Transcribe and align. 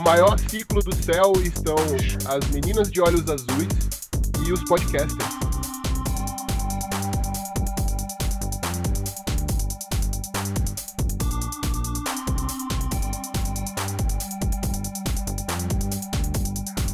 O 0.00 0.02
maior 0.02 0.38
ciclo 0.38 0.82
do 0.82 0.96
céu 0.96 1.30
estão 1.44 1.76
as 2.26 2.48
meninas 2.52 2.90
de 2.90 3.02
olhos 3.02 3.28
azuis 3.28 3.68
e 4.46 4.50
os 4.50 4.64
podcasters. 4.64 5.28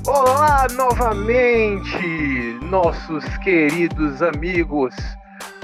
Olá 0.05 0.67
novamente, 0.75 2.59
nossos 2.63 3.25
queridos 3.45 4.21
amigos 4.21 4.93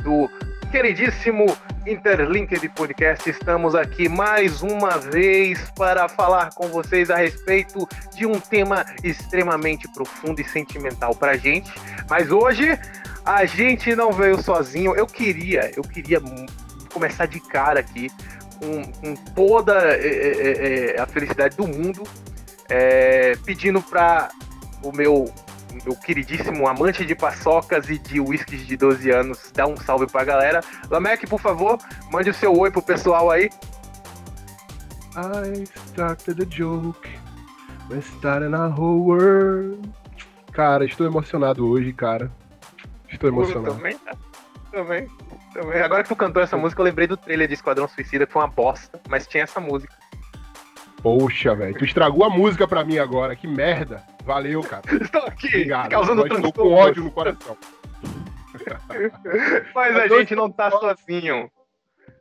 do 0.04 0.30
queridíssimo 0.70 1.46
Interlinked 1.86 2.68
Podcast. 2.70 3.28
Estamos 3.28 3.74
aqui 3.74 4.08
mais 4.08 4.62
uma 4.62 4.98
vez 4.98 5.70
para 5.76 6.08
falar 6.08 6.50
com 6.54 6.68
vocês 6.68 7.10
a 7.10 7.16
respeito 7.16 7.88
de 8.14 8.24
um 8.26 8.38
tema 8.38 8.84
extremamente 9.02 9.88
profundo 9.88 10.40
e 10.40 10.44
sentimental 10.44 11.14
para 11.14 11.36
gente. 11.36 11.72
Mas 12.08 12.30
hoje 12.30 12.78
a 13.24 13.44
gente 13.44 13.94
não 13.96 14.12
veio 14.12 14.40
sozinho. 14.40 14.94
Eu 14.94 15.06
queria, 15.06 15.70
eu 15.76 15.82
queria 15.82 16.20
começar 16.92 17.26
de 17.26 17.40
cara 17.40 17.80
aqui 17.80 18.10
com, 18.60 18.82
com 19.00 19.14
toda 19.34 19.74
é, 19.96 20.94
é, 20.96 21.00
a 21.00 21.06
felicidade 21.06 21.56
do 21.56 21.66
mundo 21.66 22.04
é, 22.68 23.36
pedindo 23.44 23.82
para 23.82 24.30
o 24.82 24.92
meu, 24.92 25.32
meu 25.84 25.96
queridíssimo 25.96 26.66
amante 26.68 27.04
de 27.04 27.14
paçocas 27.14 27.88
e 27.88 27.98
de 27.98 28.20
uísques 28.20 28.66
de 28.66 28.76
12 28.76 29.10
anos 29.10 29.50
dar 29.52 29.66
um 29.66 29.76
salve 29.76 30.06
pra 30.06 30.24
galera. 30.24 30.60
Lamec, 30.90 31.26
por 31.26 31.40
favor, 31.40 31.78
mande 32.10 32.30
o 32.30 32.34
seu 32.34 32.56
oi 32.56 32.70
pro 32.70 32.82
pessoal 32.82 33.30
aí. 33.30 33.50
I 35.14 35.64
started 35.90 36.42
a 36.42 36.46
joke. 36.46 37.08
We're 37.90 38.02
starting 38.18 38.54
a 38.54 38.68
whole 38.68 39.00
world. 39.00 39.90
Cara, 40.52 40.84
estou 40.84 41.06
emocionado 41.06 41.68
hoje, 41.68 41.92
cara. 41.92 42.30
Estou 43.10 43.28
emocionado. 43.28 43.74
também, 43.74 43.98
tá? 43.98 44.16
também, 44.70 45.08
também. 45.52 45.82
Agora 45.82 46.02
que 46.02 46.08
tu 46.08 46.16
cantou 46.16 46.42
essa 46.42 46.56
música, 46.56 46.80
eu 46.80 46.84
lembrei 46.84 47.06
do 47.06 47.16
trailer 47.16 47.46
de 47.46 47.54
Esquadrão 47.54 47.86
Suicida, 47.86 48.26
que 48.26 48.32
foi 48.32 48.42
uma 48.42 48.48
bosta, 48.48 49.00
mas 49.08 49.26
tinha 49.26 49.44
essa 49.44 49.60
música. 49.60 49.94
Poxa, 51.02 51.54
velho, 51.54 51.74
tu 51.74 51.84
estragou 51.84 52.24
a 52.24 52.30
música 52.30 52.66
pra 52.66 52.84
mim 52.84 52.98
agora, 52.98 53.36
que 53.36 53.46
merda. 53.46 54.02
Valeu, 54.24 54.60
cara. 54.62 54.82
Estou 55.00 55.22
aqui, 55.22 55.48
Obrigado. 55.48 55.90
causando 55.90 56.22
Estou 56.22 56.40
transtorno. 56.40 56.70
com 56.70 56.76
ódio 56.76 57.04
no 57.04 57.10
coração. 57.10 57.56
Mas 59.74 59.96
a 59.96 60.08
gente 60.08 60.34
não 60.34 60.50
tá 60.50 60.70
sozinho. 60.70 61.50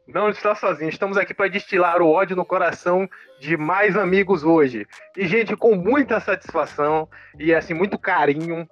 Não 0.08 0.30
está 0.30 0.56
sozinho. 0.56 0.90
Estamos 0.90 1.18
aqui 1.18 1.34
para 1.34 1.50
destilar 1.50 2.02
o 2.02 2.10
ódio 2.10 2.36
no 2.36 2.46
coração 2.46 3.10
de 3.40 3.56
mais 3.56 3.96
amigos 3.96 4.44
hoje. 4.44 4.86
E, 5.16 5.28
gente, 5.28 5.56
com 5.56 5.76
muita 5.76 6.20
satisfação 6.20 7.08
e, 7.40 7.54
assim, 7.54 7.74
muito 7.74 7.98
carinho 7.98 8.68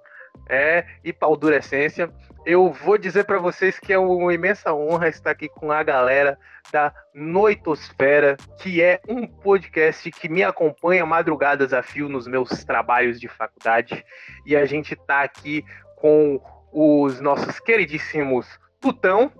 é, 0.48 0.84
e 1.04 1.12
paldurecência, 1.12 2.12
eu 2.44 2.72
vou 2.72 2.96
dizer 2.96 3.24
para 3.24 3.38
vocês 3.38 3.78
que 3.78 3.92
é 3.92 3.98
uma 3.98 4.32
imensa 4.32 4.72
honra 4.72 5.08
estar 5.08 5.30
aqui 5.30 5.48
com 5.48 5.70
a 5.70 5.82
galera 5.82 6.38
da 6.72 6.92
Noitosfera, 7.14 8.36
que 8.58 8.82
é 8.82 9.00
um 9.08 9.26
podcast 9.26 10.10
que 10.10 10.28
me 10.28 10.42
acompanha 10.42 11.04
madrugadas 11.04 11.72
a 11.72 11.82
fio 11.82 12.08
nos 12.08 12.26
meus 12.26 12.64
trabalhos 12.64 13.20
de 13.20 13.28
faculdade. 13.28 14.04
E 14.46 14.56
a 14.56 14.64
gente 14.64 14.96
tá 14.96 15.22
aqui 15.22 15.64
com 15.96 16.40
os 16.72 17.20
nossos 17.20 17.60
queridíssimos 17.60 18.46
Tutão. 18.80 19.30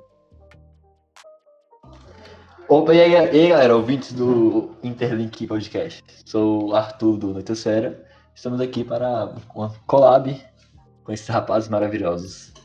Opa, 2.69 2.95
e 2.95 3.01
aí, 3.01 3.13
e 3.13 3.17
aí, 3.17 3.49
galera, 3.49 3.75
ouvintes 3.75 4.13
do 4.13 4.77
Interlink 4.83 5.47
Podcast. 5.47 6.05
Sou 6.25 6.69
o 6.69 6.77
Arthur 6.77 7.17
do 7.17 7.33
Noitosfera. 7.33 8.07
Estamos 8.35 8.61
aqui 8.61 8.85
para 8.85 9.35
uma 9.55 9.75
collab 9.87 10.41
com 11.03 11.13
esses 11.13 11.27
rapazes 11.27 11.69
maravilhosos. 11.69 12.60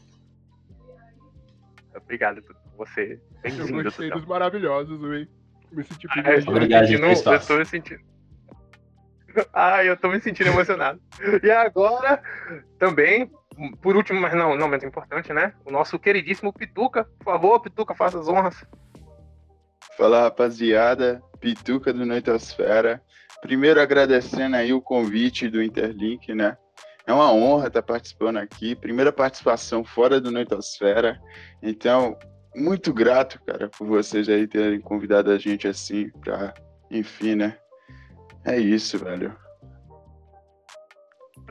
Obrigado 1.95 2.41
por 2.44 2.56
você. 2.78 3.19
Eu 3.44 3.83
gostei 3.83 4.09
dos 4.09 4.25
maravilhosos, 4.25 5.00
velho. 5.00 5.28
Me 5.72 5.83
senti 5.83 6.07
Ah, 6.09 6.17
eu 6.17 6.23
privilegiado. 6.23 6.45
tô 6.45 6.51
me 6.51 6.57
Obrigado, 6.57 6.85
sentindo- 6.88 7.07
gente, 7.07 7.25
Eu 7.28 7.39
tô 7.47 7.57
me 7.57 7.66
sentindo. 7.66 8.01
Ah, 9.53 9.83
eu 9.83 9.97
tô 9.97 10.07
me 10.09 10.22
sentindo 10.22 10.50
emocionado. 10.50 11.01
E 11.44 11.51
agora, 11.51 12.22
também, 12.79 13.29
por 13.81 13.95
último, 13.97 14.19
mas 14.22 14.33
não, 14.33 14.56
não 14.56 14.67
menos 14.67 14.85
importante, 14.85 15.33
né? 15.33 15.53
O 15.66 15.72
nosso 15.72 16.00
queridíssimo 16.00 16.53
Pituca. 16.53 17.03
Por 17.19 17.25
favor, 17.25 17.59
Pituca, 17.59 17.94
faça 17.94 18.19
as 18.19 18.27
honras. 18.29 18.66
Fala 19.97 20.22
rapaziada, 20.23 21.22
Pituca 21.39 21.91
do 21.94 22.06
Noitosfera. 22.06 23.01
Primeiro 23.41 23.81
agradecendo 23.81 24.56
aí 24.56 24.72
o 24.73 24.81
convite 24.81 25.50
do 25.50 25.62
Interlink, 25.62 26.33
né? 26.33 26.57
É 27.08 27.14
uma 27.14 27.32
honra 27.32 27.68
estar 27.68 27.84
participando 27.84 28.38
aqui. 28.38 28.76
Primeira 28.76 29.12
participação 29.12 29.84
fora 29.84 30.20
do 30.20 30.32
Noitosfera. 30.32 31.22
Então, 31.62 32.18
muito 32.56 32.94
grato, 32.94 33.40
cara, 33.46 33.70
por 33.70 33.86
vocês 33.88 34.28
aí 34.28 34.48
terem 34.48 34.80
convidado 34.80 35.30
a 35.30 35.38
gente 35.38 35.68
assim 35.68 36.10
pra, 36.22 36.54
enfim, 36.90 37.36
né? 37.36 37.58
É 38.44 38.58
isso, 38.58 38.98
velho. 38.98 39.36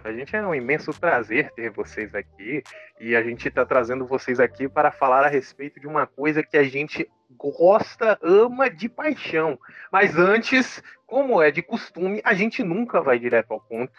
A 0.03 0.13
gente 0.13 0.37
é 0.37 0.47
um 0.47 0.55
imenso 0.55 0.93
prazer 0.93 1.51
ter 1.53 1.71
vocês 1.71 2.15
aqui 2.15 2.63
e 3.01 3.17
a 3.17 3.23
gente 3.23 3.49
está 3.49 3.65
trazendo 3.65 4.07
vocês 4.07 4.39
aqui 4.39 4.69
para 4.69 4.93
falar 4.93 5.25
a 5.25 5.29
respeito 5.29 5.81
de 5.81 5.87
uma 5.87 6.07
coisa 6.07 6.43
que 6.43 6.59
a 6.59 6.63
gente 6.63 7.09
gosta, 7.37 8.19
ama 8.23 8.69
de 8.69 8.89
paixão. 8.89 9.59
Mas 9.91 10.17
antes, 10.19 10.83
como 11.07 11.41
é 11.41 11.51
de 11.51 11.63
costume, 11.63 12.21
a 12.23 12.35
gente 12.35 12.63
nunca 12.63 13.01
vai 13.01 13.19
direto 13.19 13.53
ao 13.53 13.61
ponto. 13.61 13.95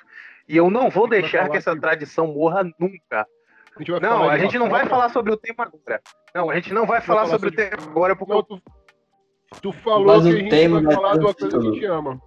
E 0.47 0.55
eu 0.57 0.69
não 0.69 0.89
vou 0.89 1.07
deixar 1.07 1.49
que 1.49 1.57
essa 1.57 1.73
que- 1.73 1.81
tradição 1.81 2.27
morra 2.27 2.63
nunca. 2.79 3.25
A 3.75 3.79
gente 3.79 3.91
Não, 3.99 4.29
a 4.29 4.37
gente 4.37 4.57
não 4.57 4.69
vai 4.69 4.85
falar 4.85 5.09
sobre 5.09 5.33
o 5.33 5.37
tema 5.37 5.63
agora. 5.65 6.01
Não, 6.33 6.49
a 6.49 6.55
gente 6.55 6.73
não 6.73 6.85
vai 6.85 7.01
falar 7.01 7.25
falar 7.25 7.31
sobre 7.31 7.49
o 7.49 7.51
tema 7.51 7.83
agora 7.83 8.15
porque 8.15 8.33
Não, 8.33 8.43
tu, 8.43 8.61
tu 9.61 9.71
falou 9.73 10.05
Mas 10.07 10.23
que 10.23 10.29
a 10.29 10.31
gente 10.37 10.49
tema 10.49 10.81
vai 10.81 10.93
falar 10.95 11.13
de 11.17 11.25
uma 11.25 11.33
coisa 11.33 11.59
que 11.59 11.67
a 11.67 11.71
gente 11.71 11.85
ama. 11.85 12.21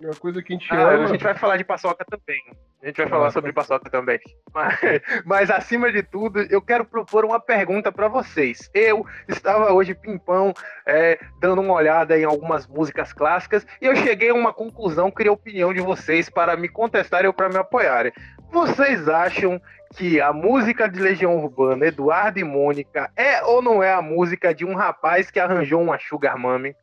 Uma 0.00 0.14
coisa 0.14 0.42
que 0.42 0.52
a 0.52 0.56
gente 0.56 0.68
Ah, 0.72 0.90
ama. 0.90 1.04
a 1.04 1.06
gente 1.06 1.24
vai 1.24 1.34
falar 1.34 1.56
de 1.56 1.64
paçoca 1.64 2.04
também. 2.04 2.42
A 2.82 2.86
gente 2.86 2.96
vai 2.98 3.06
Ah, 3.06 3.10
falar 3.10 3.30
sobre 3.30 3.52
paçoca 3.52 3.88
também. 3.90 4.20
Mas, 4.54 4.78
mas, 5.24 5.50
acima 5.50 5.90
de 5.90 6.02
tudo, 6.02 6.40
eu 6.50 6.60
quero 6.60 6.84
propor 6.84 7.24
uma 7.24 7.40
pergunta 7.40 7.90
para 7.90 8.06
vocês. 8.06 8.70
Eu 8.74 9.06
estava 9.26 9.72
hoje 9.72 9.94
pimpão, 9.94 10.52
é, 10.84 11.18
dando 11.40 11.62
uma 11.62 11.72
olhada 11.74 12.18
em 12.18 12.24
algumas 12.24 12.66
músicas 12.66 13.12
clássicas 13.12 13.66
e 13.80 13.86
eu 13.86 13.96
cheguei 13.96 14.28
a 14.30 14.34
uma 14.34 14.52
conclusão, 14.52 15.10
queria 15.10 15.30
a 15.30 15.34
opinião 15.34 15.72
de 15.72 15.80
vocês 15.80 16.28
para 16.28 16.56
me 16.56 16.68
contestarem 16.68 17.26
ou 17.26 17.32
para 17.32 17.48
me 17.48 17.56
apoiarem. 17.56 18.12
Vocês 18.50 19.08
acham 19.08 19.60
que 19.96 20.20
a 20.20 20.32
música 20.32 20.88
de 20.88 21.00
Legião 21.00 21.36
Urbana, 21.36 21.86
Eduardo 21.86 22.38
e 22.38 22.44
Mônica, 22.44 23.10
é 23.16 23.42
ou 23.44 23.62
não 23.62 23.82
é 23.82 23.92
a 23.92 24.02
música 24.02 24.54
de 24.54 24.64
um 24.64 24.74
rapaz 24.74 25.30
que 25.30 25.40
arranjou 25.40 25.80
uma 25.80 25.98
Sugar 25.98 26.38
Mummy? 26.38 26.76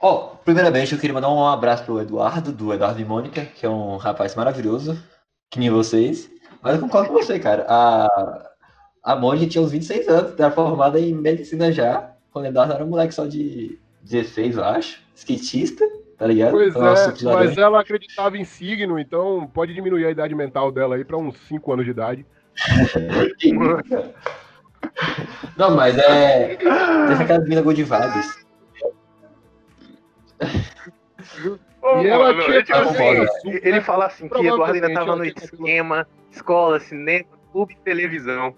Ó, 0.00 0.34
primeiramente 0.44 0.92
eu 0.92 0.98
queria 0.98 1.12
mandar 1.12 1.30
um 1.30 1.46
abraço 1.46 1.84
pro 1.84 2.00
Eduardo, 2.00 2.52
do 2.52 2.72
Eduardo 2.72 3.00
e 3.00 3.04
Mônica, 3.04 3.44
que 3.44 3.66
é 3.66 3.68
um 3.68 3.96
rapaz 3.96 4.34
maravilhoso, 4.34 4.98
que 5.50 5.58
nem 5.58 5.68
vocês. 5.68 6.30
Mas 6.62 6.76
eu 6.76 6.80
concordo 6.80 7.08
com 7.08 7.14
você, 7.14 7.38
cara. 7.38 7.66
A, 7.68 8.50
a 9.02 9.16
Mônica 9.16 9.46
tinha 9.46 9.62
uns 9.62 9.72
26 9.72 10.08
anos, 10.08 10.40
era 10.40 10.50
formada 10.50 10.98
em 10.98 11.12
medicina 11.12 11.70
já, 11.70 12.12
quando 12.32 12.46
o 12.46 12.48
Eduardo 12.48 12.72
era 12.72 12.84
um 12.84 12.88
moleque 12.88 13.14
só 13.14 13.26
de 13.26 13.78
16, 14.02 14.56
eu 14.56 14.64
acho. 14.64 15.02
Skatista, 15.14 15.84
tá 16.16 16.26
ligado? 16.26 16.52
Pois 16.52 16.70
Então, 16.70 16.82
é, 16.82 16.94
laranja. 16.94 17.34
mas 17.34 17.58
ela 17.58 17.80
acreditava 17.80 18.38
em 18.38 18.44
signo, 18.44 18.98
então 18.98 19.50
pode 19.52 19.74
diminuir 19.74 20.06
a 20.06 20.10
idade 20.10 20.34
mental 20.34 20.72
dela 20.72 20.96
aí 20.96 21.04
pra 21.04 21.18
uns 21.18 21.36
5 21.46 21.72
anos 21.72 21.84
de 21.84 21.90
idade. 21.90 22.24
Não, 25.56 25.76
mas 25.76 25.98
é. 25.98 26.56
Tem 26.56 26.68
aquela 27.20 27.40
mina 27.40 27.60
good 27.60 27.82
vibes. 27.82 28.49
E 32.02 32.06
ela 32.06 32.32
mano, 32.32 32.44
tinha 32.44 32.62
tipo 32.62 32.78
cabelo 32.78 33.22
assim, 33.24 33.60
ele 33.62 33.80
fala 33.80 34.06
assim 34.06 34.28
que 34.28 34.46
Eduardo 34.46 34.74
ainda 34.74 34.92
tava 34.92 35.16
no 35.16 35.24
esquema, 35.24 36.06
escola, 36.30 36.78
cinema, 36.80 37.26
clube, 37.52 37.76
televisão. 37.84 38.54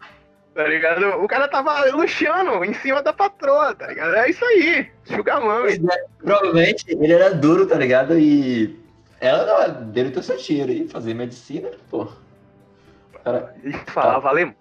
Tá 0.54 0.66
ligado? 0.66 1.06
O 1.22 1.26
cara 1.26 1.48
tava 1.48 1.84
luxando 1.92 2.62
em 2.64 2.74
cima 2.74 3.02
da 3.02 3.12
patroa, 3.12 3.74
tá 3.74 3.86
ligado? 3.86 4.14
É 4.16 4.28
isso 4.28 4.44
aí. 4.44 4.90
Sugar 5.04 5.40
Mami. 5.40 5.72
É, 5.72 6.04
provavelmente 6.18 6.84
ele 6.88 7.12
era 7.12 7.32
duro, 7.32 7.66
tá 7.66 7.76
ligado? 7.76 8.18
E 8.18 8.78
ela 9.18 9.46
não, 9.70 9.84
dele 9.84 10.10
teu 10.10 10.22
seu 10.22 10.36
tiro 10.36 10.70
aí, 10.70 10.86
fazer 10.88 11.14
medicina, 11.14 11.70
pô. 11.88 12.06
Cara, 13.24 13.54
E 13.64 13.72
falava 13.90 14.28
alemão. 14.28 14.54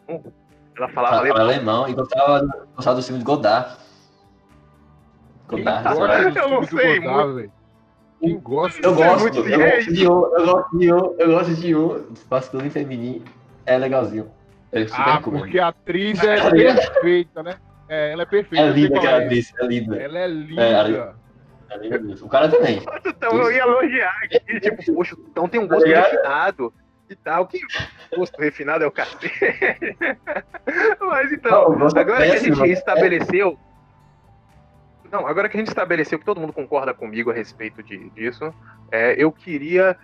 Ela 0.77 0.88
falava 0.88 1.17
falava 1.17 1.41
alemão. 1.41 1.41
alemão 1.41 1.89
e 1.89 1.94
gostava, 1.94 2.67
gostava 2.75 2.95
do 2.95 3.03
filme 3.03 3.19
de 3.19 3.25
Godard. 3.25 3.75
Quem 5.51 5.63
Godard, 5.63 6.38
Eu 6.38 6.50
não 6.50 6.63
sei, 6.63 7.00
Godard, 7.00 7.33
velho? 7.36 7.51
Quem 8.19 8.39
gosta 8.39 8.80
Eu 8.86 8.92
é 8.92 8.95
gosto, 8.95 9.38
eu 9.39 9.59
gosto 9.59 9.94
de 9.94 10.07
um, 10.07 10.36
eu 10.36 10.45
gosto 10.45 10.77
de 10.80 10.94
um, 10.94 11.15
eu 11.19 11.27
gosto 11.31 11.56
de 11.56 11.75
um, 11.75 12.06
masculino 12.30 12.68
e 12.68 12.71
feminino, 12.71 13.25
é 13.65 13.77
legalzinho. 13.77 14.31
É 14.71 14.86
super 14.88 15.01
Ah, 15.01 15.19
cool. 15.21 15.39
porque 15.39 15.57
a 15.59 15.68
atriz 15.69 16.24
é 16.24 16.50
perfeita, 16.51 17.44
né? 17.44 17.56
É, 17.89 18.12
ela 18.13 18.21
é 18.21 18.25
perfeita. 18.25 18.63
É 18.63 18.69
linda 18.69 18.98
aquela 18.98 19.21
é. 19.21 19.25
atriz, 19.25 19.53
é 19.59 19.65
linda. 19.65 19.98
Ela 19.98 20.19
é 20.19 20.24
É, 20.24 20.27
linda. 20.27 21.15
O 22.21 22.30
cara 22.30 22.48
também. 22.50 22.81
Então 23.06 23.38
eu 23.38 23.51
ia 23.51 23.62
elogiar 23.63 24.13
aqui, 24.24 24.59
tipo, 24.59 24.94
poxa, 24.94 25.15
então 25.30 25.48
tem 25.48 25.59
um 25.59 25.68
gosto 25.68 25.81
Tá 25.81 25.88
ligado? 25.88 26.12
refinado 26.12 26.74
e 27.09 27.15
tal. 27.15 27.48
Que 27.48 27.59
gosto 28.15 28.38
refinado 28.39 28.83
é 28.83 28.88
o 28.88 28.92
cacete. 28.92 29.31
Mas 31.01 31.31
então, 31.31 31.71
o 31.71 31.77
gosto 31.80 31.98
é 31.98 32.01
agora 32.01 32.25
que 32.30 32.36
a 32.36 32.39
gente 32.39 32.59
né? 32.59 32.68
estabeleceu. 32.69 33.57
Não, 35.12 35.28
agora 35.28 35.50
que 35.50 35.58
a 35.58 35.60
gente 35.60 35.68
estabeleceu 35.68 36.18
que 36.18 36.24
todo 36.24 36.40
mundo 36.40 36.54
concorda 36.54 36.94
comigo 36.94 37.31
a 37.31 37.34
respeito 37.34 37.84
de, 37.84 38.10
disso, 38.12 38.54
é, 38.90 39.13
eu 39.22 39.30
queria, 39.30 39.98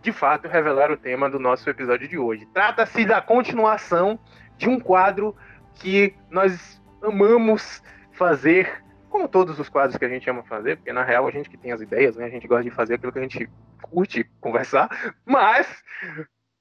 de 0.00 0.10
fato, 0.10 0.48
revelar 0.48 0.90
o 0.90 0.96
tema 0.96 1.28
do 1.28 1.38
nosso 1.38 1.68
episódio 1.68 2.08
de 2.08 2.16
hoje. 2.16 2.46
Trata-se 2.46 3.04
da 3.04 3.20
continuação 3.20 4.18
de 4.56 4.66
um 4.66 4.80
quadro 4.80 5.36
que 5.74 6.14
nós 6.30 6.82
amamos 7.02 7.82
fazer, 8.12 8.82
como 9.10 9.28
todos 9.28 9.58
os 9.60 9.68
quadros 9.68 9.98
que 9.98 10.04
a 10.04 10.08
gente 10.08 10.28
ama 10.30 10.42
fazer, 10.42 10.76
porque 10.76 10.92
na 10.94 11.04
real 11.04 11.26
a 11.26 11.30
gente 11.30 11.50
que 11.50 11.58
tem 11.58 11.70
as 11.70 11.82
ideias, 11.82 12.16
né, 12.16 12.24
a 12.24 12.30
gente 12.30 12.48
gosta 12.48 12.64
de 12.64 12.70
fazer 12.70 12.94
aquilo 12.94 13.12
que 13.12 13.18
a 13.18 13.22
gente 13.22 13.50
curte 13.82 14.24
conversar, 14.40 15.14
mas 15.26 15.68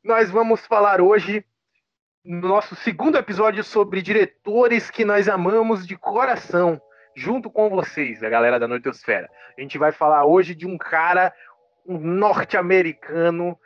nós 0.03 0.29
vamos 0.29 0.65
falar 0.67 0.99
hoje 1.01 1.43
no 2.23 2.49
nosso 2.49 2.75
segundo 2.75 3.17
episódio 3.17 3.63
sobre 3.63 4.01
diretores 4.01 4.91
que 4.91 5.05
nós 5.05 5.29
amamos 5.29 5.87
de 5.87 5.97
coração, 5.97 6.81
junto 7.17 7.49
com 7.49 7.67
vocês, 7.69 8.21
a 8.23 8.29
galera 8.29 8.59
da 8.59 8.67
Noitosfera. 8.67 9.27
A 9.57 9.61
gente 9.61 9.75
vai 9.77 9.91
falar 9.91 10.23
hoje 10.25 10.53
de 10.53 10.67
um 10.67 10.77
cara, 10.77 11.33
um 11.85 11.97
norte-americano, 11.97 13.57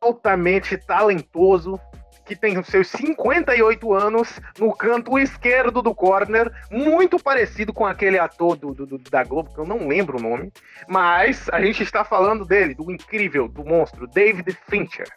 altamente 0.00 0.76
talentoso, 0.78 1.78
que 2.24 2.36
tem 2.36 2.56
os 2.56 2.68
seus 2.68 2.88
58 2.88 3.92
anos 3.92 4.40
no 4.58 4.72
canto 4.74 5.18
esquerdo 5.18 5.82
do 5.82 5.94
corner, 5.94 6.50
muito 6.70 7.22
parecido 7.22 7.72
com 7.72 7.84
aquele 7.84 8.18
ator 8.18 8.56
do, 8.56 8.72
do- 8.72 8.86
do- 8.86 9.10
da 9.10 9.22
Globo, 9.24 9.52
que 9.52 9.58
eu 9.60 9.66
não 9.66 9.88
lembro 9.88 10.18
o 10.18 10.22
nome, 10.22 10.50
mas 10.88 11.48
a 11.50 11.60
gente 11.60 11.82
está 11.82 12.04
falando 12.04 12.46
dele, 12.46 12.74
do 12.74 12.90
incrível, 12.90 13.48
do 13.48 13.64
monstro, 13.64 14.06
David 14.06 14.56
Fincher. 14.68 15.08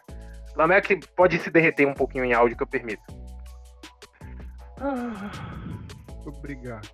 Lamek 0.56 1.00
pode 1.14 1.38
se 1.38 1.48
derreter 1.48 1.86
um 1.86 1.94
pouquinho 1.94 2.24
em 2.24 2.34
áudio 2.34 2.56
que 2.56 2.62
eu 2.64 2.66
permito. 2.66 3.02
Ah, 4.80 5.30
obrigado. 6.28 6.88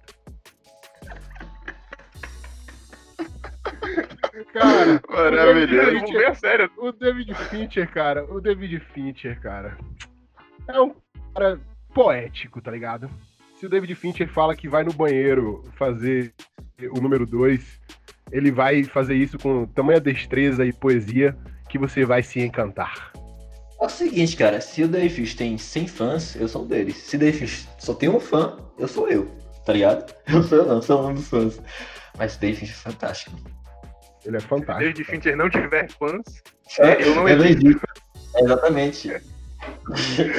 Cara, 4.52 5.00
Maravilhoso. 5.08 5.92
David 5.92 6.12
Bem 6.12 6.34
sério. 6.34 6.70
o 6.76 6.92
David 6.92 7.34
Fincher, 7.34 7.90
cara, 7.90 8.24
o 8.24 8.40
David 8.40 8.80
Fincher, 8.80 9.40
cara, 9.40 9.76
é 10.68 10.80
um 10.80 10.94
cara 11.34 11.60
poético, 11.92 12.60
tá 12.60 12.70
ligado? 12.70 13.08
Se 13.56 13.66
o 13.66 13.68
David 13.68 13.94
Fincher 13.94 14.28
fala 14.28 14.56
que 14.56 14.68
vai 14.68 14.82
no 14.82 14.92
banheiro 14.92 15.62
fazer 15.76 16.34
o 16.90 17.00
número 17.00 17.24
2, 17.24 17.80
ele 18.32 18.50
vai 18.50 18.84
fazer 18.84 19.14
isso 19.14 19.38
com 19.38 19.66
tamanha 19.66 20.00
destreza 20.00 20.64
e 20.66 20.72
poesia 20.72 21.36
que 21.68 21.78
você 21.78 22.04
vai 22.04 22.22
se 22.22 22.40
encantar. 22.40 23.12
É 23.80 23.84
o 23.86 23.88
seguinte, 23.88 24.36
cara, 24.36 24.60
se 24.60 24.82
o 24.82 24.88
Dave 24.88 25.10
Fish 25.10 25.34
tem 25.34 25.58
100 25.58 25.86
fãs, 25.88 26.36
eu 26.36 26.48
sou 26.48 26.62
um 26.62 26.66
deles. 26.66 26.96
Se 26.96 27.16
o 27.16 27.18
Dave 27.18 27.38
Fish 27.38 27.68
só 27.78 27.92
tem 27.94 28.08
um 28.08 28.20
fã, 28.20 28.56
eu 28.78 28.88
sou 28.88 29.08
eu, 29.08 29.30
tá 29.66 29.72
ligado? 29.72 30.14
Eu 30.26 30.42
sou 30.42 30.58
eu 30.58 30.66
não, 30.66 30.80
sou 30.82 31.08
um 31.08 31.14
dos 31.14 31.28
fãs. 31.28 31.60
Mas 32.16 32.36
o 32.36 32.40
Dave 32.40 32.56
Fish 32.56 32.70
é 32.70 32.90
fantástico. 32.90 33.36
Ele 34.24 34.36
é 34.36 34.40
fantástico. 34.40 34.78
David 34.80 35.04
cara. 35.04 35.16
Fincher 35.16 35.36
não 35.36 35.50
tiver 35.50 35.90
fãs, 35.90 36.42
É, 36.78 37.02
eu 37.02 37.14
não 37.14 37.28
eu 37.28 37.36
não 37.36 37.44
existe. 37.44 37.80
Exatamente. 38.36 39.10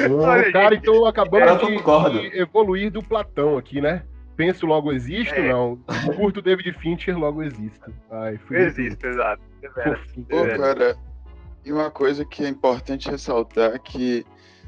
Olha, 0.09 0.51
cara, 0.51 0.75
gente, 0.75 0.81
então 0.81 1.05
acabamos 1.05 1.47
eu 1.63 2.09
de, 2.09 2.29
de 2.29 2.37
evoluir 2.39 2.91
do 2.91 3.01
Platão 3.03 3.57
aqui, 3.57 3.81
né? 3.81 4.03
Penso, 4.35 4.65
logo 4.65 4.91
existo? 4.91 5.33
É. 5.33 5.49
Não. 5.49 5.77
Curto 6.15 6.41
David 6.41 6.73
Fincher, 6.79 7.17
logo 7.17 7.41
existo. 7.41 7.93
Ai, 8.11 8.37
fui 8.37 8.57
existe, 8.57 9.05
exato. 9.05 9.41
É. 9.63 9.95
Pô, 10.29 10.45
É. 10.45 10.57
cara, 10.57 10.97
e 11.65 11.71
uma 11.73 11.89
coisa 11.89 12.23
que 12.23 12.43
é 12.43 12.47
importante 12.47 13.09
ressaltar 13.09 13.73
é 13.73 13.79
que 13.79 14.25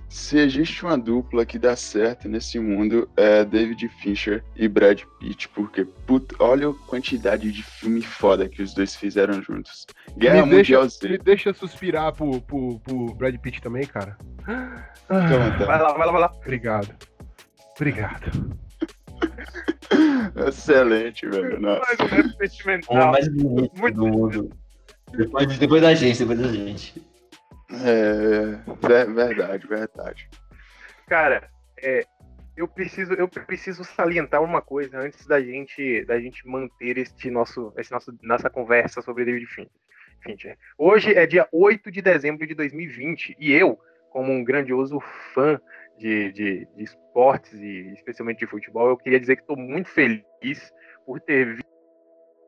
se 0.10 0.38
existe 0.40 0.86
uma 0.86 0.98
dupla 0.98 1.46
que 1.46 1.60
dá 1.60 1.76
certo 1.76 2.30
nesse 2.30 2.58
mundo 2.60 3.10
é 3.18 3.44
David 3.44 3.90
Fincher 4.02 4.42
e 4.56 4.66
Brad 4.68 5.02
Pitt, 5.20 5.50
porque 5.50 5.84
puta, 5.84 6.34
olha 6.40 6.70
a 6.70 6.74
quantidade 6.88 7.52
de 7.52 7.62
filme 7.62 8.02
foda 8.02 8.48
que 8.48 8.62
os 8.62 8.74
dois 8.74 8.96
fizeram 8.96 9.42
juntos. 9.44 9.86
Guerra 10.18 10.46
me, 10.46 10.52
deixa, 10.52 10.80
Mundial 10.80 10.84
me 10.84 10.90
Z. 10.90 11.18
deixa 11.24 11.54
suspirar 11.54 12.14
pro, 12.14 12.42
pro, 12.42 12.80
pro 12.80 13.14
Brad 13.16 13.36
Pitt 13.38 13.62
também, 13.62 13.86
cara. 13.86 14.18
Ah, 14.48 14.90
vontade. 15.10 15.66
Vai 15.66 15.82
lá, 15.82 15.94
vai 15.94 16.06
lá, 16.06 16.12
vai 16.14 16.22
lá. 16.22 16.32
obrigado. 16.38 16.96
Obrigado. 17.76 18.58
Excelente, 20.48 21.28
velho. 21.28 21.60
Nossa. 21.60 21.82
Mais 21.82 22.00
um 22.00 22.06
rap 22.16 22.26
O 22.26 22.36
homem 22.36 22.50
sentimental. 22.50 23.12
mais 23.12 23.28
bonito 23.28 23.80
Muito 23.80 23.96
do 23.96 24.08
mundo. 24.08 24.50
Depois, 25.12 25.58
depois 25.58 25.82
da 25.82 25.94
gente, 25.96 26.20
depois 26.20 26.40
da 26.40 26.48
gente. 26.48 27.08
É, 27.72 28.88
ver- 28.88 29.14
verdade, 29.14 29.68
verdade. 29.68 30.30
Cara, 31.08 31.50
é, 31.82 32.06
eu 32.56 32.68
preciso, 32.68 33.14
eu 33.14 33.28
preciso 33.28 33.84
salientar 33.84 34.42
uma 34.44 34.62
coisa 34.62 35.00
antes 35.00 35.26
da 35.26 35.40
gente, 35.42 36.04
da 36.06 36.20
gente 36.20 36.48
manter 36.48 36.98
este 36.98 37.30
nosso, 37.30 37.74
esse 37.78 37.92
nosso, 37.92 38.18
nossa 38.22 38.50
conversa 38.50 39.02
sobre 39.02 39.26
David 39.26 39.46
Fin- 39.48 39.70
Fincher. 40.24 40.58
Hoje 40.78 41.14
é 41.14 41.26
dia 41.26 41.48
8 41.52 41.92
de 41.92 42.02
dezembro 42.02 42.46
de 42.46 42.54
2020 42.56 43.36
e 43.40 43.54
eu, 43.54 43.80
como 44.12 44.32
um 44.34 44.44
grandioso 44.44 45.00
fã 45.34 45.60
de, 45.98 46.32
de, 46.32 46.68
de 46.76 46.84
esportes 46.84 47.54
e 47.54 47.94
especialmente 47.94 48.40
de 48.40 48.48
futebol, 48.48 48.90
eu 48.90 48.98
queria 48.98 49.20
dizer 49.20 49.36
que 49.36 49.44
estou 49.44 49.58
muito 49.58 49.90
feliz 49.90 50.72
por 51.06 51.20
ter 51.22 51.60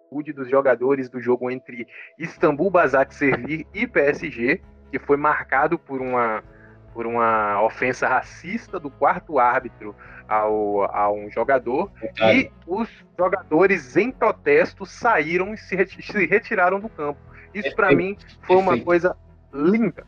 atitude 0.09 0.33
dos 0.33 0.49
jogadores 0.49 1.09
do 1.09 1.21
jogo 1.21 1.49
entre 1.51 1.87
Istambul 2.17 2.71
Basaksehir 2.71 3.65
e 3.73 3.87
PSG, 3.87 4.61
que 4.91 4.99
foi 4.99 5.17
marcado 5.17 5.77
por 5.77 6.01
uma 6.01 6.43
por 6.91 7.05
uma 7.05 7.61
ofensa 7.63 8.07
racista 8.07 8.79
do 8.79 8.89
quarto 8.89 9.37
árbitro 9.37 9.95
ao, 10.27 10.83
a 10.93 11.09
um 11.11 11.29
jogador 11.29 11.89
e 12.33 12.49
os 12.65 12.89
jogadores 13.17 13.95
em 13.95 14.11
protesto 14.11 14.85
saíram 14.87 15.53
e 15.53 15.57
se, 15.57 15.75
reti- 15.75 16.01
se 16.01 16.25
retiraram 16.25 16.79
do 16.79 16.89
campo. 16.89 17.19
Isso 17.53 17.73
para 17.75 17.91
mim 17.95 18.17
foi 18.41 18.55
uma 18.57 18.71
Perfeito. 18.71 18.85
coisa 18.85 19.15
linda, 19.53 20.03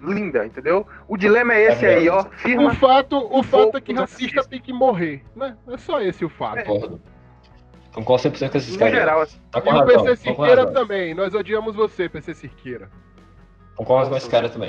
linda, 0.00 0.46
entendeu? 0.46 0.86
O 1.08 1.16
dilema 1.16 1.52
é 1.52 1.62
esse 1.72 1.84
É 1.84 1.96
aí, 1.96 2.08
ó, 2.08 2.20
O 2.20 2.30
firma 2.30 2.74
fato, 2.74 3.16
o 3.18 3.42
fato 3.42 3.76
é 3.76 3.80
que 3.80 3.92
racista 3.92 4.44
tem 4.48 4.60
que 4.60 4.72
morrer, 4.72 5.24
né? 5.34 5.56
É 5.68 5.76
só 5.76 6.00
esse 6.00 6.24
o 6.24 6.28
fato. 6.28 6.64
concordo. 6.64 7.00
Concordo 7.92 8.22
100% 8.30 8.50
com 8.50 8.58
esses 8.58 8.72
no 8.74 8.78
caras. 8.78 8.94
geral. 8.94 9.20
assim. 9.20 9.38
Tá 9.50 9.58
E 9.58 9.62
com 9.62 9.70
o 9.70 9.84
PC 9.86 10.34
tá 10.34 10.44
razão. 10.46 10.72
também. 10.72 11.14
Nós 11.14 11.34
odiamos 11.34 11.74
você, 11.74 12.08
PC 12.08 12.34
Siqueira. 12.34 12.88
Concordo 13.76 14.10
com 14.10 14.16
esse 14.16 14.28
cara 14.30 14.48
também. 14.48 14.68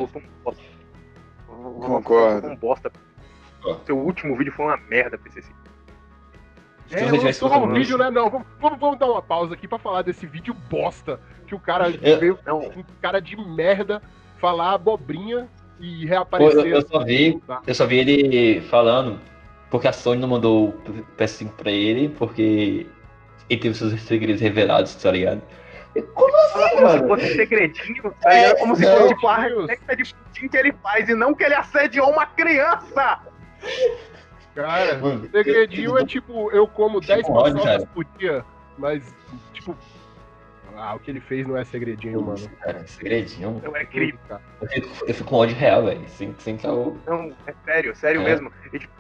Concordo. 1.48 2.48
Um 2.48 2.56
bosta. 2.56 2.92
Seu 3.86 3.98
último 3.98 4.36
vídeo 4.36 4.52
foi 4.54 4.66
uma 4.66 4.78
merda, 4.78 5.18
PCC. 5.18 5.52
Se 6.88 6.96
É, 6.98 7.06
lançou 7.12 7.54
um 7.64 7.72
vídeo, 7.74 7.98
né? 7.98 8.10
Não, 8.10 8.30
vamos, 8.30 8.48
vamos, 8.60 8.80
vamos 8.80 9.00
dar 9.00 9.06
uma 9.06 9.22
pausa 9.22 9.54
aqui 9.54 9.68
pra 9.68 9.78
falar 9.78 10.02
desse 10.02 10.26
vídeo 10.26 10.54
bosta. 10.70 11.20
Que 11.48 11.56
o 11.56 11.60
cara 11.60 11.90
Eu- 11.90 12.20
veio 12.20 12.40
Não, 12.46 12.60
um 12.60 12.84
cara 13.02 13.22
de 13.22 13.36
merda 13.38 14.02
falar 14.40 14.72
abobrinha 14.74 15.48
e 15.80 16.02
Pô, 16.04 16.08
reaparecer. 16.10 16.60
eu, 16.60 16.66
eu 16.68 16.82
só 16.88 17.04
vi, 17.04 17.40
Tá. 17.48 17.62
eu 17.66 17.76
só 17.76 17.86
vi 17.86 18.00
ele 18.00 18.62
falando 18.62 19.20
porque 19.70 19.88
a 19.88 19.94
Sony 19.94 20.20
não 20.20 20.28
mandou 20.28 20.70
o 20.70 20.74
PS5 21.18 21.52
pra 21.54 21.72
ele, 21.72 22.10
porque 22.10 22.88
ele 23.54 23.62
teve 23.62 23.76
seus 23.76 24.00
segredos 24.02 24.42
revelados, 24.42 24.96
tá 24.96 25.12
ligado? 25.12 25.42
E 25.96 26.02
Como 26.02 26.34
assim, 26.38 26.54
como 26.54 26.70
se 26.70 26.82
mano? 26.98 27.08
fosse 27.10 27.36
segredinho, 27.36 28.16
tá 28.22 28.30
ligado? 28.34 28.58
Como 28.60 28.76
se 28.76 28.86
fosse 28.86 29.08
tipo 29.10 29.28
a 29.28 29.38
receita 29.38 29.96
de 29.96 30.14
pudim 30.16 30.48
que 30.48 30.58
ele 30.58 30.74
faz 30.82 31.10
e 31.10 31.16
não 31.16 31.34
que 31.34 31.44
ele 31.44 31.56
assediou 31.56 32.10
uma 32.10 32.26
criança. 32.26 33.20
Cara, 34.56 34.98
Mano, 34.98 35.30
segredinho 35.30 35.98
é 35.98 36.06
tipo, 36.06 36.52
eu 36.52 36.68
como 36.68 37.00
Tipo 37.00 37.14
10 37.14 37.30
ódio, 37.30 37.54
paçocas 37.56 37.86
por 37.94 38.06
dia, 38.18 38.44
mas, 38.78 39.14
tipo. 39.54 39.76
Ah, 40.78 40.96
o 40.96 41.00
que 41.00 41.12
ele 41.12 41.20
fez 41.20 41.46
não 41.46 41.56
é 41.58 41.64
segredinho, 41.64 42.22
mano. 42.22 42.50
Cara, 42.62 42.86
segredinho. 42.88 43.62
Não 43.64 43.76
é 43.76 43.86
crime. 43.86 44.18
Cara. 44.28 44.42
Eu 44.62 44.68
fico, 44.68 45.06
eu 45.08 45.14
fico 45.14 45.30
com 45.30 45.36
ódio 45.36 45.56
real, 45.56 45.86
velho. 45.86 46.02
Sem, 46.08 46.34
sem 46.40 46.58
caô. 46.58 46.96
Não, 47.06 47.32
é 47.46 47.54
sério, 47.66 47.96
sério 47.96 48.22
É. 48.22 48.24
mesmo. 48.24 48.52
E, 48.74 48.80
tipo, 48.80 48.92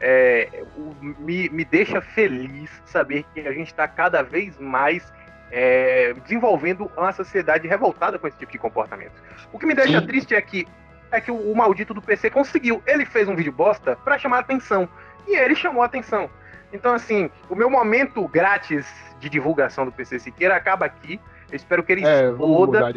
é, 0.00 0.64
o- 0.76 0.94
me, 1.02 1.48
me 1.48 1.64
deixa 1.64 2.00
feliz 2.00 2.70
saber 2.84 3.24
que 3.32 3.40
a 3.40 3.52
gente 3.52 3.68
está 3.68 3.86
cada 3.88 4.22
vez 4.22 4.58
mais 4.58 5.12
é, 5.50 6.12
desenvolvendo 6.24 6.90
uma 6.96 7.12
sociedade 7.12 7.68
revoltada 7.68 8.18
com 8.18 8.26
esse 8.26 8.36
tipo 8.36 8.50
de 8.50 8.58
comportamento. 8.58 9.12
O 9.52 9.58
que 9.58 9.66
me 9.66 9.74
deixa 9.74 10.00
Sim. 10.00 10.06
triste 10.06 10.34
é 10.34 10.40
que 10.40 10.66
é 11.12 11.20
que 11.20 11.30
o, 11.30 11.36
o 11.52 11.56
maldito 11.56 11.94
do 11.94 12.02
PC 12.02 12.28
conseguiu. 12.30 12.82
Ele 12.86 13.06
fez 13.06 13.28
um 13.28 13.36
vídeo 13.36 13.52
bosta 13.52 13.94
pra 13.94 14.18
chamar 14.18 14.40
atenção. 14.40 14.88
E 15.28 15.36
ele 15.36 15.54
chamou 15.54 15.82
atenção. 15.82 16.28
Então, 16.72 16.92
assim, 16.92 17.30
o 17.48 17.54
meu 17.54 17.70
momento 17.70 18.26
grátis 18.26 18.84
de 19.20 19.28
divulgação 19.28 19.84
do 19.84 19.92
PC 19.92 20.18
Siqueira 20.18 20.56
acaba 20.56 20.86
aqui. 20.86 21.20
Eu 21.48 21.54
espero 21.56 21.84
que 21.84 21.92
ele 21.92 22.04
É, 22.04 22.30
exploda 22.30 22.92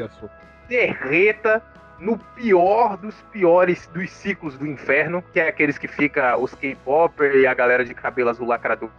derreta 0.67 1.61
no 1.99 2.17
pior 2.35 2.97
dos 2.97 3.15
piores 3.31 3.87
dos 3.87 4.09
ciclos 4.09 4.57
do 4.57 4.65
inferno, 4.65 5.23
que 5.33 5.39
é 5.39 5.47
aqueles 5.47 5.77
que 5.77 5.87
fica 5.87 6.37
os 6.37 6.53
K-Popper 6.53 7.35
e 7.35 7.47
a 7.47 7.53
galera 7.53 7.83
de 7.83 7.93
cabelo 7.93 8.29
azul 8.29 8.47
lacradora. 8.47 8.91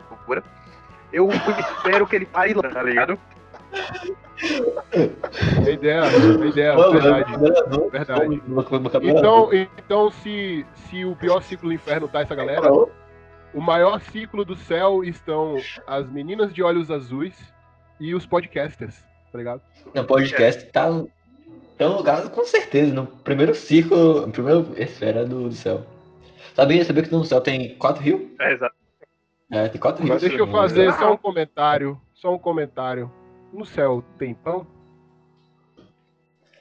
eu 1.12 1.28
espero 1.30 2.06
que 2.06 2.16
ele 2.16 2.26
pare 2.26 2.54
lá, 2.54 2.68
tá 2.68 2.82
ligado? 2.82 3.18
É 5.66 5.72
ideia, 5.72 6.02
é 6.04 6.46
ideia, 6.46 6.76
verdade. 6.90 7.36
Verdade. 7.90 8.42
Então, 9.02 9.50
então 9.52 10.10
se, 10.10 10.64
se 10.74 11.04
o 11.04 11.14
pior 11.16 11.42
ciclo 11.42 11.68
do 11.68 11.74
inferno 11.74 12.08
tá 12.08 12.20
essa 12.20 12.34
galera, 12.34 12.70
o 12.72 13.60
maior 13.60 14.00
ciclo 14.00 14.44
do 14.44 14.56
céu 14.56 15.04
estão 15.04 15.56
as 15.86 16.08
meninas 16.08 16.52
de 16.52 16.62
olhos 16.62 16.90
azuis 16.90 17.36
e 18.00 18.14
os 18.14 18.26
podcasters, 18.26 19.04
tá 19.32 19.38
ligado? 19.38 19.60
O 19.94 20.04
podcast 20.04 20.64
tá, 20.66 20.88
tá 21.78 21.88
no 21.88 21.96
lugar, 21.96 22.28
com 22.30 22.44
certeza, 22.44 22.92
no 22.92 23.06
primeiro 23.06 23.54
ciclo, 23.54 24.26
no 24.26 24.32
primeiro 24.32 24.74
esfera 24.76 25.24
do, 25.24 25.48
do 25.48 25.54
céu. 25.54 25.86
Sabia, 26.54 26.84
sabia 26.84 27.04
que 27.04 27.12
no 27.12 27.24
céu 27.24 27.40
tem 27.40 27.76
quatro 27.76 28.02
rios? 28.02 28.22
É, 28.40 28.52
exato. 28.52 28.74
É, 29.50 29.68
tem 29.68 29.80
quatro 29.80 30.04
rios. 30.04 30.20
Deixa 30.20 30.36
eu 30.36 30.50
fazer 30.50 30.92
só 30.94 31.12
um 31.12 31.16
comentário, 31.16 32.00
só 32.14 32.34
um 32.34 32.38
comentário. 32.38 33.10
No 33.52 33.64
céu 33.64 34.04
tem 34.18 34.34
pão? 34.34 34.66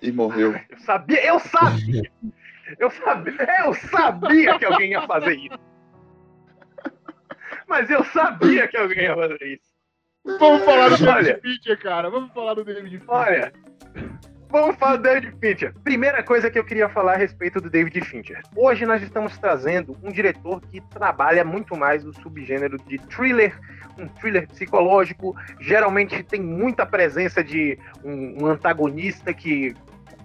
E 0.01 0.12
morreu. 0.12 0.55
Eu 0.69 0.77
sabia, 0.79 1.25
eu 1.25 1.39
sabia! 1.39 2.12
Eu 2.79 2.91
sabia, 2.91 3.47
eu 3.65 3.74
sabia 3.74 4.59
que 4.59 4.65
alguém 4.65 4.91
ia 4.91 5.01
fazer 5.07 5.36
isso. 5.36 5.59
Mas 7.65 7.89
eu 7.89 8.03
sabia 8.05 8.67
que 8.67 8.77
alguém 8.77 9.03
ia 9.03 9.15
fazer 9.15 9.43
isso. 9.45 9.77
Vamos 10.38 10.63
falar 10.63 10.89
do 10.89 10.97
David 10.97 11.41
Fincher, 11.41 11.79
cara. 11.81 12.09
Vamos 12.09 12.31
falar 12.33 12.53
do 12.53 12.65
David 12.65 13.00
Fincher. 13.00 13.09
Olha, 13.09 13.53
vamos 14.50 14.75
falar 14.77 14.98
do 14.98 15.04
David 15.04 15.34
Fincher. 15.39 15.74
Primeira 15.84 16.24
coisa 16.24 16.50
que 16.50 16.58
eu 16.58 16.63
queria 16.63 16.89
falar 16.89 17.13
a 17.13 17.18
respeito 17.18 17.60
do 17.60 17.70
David 17.70 18.01
Fincher. 18.01 18.42
Hoje 18.56 18.86
nós 18.86 19.01
estamos 19.01 19.38
trazendo 19.38 19.96
um 20.04 20.12
diretor 20.12 20.62
que 20.62 20.82
trabalha 20.82 21.44
muito 21.44 21.75
mais 21.75 22.04
no 22.04 22.13
subgênero 22.13 22.77
de 22.88 22.98
thriller, 22.98 23.58
um 23.98 24.08
thriller 24.08 24.48
psicológico. 24.48 25.36
Geralmente 25.60 26.24
tem 26.24 26.42
muita 26.42 26.86
presença 26.86 27.44
de 27.44 27.77
um, 28.04 28.44
um 28.44 28.46
antagonista 28.48 29.34
que 29.34 29.75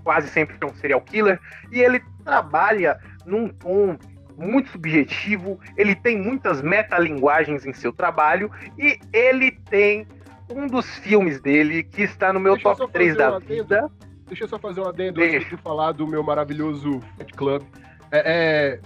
quase 0.05 0.29
sempre 0.29 0.57
é 0.61 0.67
um 0.67 0.75
serial 0.75 1.01
killer. 1.01 1.39
E 1.71 1.81
ele 1.81 2.03
trabalha 2.25 2.99
num 3.25 3.49
tom 3.49 3.97
muito 4.37 4.71
subjetivo, 4.71 5.61
ele 5.77 5.95
tem 5.95 6.19
muitas 6.19 6.63
metalinguagens 6.63 7.67
em 7.67 7.73
seu 7.73 7.93
trabalho 7.93 8.51
e 8.79 8.99
ele 9.13 9.51
tem 9.51 10.07
um 10.51 10.67
dos 10.67 10.87
filmes 10.99 11.41
dele 11.41 11.83
que 11.83 12.03
está 12.03 12.33
no 12.33 12.41
meu 12.41 12.55
Deixa 12.55 12.71
top 12.71 12.79
só 12.79 12.89
3 12.89 13.15
fazer 13.15 13.19
da 13.19 13.37
adendo. 13.37 13.47
vida. 13.47 13.91
Deixa 14.33 14.45
eu 14.45 14.49
só 14.49 14.59
fazer 14.59 14.81
um 14.81 14.89
adendo 14.89 15.21
Deixa. 15.21 15.37
antes 15.37 15.51
de 15.51 15.59
falar 15.59 15.93
do 15.93 16.07
meu 16.07 16.23
maravilhoso 16.23 17.01
Fight 17.19 17.35
Club. 17.35 17.63
É, 18.11 18.23
é, 18.25 18.81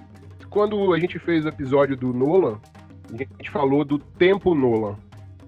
quando 0.50 0.92
a 0.92 0.98
gente 0.98 1.20
fez 1.20 1.44
o 1.44 1.48
episódio 1.48 1.96
do 1.96 2.12
Nolan, 2.12 2.60
a 3.14 3.16
gente 3.16 3.48
falou 3.52 3.84
do 3.84 3.96
tempo 3.96 4.56
Nolan. 4.56 4.96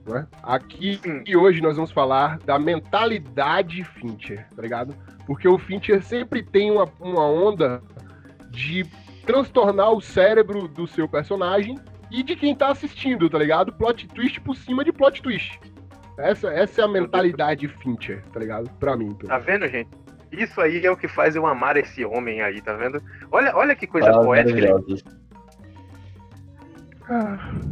Né? 0.07 0.25
Aqui 0.41 1.01
Sim. 1.03 1.25
e 1.27 1.37
hoje 1.37 1.61
nós 1.61 1.75
vamos 1.75 1.91
falar 1.91 2.39
da 2.39 2.61
mentalidade 2.61 3.83
Fincher, 3.83 4.47
tá 4.55 4.63
ligado? 4.63 4.95
Porque 5.27 5.49
o 5.49 5.59
Fincher 5.59 6.01
sempre 6.01 6.45
tem 6.45 6.71
uma, 6.71 6.89
uma 7.01 7.27
onda 7.27 7.83
de 8.53 8.87
transtornar 9.27 9.91
o 9.91 10.01
cérebro 10.01 10.69
do 10.69 10.87
seu 10.87 11.09
personagem 11.09 11.77
e 12.09 12.23
de 12.23 12.37
quem 12.37 12.55
tá 12.55 12.71
assistindo, 12.71 13.29
tá 13.29 13.37
ligado? 13.37 13.73
Plot 13.73 14.07
twist 14.07 14.41
por 14.43 14.55
cima 14.55 14.85
de 14.85 14.93
plot 14.93 15.21
twist. 15.21 15.59
Essa, 16.19 16.49
essa 16.53 16.81
é 16.83 16.85
a 16.85 16.89
mentalidade 16.89 17.69
Fincher, 17.69 18.23
tá 18.33 18.41
ligado? 18.41 18.69
Pra 18.79 18.97
mim. 18.97 19.15
Tá 19.15 19.39
vendo, 19.39 19.67
gente? 19.69 19.89
Isso 20.33 20.61
aí 20.61 20.85
é 20.85 20.91
o 20.91 20.97
que 20.97 21.09
faz 21.09 21.35
eu 21.37 21.47
amar 21.47 21.77
esse 21.77 22.05
homem 22.05 22.43
aí, 22.43 22.61
tá 22.61 22.75
vendo? 22.75 23.03
Olha, 23.31 23.57
olha 23.57 23.75
que 23.75 23.87
coisa 23.87 24.09
Palavras 24.11 24.27
poética. 24.27 24.59
ele- 24.59 24.69
maravilhosas. 24.69 25.05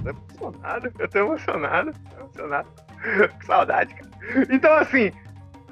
Tô 0.02 0.10
emocionado, 0.10 0.92
eu 0.98 1.08
tô 1.08 1.18
emocionado, 1.18 1.92
tô 2.10 2.20
emocionado. 2.20 2.68
Que 3.38 3.46
saudade, 3.46 3.94
cara. 3.94 4.10
Então, 4.50 4.72
assim, 4.74 5.12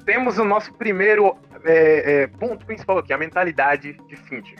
temos 0.05 0.37
o 0.37 0.45
nosso 0.45 0.71
primeiro 0.75 1.35
é, 1.65 2.21
é, 2.23 2.27
ponto 2.27 2.65
principal 2.65 2.99
aqui, 2.99 3.11
a 3.11 3.17
mentalidade 3.17 3.93
de 4.07 4.15
Fincher. 4.15 4.57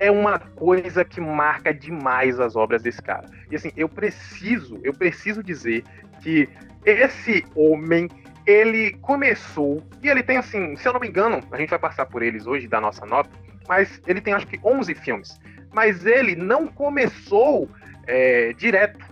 É 0.00 0.10
uma 0.10 0.38
coisa 0.38 1.04
que 1.04 1.20
marca 1.20 1.72
demais 1.72 2.38
as 2.38 2.54
obras 2.56 2.82
desse 2.82 3.00
cara. 3.00 3.28
E 3.50 3.56
assim, 3.56 3.70
eu 3.76 3.88
preciso, 3.88 4.78
eu 4.82 4.92
preciso 4.92 5.42
dizer 5.42 5.84
que 6.20 6.48
esse 6.88 7.44
homem, 7.54 8.08
ele 8.46 8.92
começou, 9.02 9.82
e 10.02 10.08
ele 10.08 10.22
tem 10.22 10.38
assim, 10.38 10.74
se 10.76 10.88
eu 10.88 10.92
não 10.92 11.00
me 11.00 11.08
engano, 11.08 11.40
a 11.52 11.56
gente 11.58 11.70
vai 11.70 11.78
passar 11.78 12.06
por 12.06 12.22
eles 12.22 12.46
hoje, 12.46 12.66
da 12.66 12.80
nossa 12.80 13.04
nota, 13.04 13.30
mas 13.68 14.00
ele 14.06 14.20
tem 14.20 14.32
acho 14.32 14.46
que 14.46 14.58
11 14.64 14.94
filmes. 14.94 15.38
Mas 15.72 16.06
ele 16.06 16.34
não 16.34 16.66
começou 16.66 17.68
é, 18.06 18.52
direto 18.54 19.04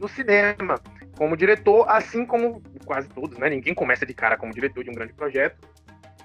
no 0.00 0.08
cinema 0.08 0.80
como 1.16 1.36
diretor, 1.36 1.84
assim 1.88 2.24
como 2.24 2.62
quase 2.86 3.08
todos, 3.08 3.36
né? 3.38 3.50
Ninguém 3.50 3.74
começa 3.74 4.06
de 4.06 4.14
cara 4.14 4.36
como 4.36 4.54
diretor 4.54 4.84
de 4.84 4.90
um 4.90 4.94
grande 4.94 5.12
projeto. 5.12 5.58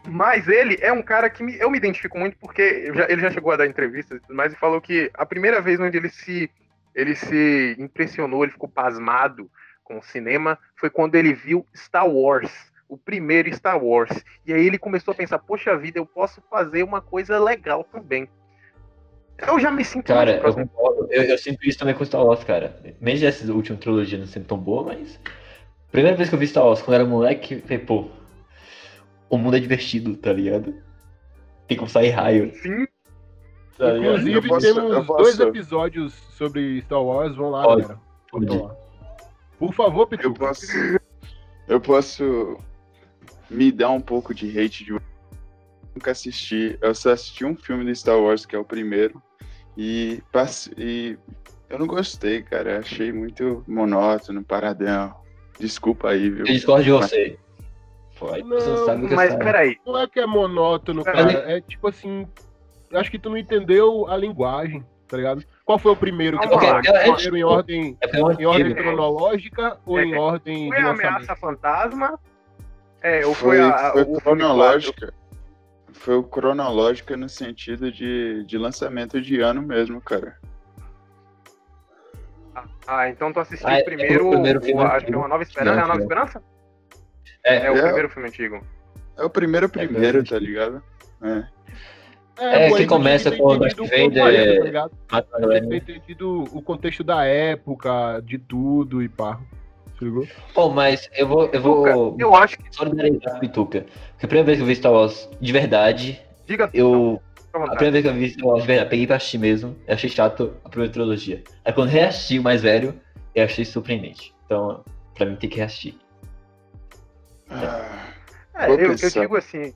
Mas 0.07 0.47
ele 0.47 0.77
é 0.81 0.91
um 0.93 1.01
cara 1.01 1.29
que 1.29 1.41
me- 1.43 1.57
eu 1.57 1.69
me 1.69 1.77
identifico 1.77 2.17
muito 2.17 2.37
porque 2.37 2.91
já- 2.93 3.07
ele 3.09 3.21
já 3.21 3.31
chegou 3.31 3.51
a 3.51 3.55
dar 3.57 3.65
entrevistas 3.65 4.17
e 4.17 4.21
tudo 4.21 4.35
mais 4.35 4.53
e 4.53 4.55
falou 4.55 4.79
que 4.79 5.09
a 5.15 5.25
primeira 5.25 5.59
vez 5.61 5.79
onde 5.79 5.97
ele 5.97 6.09
se, 6.09 6.49
ele 6.93 7.15
se 7.15 7.75
impressionou, 7.79 8.43
ele 8.43 8.51
ficou 8.51 8.69
pasmado 8.69 9.49
com 9.93 9.99
o 9.99 10.03
cinema 10.03 10.57
foi 10.75 10.89
quando 10.89 11.15
ele 11.15 11.33
viu 11.33 11.65
Star 11.75 12.07
Wars, 12.07 12.51
o 12.87 12.97
primeiro 12.97 13.53
Star 13.55 13.83
Wars. 13.83 14.23
E 14.45 14.53
aí 14.53 14.65
ele 14.65 14.77
começou 14.77 15.11
a 15.11 15.15
pensar, 15.15 15.39
poxa 15.39 15.77
vida, 15.77 15.99
eu 15.99 16.05
posso 16.05 16.41
fazer 16.49 16.83
uma 16.83 17.01
coisa 17.01 17.39
legal 17.39 17.83
também. 17.83 18.27
Eu 19.47 19.59
já 19.59 19.71
me 19.71 19.83
sinto 19.83 20.07
Cara, 20.07 20.37
eu 20.37 20.53
concordo. 20.53 21.07
Eu, 21.09 21.23
eu 21.23 21.37
sinto 21.37 21.67
isso 21.67 21.79
também 21.79 21.95
com 21.95 22.05
Star 22.05 22.23
Wars, 22.23 22.43
cara. 22.43 22.79
Mesmo 23.01 23.27
essa 23.27 23.51
última 23.51 23.77
trilogia 23.77 24.17
não 24.17 24.27
sendo 24.27 24.45
tão 24.45 24.57
boa, 24.57 24.83
mas. 24.83 25.19
Primeira 25.91 26.15
vez 26.17 26.29
que 26.29 26.35
eu 26.35 26.39
vi 26.39 26.47
Star 26.47 26.65
Wars, 26.65 26.81
quando 26.81 26.95
era 26.95 27.05
moleque, 27.05 27.61
falei, 27.61 27.79
pô. 27.79 28.09
O 29.29 29.37
mundo 29.37 29.57
é 29.57 29.59
divertido, 29.59 30.15
tá 30.15 30.31
ligado? 30.31 30.75
Tem 31.67 31.75
como 31.77 31.89
sair 31.89 32.09
raio. 32.11 32.53
Sim, 32.55 32.85
Tá? 33.77 33.97
Inclusive, 33.97 34.47
posso- 34.47 34.73
temos 34.73 35.07
dois 35.07 35.39
episódios 35.39 36.13
sobre 36.37 36.81
Star 36.81 37.01
Wars. 37.03 37.35
Vão 37.35 37.49
lá, 37.49 37.63
Pode. 37.63 37.81
galera. 37.81 37.99
Vão 38.31 38.65
lá. 38.65 38.75
Por 39.59 39.73
favor, 39.73 40.07
Pitu. 40.07 40.27
Eu 40.27 40.33
posso. 40.33 40.65
Eu 41.67 41.79
posso 41.79 42.57
me 43.49 43.71
dar 43.71 43.91
um 43.91 44.01
pouco 44.01 44.33
de 44.33 44.47
hate 44.59 44.83
de 44.83 44.93
nunca 45.95 46.11
assisti. 46.11 46.77
Eu 46.81 46.93
só 46.93 47.11
assisti 47.11 47.45
um 47.45 47.55
filme 47.55 47.85
do 47.85 47.95
Star 47.95 48.19
Wars, 48.19 48.45
que 48.45 48.55
é 48.55 48.59
o 48.59 48.65
primeiro. 48.65 49.21
E, 49.77 50.21
passe... 50.31 50.71
e 50.77 51.17
eu 51.69 51.79
não 51.79 51.87
gostei, 51.87 52.41
cara. 52.41 52.73
Eu 52.73 52.79
achei 52.79 53.11
muito 53.11 53.63
monótono, 53.67 54.43
paradão. 54.43 55.15
Desculpa 55.59 56.09
aí, 56.09 56.29
viu? 56.29 56.39
Eu 56.39 56.53
discordo 56.53 56.83
de 56.83 56.91
você. 56.91 57.39
Você 58.19 58.43
Não, 58.43 59.15
mas 59.15 59.35
peraí. 59.35 59.77
Não 59.85 59.99
é 59.99 60.07
que 60.07 60.19
é 60.19 60.25
monótono, 60.25 61.03
cara. 61.03 61.31
É 61.51 61.61
tipo 61.61 61.87
assim. 61.87 62.27
Acho 62.91 63.09
que 63.09 63.17
tu 63.17 63.29
não 63.29 63.37
entendeu 63.37 64.07
a 64.07 64.15
linguagem, 64.15 64.85
tá 65.07 65.17
ligado? 65.17 65.43
Qual 65.65 65.79
foi 65.79 65.91
o 65.93 65.95
primeiro 65.95 66.37
que 66.39 66.47
falou? 66.47 66.61
É, 66.61 66.79
é, 66.79 67.13
Primeiro 67.13 67.37
em 67.37 67.43
ordem, 67.43 67.97
É 68.01 68.05
é 68.07 68.19
em 68.41 68.45
ordem 68.45 68.75
cronológica 68.75 69.77
ou 69.85 69.99
em 69.99 70.13
É, 70.13 70.19
ordem 70.19 70.67
Foi 70.67 70.77
de 70.77 70.83
a 70.83 70.87
lançamento? 70.89 71.15
ameaça 71.15 71.35
fantasma? 71.37 72.19
É, 73.01 73.25
ou 73.25 73.33
foi, 73.33 73.57
Foi, 73.57 73.69
a, 73.69 73.91
foi 73.91 74.01
o 74.01 74.05
filme 74.05 74.21
cronológica. 74.21 75.13
Foi 75.93 76.15
o 76.15 76.23
cronológica 76.23 77.15
no 77.15 77.29
sentido 77.29 77.91
de, 77.91 78.43
de 78.45 78.57
lançamento 78.57 79.21
de 79.21 79.39
ano 79.39 79.61
mesmo, 79.61 80.01
cara. 80.01 80.37
quatro? 82.53 82.71
Ah, 82.85 83.07
então 83.09 83.31
tu 83.31 83.39
assistiu 83.39 83.67
Ah, 83.67 83.77
é, 83.79 83.83
primeiro, 83.83 84.27
o 84.27 84.31
primeiro 84.31 84.59
o- 84.59 84.63
filme 84.63 84.83
acho 84.83 84.95
antigo. 84.95 85.11
que 85.11 85.13
é 85.15 85.17
uma 85.17 85.27
nova 85.29 85.43
esperança. 85.43 85.79
É 85.79 85.83
a 85.83 85.87
nova 85.87 86.01
esperança? 86.01 86.43
É, 87.45 87.55
É 87.67 87.71
o 87.71 87.77
É. 87.77 87.81
primeiro 87.83 88.09
filme 88.09 88.27
antigo. 88.27 88.61
É 89.17 89.23
o 89.23 89.29
primeiro 89.29 89.69
primeiro, 89.69 90.23
tá 90.25 90.37
ligado? 90.39 90.83
É. 91.21 91.47
É, 92.37 92.69
pô, 92.69 92.77
que 92.77 92.87
começa 92.87 93.31
com 93.31 93.43
o 93.43 93.57
Darth 93.57 93.79
o 93.79 93.83
Vader, 93.85 94.03
contexto, 94.05 94.67
é, 94.67 94.71
tá 94.71 94.91
a 95.11 95.39
galera. 95.39 95.67
tem 95.67 95.77
entendido 95.77 96.43
o 96.51 96.61
contexto 96.61 97.03
da 97.03 97.23
época, 97.25 98.21
de 98.25 98.39
tudo 98.39 99.03
e 99.03 99.09
pá. 99.09 99.39
Ligou? 100.01 100.27
Pô, 100.53 100.69
mas 100.69 101.09
eu 101.15 101.27
vou. 101.27 101.45
Eu 101.53 101.61
vou 101.61 102.17
Eu 102.19 102.35
acho 102.35 102.57
que. 102.57 102.75
solidarizar 102.75 103.31
com 103.31 103.37
o 103.37 103.39
Pituca. 103.39 103.85
Porque 104.11 104.25
a 104.25 104.27
primeira 104.27 104.45
vez 104.45 104.57
que 104.57 104.63
eu 104.63 104.67
vi 104.67 104.75
Star 104.75 104.91
Wars 104.91 105.29
de 105.39 105.51
verdade, 105.51 106.21
Diga 106.45 106.69
eu. 106.73 107.21
A 107.53 107.75
primeira 107.75 107.91
vez 107.91 108.03
que 108.03 108.09
eu 108.09 108.13
vi 108.13 108.29
Star 108.31 108.47
Wars 108.47 108.61
de 108.61 108.67
verdade, 108.67 108.89
peguei 108.89 109.07
pra 109.07 109.15
assistir 109.15 109.37
mesmo. 109.37 109.77
Eu 109.87 109.93
achei 109.93 110.09
chato 110.09 110.53
a 110.65 110.69
primeira 110.69 110.91
trilogia. 110.91 111.43
Aí 111.63 111.71
quando 111.71 111.89
reassisti 111.89 112.39
o 112.39 112.43
mais 112.43 112.61
velho, 112.61 112.99
eu 113.33 113.45
achei 113.45 113.63
surpreendente. 113.63 114.33
Então, 114.45 114.83
pra 115.15 115.25
mim 115.25 115.35
tem 115.35 115.49
que 115.49 115.57
reassistir. 115.57 115.95
Ah, 117.49 118.09
É, 118.55 118.69
eu, 118.71 118.79
eu 118.79 118.95
digo 118.95 119.37
assim. 119.37 119.73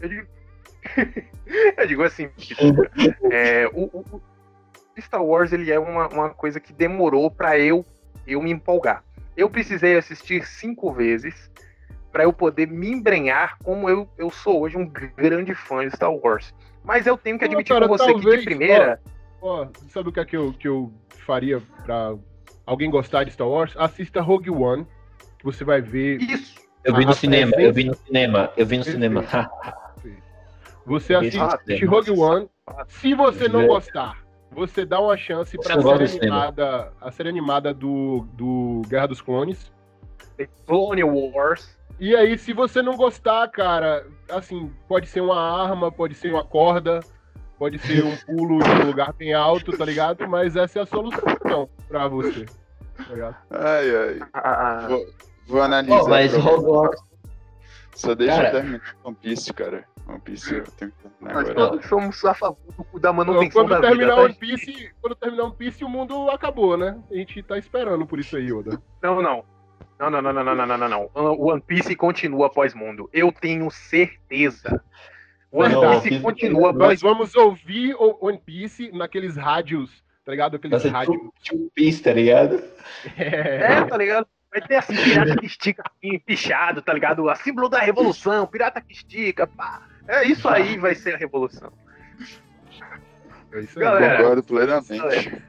Eu 0.00 0.08
digo, 0.08 0.26
eu 1.76 1.86
digo 1.86 2.02
assim, 2.02 2.30
é, 3.30 3.66
o, 3.72 3.84
o- 3.84 4.22
Star 5.00 5.24
Wars 5.24 5.52
ele 5.52 5.70
é 5.70 5.78
uma, 5.78 6.08
uma 6.08 6.30
coisa 6.30 6.58
que 6.58 6.72
demorou 6.72 7.30
pra 7.30 7.58
eu, 7.58 7.84
eu 8.26 8.42
me 8.42 8.50
empolgar. 8.50 9.04
Eu 9.36 9.48
precisei 9.48 9.96
assistir 9.96 10.44
cinco 10.44 10.92
vezes 10.92 11.50
pra 12.10 12.24
eu 12.24 12.32
poder 12.32 12.66
me 12.66 12.90
embrenhar 12.90 13.58
como 13.62 13.88
eu, 13.88 14.08
eu 14.18 14.30
sou 14.30 14.60
hoje 14.62 14.76
um 14.76 14.88
grande 14.88 15.54
fã 15.54 15.86
de 15.86 15.94
Star 15.94 16.12
Wars. 16.12 16.52
Mas 16.82 17.06
eu 17.06 17.16
tenho 17.16 17.38
que 17.38 17.44
Não, 17.44 17.52
admitir 17.52 17.74
cara, 17.74 17.86
com 17.86 17.96
você 17.96 18.06
que 18.06 18.12
talvez, 18.12 18.40
de 18.40 18.44
primeira. 18.44 19.00
Ó, 19.40 19.68
sabe 19.88 20.08
o 20.08 20.12
que 20.12 20.18
é 20.20 20.24
que 20.24 20.36
eu, 20.36 20.52
que 20.52 20.66
eu 20.66 20.92
faria 21.24 21.62
pra 21.84 22.16
alguém 22.66 22.90
gostar 22.90 23.22
de 23.22 23.30
Star 23.30 23.48
Wars? 23.48 23.72
Assista 23.76 24.20
Rogue 24.20 24.50
One, 24.50 24.84
você 25.44 25.62
vai 25.64 25.80
ver. 25.80 26.20
Isso. 26.22 26.58
Eu 26.82 26.96
vi 26.96 27.04
no 27.04 27.12
cinema, 27.12 27.52
eu 27.56 27.72
vi 27.72 27.84
no 27.84 27.94
cinema, 27.94 28.52
eu 28.56 28.66
vi 28.66 28.78
no 28.78 28.84
cinema. 28.84 29.24
Você 30.88 31.14
assiste. 31.14 31.84
Rogue 31.84 32.10
One. 32.10 32.48
Se 32.88 33.14
você 33.14 33.48
não 33.48 33.66
gostar, 33.66 34.18
você 34.50 34.84
dá 34.84 35.00
uma 35.00 35.16
chance 35.16 35.56
pra 35.58 35.76
do 35.76 35.82
série 35.82 36.18
animada, 36.18 36.92
a 37.00 37.10
série 37.10 37.28
animada 37.28 37.74
do, 37.74 38.26
do 38.32 38.82
Guerra 38.88 39.08
dos 39.08 39.20
Clones. 39.20 39.70
The 40.36 40.48
Clone 40.66 41.04
Wars. 41.04 41.78
E 42.00 42.14
aí, 42.14 42.38
se 42.38 42.52
você 42.52 42.80
não 42.80 42.96
gostar, 42.96 43.48
cara, 43.48 44.06
assim, 44.30 44.72
pode 44.86 45.08
ser 45.08 45.20
uma 45.20 45.38
arma, 45.38 45.90
pode 45.90 46.14
ser 46.14 46.32
uma 46.32 46.44
corda, 46.44 47.00
pode 47.58 47.78
ser 47.78 48.04
um 48.04 48.16
pulo 48.16 48.62
de 48.62 48.70
um 48.70 48.86
lugar 48.86 49.12
bem 49.12 49.34
alto, 49.34 49.76
tá 49.76 49.84
ligado? 49.84 50.26
Mas 50.28 50.54
essa 50.56 50.78
é 50.78 50.82
a 50.82 50.86
solução 50.86 51.68
pra 51.88 52.06
você. 52.06 52.46
Tá 52.96 53.14
ligado? 53.14 53.36
Ai, 53.50 53.96
ai. 53.96 54.20
Ah, 54.32 54.86
Vou, 54.88 55.06
vou 55.46 55.62
analisar. 55.62 55.98
Pô, 55.98 56.08
mas. 56.08 56.34
Hogwarts. 56.34 57.02
Só 57.94 58.14
deixa 58.14 58.36
Cara. 58.36 58.48
eu 58.48 58.52
terminar 58.52 58.94
One 59.02 59.16
Piece, 59.20 59.52
cara. 59.52 59.84
One 60.08 60.20
Piece 60.20 60.62
tenho... 60.76 60.92
Nós 61.20 61.50
todos 61.50 61.84
somos 61.86 62.24
a 62.24 62.32
favor 62.32 62.56
da 62.98 63.12
manutenção 63.12 63.66
quando 63.66 63.80
da 63.80 63.88
terminar 63.88 64.16
vida, 64.16 64.22
One 64.22 64.32
tá? 64.32 64.40
Piece, 64.40 64.84
tá? 64.88 64.94
Quando 65.02 65.14
terminar 65.16 65.44
One 65.44 65.54
Piece, 65.54 65.84
o 65.84 65.88
mundo 65.88 66.30
acabou, 66.30 66.76
né? 66.78 66.98
A 67.10 67.14
gente 67.14 67.42
tá 67.42 67.58
esperando 67.58 68.06
por 68.06 68.18
isso 68.18 68.36
aí, 68.36 68.50
Oda. 68.50 68.80
Não, 69.02 69.20
não. 69.20 69.44
Não, 69.98 70.10
não, 70.10 70.22
não, 70.22 70.32
não, 70.32 70.44
não, 70.44 70.66
não, 70.66 70.78
não, 70.78 70.88
não. 70.88 71.10
One 71.14 71.60
Piece 71.60 71.94
continua 71.94 72.48
pós-mundo. 72.48 73.10
Eu 73.12 73.30
tenho 73.30 73.70
certeza. 73.70 74.82
One 75.50 75.74
não, 75.74 76.00
Piece 76.00 76.14
não, 76.14 76.22
continua 76.22 76.70
é 76.70 76.72
mundo. 76.72 76.78
Nós 76.78 77.00
vamos 77.02 77.34
ouvir 77.34 77.94
One 77.98 78.38
Piece 78.38 78.90
naqueles 78.92 79.36
rádios, 79.36 80.02
tá 80.24 80.32
ligado? 80.32 80.56
Aqueles 80.56 80.84
Nossa, 80.84 80.90
rádios. 80.90 81.20
Two 81.44 81.70
Piece, 81.74 82.02
tá 82.02 82.12
ligado? 82.12 82.62
é, 83.18 83.72
é 83.72 83.84
tá 83.84 83.96
ligado? 83.96 84.26
Vai 84.50 84.62
ter 84.62 84.76
assim, 84.76 84.96
pirata 84.96 85.36
que 85.36 85.46
estica 85.46 85.82
assim, 85.86 86.18
pichado, 86.20 86.80
tá 86.80 86.94
ligado? 86.94 87.28
A 87.28 87.34
símbolo 87.34 87.68
da 87.68 87.80
revolução, 87.80 88.46
pirata 88.46 88.80
que 88.80 88.94
estica, 88.94 89.46
pá. 89.46 89.82
É 90.08 90.24
isso 90.26 90.48
aí 90.48 90.78
vai 90.78 90.94
ser 90.94 91.14
a 91.14 91.18
revolução. 91.18 91.70
É 93.52 93.60
isso 93.60 93.78
aí. 93.78 93.84
Galera, 93.84 94.16
Concordo 94.16 94.42
plenamente. 94.42 95.42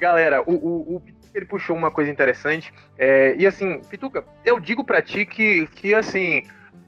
Galera, 0.00 0.42
o, 0.42 0.54
o, 0.54 0.96
o 0.96 1.00
Pituca, 1.00 1.26
ele 1.34 1.46
puxou 1.46 1.76
uma 1.76 1.90
coisa 1.90 2.10
interessante. 2.10 2.72
é, 2.98 3.36
e 3.36 3.46
assim, 3.46 3.80
Pituca, 3.90 4.24
eu 4.44 4.58
digo 4.58 4.82
pra 4.82 5.02
ti 5.02 5.26
que, 5.26 5.66
que 5.68 5.94
assim, 5.94 6.42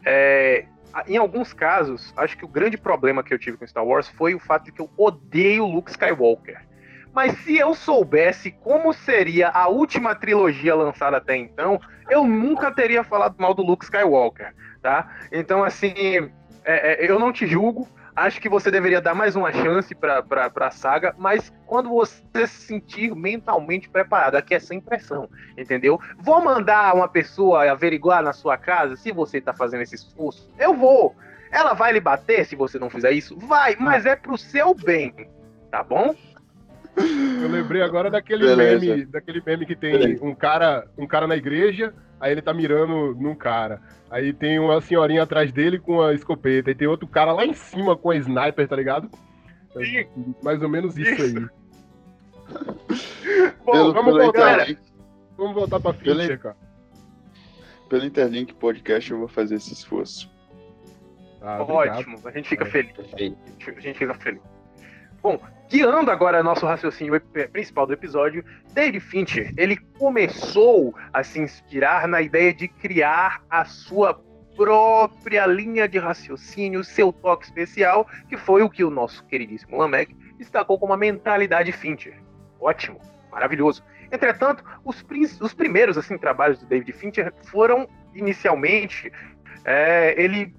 é, 0.05 0.65
em 1.07 1.17
alguns 1.17 1.53
casos, 1.53 2.13
acho 2.17 2.37
que 2.37 2.45
o 2.45 2.49
grande 2.49 2.79
problema 2.79 3.23
que 3.23 3.33
eu 3.33 3.39
tive 3.39 3.57
com 3.57 3.67
Star 3.67 3.85
Wars 3.85 4.09
foi 4.09 4.35
o 4.35 4.39
fato 4.39 4.65
de 4.65 4.73
que 4.73 4.81
eu 4.81 4.91
odeio 4.97 5.67
Luke 5.67 5.91
Skywalker. 5.91 6.67
Mas 7.13 7.37
se 7.41 7.57
eu 7.57 7.75
soubesse 7.75 8.51
como 8.51 8.93
seria 8.93 9.49
a 9.49 9.69
última 9.69 10.15
trilogia 10.15 10.75
lançada 10.75 11.17
até 11.17 11.37
então, 11.37 11.81
eu 12.09 12.25
nunca 12.25 12.71
teria 12.71 13.03
falado 13.05 13.37
mal 13.39 13.55
do 13.55 13.63
Luke 13.63 13.85
Skywalker, 13.85 14.55
tá? 14.81 15.11
Então, 15.33 15.65
assim, 15.65 16.31
é, 16.69 17.05
é, 17.07 17.11
eu 17.11 17.19
não 17.19 17.33
te 17.33 17.47
julgo, 17.47 17.89
acho 18.15 18.39
que 18.43 18.49
você 18.49 18.71
deveria 18.71 19.01
dar 19.01 19.15
mais 19.15 19.35
uma 19.35 19.51
chance 19.51 19.95
pra, 19.95 20.23
pra, 20.23 20.51
pra 20.51 20.71
saga, 20.71 21.15
mas 21.17 21.51
quando 21.67 21.89
você 21.89 22.47
se 22.47 22.67
sentir 22.67 23.15
mentalmente 23.15 23.89
preparado, 23.89 24.35
aqui 24.35 24.55
é 24.55 24.59
sem 24.59 24.79
pressão, 24.79 25.31
entendeu? 25.57 25.99
Vou 26.19 26.45
mandar 26.45 26.95
uma 26.95 27.09
pessoa 27.09 27.71
averiguar 27.71 28.23
na 28.23 28.35
sua 28.35 28.59
casa 28.59 28.97
se 28.97 29.11
você 29.11 29.41
tá 29.41 29.55
fazendo 29.55 29.81
esse 29.81 29.95
esforço? 29.95 30.53
Eu 30.59 30.75
vou. 30.75 31.17
Ela 31.51 31.73
vai 31.73 31.91
lhe 31.93 32.01
bater 32.01 32.45
se 32.45 32.55
você 32.55 32.79
não 32.79 32.91
fizer 32.91 33.13
isso? 33.13 33.35
Vai, 33.39 33.75
mas 33.81 34.05
é 34.05 34.15
pro 34.15 34.37
seu 34.37 34.75
bem, 34.75 35.15
tá 35.71 35.83
bom? 35.83 36.15
Eu 36.97 37.49
lembrei 37.49 37.81
agora 37.81 38.11
daquele 38.11 38.45
Beleza. 38.45 38.85
meme, 38.85 39.07
daquele 39.07 39.43
meme 39.47 39.65
que 39.65 39.77
tem 39.77 40.19
um 40.21 40.35
cara, 40.35 40.87
um 40.99 41.07
cara 41.07 41.27
na 41.27 41.37
igreja, 41.37 41.95
aí 42.21 42.33
ele 42.33 42.43
tá 42.43 42.53
mirando 42.55 43.15
num 43.15 43.35
cara. 43.35 43.81
Aí 44.11 44.33
tem 44.33 44.59
uma 44.59 44.81
senhorinha 44.81 45.23
atrás 45.23 45.53
dele 45.53 45.79
com 45.79 46.01
a 46.03 46.15
escopeta, 46.15 46.71
e 46.71 46.75
tem 46.75 46.89
outro 46.89 47.07
cara 47.07 47.33
lá 47.33 47.45
em 47.45 47.53
cima 47.55 47.97
com 47.97 48.11
a 48.11 48.17
sniper, 48.17 48.67
tá 48.67 48.77
ligado? 48.77 49.11
É 49.77 50.07
mais 50.43 50.63
ou 50.63 50.69
menos 50.69 50.97
isso, 50.97 51.23
aí. 51.23 51.35
Bom, 53.65 53.73
Pelo, 53.73 53.93
vamos 53.93 54.13
pelo, 54.15 54.23
voltar, 54.25 54.55
Interlink, 54.55 54.81
vamos 55.37 55.55
voltar 55.55 55.81
pra 55.81 55.93
Pelo- 55.93 56.21
Fincher, 56.21 56.39
cara. 56.41 56.57
pelo 57.91 58.05
Interlink 58.07 58.55
Podcast 58.55 59.11
eu 59.11 59.19
vou 59.19 59.29
fazer 59.29 59.57
esse 59.57 59.73
esforço. 59.75 60.31
Ah. 61.43 61.63
Ótimo, 61.63 62.19
a 62.25 62.31
gente 62.31 62.49
fica 62.49 62.65
É. 62.65 62.71
feliz. 62.71 62.93
Perfeito. 62.93 63.37
A 63.77 63.81
gente 63.81 63.99
fica 63.99 64.15
feliz. 64.15 64.41
Bom, 65.23 65.39
guiando 65.69 66.11
agora 66.11 66.43
nosso 66.43 66.65
raciocínio 66.65 67.21
principal 67.53 67.87
do 67.87 67.93
episódio, 67.93 68.45
David 68.73 69.01
Fincher, 69.01 69.53
ele 69.57 69.77
começou 69.99 70.95
a 71.13 71.23
se 71.23 71.39
inspirar 71.39 72.09
na 72.09 72.23
ideia 72.23 72.53
de 72.53 72.69
criar 72.69 73.43
a 73.51 73.65
sua 73.65 74.15
própria 74.57 75.47
linha 75.47 75.87
de 75.87 75.99
raciocínio, 75.99 76.83
seu 76.83 77.13
toque 77.13 77.45
especial, 77.45 78.09
que 78.29 78.37
foi 78.37 78.63
o 78.63 78.71
que 78.71 78.83
o 78.83 78.91
nosso 78.91 79.25
queridíssimo 79.27 79.77
Lamek 79.77 80.15
destacou 80.39 80.79
como 80.79 80.93
a 80.93 80.97
mentalidade 80.97 81.71
Fincher. 81.71 82.21
Ótimo, 82.61 82.99
maravilhoso. 83.31 83.85
Entretanto, 84.11 84.65
os, 84.85 85.05
os 85.41 85.55
primeiros 85.55 85.99
assim 85.99 86.17
trabalhos 86.17 86.59
do 86.59 86.67
David 86.67 86.93
Fincher 86.93 87.33
foram 87.45 87.87
inicialmente 88.15 89.13
é, 89.65 90.15
ele 90.21 90.53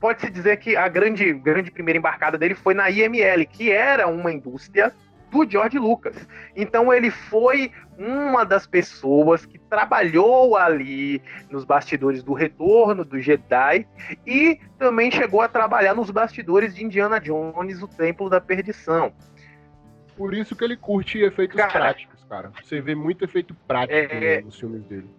pode-se 0.00 0.30
dizer 0.30 0.56
que 0.58 0.76
a 0.76 0.88
grande, 0.88 1.32
grande 1.32 1.70
primeira 1.70 1.98
embarcada 1.98 2.36
dele 2.38 2.54
foi 2.54 2.74
na 2.74 2.88
IML, 2.90 3.46
que 3.46 3.70
era 3.70 4.06
uma 4.06 4.32
indústria 4.32 4.92
do 5.30 5.48
George 5.48 5.78
Lucas. 5.78 6.14
Então 6.54 6.92
ele 6.92 7.10
foi 7.10 7.72
uma 7.98 8.44
das 8.44 8.66
pessoas 8.66 9.44
que 9.44 9.58
trabalhou 9.58 10.56
ali 10.56 11.20
nos 11.50 11.64
bastidores 11.64 12.22
do 12.22 12.32
Retorno 12.32 13.04
do 13.04 13.20
Jedi 13.20 13.86
e 14.26 14.60
também 14.78 15.10
chegou 15.10 15.40
a 15.40 15.48
trabalhar 15.48 15.94
nos 15.94 16.10
bastidores 16.10 16.74
de 16.74 16.84
Indiana 16.84 17.18
Jones, 17.18 17.82
o 17.82 17.88
Templo 17.88 18.30
da 18.30 18.40
Perdição. 18.40 19.12
Por 20.16 20.32
isso 20.32 20.54
que 20.54 20.64
ele 20.64 20.76
curte 20.76 21.18
efeitos 21.18 21.56
Cara. 21.56 21.70
práticos, 21.72 22.24
cara. 22.24 22.50
Você 22.62 22.80
vê 22.80 22.94
muito 22.94 23.24
efeito 23.24 23.54
prático 23.66 24.14
É. 24.14 24.40
nos 24.40 24.58
filmes 24.58 24.82
dele. 24.84 25.10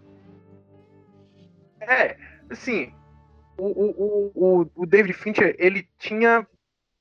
É, 1.81 2.17
assim, 2.49 2.91
o, 3.57 3.65
o, 3.65 4.31
o, 4.35 4.71
o 4.75 4.85
David 4.85 5.13
Fincher, 5.13 5.55
ele 5.57 5.87
tinha, 5.97 6.45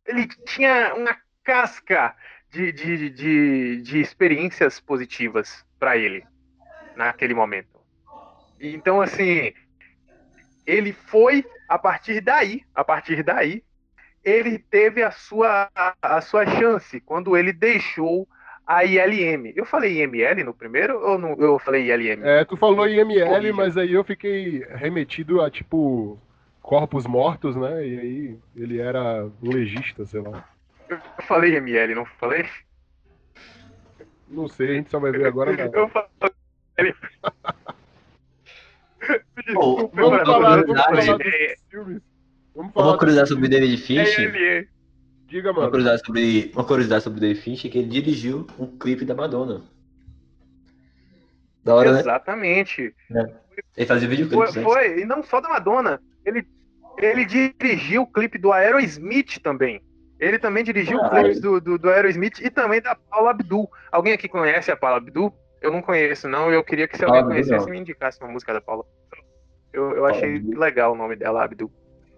ele 0.07 0.27
tinha 0.47 0.95
uma 0.95 1.17
casca 1.45 2.15
de, 2.51 2.73
de, 2.73 3.11
de, 3.11 3.83
de 3.83 4.01
experiências 4.01 4.81
positivas 4.81 5.65
para 5.79 5.97
ele 5.97 6.25
naquele 6.97 7.35
momento. 7.35 7.81
Então, 8.59 9.01
assim, 9.01 9.53
ele 10.67 10.93
foi 10.93 11.45
a 11.69 11.79
partir 11.79 12.21
daí, 12.21 12.63
a 12.75 12.83
partir 12.83 13.23
daí, 13.23 13.63
ele 14.25 14.59
teve 14.59 15.03
a 15.03 15.11
sua, 15.11 15.71
a 16.03 16.21
sua 16.21 16.47
chance 16.47 17.01
quando 17.01 17.37
ele 17.37 17.53
deixou 17.53 18.27
a 18.67 18.85
ILM. 18.85 19.53
Eu 19.55 19.65
falei 19.65 20.03
IML 20.03 20.43
no 20.45 20.53
primeiro 20.53 21.01
ou 21.01 21.17
não, 21.17 21.35
eu 21.35 21.59
falei 21.59 21.93
ILM? 21.93 22.25
É, 22.25 22.45
tu 22.45 22.57
falou 22.57 22.89
IML, 22.89 23.29
Corrija. 23.29 23.53
mas 23.53 23.77
aí 23.77 23.93
eu 23.93 24.03
fiquei 24.03 24.65
remetido 24.71 25.41
a, 25.41 25.49
tipo, 25.49 26.19
corpos 26.67 27.07
mortos, 27.07 27.55
né? 27.55 27.87
E 27.87 28.01
aí 28.01 28.39
ele 28.57 28.81
era 28.81 29.25
um 29.41 29.51
legista, 29.51 30.05
sei 30.05 30.21
lá. 30.21 30.45
Eu 30.89 30.99
falei 31.23 31.57
IML, 31.57 31.95
não 31.95 32.05
falei? 32.05 32.45
Não 34.29 34.49
sei, 34.49 34.71
a 34.71 34.75
gente 34.75 34.91
só 34.91 34.99
vai 34.99 35.13
ver 35.13 35.27
agora. 35.27 35.53
Na... 35.57 35.65
Eu 35.65 35.89
falei. 35.89 36.95
Bom, 39.55 39.89
Vamos 39.95 40.23
falar, 40.27 40.67
vamos 40.67 40.83
falar 40.85 41.21
É, 41.21 41.55
filmes. 41.71 42.03
Vamos 42.53 42.73
falar. 42.73 42.89
Uma 42.89 42.99
curiosidade 42.99 43.29
sobre 43.29 43.49
David 43.49 43.75
é, 43.75 43.77
Fincher. 43.77 44.69
Diga, 45.29 45.51
Uma 45.51 45.61
mano. 45.61 45.71
curiosidade 45.71 46.05
sobre, 46.05 46.51
uma 46.53 46.65
curiosidade 46.65 47.05
sobre 47.05 47.21
David 47.21 47.41
Fincher 47.41 47.69
é 47.69 47.73
que 47.73 47.79
ele 47.79 47.89
dirigiu 47.89 48.47
um 48.59 48.77
clipe 48.77 49.05
da 49.05 49.15
Madonna. 49.15 49.63
Da 51.63 51.77
hora, 51.77 51.93
né? 51.93 52.01
Exatamente. 52.01 52.93
Ele 53.77 53.87
fazia 53.87 54.09
Foi, 54.09 54.17
videoclipes 54.17 54.57
antes. 54.57 54.63
foi, 54.73 55.01
e 55.03 55.05
não 55.05 55.23
só 55.23 55.41
da 55.41 55.49
Madonna. 55.49 56.01
Ele, 56.25 56.45
ele 56.99 57.25
dirigiu 57.25 58.03
o 58.03 58.07
clipe 58.07 58.39
do 58.39 58.53
Aerosmith 58.53 59.39
também. 59.43 59.81
Ele 60.19 60.39
também 60.39 60.65
dirigiu 60.65 60.99
o 60.99 61.01
Caralho. 61.03 61.31
clipe 61.31 61.41
do, 61.41 61.61
do, 61.61 61.79
do 61.79 61.91
Aerosmith 61.91 62.41
e 62.41 62.51
também 62.51 62.81
da 62.81 62.95
Paula 62.95 63.31
Abdul. 63.31 63.71
Alguém 63.93 64.13
aqui 64.13 64.29
conhece 64.29 64.71
a 64.71 64.77
Paula 64.77 64.97
Abdul? 64.97 65.33
Eu 65.61 65.71
não 65.71 65.83
conheço, 65.83 66.29
não. 66.29 66.51
Eu 66.51 66.65
queria 66.65 66.89
que 66.89 66.97
se 66.97 67.05
alguém 67.05 67.21
Abdul, 67.21 67.35
conhecesse, 67.35 67.67
não. 67.67 67.73
me 67.73 67.79
indicasse 67.79 68.21
uma 68.21 68.33
música 68.33 68.53
da 68.53 68.61
Paula. 68.61 68.85
Eu, 69.73 69.93
eu 69.95 70.07
achei 70.07 70.37
Abdul. 70.37 70.59
legal 70.59 70.93
o 70.93 70.97
nome 70.97 71.17
dela, 71.17 71.45
Abdul. 71.45 71.71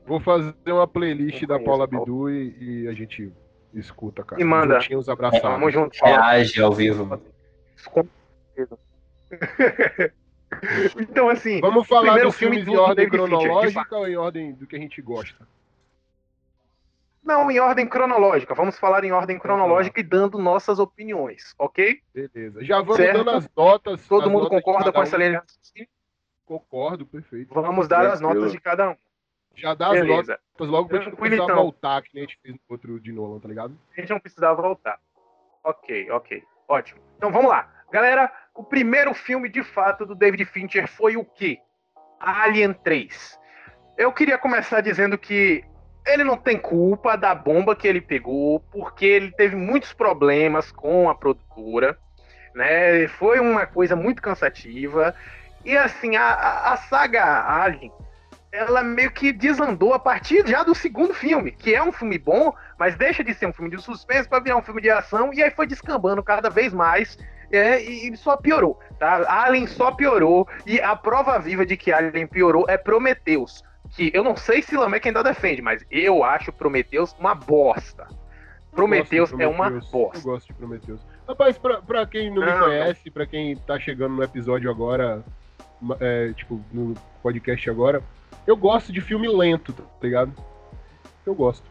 Vou 0.06 0.20
fazer 0.20 0.54
uma 0.66 0.86
playlist 0.86 1.44
da 1.46 1.58
Paula. 1.58 1.84
Abdul 1.84 2.30
e, 2.30 2.84
e 2.84 2.88
a 2.88 2.92
gente 2.92 3.32
escuta, 3.74 4.22
cara. 4.22 4.40
E 4.40 4.44
manda. 4.44 4.80
Juntinhos 4.80 5.08
abraçados. 5.08 5.42
Tamo 5.42 5.70
junto. 5.70 5.98
Reage 6.02 6.62
ao 6.62 6.72
vivo. 6.72 7.20
Com 7.84 8.06
certeza. 8.54 8.78
então, 10.98 11.28
assim, 11.28 11.60
Vamos 11.60 11.86
falar 11.86 12.02
primeiro 12.02 12.28
dos 12.28 12.36
filme 12.38 12.56
filmes 12.56 12.72
do 12.72 12.80
em 12.80 12.82
ordem 12.82 13.08
David 13.08 13.22
Fincher, 13.22 13.40
cronológica 13.40 13.96
ou 13.96 14.08
em 14.08 14.16
ordem 14.16 14.52
do 14.54 14.66
que 14.66 14.76
a 14.76 14.78
gente 14.78 15.00
gosta? 15.02 15.46
não 17.28 17.50
em 17.50 17.60
ordem 17.60 17.86
cronológica. 17.86 18.54
Vamos 18.54 18.78
falar 18.78 19.04
em 19.04 19.12
ordem 19.12 19.38
cronológica 19.38 20.00
e 20.00 20.02
dando 20.02 20.38
nossas 20.38 20.78
opiniões, 20.78 21.54
ok? 21.58 22.00
Beleza. 22.14 22.64
Já 22.64 22.78
vamos 22.80 22.96
Certo. 22.96 23.18
dando 23.18 23.30
as 23.30 23.50
notas. 23.54 24.08
Todo 24.08 24.22
as 24.24 24.28
mundo 24.30 24.44
notas 24.44 24.62
concorda 24.62 24.90
com 24.90 24.98
um. 24.98 25.02
essa 25.02 25.16
linha 25.18 25.30
de 25.30 25.36
raciocínio? 25.36 25.88
Concordo, 26.46 27.04
perfeito. 27.04 27.52
Vamos 27.52 27.86
dar 27.86 28.06
as 28.06 28.18
Tranquilo. 28.18 28.34
notas 28.40 28.52
de 28.52 28.60
cada 28.60 28.90
um. 28.90 28.96
Já 29.54 29.74
dá 29.74 29.88
as 29.88 30.00
Beleza. 30.00 30.40
notas 30.54 30.68
logo 30.68 30.88
pra 30.88 30.98
gente 30.98 31.10
não 31.10 31.16
precisar 31.18 31.44
então. 31.44 31.56
voltar, 31.56 32.02
que 32.02 32.10
nem 32.14 32.24
a 32.24 32.26
gente 32.26 32.38
fez 32.42 32.54
no 32.54 32.60
outro 32.68 32.98
de 32.98 33.12
Nolan, 33.12 33.40
tá 33.40 33.48
ligado? 33.48 33.78
A 33.96 34.00
gente 34.00 34.10
não 34.10 34.20
precisava 34.20 34.62
voltar. 34.62 34.98
Ok, 35.62 36.10
ok. 36.10 36.42
Ótimo. 36.66 37.00
Então 37.18 37.30
vamos 37.30 37.50
lá. 37.50 37.70
Galera, 37.90 38.30
o 38.54 38.62
primeiro 38.62 39.14
filme 39.14 39.48
de 39.48 39.62
fato 39.62 40.04
do 40.04 40.14
David 40.14 40.44
Fincher 40.44 40.86
foi 40.86 41.16
o 41.16 41.24
quê? 41.24 41.58
Alien 42.20 42.74
3. 42.74 43.38
Eu 43.96 44.12
queria 44.12 44.36
começar 44.36 44.80
dizendo 44.80 45.16
que 45.16 45.64
ele 46.06 46.22
não 46.22 46.36
tem 46.36 46.58
culpa 46.58 47.16
da 47.16 47.34
bomba 47.34 47.74
que 47.74 47.88
ele 47.88 48.00
pegou, 48.00 48.60
porque 48.70 49.06
ele 49.06 49.30
teve 49.32 49.56
muitos 49.56 49.92
problemas 49.92 50.70
com 50.70 51.08
a 51.08 51.14
produtora, 51.14 51.98
né? 52.54 53.08
Foi 53.08 53.40
uma 53.40 53.66
coisa 53.66 53.96
muito 53.96 54.20
cansativa. 54.20 55.14
E 55.64 55.76
assim, 55.76 56.16
a, 56.16 56.72
a, 56.72 56.76
saga 56.76 57.24
Alien, 57.24 57.92
ela 58.52 58.82
meio 58.82 59.10
que 59.10 59.32
desandou 59.32 59.94
a 59.94 59.98
partir 59.98 60.46
já 60.46 60.62
do 60.62 60.74
segundo 60.74 61.14
filme, 61.14 61.52
que 61.52 61.74
é 61.74 61.82
um 61.82 61.92
filme 61.92 62.18
bom, 62.18 62.54
mas 62.78 62.96
deixa 62.96 63.24
de 63.24 63.34
ser 63.34 63.46
um 63.46 63.52
filme 63.52 63.70
de 63.74 63.82
suspense 63.82 64.28
para 64.28 64.40
virar 64.40 64.56
um 64.56 64.62
filme 64.62 64.80
de 64.80 64.90
ação, 64.90 65.32
e 65.32 65.42
aí 65.42 65.50
foi 65.50 65.66
descambando 65.66 66.22
cada 66.22 66.50
vez 66.50 66.72
mais. 66.72 67.18
É, 67.50 67.82
e, 67.82 68.10
e 68.10 68.16
só 68.16 68.36
piorou, 68.36 68.78
tá? 68.98 69.24
Alien 69.44 69.66
só 69.66 69.90
piorou, 69.92 70.46
e 70.66 70.80
a 70.80 70.94
prova 70.94 71.38
viva 71.38 71.64
de 71.64 71.76
que 71.76 71.92
Alien 71.92 72.26
piorou 72.26 72.64
é 72.68 72.76
Prometheus, 72.76 73.62
que 73.94 74.10
eu 74.14 74.22
não 74.22 74.36
sei 74.36 74.62
se 74.62 74.76
Lameck 74.76 75.06
ainda 75.06 75.22
defende, 75.22 75.62
mas 75.62 75.84
eu 75.90 76.22
acho 76.22 76.52
Prometheus 76.52 77.14
uma 77.18 77.34
bosta. 77.34 78.06
Prometheus 78.72 79.32
é 79.38 79.46
uma 79.46 79.70
bosta. 79.70 80.18
Eu 80.18 80.22
gosto 80.22 80.46
de 80.46 80.54
Prometheus. 80.54 81.00
Rapaz, 81.26 81.58
pra, 81.58 81.82
pra 81.82 82.06
quem 82.06 82.30
não, 82.30 82.44
me 82.44 82.50
Não, 82.50 82.60
conhece, 82.60 83.10
pra 83.10 83.26
quem 83.26 83.56
tá 83.56 83.78
chegando 83.78 84.14
no 84.14 84.22
episódio 84.22 84.70
agora, 84.70 85.24
é, 86.00 86.32
tipo, 86.34 86.62
no 86.72 86.94
podcast 87.22 87.68
agora, 87.68 88.02
eu 88.46 88.56
gosto 88.56 88.92
de 88.92 89.00
filme 89.00 89.28
lento, 89.28 89.72
tá 89.72 89.82
ligado? 90.02 90.32
Eu 91.26 91.34
gosto 91.34 91.64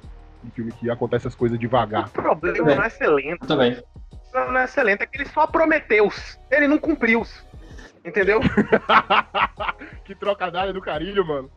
de 0.43 0.51
filme 0.51 0.71
que 0.71 0.89
acontece 0.89 1.27
as 1.27 1.35
coisas 1.35 1.57
devagar. 1.57 2.07
O 2.07 2.09
problema 2.09 2.75
não 2.75 2.83
é 2.83 2.89
ser 2.89 3.07
lento, 3.07 3.43
Eu 3.43 3.47
também. 3.47 3.81
Não 4.45 4.51
não 4.53 4.59
é 4.61 4.83
lento, 4.83 5.01
é 5.01 5.05
que 5.05 5.17
ele 5.17 5.29
só 5.29 5.45
prometeu, 5.47 6.11
ele 6.51 6.67
não 6.67 6.77
cumpriu. 6.77 7.25
Entendeu? 8.05 8.39
que 10.05 10.15
trocadilho 10.15 10.73
do 10.73 10.81
carilho, 10.81 11.25
mano. 11.25 11.51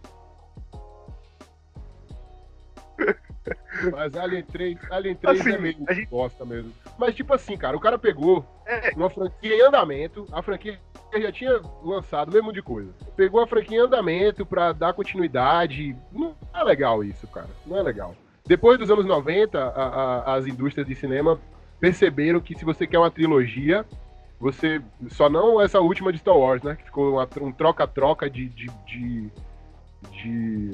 Mas 3.92 4.14
Alien 4.16 4.42
3, 4.44 4.78
Alien 4.90 5.14
3 5.16 5.40
Assim, 5.40 5.52
é 5.52 5.58
meio 5.58 5.76
a 5.88 5.94
gente- 5.94 6.08
bosta 6.08 6.44
mesmo. 6.44 6.72
Mas 6.98 7.14
tipo 7.14 7.32
assim, 7.32 7.56
cara, 7.56 7.76
o 7.76 7.80
cara 7.80 7.98
pegou 7.98 8.44
É, 8.66 8.90
uma 8.94 9.08
franquia 9.08 9.54
em 9.56 9.62
andamento, 9.62 10.26
a 10.32 10.42
franquia 10.42 10.78
já 11.16 11.32
tinha 11.32 11.60
lançado, 11.82 12.30
mesmo 12.30 12.52
de 12.52 12.60
coisa. 12.62 12.92
Pegou 13.16 13.40
a 13.42 13.46
franquia 13.46 13.78
em 13.78 13.80
andamento 13.80 14.44
pra 14.44 14.72
dar 14.72 14.92
continuidade. 14.92 15.96
Não 16.12 16.36
é 16.54 16.62
legal 16.62 17.02
isso, 17.02 17.26
cara. 17.28 17.48
Não 17.66 17.76
é 17.78 17.82
legal. 17.82 18.14
Depois 18.46 18.78
dos 18.78 18.90
anos 18.90 19.06
90, 19.06 19.58
a- 19.58 19.68
a- 19.70 20.34
as 20.34 20.46
indústrias 20.46 20.86
de 20.86 20.94
cinema 20.94 21.40
perceberam 21.80 22.40
que 22.40 22.56
se 22.56 22.64
você 22.64 22.86
quer 22.86 22.98
uma 22.98 23.10
trilogia, 23.10 23.84
você. 24.38 24.80
Só 25.08 25.28
não 25.28 25.60
essa 25.60 25.80
última 25.80 26.12
de 26.12 26.18
Star 26.18 26.36
Wars, 26.36 26.62
né? 26.62 26.76
Que 26.76 26.84
ficou 26.84 27.14
uma- 27.14 27.28
um 27.40 27.52
troca-troca 27.52 28.28
de, 28.28 28.48
de, 28.48 28.66
de, 28.86 29.30
de 30.10 30.70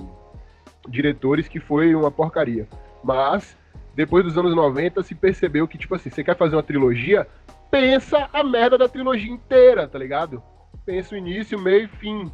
diretores 0.88 1.49
que 1.49 1.61
foi 1.61 1.95
uma 1.95 2.11
porcaria. 2.11 2.69
Mas, 3.03 3.57
depois 3.95 4.25
dos 4.25 4.37
anos 4.37 4.55
90, 4.55 5.03
se 5.03 5.14
percebeu 5.14 5.66
que, 5.69 5.79
tipo 5.79 5.95
assim, 5.95 6.11
você 6.11 6.23
quer 6.25 6.37
fazer 6.37 6.57
uma 6.57 6.62
trilogia, 6.62 7.27
pensa 7.71 8.29
a 8.33 8.42
merda 8.45 8.77
da 8.79 8.88
trilogia 8.88 9.31
inteira, 9.31 9.87
tá 9.88 9.99
ligado? 9.99 10.42
Pensa 10.85 11.14
o 11.14 11.19
início, 11.19 11.59
meio 11.59 11.85
e 11.85 11.88
fim. 11.88 12.31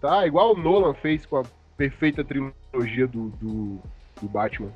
Tá? 0.00 0.26
Igual 0.26 0.54
o 0.54 0.56
Nolan 0.58 0.94
fez 0.94 1.26
com 1.26 1.36
a 1.38 1.42
perfeita 1.76 2.24
trilogia 2.24 3.06
do, 3.06 3.28
do, 3.30 3.78
do 4.20 4.28
Batman. 4.28 4.70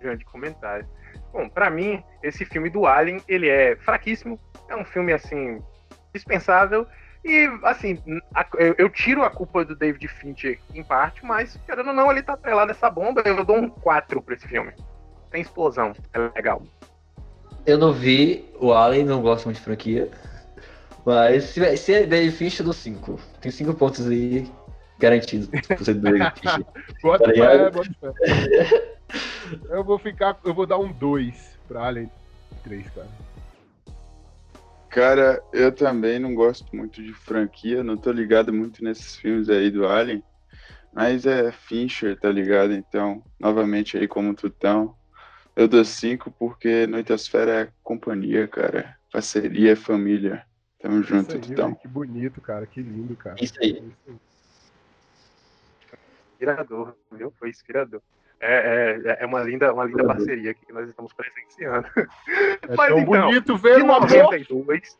grande 0.00 0.24
comentário. 0.26 0.86
Bom, 1.36 1.50
pra 1.50 1.68
mim, 1.68 2.02
esse 2.22 2.46
filme 2.46 2.70
do 2.70 2.86
Alien, 2.86 3.20
ele 3.28 3.46
é 3.46 3.76
fraquíssimo, 3.76 4.40
é 4.70 4.74
um 4.74 4.86
filme, 4.86 5.12
assim, 5.12 5.60
dispensável, 6.14 6.86
e, 7.22 7.46
assim, 7.62 7.98
a- 8.34 8.46
eu, 8.54 8.74
eu 8.78 8.88
tiro 8.88 9.22
a 9.22 9.28
culpa 9.28 9.62
do 9.62 9.76
David 9.76 10.08
Fincher 10.08 10.58
em 10.72 10.82
parte, 10.82 11.22
mas, 11.26 11.60
querendo 11.66 11.88
ou 11.88 11.92
não, 11.92 12.10
ele 12.10 12.22
tá 12.22 12.32
atrelado 12.32 12.70
essa 12.70 12.88
bomba, 12.88 13.20
eu 13.26 13.44
dou 13.44 13.58
um 13.58 13.68
4 13.68 14.22
pra 14.22 14.34
esse 14.34 14.48
filme. 14.48 14.72
Tem 15.30 15.42
explosão, 15.42 15.92
é 16.14 16.18
legal. 16.34 16.62
Eu 17.66 17.76
não 17.76 17.92
vi 17.92 18.50
o 18.58 18.72
Alien, 18.72 19.04
não 19.04 19.20
gosto 19.20 19.44
muito 19.44 19.58
de 19.58 19.62
franquia. 19.62 20.10
Mas 21.04 21.44
se, 21.44 21.76
se 21.76 21.92
é 21.92 22.06
David 22.06 22.34
Fincher, 22.34 22.60
eu 22.60 22.64
dou 22.64 22.72
5. 22.72 23.20
Tem 23.42 23.52
5 23.52 23.74
pontos 23.74 24.06
aí 24.08 24.50
garantidos 24.98 25.48
por 25.48 25.84
ser 25.84 25.92
do 25.94 26.00
David 26.00 26.32
Fincher. 26.40 26.64
Bota 27.02 27.24
Tá 27.24 27.34
fé, 27.34 27.70
bota 27.70 27.90
fé. 28.00 28.95
Eu 29.68 29.84
vou 29.84 29.98
ficar. 29.98 30.38
Eu 30.44 30.54
vou 30.54 30.66
dar 30.66 30.78
um 30.78 30.92
2 30.92 31.58
pra 31.68 31.86
Alien 31.86 32.10
3, 32.64 32.88
cara. 32.90 33.08
Cara, 34.88 35.42
eu 35.52 35.70
também 35.70 36.18
não 36.18 36.34
gosto 36.34 36.74
muito 36.74 37.02
de 37.02 37.12
franquia, 37.12 37.84
não 37.84 37.96
tô 37.96 38.10
ligado 38.10 38.52
muito 38.52 38.82
nesses 38.82 39.16
filmes 39.16 39.50
aí 39.50 39.70
do 39.70 39.86
Alien, 39.86 40.24
mas 40.90 41.26
é 41.26 41.52
Fincher, 41.52 42.18
tá 42.18 42.30
ligado? 42.30 42.72
Então, 42.72 43.22
novamente 43.38 43.98
aí 43.98 44.08
como 44.08 44.34
tutão, 44.34 44.96
eu 45.54 45.68
dou 45.68 45.84
cinco 45.84 46.30
porque 46.30 46.86
Noitosfera 46.86 47.60
é 47.62 47.72
companhia, 47.82 48.48
cara. 48.48 48.96
Parceria 49.12 49.72
é 49.72 49.76
família. 49.76 50.46
Tamo 50.80 51.02
junto, 51.02 51.28
Isso 51.28 51.36
aí, 51.36 51.42
tutão. 51.42 51.74
que 51.74 51.88
bonito, 51.88 52.40
cara. 52.40 52.66
Que 52.66 52.80
lindo, 52.80 53.14
cara. 53.16 53.36
Isso 53.38 53.54
aí. 53.60 53.82
Inspirador, 56.32 56.94
viu? 57.12 57.30
Foi 57.38 57.50
inspirador. 57.50 58.00
É, 58.40 58.98
é, 59.04 59.16
é 59.20 59.26
uma 59.26 59.42
linda, 59.42 59.72
uma 59.72 59.84
linda 59.84 60.04
parceria 60.04 60.52
que 60.54 60.72
nós 60.72 60.88
estamos 60.88 61.12
presenciando. 61.12 61.86
É 62.68 62.76
Mas 62.76 62.88
tão 62.88 62.98
então, 62.98 63.04
bonito 63.04 63.56
ver 63.56 63.82
um 63.82 63.92
amor. 63.92 64.10
92. 64.10 64.98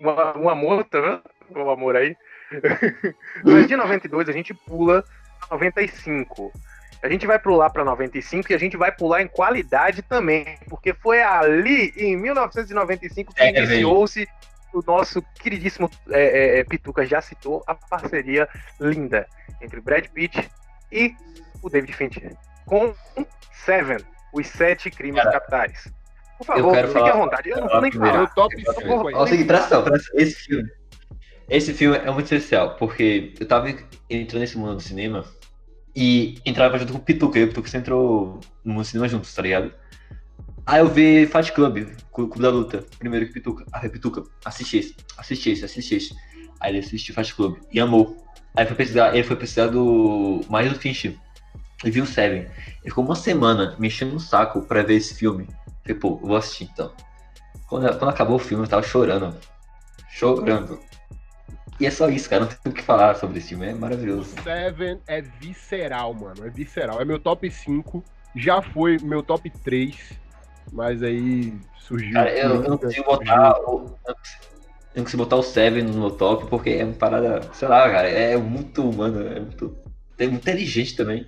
Um, 0.00 0.42
um 0.42 0.48
amor, 0.48 0.84
tá 0.84 1.00
vendo? 1.00 1.22
O 1.54 1.70
amor 1.70 1.96
aí. 1.96 2.16
Mas 3.44 3.66
de 3.66 3.76
92 3.76 4.28
a 4.28 4.32
gente 4.32 4.52
pula 4.52 5.02
pra 5.48 5.56
95. 5.56 6.52
A 7.02 7.08
gente 7.08 7.26
vai 7.26 7.38
pular 7.38 7.70
para 7.70 7.84
95 7.84 8.50
e 8.50 8.54
a 8.54 8.58
gente 8.58 8.76
vai 8.76 8.90
pular 8.90 9.22
em 9.22 9.28
qualidade 9.28 10.02
também, 10.02 10.58
porque 10.68 10.92
foi 10.94 11.22
ali 11.22 11.92
em 11.96 12.16
1995 12.16 13.34
que 13.34 13.42
É, 13.42 13.50
iniciou-se 13.50 14.26
o 14.72 14.82
nosso 14.86 15.22
queridíssimo 15.40 15.90
é, 16.10 16.22
é, 16.22 16.58
é, 16.58 16.64
Pituca 16.64 17.04
já 17.06 17.20
citou 17.20 17.62
a 17.66 17.74
parceria 17.74 18.48
linda 18.80 19.26
entre 19.60 19.80
Brad 19.80 20.06
Pitt 20.08 20.50
e 20.90 21.14
o 21.66 21.70
David 21.70 21.92
Fincher 21.92 22.36
com 22.64 22.94
Seven, 23.64 23.98
os 24.32 24.46
sete 24.46 24.90
crimes 24.90 25.22
Cara, 25.22 25.32
capitais. 25.40 25.92
Por 26.38 26.46
favor, 26.46 26.74
fique 26.76 26.88
falar- 26.92 27.10
à 27.10 27.16
vontade. 27.16 27.48
Eu 27.50 27.60
não 27.60 27.68
vou 27.68 27.80
nem 27.80 27.92
falar. 27.92 28.18
Meu 28.18 28.28
top 28.28 28.54
Eu 28.64 28.72
5 28.74 28.86
vou- 28.86 29.08
aí. 29.08 29.14
Ó, 29.14 29.22
o 29.24 29.26
seguinte, 29.26 29.52
atenção. 29.52 29.84
Esse 30.14 30.34
filme. 30.36 30.68
Esse 31.48 31.72
filme 31.74 31.96
é 31.96 32.10
muito 32.10 32.24
especial, 32.24 32.76
porque 32.76 33.32
eu 33.40 33.46
tava 33.46 33.68
entrando 34.10 34.40
nesse 34.40 34.58
mundo 34.58 34.74
do 34.76 34.82
cinema 34.82 35.24
e 35.94 36.38
entrava 36.44 36.78
junto 36.78 36.92
com 36.92 36.98
o 36.98 37.02
Pituca, 37.02 37.38
e 37.38 37.44
o 37.44 37.48
Pituca 37.48 37.68
você 37.68 37.78
entrou 37.78 38.40
no 38.64 38.74
mundo 38.74 38.82
do 38.82 38.86
cinema 38.86 39.08
juntos, 39.08 39.32
tá 39.34 39.42
ligado? 39.42 39.72
Aí 40.66 40.80
eu 40.80 40.88
vi 40.88 41.26
Fight 41.26 41.52
Club, 41.52 41.86
Clu- 42.12 42.28
Clube 42.28 42.42
da 42.42 42.50
Luta, 42.50 42.84
primeiro 42.98 43.26
que 43.26 43.32
Pituca. 43.32 43.64
Aí 43.72 43.88
Pituca, 43.88 44.22
assiste 44.44 44.78
esse, 44.78 44.96
assiste 45.16 45.50
esse, 45.50 45.64
assiste 45.64 45.94
esse. 45.94 46.14
Aí 46.60 46.72
ele 46.72 46.80
assistiu 46.80 47.14
Fight 47.14 47.34
Club 47.34 47.58
e 47.72 47.78
amou. 47.80 48.16
Aí 48.56 48.66
foi 48.66 48.74
pesquisar, 48.76 49.14
ele 49.14 49.22
foi 49.22 49.36
pesquisar 49.36 49.68
do 49.68 50.40
mais 50.50 50.70
do 50.72 50.78
Finch 50.78 51.16
e 51.84 51.90
viu 51.90 52.04
o 52.04 52.06
Seven. 52.06 52.40
Ele 52.40 52.50
ficou 52.84 53.04
uma 53.04 53.14
semana 53.14 53.76
me 53.78 53.88
enchendo 53.88 54.16
o 54.16 54.20
saco 54.20 54.62
pra 54.62 54.82
ver 54.82 54.94
esse 54.94 55.14
filme. 55.14 55.48
Falei, 55.82 55.98
pô, 55.98 56.16
vou 56.16 56.36
assistir 56.36 56.64
então. 56.72 56.92
Quando, 57.68 57.86
quando 57.98 58.10
acabou 58.10 58.36
o 58.36 58.40
filme, 58.40 58.64
eu 58.64 58.68
tava 58.68 58.82
chorando. 58.82 59.36
Chorando. 60.08 60.80
E 61.78 61.86
é 61.86 61.90
só 61.90 62.08
isso, 62.08 62.28
cara. 62.30 62.42
Não 62.44 62.48
tem 62.48 62.72
o 62.72 62.74
que 62.74 62.82
falar 62.82 63.16
sobre 63.16 63.38
esse 63.38 63.48
filme. 63.48 63.66
É 63.66 63.74
maravilhoso. 63.74 64.34
Seven 64.42 64.98
é 65.06 65.20
visceral, 65.20 66.14
mano. 66.14 66.46
É 66.46 66.50
visceral. 66.50 67.00
É 67.00 67.04
meu 67.04 67.18
top 67.18 67.50
5. 67.50 68.02
Já 68.34 68.62
foi 68.62 68.98
meu 68.98 69.22
top 69.22 69.50
3. 69.50 69.96
Mas 70.72 71.02
aí 71.02 71.52
surgiu. 71.78 72.14
Cara, 72.14 72.30
eu, 72.32 72.62
eu 72.62 72.70
não 72.70 72.78
consigo 72.78 73.04
botar. 73.04 73.58
o- 73.60 73.98
Eu 74.06 74.14
não 74.96 75.04
consigo 75.04 75.22
botar 75.22 75.36
o 75.36 75.42
Seven 75.42 75.82
no 75.84 76.00
meu 76.00 76.10
top 76.10 76.46
porque 76.48 76.70
é 76.70 76.84
uma 76.84 76.94
parada. 76.94 77.42
Sei 77.52 77.68
lá, 77.68 77.90
cara. 77.90 78.08
É 78.08 78.36
muito 78.36 78.88
humano. 78.88 79.26
É 79.26 79.40
muito. 79.40 79.76
É 80.18 80.24
inteligente 80.24 80.96
também. 80.96 81.26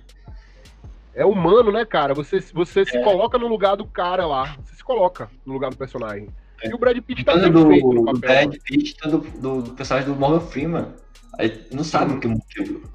É 1.19 1.25
humano, 1.25 1.69
né, 1.69 1.83
cara? 1.83 2.13
Você, 2.13 2.39
você 2.53 2.85
se 2.85 2.95
É. 2.95 3.03
coloca 3.03 3.37
no 3.37 3.45
lugar 3.47 3.75
do 3.75 3.85
cara 3.85 4.25
lá. 4.25 4.55
Você 4.63 4.75
se 4.75 4.83
coloca 4.83 5.29
no 5.45 5.51
lugar 5.51 5.69
do 5.69 5.75
personagem. 5.75 6.29
E 6.63 6.73
o 6.73 6.77
Brad 6.77 6.97
Pitt 7.01 7.25
tá 7.25 7.33
Tanto 7.33 7.51
perfeito 7.51 7.87
no 7.87 7.93
do, 7.93 7.99
do 7.99 8.05
papel. 8.05 8.19
Brad 8.21 8.47
mano. 8.47 8.59
Pitt, 8.63 8.95
tanto 8.95 9.17
do, 9.37 9.61
do 9.61 9.71
personagem 9.73 10.09
do 10.09 10.15
Morgan 10.17 10.39
Freeman. 10.39 10.93
Aí 11.37 11.67
não 11.73 11.83
sabe 11.83 12.13
o 12.13 12.19
que 12.21 12.27
o 12.27 12.29
motivo. 12.29 12.89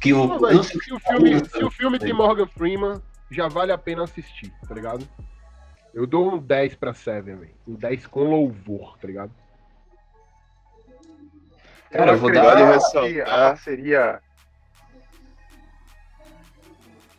Que 0.00 0.12
o, 0.12 0.26
Não, 0.26 0.36
o 0.60 0.64
se, 0.64 0.76
o 0.92 0.98
filme, 0.98 1.40
tá 1.40 1.48
se 1.48 1.64
o 1.64 1.70
filme 1.70 1.98
tem 2.00 2.12
Morgan 2.12 2.46
Freeman, 2.48 3.00
já 3.30 3.46
vale 3.46 3.70
a 3.70 3.78
pena 3.78 4.02
assistir, 4.02 4.52
tá 4.68 4.74
ligado? 4.74 5.08
Eu 5.94 6.08
dou 6.08 6.34
um 6.34 6.38
10 6.38 6.74
pra 6.74 6.92
Seven, 6.92 7.36
velho. 7.36 7.54
Um 7.68 7.74
10 7.74 8.08
com 8.08 8.24
louvor, 8.24 8.98
tá 8.98 9.06
ligado? 9.06 9.30
Cara, 11.92 12.12
eu 12.12 12.18
vou 12.18 12.32
dar. 12.32 12.42
Vale 12.42 12.56
que 12.66 12.72
ressaltar- 12.72 13.28
a 13.28 13.48
parceria. 13.50 14.20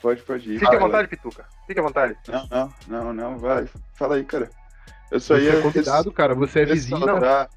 Pode, 0.06 0.22
pode 0.22 0.52
ir. 0.54 0.60
Fique 0.60 0.76
à 0.76 0.78
vontade, 0.80 1.08
Pituca. 1.08 1.46
Fique 1.66 1.80
à 1.80 1.84
vontade. 1.84 2.16
Não, 2.28 2.48
não, 2.52 2.74
não, 2.88 3.14
não, 3.14 3.38
vai. 3.40 3.68
Fala 3.96 4.18
aí, 4.18 4.24
cara. 4.24 4.52
Eu 5.10 5.20
só 5.20 5.36
Você 5.36 5.42
ia 5.46 5.54
é 5.58 5.62
convidado, 5.62 6.12
cara. 6.12 6.36
Você 6.36 6.60
é 6.60 6.66
vizinho. 6.66 7.00
ressaltar. 7.00 7.50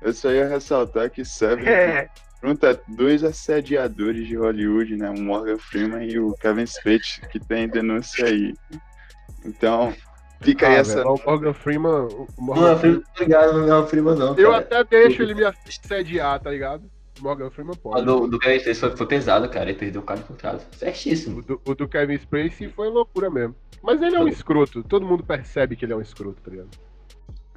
Eu 0.00 0.12
só 0.12 0.30
ia 0.30 0.46
ressaltar 0.46 1.10
que 1.10 1.24
Seven 1.24 1.66
É, 1.68 2.08
junta 2.40 2.80
dois 2.86 3.24
assediadores 3.24 4.24
de 4.28 4.36
Hollywood, 4.36 4.96
né? 4.96 5.10
O 5.10 5.20
Morgan 5.20 5.58
Freeman 5.58 6.04
e 6.08 6.16
o 6.20 6.32
Kevin 6.34 6.64
Spacey, 6.64 7.26
que 7.28 7.40
tem 7.40 7.68
denúncia 7.68 8.24
aí. 8.24 8.54
Então, 9.44 9.92
fica 10.40 10.68
aí 10.68 10.76
Ah, 10.76 10.78
essa. 10.78 10.94
velho, 10.98 11.08
o 11.14 11.20
Morgan 11.26 11.52
Freeman. 11.54 12.06
o 12.06 12.26
Morgan 12.38 12.60
Não, 12.70 12.78
Freeman- 12.78 13.02
não 13.28 13.68
é 13.68 13.74
uma 13.78 13.86
prima, 13.86 14.14
não. 14.14 14.36
eu 14.36 14.52
cara. 14.52 14.62
até 14.62 14.84
deixo 14.84 15.22
ele 15.22 15.34
me 15.34 15.44
assediar, 15.44 16.38
tá 16.38 16.50
ligado? 16.52 16.88
O 17.20 17.22
Morgan 17.22 17.50
Freeman 17.50 17.74
O 17.74 17.76
pode. 17.76 18.04
do, 18.06 18.26
do 18.26 18.38
Kevin 18.38 18.58
Spacey 18.60 18.74
foi, 18.80 18.96
foi 18.96 19.06
pesado, 19.06 19.48
cara. 19.48 19.68
Ele 19.70 19.78
perdeu 19.78 20.00
o 20.00 20.04
cara 20.04 20.20
de 20.20 20.26
contrato. 20.26 20.66
O 20.72 20.76
Certíssimo. 20.76 21.42
do, 21.42 21.60
o 21.66 21.74
do 21.74 21.86
Kevin 21.88 22.18
Spacey 22.18 22.68
foi 22.68 22.88
loucura 22.88 23.28
mesmo. 23.30 23.54
Mas 23.82 24.00
ele 24.02 24.16
é 24.16 24.20
um 24.20 24.28
escroto. 24.28 24.82
Todo 24.82 25.06
mundo 25.06 25.22
percebe 25.24 25.76
que 25.76 25.84
ele 25.84 25.92
é 25.92 25.96
um 25.96 26.00
escroto, 26.00 26.40
tá 26.42 26.50
ligado? 26.50 26.68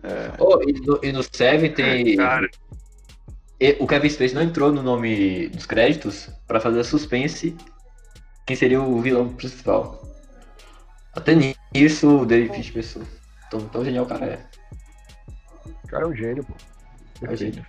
É, 0.04 0.32
Oh, 0.40 0.62
e, 0.62 0.74
no, 0.74 1.00
e 1.04 1.12
no 1.12 1.24
Seven 1.24 1.72
tem. 1.74 2.18
cara. 2.18 2.50
e- 3.60 3.78
o 3.80 3.88
Kevin 3.88 4.10
Spacey 4.10 4.36
não 4.36 4.42
entrou 4.42 4.72
no 4.72 4.84
nome 4.84 5.48
dos 5.50 5.66
créditos 5.66 6.30
pra 6.48 6.60
fazer 6.60 6.84
suspense 6.84 7.56
quem 8.46 8.56
seria 8.58 8.82
o 8.82 9.00
vilão 9.02 9.30
principal. 9.30 10.02
Até 11.16 11.34
nisso 11.74 12.22
o 12.22 12.26
David 12.26 12.54
Fincher 12.56 12.74
pensou. 12.74 13.04
Tão, 13.50 13.62
tão 13.70 13.86
genial 13.86 14.04
o 14.04 14.08
cara 14.08 14.26
é. 14.26 14.46
O 15.84 15.88
cara 15.88 16.04
é 16.04 16.08
um 16.08 16.16
gênio, 16.16 16.44
pô. 16.44 16.54
É 17.26 17.32
um 17.32 17.36
gênio. 17.36 17.64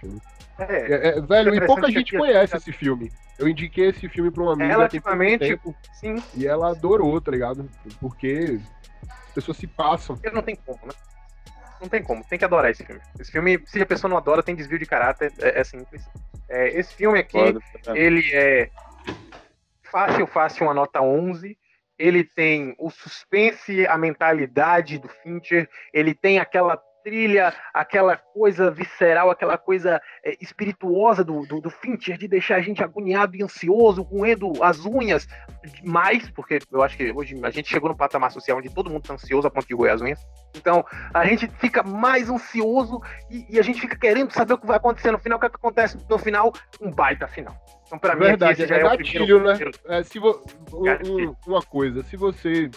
É, 0.58 0.64
É, 0.64 1.08
é, 1.08 1.20
velho, 1.20 1.48
e 1.52 1.56
Interessante 1.56 1.66
pouca 1.66 1.90
gente 1.90 2.16
conhece 2.16 2.56
esse 2.56 2.72
filme. 2.72 3.10
Eu 3.38 3.48
indiquei 3.48 3.88
esse 3.88 4.08
filme 4.08 4.30
pra 4.30 4.42
uma 4.42 4.52
amiga 4.52 4.68
Relativamente- 4.68 5.40
tempo, 5.48 5.74
sim, 5.94 6.22
e 6.36 6.46
ela 6.46 6.70
adorou, 6.70 7.20
tá 7.20 7.30
ligado? 7.32 7.68
Porque 8.00 8.60
as 9.02 9.32
pessoas 9.34 9.56
se 9.56 9.66
passam. 9.66 10.16
porque 10.16 10.30
não 10.30 10.42
tem 10.42 10.54
como, 10.54 10.78
né? 10.86 10.92
Não 11.80 11.88
tem 11.88 12.02
como, 12.02 12.24
tem 12.24 12.38
que 12.38 12.44
adorar 12.44 12.70
esse 12.70 12.84
filme. 12.84 13.00
Esse 13.18 13.32
filme, 13.32 13.60
se 13.66 13.82
a 13.82 13.86
pessoa 13.86 14.08
não 14.08 14.16
adora, 14.16 14.42
tem 14.42 14.54
desvio 14.54 14.78
de 14.78 14.86
caráter, 14.86 15.32
é, 15.40 15.60
é 15.60 15.64
simples. 15.64 16.08
É, 16.48 16.68
esse 16.78 16.94
filme 16.94 17.18
aqui, 17.18 17.32
foda. 17.32 17.60
ele 17.98 18.22
é 18.32 18.70
fácil, 19.82 20.26
fácil, 20.26 20.66
uma 20.66 20.74
nota 20.74 21.00
11. 21.00 21.58
Ele 21.98 22.24
tem 22.24 22.74
o 22.78 22.90
suspense, 22.90 23.86
a 23.86 23.96
mentalidade 23.96 24.98
do 24.98 25.08
Fincher, 25.08 25.68
ele 25.92 26.14
tem 26.14 26.38
aquela 26.38 26.80
trilha, 27.04 27.52
aquela 27.72 28.16
coisa 28.16 28.70
visceral, 28.70 29.30
aquela 29.30 29.58
coisa 29.58 30.00
é, 30.24 30.36
espirituosa 30.40 31.22
do, 31.22 31.42
do, 31.46 31.60
do 31.60 31.68
Fincher, 31.70 32.16
de 32.16 32.26
deixar 32.26 32.56
a 32.56 32.60
gente 32.62 32.82
agoniado 32.82 33.36
e 33.36 33.42
ansioso, 33.42 34.02
roendo 34.02 34.52
as 34.64 34.84
unhas 34.86 35.26
mais, 35.84 36.28
porque 36.30 36.58
eu 36.72 36.82
acho 36.82 36.96
que 36.96 37.12
hoje 37.12 37.38
a 37.42 37.50
gente 37.50 37.68
chegou 37.68 37.90
no 37.90 37.96
patamar 37.96 38.30
social 38.32 38.58
onde 38.58 38.74
todo 38.74 38.88
mundo 38.90 39.02
tá 39.02 39.14
ansioso 39.14 39.46
a 39.46 39.50
ponto 39.50 39.68
de 39.68 39.74
roer 39.74 39.92
as 39.92 40.00
unhas. 40.00 40.20
Então, 40.56 40.84
a 41.12 41.24
gente 41.26 41.46
fica 41.58 41.82
mais 41.82 42.30
ansioso 42.30 43.00
e, 43.30 43.46
e 43.50 43.58
a 43.58 43.62
gente 43.62 43.80
fica 43.80 43.96
querendo 43.98 44.32
saber 44.32 44.54
o 44.54 44.58
que 44.58 44.66
vai 44.66 44.76
acontecer 44.78 45.10
no 45.10 45.18
final. 45.18 45.36
O 45.36 45.40
que, 45.40 45.46
é 45.46 45.50
que 45.50 45.56
acontece 45.56 45.98
no 46.08 46.18
final? 46.18 46.52
Um 46.80 46.90
baita 46.90 47.28
final. 47.28 47.54
Então, 47.86 47.98
pra 47.98 48.14
mim, 48.14 48.20
Verdade, 48.24 48.62
é 48.62 48.66
já 48.66 48.76
é 48.76 48.84
o 48.84 48.88
gatilho, 48.88 49.04
primeiro, 49.26 49.44
né? 49.44 49.54
primeiro- 49.54 49.78
É, 49.88 50.02
se 50.02 50.18
vo- 50.18 50.42
um- 50.72 51.28
um- 51.28 51.36
uma 51.46 51.60
coisa, 51.62 52.02
se 52.02 52.16
você 52.16 52.70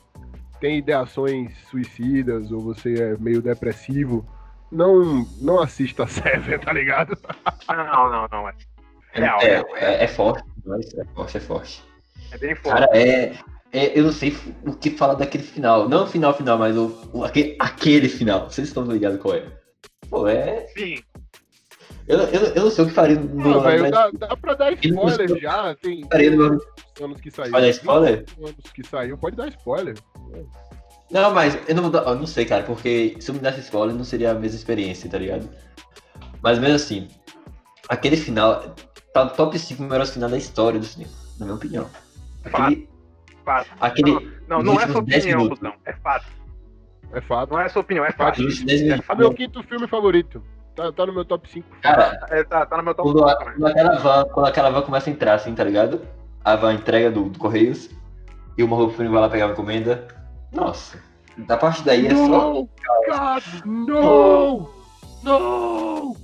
tem 0.59 0.77
ideações 0.77 1.57
suicidas 1.69 2.51
ou 2.51 2.61
você 2.61 3.01
é 3.01 3.17
meio 3.17 3.41
depressivo, 3.41 4.25
não, 4.71 5.25
não 5.39 5.59
assista 5.59 6.05
Seven, 6.07 6.59
tá 6.59 6.73
ligado? 6.73 7.17
Não, 7.69 8.09
não, 8.11 8.27
não. 8.31 8.49
É, 8.49 8.53
real, 9.13 9.39
é, 9.41 9.45
real, 9.45 9.67
é, 9.77 10.03
é 10.03 10.07
forte, 10.07 10.43
mas 10.65 10.93
é 10.97 11.03
forte, 11.05 11.37
é 11.37 11.39
forte. 11.39 11.83
é 12.31 12.37
bem 12.37 12.55
forte. 12.55 12.79
Cara, 12.79 12.97
é, 12.97 13.33
é- 13.71 13.99
Eu 13.99 14.03
não 14.05 14.11
sei 14.11 14.35
o 14.65 14.75
que 14.75 14.91
falar 14.91 15.15
daquele 15.15 15.43
final. 15.43 15.87
Não 15.89 16.03
o 16.03 16.07
final, 16.07 16.33
final, 16.33 16.57
mas 16.57 16.75
o, 16.77 17.09
o- 17.13 17.23
aquele, 17.23 17.55
aquele 17.59 18.09
final. 18.09 18.49
Vocês 18.49 18.67
estão 18.67 18.83
ligados 18.85 19.19
qual 19.21 19.35
é? 19.35 19.43
Pô, 20.09 20.27
é. 20.27 20.67
Sim. 20.67 21.01
Eu, 22.07 22.19
eu, 22.19 22.41
eu 22.55 22.63
não 22.63 22.71
sei 22.71 22.85
o 22.85 22.87
que 22.87 22.93
faria 22.93 23.19
no 23.19 23.35
Não, 23.35 23.61
velho, 23.61 23.81
mas- 23.81 23.91
dá, 23.91 24.09
dá 24.11 24.37
pra 24.37 24.53
dar 24.53 24.71
não 24.71 24.77
spoiler 24.81 25.17
gostou. 25.27 25.39
já. 25.39 25.75
Tem 25.75 26.07
Faria 26.09 26.31
no 26.31 26.59
anos 27.01 27.21
que 27.21 27.29
saiu. 27.29 27.51
Vai 27.51 27.61
dar 27.61 27.69
spoiler? 27.69 28.25
Anos 28.39 28.71
que 28.73 28.83
saiu, 28.87 29.17
pode 29.17 29.35
dar 29.35 29.47
spoiler. 29.49 29.95
Não, 31.11 31.33
mas 31.33 31.57
eu 31.67 31.75
não 31.75 31.83
vou 31.83 31.91
dar. 31.91 32.03
Eu 32.07 32.15
não 32.15 32.25
sei, 32.25 32.45
cara, 32.45 32.63
porque 32.63 33.15
se 33.19 33.29
eu 33.29 33.35
me 33.35 33.41
desse 33.41 33.59
spoiler 33.59 33.95
não 33.95 34.03
seria 34.05 34.31
a 34.31 34.33
mesma 34.33 34.57
experiência, 34.57 35.09
tá 35.09 35.17
ligado? 35.17 35.49
Mas 36.41 36.59
mesmo 36.59 36.75
assim, 36.75 37.07
aquele 37.89 38.15
final 38.15 38.73
tá 39.13 39.25
no 39.25 39.31
top 39.31 39.57
5 39.59 39.81
melhores 39.83 40.11
finais 40.11 40.31
da 40.31 40.37
história 40.37 40.79
do 40.79 40.85
cinema, 40.85 41.11
na 41.39 41.45
minha 41.45 41.55
opinião. 41.57 41.89
Aquele. 42.45 42.89
Fato. 43.43 43.69
aquele 43.79 44.11
Não, 44.47 44.61
Nos 44.61 44.65
não 44.75 44.81
é 44.81 44.87
sua 44.87 45.01
10 45.01 45.23
opinião, 45.23 45.39
minutos. 45.43 45.59
Lutão. 45.63 45.79
É 45.85 45.93
fato. 45.93 46.25
É 47.13 47.21
fato. 47.21 47.49
Não 47.53 47.59
é 47.61 47.69
sua 47.69 47.81
opinião, 47.81 48.05
é 48.05 48.11
fato. 48.11 48.41
nos 48.41 48.51
últimos 48.59 48.65
10 48.65 48.81
É 48.81 48.83
minutos. 48.83 49.09
É 49.09 49.15
meu 49.15 49.33
quinto 49.33 49.63
filme 49.63 49.87
favorito. 49.87 50.43
Tá, 50.77 50.91
tá 50.91 51.05
no 51.07 51.13
meu 51.13 51.25
top 51.25 51.49
5. 51.49 51.67
Cara, 51.81 52.19
É, 52.29 52.43
tá, 52.43 52.65
tá 52.65 52.77
no 52.77 52.83
meu 52.83 52.93
top 52.95 53.09
quando, 53.11 53.23
a- 53.27 53.35
4 53.35 53.45
também. 53.45 53.59
quando 53.59 53.71
aquela 53.71 53.95
van, 53.99 54.25
quando 54.31 54.45
aquela 54.45 54.69
van 54.69 54.81
começa 54.83 55.09
a 55.09 55.13
entrar, 55.13 55.33
assim, 55.33 55.53
tá 55.55 55.63
ligado? 55.63 56.01
A 56.45 56.55
van 56.55 56.73
entrega 56.73 57.09
do, 57.11 57.23
do 57.29 57.39
Correios 57.39 57.89
e 58.57 58.63
o 58.63 58.67
Morro 58.67 58.91
Filme 58.91 59.09
vai 59.11 59.19
lá 59.21 59.27
pegar 59.29 59.47
a 59.47 59.51
encomenda. 59.51 60.07
Nossa, 60.53 60.99
da 61.37 61.57
parte 61.57 61.83
daí 61.83 62.05
é 62.07 62.15
só. 62.15 62.27
No! 62.27 62.69
God, 63.09 63.43
no! 63.65 64.69
No! 65.23 66.15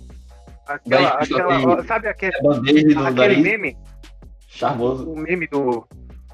Aquela, 0.67 1.25
só 1.25 1.33
aquela, 1.35 1.75
tem- 1.77 1.87
sabe 1.87 2.07
aquele, 2.07 2.33
É 2.37 3.07
aquele 3.07 3.41
meme? 3.41 3.77
charmoso. 4.47 5.09
O 5.09 5.17
meme 5.19 5.47
do. 5.47 5.85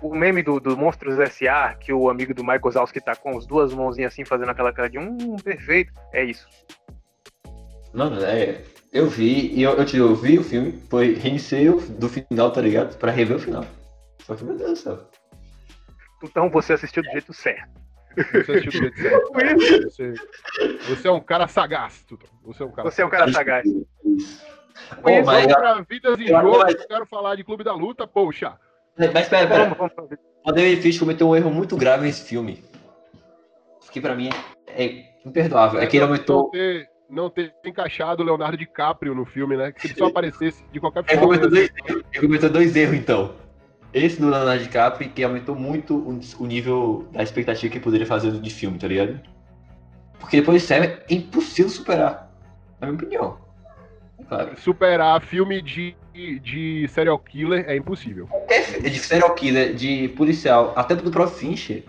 O 0.01 0.15
meme 0.15 0.41
do, 0.41 0.61
do 0.61 0.77
Monstros 0.77 1.19
S.A., 1.19 1.73
que 1.73 1.91
o 1.91 2.09
amigo 2.09 2.33
do 2.33 2.41
Michael 2.41 2.71
Zalski 2.71 3.01
tá 3.01 3.15
com 3.17 3.37
as 3.37 3.45
duas 3.45 3.73
mãozinhas 3.73 4.13
assim, 4.13 4.23
fazendo 4.23 4.49
aquela 4.49 4.71
cara 4.71 4.89
de 4.89 4.97
hum, 4.97 5.35
perfeito. 5.43 5.91
É 6.13 6.23
isso. 6.23 6.47
Mano, 7.93 8.23
é. 8.23 8.61
Eu 8.91 9.07
vi, 9.07 9.53
e 9.53 9.61
eu, 9.61 9.73
eu, 9.73 9.85
te- 9.85 9.97
eu 9.97 10.15
vi 10.15 10.39
o 10.39 10.43
filme, 10.43 10.71
foi 10.89 11.13
reiniciei 11.13 11.69
do 11.69 12.09
final, 12.09 12.51
tá 12.51 12.59
ligado? 12.59 12.97
Pra 12.97 13.11
rever 13.11 13.37
o 13.37 13.39
final. 13.39 13.63
Só 14.25 14.35
que, 14.35 14.43
meu 14.43 14.55
Deus 14.57 14.71
do 14.71 14.75
céu. 14.77 14.99
Então 16.23 16.49
você 16.49 16.73
assistiu 16.73 17.03
do 17.03 17.11
jeito 17.11 17.31
certo. 17.33 17.69
Você, 18.15 18.51
assistiu 18.51 18.71
do 18.71 18.77
jeito 18.77 18.97
certo. 19.01 19.31
você, 19.85 20.13
você 20.87 21.07
é 21.07 21.11
um 21.11 21.19
cara 21.19 21.47
sagaz, 21.47 22.03
Tuto. 22.03 22.25
Você 22.43 22.63
é 22.63 22.65
um 22.65 22.71
cara 22.71 22.89
Você 22.89 23.01
é 23.01 23.05
um 23.05 23.09
cara 23.09 23.31
sagaz. 23.31 23.65
Mas, 25.03 25.45
pra 25.47 25.81
Vidas 25.87 26.19
em 26.19 26.27
Jogo, 26.27 26.67
eu 26.67 26.87
quero 26.87 27.05
falar 27.05 27.35
de 27.35 27.43
Clube 27.43 27.63
da 27.63 27.73
Luta, 27.73 28.07
poxa. 28.07 28.57
mas 28.97 29.07
espera, 29.07 29.43
espera. 29.43 29.63
Vamos, 29.63 29.77
vamos 29.77 29.93
fazer. 29.93 30.19
O 30.45 30.51
David 30.51 30.81
Fincher 30.81 30.99
cometeu 31.01 31.29
um 31.29 31.35
erro 31.35 31.51
muito 31.51 31.77
grave 31.77 32.05
nesse 32.05 32.27
filme. 32.27 32.63
Que 33.91 33.99
pra 34.01 34.15
mim 34.15 34.29
é 34.67 35.03
imperdoável. 35.25 35.79
É 35.79 35.87
que 35.87 35.97
ele 35.97 36.05
não, 36.05 36.11
aumentou. 36.13 36.49
ter, 36.49 36.87
não 37.09 37.29
ter 37.29 37.53
encaixado 37.65 38.21
o 38.21 38.25
Leonardo 38.25 38.57
DiCaprio 38.57 39.15
no 39.15 39.25
filme, 39.25 39.57
né? 39.57 39.71
Que 39.71 39.81
se 39.81 39.87
ele 39.87 39.95
só 39.95 40.05
aparecesse 40.07 40.63
de 40.71 40.79
qualquer 40.79 41.03
Ele 41.07 41.19
forma. 41.19 41.27
cometeu 41.27 41.49
dois 41.49 41.71
ele 42.13 42.27
cometeu 42.27 42.49
dois 42.49 42.75
erros, 42.75 42.95
então. 42.95 43.33
Esse 43.93 44.21
do 44.21 44.29
Leonardo 44.29 44.63
DiCaprio, 44.63 45.09
que 45.09 45.23
aumentou 45.23 45.55
muito 45.55 45.97
o, 45.97 46.45
nível 46.45 47.07
da 47.11 47.23
expectativa 47.23 47.71
que 47.71 47.77
ele 47.77 47.83
poderia 47.83 48.05
fazer 48.05 48.31
de 48.31 48.49
filme, 48.49 48.77
tá 48.77 48.87
ligado? 48.87 49.19
Porque 50.19 50.39
depois 50.39 50.61
de 50.61 50.67
Seven 50.67 50.89
é 50.89 51.13
impossível 51.13 51.71
superar. 51.71 52.31
Na 52.79 52.87
minha 52.87 52.97
opinião. 52.97 53.37
Claro. 54.27 54.59
Superar 54.59 55.21
filme 55.21 55.59
de, 55.61 55.95
de 56.13 56.87
serial 56.89 57.17
killer 57.17 57.65
é 57.67 57.75
impossível. 57.75 58.27
Qualquer 58.27 58.81
de 58.81 58.99
serial 58.99 59.33
killer, 59.33 59.73
de 59.73 60.09
policial, 60.09 60.73
até 60.75 60.95
do 60.95 61.09
próprio 61.09 61.35
Fincher, 61.35 61.83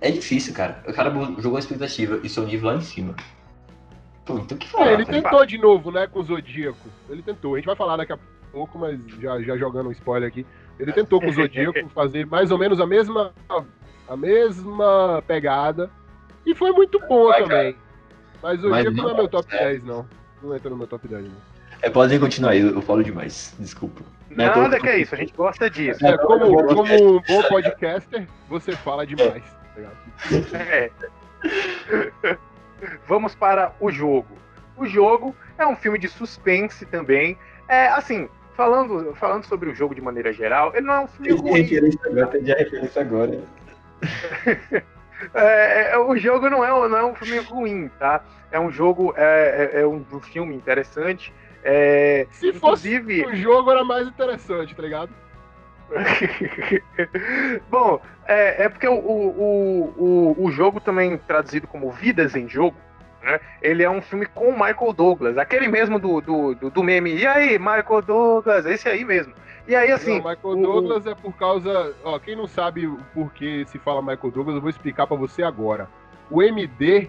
é 0.00 0.10
difícil, 0.10 0.52
cara. 0.52 0.82
O 0.86 0.92
cara 0.92 1.10
jogou 1.38 1.56
a 1.56 1.60
expectativa 1.60 2.20
e 2.22 2.28
seu 2.28 2.44
nível 2.44 2.68
lá 2.70 2.76
em 2.76 2.82
cima. 2.82 3.14
Então 4.38 4.58
que 4.58 4.68
falar? 4.68 4.90
É, 4.90 4.94
ele 4.94 5.04
tentou 5.04 5.44
de 5.44 5.58
novo, 5.58 5.90
né, 5.90 6.06
com 6.06 6.20
o 6.20 6.24
Zodíaco. 6.24 6.88
Ele 7.08 7.22
tentou. 7.22 7.54
A 7.54 7.58
gente 7.58 7.66
vai 7.66 7.76
falar 7.76 7.96
daqui 7.96 8.12
a 8.12 8.18
pouco, 8.52 8.78
mas 8.78 8.98
já, 9.20 9.40
já 9.42 9.56
jogando 9.56 9.88
um 9.88 9.92
spoiler 9.92 10.28
aqui. 10.28 10.46
Ele 10.78 10.92
tentou 10.92 11.20
com 11.20 11.28
o 11.28 11.32
Zodíaco 11.32 11.88
fazer 11.94 12.26
mais 12.26 12.50
ou 12.50 12.58
menos 12.58 12.80
a 12.80 12.86
mesma, 12.86 13.32
a 14.08 14.16
mesma 14.16 15.22
pegada. 15.26 15.90
E 16.46 16.54
foi 16.54 16.72
muito 16.72 16.98
bom 17.00 17.28
Vai, 17.28 17.42
também. 17.42 17.76
Mas 18.42 18.58
o 18.64 18.68
Zodíaco 18.68 18.90
não, 18.96 19.04
não 19.04 19.10
é 19.10 19.14
meu 19.14 19.28
top 19.28 19.54
é. 19.54 19.58
10, 19.58 19.84
não. 19.84 20.06
Não 20.42 20.56
entra 20.56 20.70
no 20.70 20.76
meu 20.76 20.86
top 20.86 21.06
10, 21.06 21.24
não. 21.24 21.36
É, 21.82 21.88
podem 21.90 22.18
continuar 22.18 22.50
aí, 22.52 22.60
eu 22.60 22.74
eu 22.74 22.82
falo 22.82 23.02
demais. 23.02 23.54
Desculpa. 23.58 24.02
É 24.30 24.34
Nada 24.34 24.54
todo- 24.54 24.80
que 24.80 24.88
é 24.88 24.98
isso, 25.00 25.14
a 25.14 25.18
gente 25.18 25.32
gosta 25.34 25.68
disso. 25.68 26.06
É, 26.06 26.16
como, 26.18 26.64
como 26.74 27.16
um 27.16 27.20
bom 27.20 27.42
podcaster, 27.48 28.26
você 28.48 28.72
fala 28.72 29.06
demais. 29.06 29.42
tá 29.44 29.76
ligado? 29.76 29.96
É. 30.54 30.90
Vamos 33.06 33.34
para 33.34 33.72
o 33.80 33.90
jogo. 33.90 34.36
O 34.76 34.86
jogo 34.86 35.34
é 35.58 35.66
um 35.66 35.76
filme 35.76 35.98
de 35.98 36.08
suspense 36.08 36.86
também. 36.86 37.36
É 37.68 37.88
assim, 37.88 38.28
falando, 38.56 39.14
falando 39.14 39.44
sobre 39.44 39.68
o 39.68 39.74
jogo 39.74 39.94
de 39.94 40.00
maneira 40.00 40.32
geral, 40.32 40.72
ele 40.74 40.86
não 40.86 40.94
é 40.94 41.00
um 41.00 41.06
filme 41.08 41.32
a 41.32 41.34
ruim. 41.36 41.62
referência 41.62 42.00
agora, 42.04 42.26
a 42.38 42.58
referência 42.58 43.00
agora. 43.02 43.40
É, 45.34 45.92
é, 45.92 45.98
o 45.98 46.16
jogo 46.16 46.48
não 46.48 46.64
é, 46.64 46.68
não 46.88 46.96
é 46.96 47.04
um 47.04 47.14
filme 47.14 47.38
ruim, 47.40 47.90
tá? 47.98 48.24
É 48.50 48.58
um 48.58 48.70
jogo, 48.70 49.12
é, 49.18 49.70
é- 49.74 49.80
é 49.82 49.86
um, 49.86 50.02
um 50.12 50.18
filme 50.20 50.54
interessante. 50.54 51.30
É, 51.62 52.26
Se 52.30 52.54
fosse 52.54 52.88
inclusive, 52.94 53.26
um 53.26 53.36
jogo, 53.36 53.70
era 53.70 53.84
mais 53.84 54.08
interessante, 54.08 54.74
tá 54.74 54.82
ligado? 54.82 55.10
Bom, 57.70 58.00
é, 58.26 58.64
é 58.64 58.68
porque 58.68 58.86
o, 58.88 58.94
o, 58.94 60.34
o, 60.38 60.44
o 60.46 60.50
jogo 60.52 60.80
também 60.80 61.16
traduzido 61.18 61.66
como 61.66 61.90
Vidas 61.90 62.34
em 62.36 62.48
Jogo, 62.48 62.76
né? 63.22 63.40
Ele 63.60 63.82
é 63.82 63.90
um 63.90 64.00
filme 64.00 64.26
com 64.26 64.48
o 64.48 64.52
Michael 64.52 64.92
Douglas, 64.92 65.36
aquele 65.38 65.68
mesmo 65.68 65.98
do, 65.98 66.20
do, 66.20 66.54
do, 66.54 66.70
do 66.70 66.82
meme. 66.82 67.14
E 67.14 67.26
aí, 67.26 67.58
Michael 67.58 68.02
Douglas, 68.02 68.66
esse 68.66 68.88
aí 68.88 69.04
mesmo. 69.04 69.32
E 69.66 69.74
aí, 69.76 69.92
assim. 69.92 70.18
Não, 70.20 70.30
Michael 70.30 70.38
o- 70.44 70.62
Douglas 70.62 71.06
é 71.06 71.14
por 71.14 71.32
causa. 71.34 71.94
Ó, 72.04 72.18
quem 72.18 72.34
não 72.36 72.46
sabe 72.46 72.86
o 72.86 72.98
porquê 73.12 73.64
se 73.66 73.78
fala 73.78 74.00
Michael 74.00 74.30
Douglas, 74.32 74.54
eu 74.56 74.60
vou 74.60 74.70
explicar 74.70 75.06
pra 75.06 75.16
você 75.16 75.42
agora. 75.42 75.88
O 76.30 76.42
MD, 76.42 77.08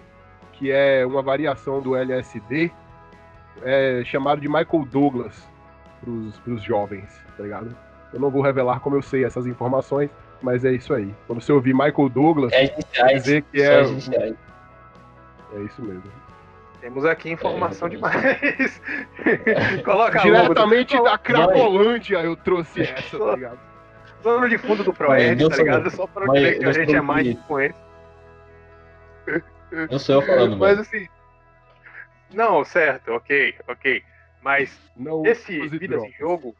que 0.52 0.70
é 0.70 1.06
uma 1.06 1.22
variação 1.22 1.80
do 1.80 1.96
LSD, 1.96 2.70
é 3.62 4.02
chamado 4.04 4.40
de 4.40 4.48
Michael 4.48 4.86
Douglas 4.90 5.48
pros, 6.00 6.38
pros 6.40 6.62
jovens, 6.62 7.08
tá 7.36 7.42
ligado? 7.42 7.74
Eu 8.12 8.20
não 8.20 8.30
vou 8.30 8.42
revelar 8.42 8.80
como 8.80 8.96
eu 8.96 9.02
sei 9.02 9.24
essas 9.24 9.46
informações, 9.46 10.10
mas 10.42 10.64
é 10.64 10.72
isso 10.72 10.92
aí. 10.92 11.14
Quando 11.26 11.40
você 11.40 11.52
ouvir 11.52 11.72
Michael 11.72 12.08
Douglas, 12.08 12.52
É 12.52 12.66
dizer 13.14 13.42
que 13.50 13.62
é, 13.62 13.80
é 13.80 15.60
isso 15.62 15.82
mesmo. 15.82 16.02
Temos 16.80 17.04
aqui 17.04 17.30
informação 17.30 17.86
É, 17.86 17.90
demais. 17.92 18.82
Coloca 19.84 20.18
Diretamente 20.18 21.00
da 21.02 21.16
Cracolândia 21.16 22.18
eu 22.18 22.36
trouxe 22.36 22.82
essa, 22.82 23.18
tá 23.18 23.34
ligado? 23.34 23.58
plano 24.22 24.48
de 24.48 24.58
fundo 24.58 24.84
do 24.84 24.92
Proerd, 24.92 25.42
Não 25.42 25.48
tá 25.48 25.56
sou 25.56 25.64
ligado? 25.64 25.84
eu. 25.84 25.90
Só 25.90 26.06
pra 26.06 26.26
Mas 26.26 26.38
dizer 26.40 26.58
que 26.58 26.64
a 26.64 26.68
eu 26.68 26.72
gente 26.72 26.94
é 26.94 27.00
mais 27.00 27.26
influente. 27.26 27.74
Não 29.90 29.98
sou 29.98 30.16
eu 30.16 30.22
falando, 30.22 30.56
Mas 30.56 30.76
mano. 30.76 30.80
assim. 30.82 31.08
Não, 32.32 32.64
certo, 32.64 33.12
ok, 33.12 33.54
ok. 33.68 34.02
Mas 34.42 34.78
Não 34.96 35.24
esse 35.24 35.60
Vidas 35.68 36.02
em 36.02 36.12
Jogo. 36.18 36.54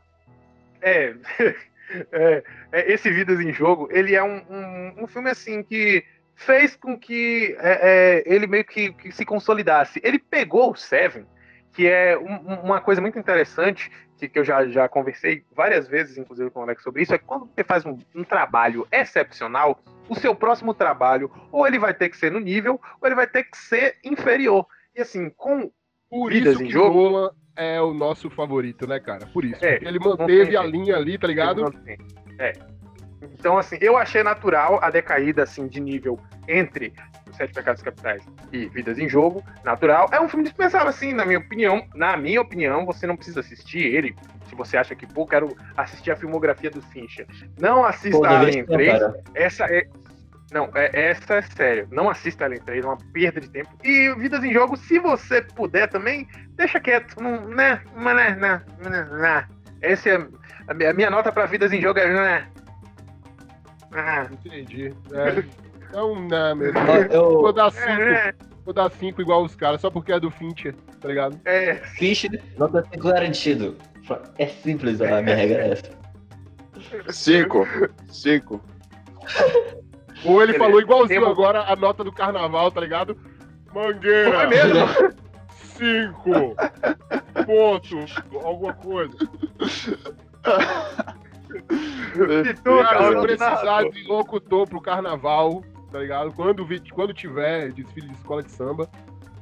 É, 0.83 1.15
é, 2.13 2.45
é, 2.73 2.93
Esse 2.93 3.11
Vidas 3.11 3.41
em 3.41 3.53
Jogo, 3.53 3.89
ele 3.91 4.15
é 4.15 4.23
um, 4.23 4.43
um, 4.51 5.05
um 5.05 5.07
filme 5.07 5.31
assim 5.31 5.63
que 5.63 6.05
fez 6.35 6.75
com 6.77 6.99
que 6.99 7.57
é, 7.61 8.23
é, 8.27 8.35
ele 8.35 8.47
meio 8.47 8.65
que, 8.65 8.93
que 8.93 9.13
se 9.13 9.25
consolidasse. 9.25 10.01
Ele 10.03 10.19
pegou 10.19 10.73
o 10.73 10.77
Seven, 10.77 11.25
que 11.73 11.87
é 11.89 12.19
um- 12.19 12.53
um- 12.53 12.61
uma 12.65 12.81
coisa 12.81 13.01
muito 13.01 13.19
interessante, 13.19 13.91
que, 14.19 14.29
que 14.29 14.39
eu 14.39 14.45
já, 14.45 14.67
já 14.69 14.89
conversei 14.89 15.45
várias 15.55 15.89
vezes, 15.89 16.17
inclusive 16.19 16.51
com 16.51 16.61
o 16.61 16.63
Alex, 16.63 16.83
sobre 16.83 17.03
isso, 17.03 17.15
é 17.15 17.19
que 17.19 17.25
quando 17.25 17.47
você 17.47 17.65
faz 17.65 17.85
um, 17.85 17.99
um 18.15 18.25
trabalho 18.25 18.87
excepcional, 18.91 19.83
o 20.09 20.15
seu 20.15 20.35
próximo 20.35 20.75
trabalho, 20.75 21.31
ou 21.51 21.67
ele 21.67 21.79
vai 21.79 21.93
ter 21.95 22.09
que 22.09 22.17
ser 22.17 22.31
no 22.31 22.41
nível, 22.41 22.81
ou 23.01 23.09
ele 23.09 23.15
vai 23.15 23.27
ter 23.27 23.45
que 23.45 23.57
ser 23.57 23.97
inferior. 24.05 24.67
E 24.97 25.01
assim, 25.03 25.31
com 25.31 25.71
Por 26.11 26.31
Vidas 26.31 26.55
isso 26.55 26.63
em 26.63 26.67
que 26.67 26.73
jogo? 26.73 27.11
Nolan 27.11 27.31
é 27.57 27.81
o 27.81 27.93
nosso 27.93 28.31
favorito, 28.31 28.87
né, 28.87 28.99
cara? 28.99 29.27
Por 29.27 29.45
isso. 29.45 29.65
É, 29.65 29.79
ele 29.83 29.99
manteve 29.99 30.57
a 30.57 30.63
linha 30.63 30.97
ali, 30.97 31.19
tá 31.19 31.27
ligado? 31.27 31.75
É. 32.39 32.53
Então, 33.23 33.59
assim, 33.59 33.77
eu 33.81 33.97
achei 33.97 34.23
natural 34.23 34.79
a 34.83 34.91
decaída 34.91 35.43
assim, 35.43 35.67
de 35.69 35.81
nível 35.81 36.19
entre 36.49 36.93
Os 37.31 37.37
Sete 37.37 37.55
Pecados 37.55 37.83
Capitais 37.83 38.25
e 38.53 38.67
Vidas 38.67 38.99
em 38.99 39.09
Jogo. 39.09 39.45
Natural. 39.65 40.09
É 40.13 40.21
um 40.21 40.29
filme 40.29 40.45
dispensável, 40.45 40.89
assim, 40.89 41.13
na 41.13 41.25
minha 41.25 41.39
opinião. 41.39 41.87
Na 41.95 42.17
minha 42.17 42.41
opinião, 42.41 42.85
você 42.85 43.07
não 43.07 43.17
precisa 43.17 43.41
assistir 43.41 43.81
ele. 43.81 44.15
Se 44.49 44.55
você 44.55 44.77
acha 44.77 44.95
que, 44.95 45.07
pô, 45.07 45.27
quero 45.27 45.57
assistir 45.77 46.11
a 46.11 46.17
filmografia 46.17 46.71
do 46.71 46.83
Fincher. 46.83 47.27
Não 47.59 47.85
assista 47.85 48.19
Pô, 48.19 48.25
a 48.25 48.41
Alien 48.41 48.67
ser, 48.67 48.73
3. 48.73 48.93
cara. 48.93 49.21
Essa 49.35 49.65
é. 49.67 49.87
Não, 50.53 50.71
é, 50.75 50.91
essa 51.11 51.35
é 51.37 51.43
sério. 51.43 51.89
Não 51.91 52.11
assista 52.11 52.45
Alien 52.45 52.61
3, 52.63 52.85
é 52.85 52.89
uma 52.89 52.99
perda 53.13 53.41
de 53.41 53.49
tempo. 53.49 53.71
E 53.83 54.15
Vidas 54.19 54.45
em 54.45 54.53
Jogo, 54.53 54.77
se 54.77 54.99
você 54.99 55.41
puder 55.41 55.89
também, 55.89 56.29
deixa 56.51 56.79
quieto. 56.79 57.21
Não, 57.21 57.49
né? 57.49 57.83
Né? 57.97 58.37
Não, 58.83 58.91
não, 58.91 59.19
não. 59.19 59.45
Essa 59.81 60.11
é 60.11 60.27
a 60.69 60.75
minha, 60.75 60.91
a 60.91 60.93
minha 60.95 61.11
nota 61.11 61.33
pra 61.33 61.47
Vidas 61.47 61.73
em 61.73 61.81
Jogo 61.81 61.99
é. 61.99 62.13
Né? 62.13 62.47
Ah, 63.93 64.27
Entendi. 64.31 64.95
É. 65.13 65.45
Então, 65.89 66.15
não, 66.29 66.57
mesmo. 66.57 66.79
Eu, 67.11 67.41
Vou 67.43 67.53
dar 67.53 67.69
é, 67.69 67.71
cinco. 67.71 67.87
né? 67.87 68.33
Vou 68.65 68.73
dar 68.75 68.91
cinco 68.93 69.21
igual 69.21 69.43
os 69.43 69.55
caras, 69.57 69.81
só 69.81 69.91
porque 69.91 70.13
é 70.13 70.21
do 70.21 70.31
Fincher, 70.31 70.75
tá 71.01 71.09
ligado? 71.09 71.39
é, 71.45 71.75
Finch, 71.97 72.29
nota 72.57 72.87
5 72.93 73.09
garantido. 73.09 73.77
É 74.39 74.47
simples, 74.47 75.01
a 75.01 75.21
minha 75.21 75.35
regra 75.35 75.63
é 75.67 75.73
essa. 75.73 75.91
Cinco. 77.11 77.67
Cinco. 78.09 78.63
Ou 80.25 80.43
ele 80.43 80.53
Beleza. 80.53 80.59
falou 80.59 80.81
igualzinho 80.81 81.27
agora 81.27 81.63
a 81.63 81.77
nota 81.77 82.05
do 82.05 82.13
carnaval, 82.13 82.71
tá 82.71 82.81
ligado? 82.81 83.17
foi 83.73 83.83
Mangueira, 83.93 84.47
mesmo? 84.49 84.79
cinco. 85.55 86.55
Ponto. 87.47 88.45
Alguma 88.45 88.73
coisa. 88.75 89.17
E 92.45 92.55
tu, 92.55 92.79
Cara, 92.83 93.09
se 93.09 93.21
precisar 93.23 93.91
de 93.91 94.03
locutor 94.07 94.69
pro 94.69 94.81
carnaval, 94.81 95.63
tá 95.91 95.99
ligado? 95.99 96.33
Quando, 96.33 96.67
quando 96.93 97.15
tiver 97.15 97.73
desfile 97.73 98.09
de 98.09 98.15
escola 98.15 98.43
de 98.43 98.51
samba, 98.51 98.89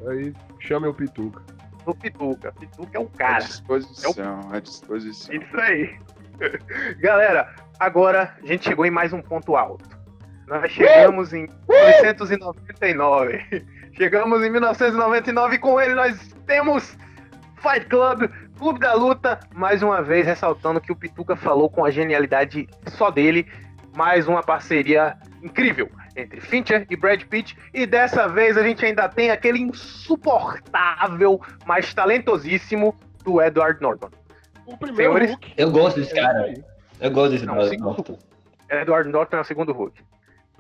aí 0.09 0.33
chame 0.59 0.87
o 0.87 0.95
Pituca. 0.95 1.43
O 1.87 1.95
Pituca. 1.95 2.53
Pituca 2.53 2.99
é 2.99 3.01
um 3.01 3.05
À 3.15 3.19
cara. 3.19 3.39
disposição, 3.45 4.41
à 4.51 4.61
disposição. 4.61 5.35
Isso 5.35 5.61
aí. 5.61 5.99
Galera, 7.01 7.55
agora 7.79 8.37
a 8.43 8.47
gente 8.47 8.65
chegou 8.65 8.87
em 8.87 8.91
mais 8.91 9.13
um 9.13 9.21
ponto 9.21 9.57
alto. 9.57 10.00
Nós 10.51 10.71
chegamos 10.73 11.33
em 11.33 11.49
1999. 11.69 13.65
Chegamos 13.97 14.43
em 14.43 14.51
1999 14.51 15.55
e 15.55 15.59
com 15.59 15.81
ele 15.81 15.95
nós 15.95 16.35
temos 16.47 16.97
Fight 17.57 17.87
Club, 17.87 18.29
Clube 18.59 18.81
da 18.81 18.95
Luta, 18.95 19.39
mais 19.55 19.83
uma 19.83 20.03
vez 20.03 20.27
ressaltando 20.27 20.81
que 20.81 20.91
o 20.91 20.97
Pituca 20.97 21.37
falou 21.37 21.69
com 21.69 21.85
a 21.85 21.91
genialidade 21.91 22.69
só 22.89 23.11
dele, 23.11 23.47
mais 23.95 24.27
uma 24.27 24.43
parceria 24.43 25.17
incrível 25.43 25.89
entre 26.17 26.41
Fincher 26.41 26.87
e 26.89 26.97
Brad 26.97 27.23
Pitt 27.25 27.57
e 27.75 27.87
dessa 27.87 28.29
vez 28.29 28.57
a 28.57 28.63
gente 28.63 28.85
ainda 28.85 29.09
tem 29.09 29.31
aquele 29.31 29.61
insuportável, 29.61 31.41
mas 31.67 31.93
talentosíssimo 31.93 32.97
do 33.25 33.41
Edward 33.43 33.81
Norton. 33.83 34.11
O 34.67 34.77
primeiro 34.77 35.13
Senhores, 35.13 35.31
Hulk. 35.31 35.55
Eu 35.57 35.71
gosto 35.71 36.01
desse 36.01 36.19
é 36.19 36.23
cara. 36.23 36.43
aí. 36.45 36.65
Eu 37.01 37.11
gosto 37.11 37.33
desse 37.33 37.47
Não, 37.47 37.55
cara. 37.55 37.69
segundo 37.69 38.19
Edward 38.71 39.09
Norton 39.11 39.37
é 39.37 39.41
o 39.41 39.45
segundo 39.45 39.73
Hulk. 39.73 40.01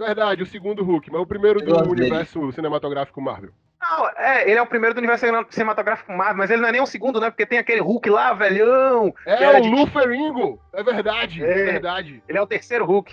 Verdade, 0.07 0.43
o 0.43 0.47
segundo 0.47 0.83
Hulk, 0.85 1.11
mas 1.13 1.21
o 1.21 1.27
primeiro 1.27 1.61
do 1.61 1.67
gosto 1.73 1.91
dele. 1.91 2.03
universo 2.03 2.53
cinematográfico 2.53 3.21
Marvel. 3.21 3.51
Não, 3.81 4.09
é, 4.17 4.49
ele 4.49 4.59
é 4.59 4.63
o 4.63 4.67
primeiro 4.67 4.95
do 4.95 4.99
universo 4.99 5.27
cinematográfico 5.51 6.13
Marvel, 6.13 6.37
mas 6.37 6.51
ele 6.51 6.61
não 6.63 6.69
é 6.69 6.73
nem 6.73 6.81
o 6.81 6.87
segundo, 6.87 7.21
né? 7.21 7.31
Porque 7.31 7.47
tem 7.47 7.59
aquele 7.59 7.81
Hulk 7.81 8.09
lá, 8.11 8.33
velhão. 8.35 9.13
É 9.27 9.59
o 9.59 9.61
de- 9.63 9.69
Lu 9.71 9.87
Ferringo! 9.87 10.61
É 10.73 10.83
verdade, 10.83 11.43
é 11.45 11.51
É. 11.51 11.65
verdade. 11.73 12.23
Ele 12.29 12.39
é 12.39 12.43
o 12.43 12.47
terceiro 12.47 12.85
Hulk. 12.85 13.13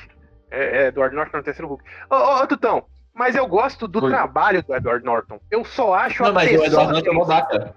É, 0.51 0.83
é 0.83 0.87
Edward 0.87 1.15
Norton 1.15 1.37
é 1.37 1.39
o 1.39 1.43
terceiro 1.43 1.67
Hulk. 1.69 1.83
Ô, 2.09 2.15
ô, 2.15 2.41
ô, 2.43 2.47
Tutão, 2.47 2.85
mas 3.13 3.35
eu 3.35 3.45
gosto 3.47 3.87
do 3.87 4.03
Oi. 4.03 4.09
trabalho 4.09 4.63
do 4.63 4.75
Edward 4.75 5.03
Norton. 5.05 5.39
Eu 5.51 5.63
só 5.65 5.93
acho 5.93 6.21
Não, 6.23 6.29
a 6.29 6.33
mas 6.33 6.49
o 6.51 6.53
Edward 6.53 6.71
Norton 6.75 6.97
é 6.97 7.01
dele 7.01 7.17
babaca. 7.17 7.73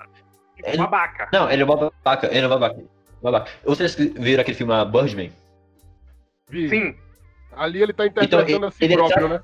um 0.66 0.76
babaca. 0.76 1.28
Não, 1.32 1.50
ele 1.50 1.62
é 1.62 1.66
babaca. 1.66 2.26
Ele 2.28 2.44
é 2.44 2.48
babaca. 2.48 2.76
babaca. 3.22 3.50
Vocês 3.64 3.94
viram 3.96 4.40
aquele 4.42 4.56
filme 4.56 4.72
Birdman? 4.86 5.32
Vi. 6.48 6.68
Sim, 6.68 6.96
Ali 7.56 7.82
ele 7.82 7.92
tá 7.92 8.06
interpretando 8.06 8.48
Então, 8.56 8.68
a 8.68 8.70
si 8.70 8.84
ele 8.84 8.94
próprio, 8.94 9.28
tá- 9.28 9.34
né? 9.34 9.40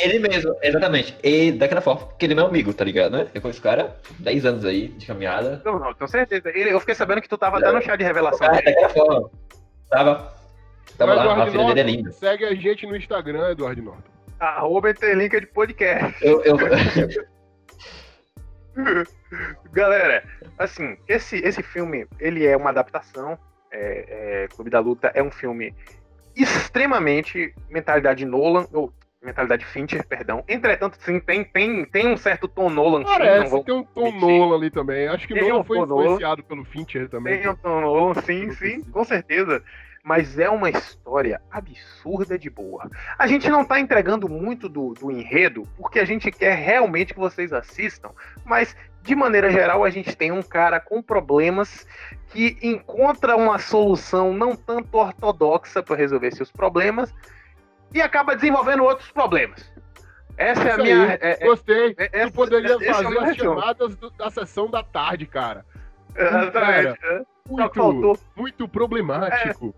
Ele 0.00 0.20
mesmo, 0.20 0.54
exatamente. 0.62 1.16
E 1.24 1.50
daquela 1.50 1.80
forma, 1.80 2.06
porque 2.06 2.24
ele 2.26 2.32
é 2.32 2.36
meu 2.36 2.46
amigo, 2.46 2.72
tá 2.72 2.84
ligado, 2.84 3.16
né? 3.16 3.26
Eu 3.34 3.40
conheço 3.40 3.58
o 3.58 3.62
cara, 3.64 3.96
10 4.20 4.46
anos 4.46 4.64
aí 4.64 4.88
de 4.88 5.04
caminhada. 5.06 5.60
não, 5.64 5.76
não, 5.78 5.92
tenho 5.92 6.08
certeza. 6.08 6.48
Ele- 6.50 6.72
eu 6.72 6.78
fiquei 6.78 6.94
sabendo 6.94 7.20
que 7.20 7.28
tu 7.28 7.36
tava 7.36 7.58
até 7.58 7.72
no 7.72 7.82
chá 7.82 7.96
de 7.96 8.04
revelação 8.04 8.48
dele. 8.48 8.62
daquela 8.62 8.88
forma. 8.90 9.30
Tava. 9.90 10.32
Tava 10.96 11.12
O 11.12 11.16
lá, 11.16 11.42
a 11.44 11.50
filha 11.50 11.64
dele 11.66 11.80
é 11.80 11.82
linda. 11.82 12.12
Segue 12.12 12.44
a 12.44 12.54
gente 12.54 12.86
no 12.86 12.96
Instagram, 12.96 13.50
Eduardo 13.50 13.82
Norton. 13.82 14.02
Arroba 14.38 14.90
Interlink 14.90 15.40
de 15.40 15.46
podcast. 15.46 16.24
Eu, 16.24 16.42
eu, 16.44 16.56
Galera, 19.72 20.22
assim, 20.58 20.96
esse, 21.08 21.36
esse 21.38 21.62
filme, 21.62 22.06
ele 22.20 22.46
é 22.46 22.56
uma 22.56 22.70
adaptação. 22.70 23.38
É, 23.70 24.44
é, 24.44 24.48
Clube 24.48 24.70
da 24.70 24.80
Luta 24.80 25.10
é 25.14 25.22
um 25.22 25.30
filme 25.30 25.74
extremamente 26.42 27.54
mentalidade 27.70 28.24
Nolan, 28.24 28.66
ou 28.72 28.92
mentalidade 29.22 29.64
Fincher, 29.64 30.06
perdão. 30.06 30.44
Entretanto, 30.48 30.96
sim, 31.00 31.18
tem, 31.18 31.44
tem, 31.44 31.84
tem 31.84 32.08
um 32.08 32.16
certo 32.16 32.46
tom 32.46 32.70
Nolan, 32.70 33.00
sim, 33.00 33.12
Parece, 33.18 33.50
vou 33.50 33.64
tem 33.64 33.74
um 33.74 33.82
tom 33.82 34.04
mentir. 34.04 34.20
Nolan 34.20 34.56
ali 34.56 34.70
também. 34.70 35.08
Acho 35.08 35.26
que 35.26 35.34
Tem 35.34 35.48
Nolan 35.48 35.64
foi 35.64 35.78
tom 35.78 35.86
Nolan. 35.86 36.02
influenciado 36.04 36.44
pelo 36.44 36.64
Fincher 36.64 37.08
também. 37.08 37.40
Tem 37.40 37.50
um 37.50 37.56
tom 37.56 37.80
Nolan, 37.80 38.14
sim, 38.22 38.52
sim, 38.52 38.82
com 38.84 39.04
certeza. 39.04 39.62
Mas 40.02 40.38
é 40.38 40.48
uma 40.48 40.70
história 40.70 41.40
absurda 41.50 42.38
de 42.38 42.48
boa. 42.48 42.88
A 43.18 43.26
gente 43.26 43.48
não 43.50 43.64
tá 43.64 43.78
entregando 43.80 44.28
muito 44.28 44.68
do, 44.68 44.94
do 44.94 45.10
enredo, 45.10 45.62
porque 45.76 45.98
a 45.98 46.04
gente 46.04 46.30
quer 46.30 46.54
realmente 46.54 47.12
que 47.12 47.18
vocês 47.20 47.52
assistam, 47.52 48.10
mas 48.44 48.74
de 49.02 49.14
maneira 49.14 49.50
geral 49.50 49.84
a 49.84 49.90
gente 49.90 50.16
tem 50.16 50.30
um 50.32 50.42
cara 50.42 50.80
com 50.80 51.02
problemas 51.02 51.86
que 52.28 52.56
encontra 52.62 53.36
uma 53.36 53.58
solução 53.58 54.32
não 54.32 54.54
tanto 54.54 54.96
ortodoxa 54.96 55.82
para 55.82 55.96
resolver 55.96 56.30
seus 56.34 56.50
problemas 56.50 57.12
e 57.92 58.00
acaba 58.00 58.34
desenvolvendo 58.34 58.84
outros 58.84 59.10
problemas. 59.10 59.70
Essa 60.36 60.62
é 60.62 60.72
a 60.72 60.76
minha. 60.78 61.02
aí. 61.04 61.18
é- 61.20 61.38
é- 61.42 61.46
Gostei. 61.46 61.94
é- 61.98 62.08
Tu 62.08 62.16
essa- 62.16 62.30
poderia 62.32 62.74
esse 62.76 62.86
é 62.86 62.94
fazer 62.94 63.08
meu 63.08 63.20
as 63.22 63.36
chamadas 63.36 63.96
do- 63.96 64.10
da 64.10 64.30
sessão 64.30 64.70
da 64.70 64.82
tarde, 64.82 65.26
cara. 65.26 65.66
Exatamente. 66.14 66.98
é. 67.04 67.22
Só 67.48 67.92
Muito, 67.92 68.20
muito 68.36 68.68
problemático. 68.68 69.74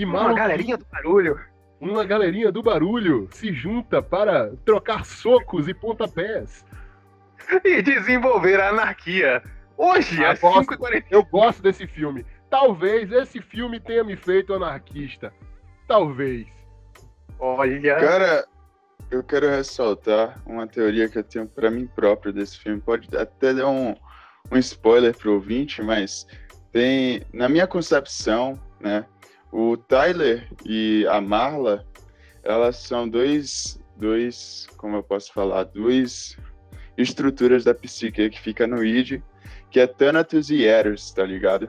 E 0.00 0.04
uma 0.04 0.14
maluco, 0.22 0.36
galerinha 0.36 0.76
do 0.78 0.86
barulho. 0.90 1.40
uma 1.80 2.04
galerinha 2.04 2.50
do 2.50 2.62
barulho 2.62 3.28
se 3.32 3.52
junta 3.52 4.00
para 4.00 4.50
trocar 4.64 5.04
socos 5.04 5.68
e 5.68 5.74
pontapés. 5.74 6.64
E 7.64 7.82
desenvolver 7.82 8.60
a 8.60 8.70
anarquia. 8.70 9.42
Hoje, 9.76 10.24
Ah, 10.24 10.30
às 10.32 10.40
gosto. 10.40 10.72
5h40. 10.72 11.04
Eu 11.10 11.22
gosto 11.24 11.62
desse 11.62 11.86
filme. 11.86 12.24
Talvez 12.48 13.12
esse 13.12 13.40
filme 13.42 13.78
tenha 13.78 14.02
me 14.02 14.16
feito 14.16 14.54
anarquista. 14.54 15.32
Talvez. 15.86 16.46
Olha. 17.38 17.96
Cara, 17.96 18.46
eu 19.10 19.22
quero 19.22 19.48
ressaltar 19.48 20.40
uma 20.46 20.66
teoria 20.66 21.08
que 21.08 21.18
eu 21.18 21.24
tenho 21.24 21.46
pra 21.46 21.70
mim 21.70 21.86
próprio 21.86 22.32
desse 22.32 22.58
filme. 22.58 22.80
Pode 22.80 23.14
até 23.16 23.52
dar 23.52 23.68
um, 23.68 23.94
um 24.50 24.56
spoiler 24.58 25.16
pro 25.16 25.34
ouvinte, 25.34 25.82
mas 25.82 26.26
tem, 26.72 27.22
na 27.32 27.48
minha 27.48 27.66
concepção, 27.66 28.58
né, 28.80 29.04
o 29.52 29.76
Tyler 29.76 30.48
e 30.64 31.06
a 31.08 31.20
Marla, 31.20 31.84
elas 32.42 32.76
são 32.76 33.08
dois, 33.08 33.80
dois, 33.96 34.66
como 34.76 34.96
eu 34.96 35.02
posso 35.02 35.32
falar, 35.32 35.64
dois 35.64 36.36
estruturas 36.96 37.64
da 37.64 37.74
psique 37.74 38.28
que 38.30 38.40
fica 38.40 38.66
no 38.66 38.84
id, 38.84 39.22
que 39.70 39.80
é 39.80 39.86
Thanatos 39.86 40.50
e 40.50 40.64
Eros, 40.64 41.10
tá 41.12 41.24
ligado? 41.24 41.68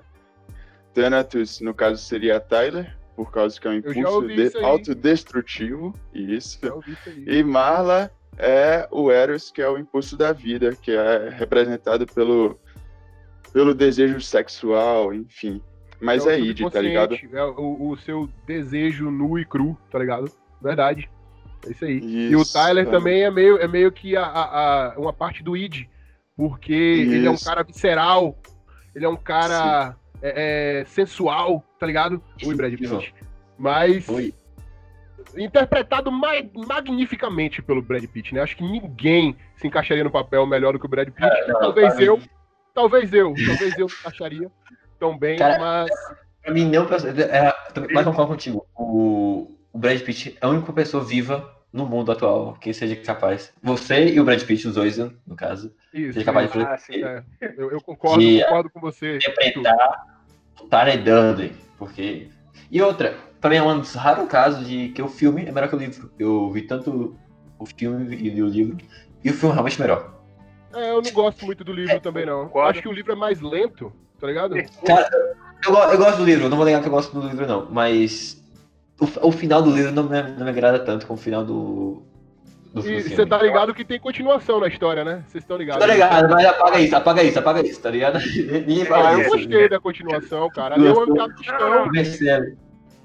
Thanatos, 0.93 1.61
no 1.61 1.73
caso, 1.73 2.01
seria 2.03 2.37
a 2.37 2.39
Tyler, 2.39 2.97
por 3.15 3.31
causa 3.31 3.59
que 3.59 3.67
é 3.67 3.71
um 3.71 3.75
impulso 3.75 4.27
de- 4.27 4.43
isso 4.45 4.57
aí. 4.57 4.63
autodestrutivo, 4.63 5.93
isso. 6.13 6.59
Isso 6.87 7.09
aí. 7.09 7.23
E 7.27 7.43
Marla 7.43 8.11
é 8.37 8.87
o 8.91 9.11
Eros, 9.11 9.51
que 9.51 9.61
é 9.61 9.69
o 9.69 9.77
impulso 9.77 10.17
da 10.17 10.33
vida, 10.33 10.75
que 10.75 10.91
é 10.91 11.29
representado 11.29 12.05
pelo, 12.07 12.59
pelo 13.53 13.73
desejo 13.73 14.19
sexual, 14.19 15.13
enfim. 15.13 15.61
Mas 16.01 16.25
o 16.25 16.29
é 16.29 16.39
id, 16.39 16.59
tá 16.71 16.81
ligado? 16.81 17.15
É 17.31 17.43
o, 17.43 17.89
o 17.91 17.97
seu 17.97 18.27
desejo 18.47 19.11
nu 19.11 19.37
e 19.37 19.45
cru, 19.45 19.77
tá 19.91 19.99
ligado? 19.99 20.31
Verdade. 20.61 21.09
É 21.65 21.71
isso 21.71 21.85
aí. 21.85 21.99
e 21.99 22.35
o 22.35 22.41
Isso, 22.41 22.53
Tyler 22.53 22.87
é. 22.87 22.89
também 22.89 23.21
é 23.23 23.29
meio, 23.29 23.57
é 23.57 23.67
meio 23.67 23.91
que 23.91 24.17
a, 24.17 24.23
a- 24.23 24.93
a- 24.93 24.99
uma 24.99 25.13
parte 25.13 25.43
do 25.43 25.55
id. 25.55 25.85
Porque 26.35 26.73
ele 26.73 27.27
é 27.27 27.29
um 27.29 27.35
Isso. 27.35 27.45
cara 27.45 27.61
visceral, 27.63 28.35
ele 28.95 29.05
é 29.05 29.09
um 29.09 29.15
cara 29.15 29.95
é, 30.23 30.81
é, 30.81 30.85
sensual, 30.85 31.63
tá 31.79 31.85
ligado? 31.85 32.21
Oi, 32.43 32.55
Brad 32.55 32.73
Pitt. 32.73 33.13
Mas 33.59 34.09
Oi. 34.09 34.33
interpretado 35.37 36.11
ma- 36.11 36.31
magnificamente 36.67 37.61
pelo 37.61 37.81
Brad 37.81 38.03
Pitt, 38.05 38.33
né? 38.33 38.41
Acho 38.41 38.57
que 38.57 38.63
ninguém 38.63 39.35
se 39.55 39.67
encaixaria 39.67 40.03
no 40.03 40.09
papel 40.11 40.45
melhor 40.47 40.73
do 40.73 40.79
que 40.79 40.85
o 40.85 40.89
Brad 40.89 41.09
Pitt. 41.09 41.29
Não, 41.47 41.59
talvez 41.59 41.93
pra 41.93 42.03
eu, 42.03 42.19
talvez 42.73 43.13
eu, 43.13 43.33
talvez 43.45 43.77
eu 43.77 43.85
encaixaria 43.85 44.51
tão 45.01 45.17
bem, 45.17 45.35
Cara, 45.37 45.57
mas 45.59 45.89
Pra 46.43 46.53
mim, 46.53 46.69
não. 46.69 46.83
É, 46.83 47.53
mas 47.91 48.05
concordo 48.05 48.31
contigo. 48.31 48.65
O, 48.75 49.57
o 49.73 49.77
Brad 49.79 49.99
Pitt 50.01 50.37
é 50.39 50.45
a 50.45 50.49
única 50.49 50.71
pessoa 50.71 51.03
viva 51.03 51.51
no 51.73 51.85
mundo 51.87 52.11
atual 52.11 52.53
que 52.53 52.71
seja 52.73 52.95
capaz. 52.97 53.51
Você 53.63 54.09
e 54.09 54.19
o 54.19 54.23
Brad 54.23 54.41
Pitt, 54.43 54.67
os 54.67 54.75
dois, 54.75 54.97
no 54.97 55.35
caso, 55.35 55.73
isso. 55.93 56.13
seja 56.13 56.25
capaz 56.25 56.49
isso. 56.49 56.59
de 56.59 56.65
Ah, 56.65 56.77
sim. 56.77 57.03
É, 57.03 57.23
eu, 57.57 57.71
eu 57.71 57.81
concordo, 57.81 58.19
De- 58.19 58.43
concordo 58.43 58.69
com 58.69 58.79
você. 58.79 59.17
interpretar 59.17 60.05
o 60.59 60.67
Durden. 61.03 61.51
Porque. 61.77 62.29
E 62.69 62.81
outra, 62.81 63.15
pra 63.39 63.49
mim 63.49 63.55
é 63.57 63.63
um 63.63 63.79
dos 63.79 63.95
raros 63.95 64.27
casos 64.27 64.67
de 64.67 64.89
que 64.89 65.01
o 65.01 65.07
filme 65.07 65.45
é 65.45 65.51
melhor 65.51 65.67
que 65.67 65.75
o 65.75 65.79
livro. 65.79 66.11
Eu 66.19 66.51
vi 66.51 66.61
tanto 66.63 67.15
o 67.57 67.65
filme 67.65 68.15
e 68.15 68.29
li 68.29 68.41
o 68.43 68.47
livro. 68.47 68.77
E 69.23 69.29
o 69.29 69.33
filme 69.33 69.51
é 69.51 69.53
realmente 69.53 69.79
melhor. 69.81 70.21
É, 70.73 70.91
eu 70.91 71.01
não 71.01 71.11
gosto 71.11 71.45
muito 71.45 71.63
do 71.63 71.73
livro 71.73 71.99
também, 71.99 72.25
não. 72.25 72.49
Acho 72.61 72.81
que 72.81 72.87
o 72.87 72.91
livro 72.93 73.11
é 73.11 73.15
mais 73.15 73.41
lento, 73.41 73.91
tá 74.21 74.27
ligado? 74.27 74.55
Cara, 74.85 75.09
eu, 75.67 75.73
eu 75.73 75.97
gosto 75.97 76.17
do 76.19 76.25
livro, 76.25 76.45
eu 76.45 76.49
não 76.49 76.57
vou 76.57 76.65
negar 76.65 76.81
que 76.81 76.87
eu 76.87 76.91
gosto 76.91 77.19
do 77.19 77.27
livro, 77.27 77.47
não. 77.47 77.67
Mas 77.71 78.41
o, 78.99 79.27
o 79.27 79.31
final 79.31 79.63
do 79.63 79.71
livro 79.71 79.91
não 79.91 80.03
me, 80.03 80.21
não 80.21 80.45
me 80.45 80.49
agrada 80.51 80.79
tanto 80.79 81.07
como 81.07 81.19
o 81.19 81.21
final 81.21 81.43
do, 81.43 82.03
do, 82.71 82.87
E 82.87 83.01
você 83.01 83.25
tá 83.25 83.41
ligado 83.41 83.73
que 83.73 83.83
tem 83.83 83.99
continuação 83.99 84.59
na 84.59 84.67
história, 84.67 85.03
né? 85.03 85.23
Vocês 85.27 85.43
estão 85.43 85.57
ligados? 85.57 85.85
Tá 85.85 85.91
ligado, 85.91 86.29
mas 86.29 86.45
apaga 86.45 86.79
isso, 86.79 86.95
apaga 86.95 87.23
isso, 87.23 87.39
apaga 87.39 87.67
isso, 87.67 87.81
tá 87.81 87.89
ligado? 87.89 88.19
Ninguém 88.67 88.83
Ah, 88.83 88.85
fala 88.85 89.13
eu 89.13 89.21
isso. 89.21 89.29
gostei 89.31 89.67
da 89.67 89.79
continuação, 89.79 90.49
cara. 90.51 90.75
Ali 90.75 90.87
é 90.87 90.91
um 90.91 91.15
capistão. 91.15 92.47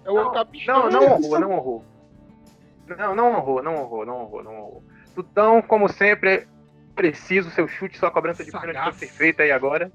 É 0.04 0.10
um 0.10 0.32
capistão. 0.32 0.90
Não, 0.90 1.00
não 1.00 1.12
honrou, 1.14 1.40
não 1.40 1.50
honrou. 1.52 1.84
Não, 2.86 3.14
não 3.16 3.36
honrou, 3.36 3.62
não 3.62 3.76
honrou, 3.82 4.06
não 4.06 4.20
honrou, 4.20 4.44
não 4.44 4.52
honrou. 4.52 4.82
Tutão, 5.14 5.62
como 5.62 5.88
sempre, 5.88 6.30
é 6.30 6.46
preciso, 6.94 7.50
seu 7.50 7.66
chute, 7.66 7.98
sua 7.98 8.10
cobrança 8.10 8.44
de 8.44 8.52
pênalti 8.52 8.78
foi 8.82 9.08
perfeita 9.08 9.42
aí 9.42 9.50
agora. 9.50 9.90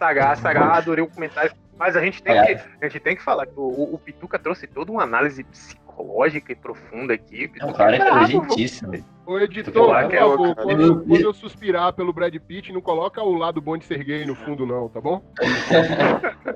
Sagaz, 0.00 0.38
sagaz, 0.38 0.78
adorei 0.78 1.04
o 1.04 1.08
comentário. 1.08 1.52
Mas 1.78 1.94
a 1.96 2.00
gente 2.00 2.22
tem, 2.22 2.32
que, 2.42 2.52
a 2.82 2.88
gente 2.88 3.00
tem 3.00 3.14
que 3.16 3.22
falar 3.22 3.46
que 3.46 3.52
o, 3.58 3.62
o- 3.62 3.94
o 3.94 3.98
Pituca 3.98 4.38
trouxe 4.38 4.66
toda 4.66 4.90
uma 4.90 5.02
análise 5.02 5.44
psicológica 5.44 6.52
e 6.52 6.54
profunda 6.56 7.12
aqui. 7.14 7.44
É 7.44 7.46
um 7.46 7.50
Pituca 7.52 7.72
cara 7.74 7.96
inteligentíssimo. 7.96 8.92
Ô, 9.26 9.38
editor, 9.38 9.72
por 9.72 10.12
é 10.14 10.18
favor, 10.18 10.40
o 10.50 10.54
quando, 10.56 11.04
quando 11.06 11.20
eu 11.22 11.32
suspirar 11.34 11.92
pelo 11.92 12.12
Brad 12.12 12.34
Pitt, 12.36 12.72
não 12.72 12.80
coloca 12.80 13.22
o 13.22 13.34
lado 13.34 13.60
bom 13.60 13.76
de 13.76 13.84
ser 13.84 14.02
gay 14.02 14.24
no 14.26 14.34
fundo, 14.34 14.66
não, 14.66 14.88
tá 14.88 15.00
bom? 15.00 15.22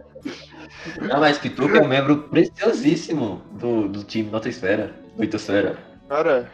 Não, 1.01 1.21
mas 1.21 1.39
Pituca 1.39 1.79
é 1.79 1.83
um 1.83 1.89
membro 1.89 2.23
preciosíssimo 2.29 3.43
do, 3.53 3.89
do 3.89 4.03
time 4.05 4.31
Notosfera, 4.31 4.95
Oitosfera. 5.19 5.79
Cara, 6.09 6.51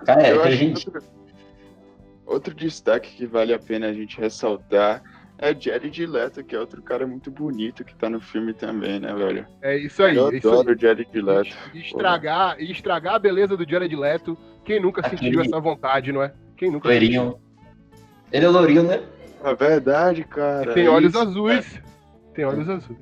O 0.00 0.04
cara 0.04 0.22
é 0.26 0.34
inteligente. 0.34 0.88
outro 2.26 2.54
destaque 2.54 3.14
que 3.14 3.26
vale 3.26 3.52
a 3.54 3.58
pena 3.58 3.86
a 3.88 3.92
gente 3.92 4.18
ressaltar 4.20 5.02
é 5.42 5.56
Jared 5.58 6.06
Leto, 6.06 6.44
que 6.44 6.54
é 6.54 6.60
outro 6.60 6.82
cara 6.82 7.06
muito 7.06 7.30
bonito 7.30 7.82
que 7.84 7.94
tá 7.94 8.10
no 8.10 8.20
filme 8.20 8.52
também, 8.52 9.00
né, 9.00 9.12
velho? 9.14 9.46
É 9.62 9.76
isso 9.76 10.02
aí. 10.02 10.14
Eu 10.16 10.30
é 10.30 10.36
isso 10.36 10.48
aí. 10.48 10.54
adoro 10.54 10.76
o 10.76 10.78
Jared 10.80 11.20
Leto. 11.22 11.56
E 11.74 11.80
Estragar, 11.80 12.60
estragar 12.60 13.14
a 13.14 13.18
beleza 13.18 13.56
do 13.56 13.68
Jared 13.68 13.96
Leto. 13.96 14.36
Quem 14.64 14.80
nunca 14.80 15.00
Aquele- 15.00 15.16
sentiu 15.22 15.40
essa 15.40 15.58
vontade, 15.58 16.12
não 16.12 16.22
é? 16.22 16.32
Quem 16.56 16.70
nunca 16.70 16.88
Loirinho. 16.88 17.40
Ele 18.30 18.44
é 18.44 18.48
lourinho, 18.48 18.82
né? 18.82 19.02
É 19.42 19.54
verdade, 19.54 20.22
cara. 20.24 20.70
E 20.70 20.74
tem 20.74 20.86
olhos 20.88 21.14
Isso, 21.14 21.22
azuis. 21.22 21.82
Tem 22.34 22.44
olhos 22.44 22.68
azuis. 22.68 22.98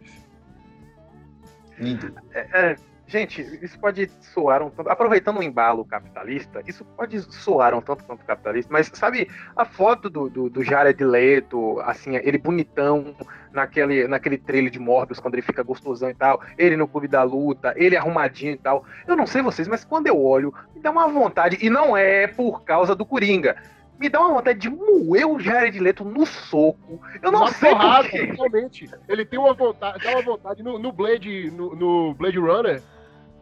Lindo. 1.78 2.12
É, 2.32 2.76
gente, 3.08 3.42
isso 3.62 3.78
pode 3.80 4.08
soar 4.20 4.62
um 4.62 4.70
tanto. 4.70 4.88
Aproveitando 4.90 5.38
o 5.38 5.42
embalo 5.42 5.84
capitalista, 5.84 6.62
isso 6.66 6.84
pode 6.84 7.20
soar 7.34 7.74
um 7.74 7.80
tanto 7.80 8.04
quanto 8.04 8.24
capitalista, 8.24 8.72
mas 8.72 8.90
sabe 8.94 9.28
a 9.56 9.64
foto 9.64 10.08
do, 10.08 10.28
do, 10.28 10.48
do 10.48 10.62
Jared 10.62 11.02
Leto, 11.02 11.80
assim, 11.80 12.16
ele 12.16 12.38
bonitão 12.38 13.16
naquele, 13.52 14.06
naquele 14.06 14.38
trailer 14.38 14.70
de 14.70 14.78
Morbius, 14.78 15.18
quando 15.18 15.34
ele 15.34 15.42
fica 15.42 15.62
gostosão 15.62 16.10
e 16.10 16.14
tal, 16.14 16.40
ele 16.56 16.76
no 16.76 16.86
clube 16.86 17.08
da 17.08 17.22
luta, 17.22 17.72
ele 17.76 17.96
arrumadinho 17.96 18.52
e 18.52 18.58
tal. 18.58 18.84
Eu 19.06 19.16
não 19.16 19.26
sei 19.26 19.42
vocês, 19.42 19.66
mas 19.66 19.84
quando 19.84 20.06
eu 20.06 20.22
olho, 20.22 20.54
me 20.74 20.80
dá 20.80 20.90
uma 20.90 21.08
vontade, 21.08 21.58
e 21.60 21.70
não 21.70 21.96
é 21.96 22.26
por 22.26 22.62
causa 22.62 22.94
do 22.94 23.06
Coringa. 23.06 23.56
Me 23.98 24.08
dá 24.08 24.20
uma 24.20 24.34
vontade 24.34 24.60
de 24.60 24.70
moer 24.70 25.26
o 25.26 25.40
Jared 25.40 25.76
Leto 25.80 26.04
no 26.04 26.24
soco. 26.24 27.00
Eu 27.20 27.32
não 27.32 27.40
Na 27.40 27.48
sei 27.48 27.70
porrada, 27.70 28.08
porquê. 28.08 28.26
totalmente. 28.28 28.88
Ele 29.08 29.24
tem 29.24 29.38
uma 29.40 29.52
vontade, 29.54 30.04
dá 30.04 30.10
uma 30.12 30.22
vontade 30.22 30.62
no, 30.62 30.78
no 30.78 30.92
Blade, 30.92 31.50
no, 31.50 31.74
no 31.74 32.14
Blade 32.14 32.38
Runner. 32.38 32.80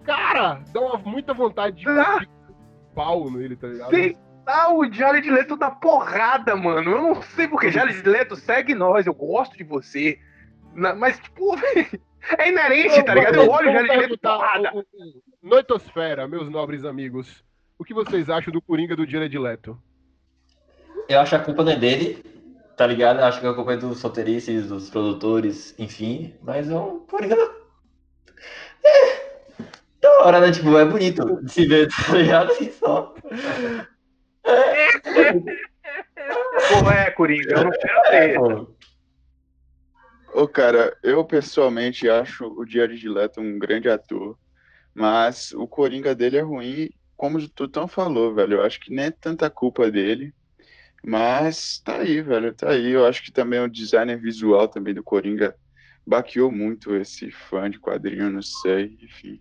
Cara, 0.06 0.62
dá 0.72 0.80
uma, 0.80 0.96
muita 0.98 1.34
vontade 1.34 1.76
de, 1.76 1.88
Ah. 1.88 2.18
de 2.20 2.28
pau 2.94 3.30
nele, 3.30 3.56
tá 3.56 3.66
ligado? 3.66 3.90
Deitar 3.90 4.72
o 4.72 4.90
Jared 4.92 5.28
Leto 5.30 5.56
da 5.56 5.70
porrada, 5.70 6.54
mano. 6.56 6.90
Eu 6.92 7.02
não 7.02 7.22
sei 7.22 7.48
porque. 7.48 7.70
Jared 7.70 8.00
Leto, 8.08 8.36
segue 8.36 8.74
nós, 8.74 9.06
eu 9.06 9.14
gosto 9.14 9.56
de 9.56 9.64
você. 9.64 10.18
Na- 10.74 10.94
mas, 10.94 11.18
tipo, 11.18 11.54
é 12.38 12.48
inerente, 12.48 13.02
tá 13.02 13.14
ligado? 13.14 13.36
Eu 13.36 13.50
olho 13.50 13.70
o 13.70 13.72
Jared 13.72 13.96
Leto 13.96 14.18
porrada. 14.18 14.70
o- 14.74 14.78
o- 14.78 14.80
o- 14.82 15.22
Noitosfera, 15.42 16.26
meus 16.28 16.48
nobres 16.48 16.84
amigos. 16.84 17.44
O 17.78 17.84
que 17.84 17.92
vocês 17.92 18.30
acham 18.30 18.52
do 18.52 18.62
Coringa 18.62 18.96
do 18.96 19.08
Jared 19.08 19.36
Leto? 19.38 19.78
Eu 21.08 21.20
acho 21.20 21.30
que 21.30 21.36
a 21.36 21.44
culpa 21.44 21.62
não 21.62 21.72
é 21.72 21.76
dele, 21.76 22.24
tá 22.76 22.86
ligado? 22.86 23.20
Eu 23.20 23.26
acho 23.26 23.40
que 23.40 23.46
a 23.46 23.54
culpa 23.54 23.74
é 23.74 23.76
dos 23.76 24.00
roteiristas, 24.02 24.66
dos 24.68 24.88
produtores, 24.90 25.74
enfim. 25.78 26.34
Mas 26.42 26.68
é 26.70 26.74
um 26.76 27.00
Coringa. 27.00 27.36
É. 28.84 29.25
Da 30.00 30.24
hora, 30.24 30.40
né? 30.40 30.52
Tipo, 30.52 30.78
é 30.78 30.84
bonito 30.84 31.42
de 31.42 31.52
se 31.52 31.66
ver, 31.66 31.88
tá 31.88 32.14
ligado? 32.14 32.52
Assim 32.52 32.70
só. 32.72 33.14
Pô, 36.68 36.90
é, 36.90 37.10
Coringa, 37.12 37.52
eu 37.52 37.64
não 37.64 37.70
quero 37.70 38.02
ter. 38.10 38.34
Pô, 38.34 38.76
Ô, 40.36 40.46
cara, 40.46 40.94
eu 41.02 41.24
pessoalmente 41.24 42.10
acho 42.10 42.46
o 42.46 42.66
Jared 42.66 43.08
Leto 43.08 43.40
um 43.40 43.58
grande 43.58 43.88
ator, 43.88 44.38
mas 44.94 45.50
o 45.52 45.66
Coringa 45.66 46.14
dele 46.14 46.36
é 46.36 46.42
ruim, 46.42 46.90
como 47.16 47.38
o 47.38 47.48
Tutão 47.48 47.88
falou, 47.88 48.34
velho. 48.34 48.58
Eu 48.58 48.62
acho 48.62 48.78
que 48.78 48.92
nem 48.92 49.06
é 49.06 49.10
tanta 49.10 49.48
culpa 49.48 49.90
dele, 49.90 50.34
mas 51.02 51.80
tá 51.82 52.00
aí, 52.00 52.20
velho, 52.20 52.54
tá 52.54 52.70
aí. 52.70 52.90
Eu 52.90 53.06
acho 53.06 53.22
que 53.22 53.32
também 53.32 53.60
o 53.60 53.68
designer 53.68 54.20
visual 54.20 54.68
também 54.68 54.92
do 54.92 55.02
Coringa 55.02 55.56
baqueou 56.06 56.52
muito 56.52 56.94
esse 56.94 57.30
fã 57.30 57.70
de 57.70 57.80
quadrinho, 57.80 58.30
não 58.30 58.42
sei, 58.42 58.98
enfim. 59.00 59.40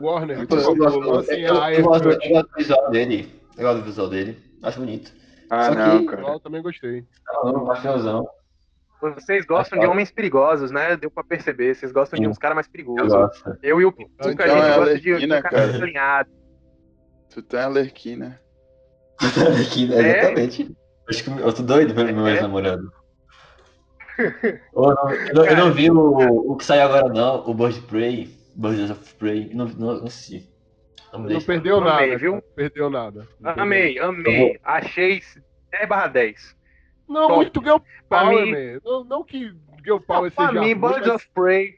Warner, 0.00 0.40
eu, 0.40 0.46
favor, 0.48 0.76
gosto, 0.76 1.02
eu, 1.02 1.10
lancem 1.10 1.42
eu, 1.42 1.62
a 1.62 1.72
eu 1.72 1.78
eu 1.80 1.84
gosto 1.84 2.04
do 2.08 2.56
visual 2.56 2.90
dele. 2.90 3.40
Eu 3.56 3.62
gosto 3.64 3.78
do 3.78 3.84
visual 3.84 4.08
dele. 4.08 4.38
Acho 4.62 4.80
bonito. 4.80 5.12
Ah, 5.50 5.64
Só 5.64 5.70
que- 5.70 5.76
não, 5.76 6.06
cara. 6.06 6.22
Eu 6.32 6.40
também 6.40 6.62
gostei. 6.62 7.04
Não, 7.44 7.52
não. 8.02 8.26
Vocês 9.00 9.44
gostam 9.44 9.78
de 9.78 9.86
homens 9.86 10.10
perigosos, 10.10 10.70
né? 10.70 10.96
Deu 10.96 11.10
pra 11.10 11.22
perceber. 11.22 11.74
Vocês 11.74 11.92
gostam 11.92 12.18
de 12.18 12.24
Sim. 12.24 12.30
uns 12.30 12.38
caras 12.38 12.54
mais 12.54 12.66
Eu 12.66 12.72
perigosos. 12.72 13.12
gosto. 13.12 13.58
Eu 13.62 13.80
e 13.80 13.84
o 13.84 13.88
a 13.88 13.92
Então 14.02 14.30
gente 14.30 14.42
é 14.42 14.76
gosta 14.76 14.98
de, 14.98 15.18
de 15.18 15.26
um 15.26 15.40
cara 15.42 15.74
alinhado. 15.76 16.30
Tu 17.28 17.42
tá 17.42 17.64
alerquina. 17.64 18.40
Aqui, 19.20 19.86
né? 19.86 19.96
É? 19.96 20.18
Exatamente. 20.20 20.76
Acho 21.08 21.24
que 21.24 21.30
eu 21.30 21.52
tô 21.52 21.62
doido 21.62 21.94
pelo 21.94 22.12
meu 22.14 22.26
É. 22.26 22.32
ex-namorado. 22.32 22.90
Eu, 24.72 25.34
não, 25.34 25.44
eu 25.44 25.56
não 25.56 25.72
vi 25.72 25.90
o, 25.90 26.52
o 26.52 26.56
que 26.56 26.64
saiu 26.64 26.82
agora, 26.82 27.08
não. 27.12 27.44
O 27.48 27.52
Bird 27.52 27.80
Prey. 27.82 28.30
Birds 28.54 28.90
of 28.90 29.14
Prey. 29.14 29.50
Não, 29.54 29.66
não, 29.66 29.94
não 29.98 30.04
assisti. 30.06 30.48
Não 31.12 31.20
Não 31.20 31.40
perdeu 31.40 31.76
Amei, 31.78 31.90
nada, 32.08 32.18
viu? 32.18 32.32
cara. 32.32 32.44
Perdeu 32.56 32.90
nada. 32.90 33.28
Não 33.40 33.44
perdeu 33.54 33.62
Amei, 33.62 33.98
amei. 33.98 34.60
Achei 34.64 35.22
10 35.70 35.88
barra 35.88 36.08
10. 36.08 36.56
Não, 37.08 37.22
Top. 37.28 37.34
muito 37.36 37.60
Girl 37.62 37.76
Pra 38.08 38.20
Power, 38.22 38.44
mim- 38.46 38.50
man. 38.52 38.80
Não, 38.84 39.04
não 39.04 39.24
que 39.24 39.52
Girl 39.84 39.98
Power 39.98 40.32
pra 40.32 40.48
seja 40.48 40.60
mim, 40.60 40.72
ruim, 40.72 40.80
Birds 40.80 41.06
mas 41.06 41.14
of 41.16 41.28
Prey. 41.34 41.74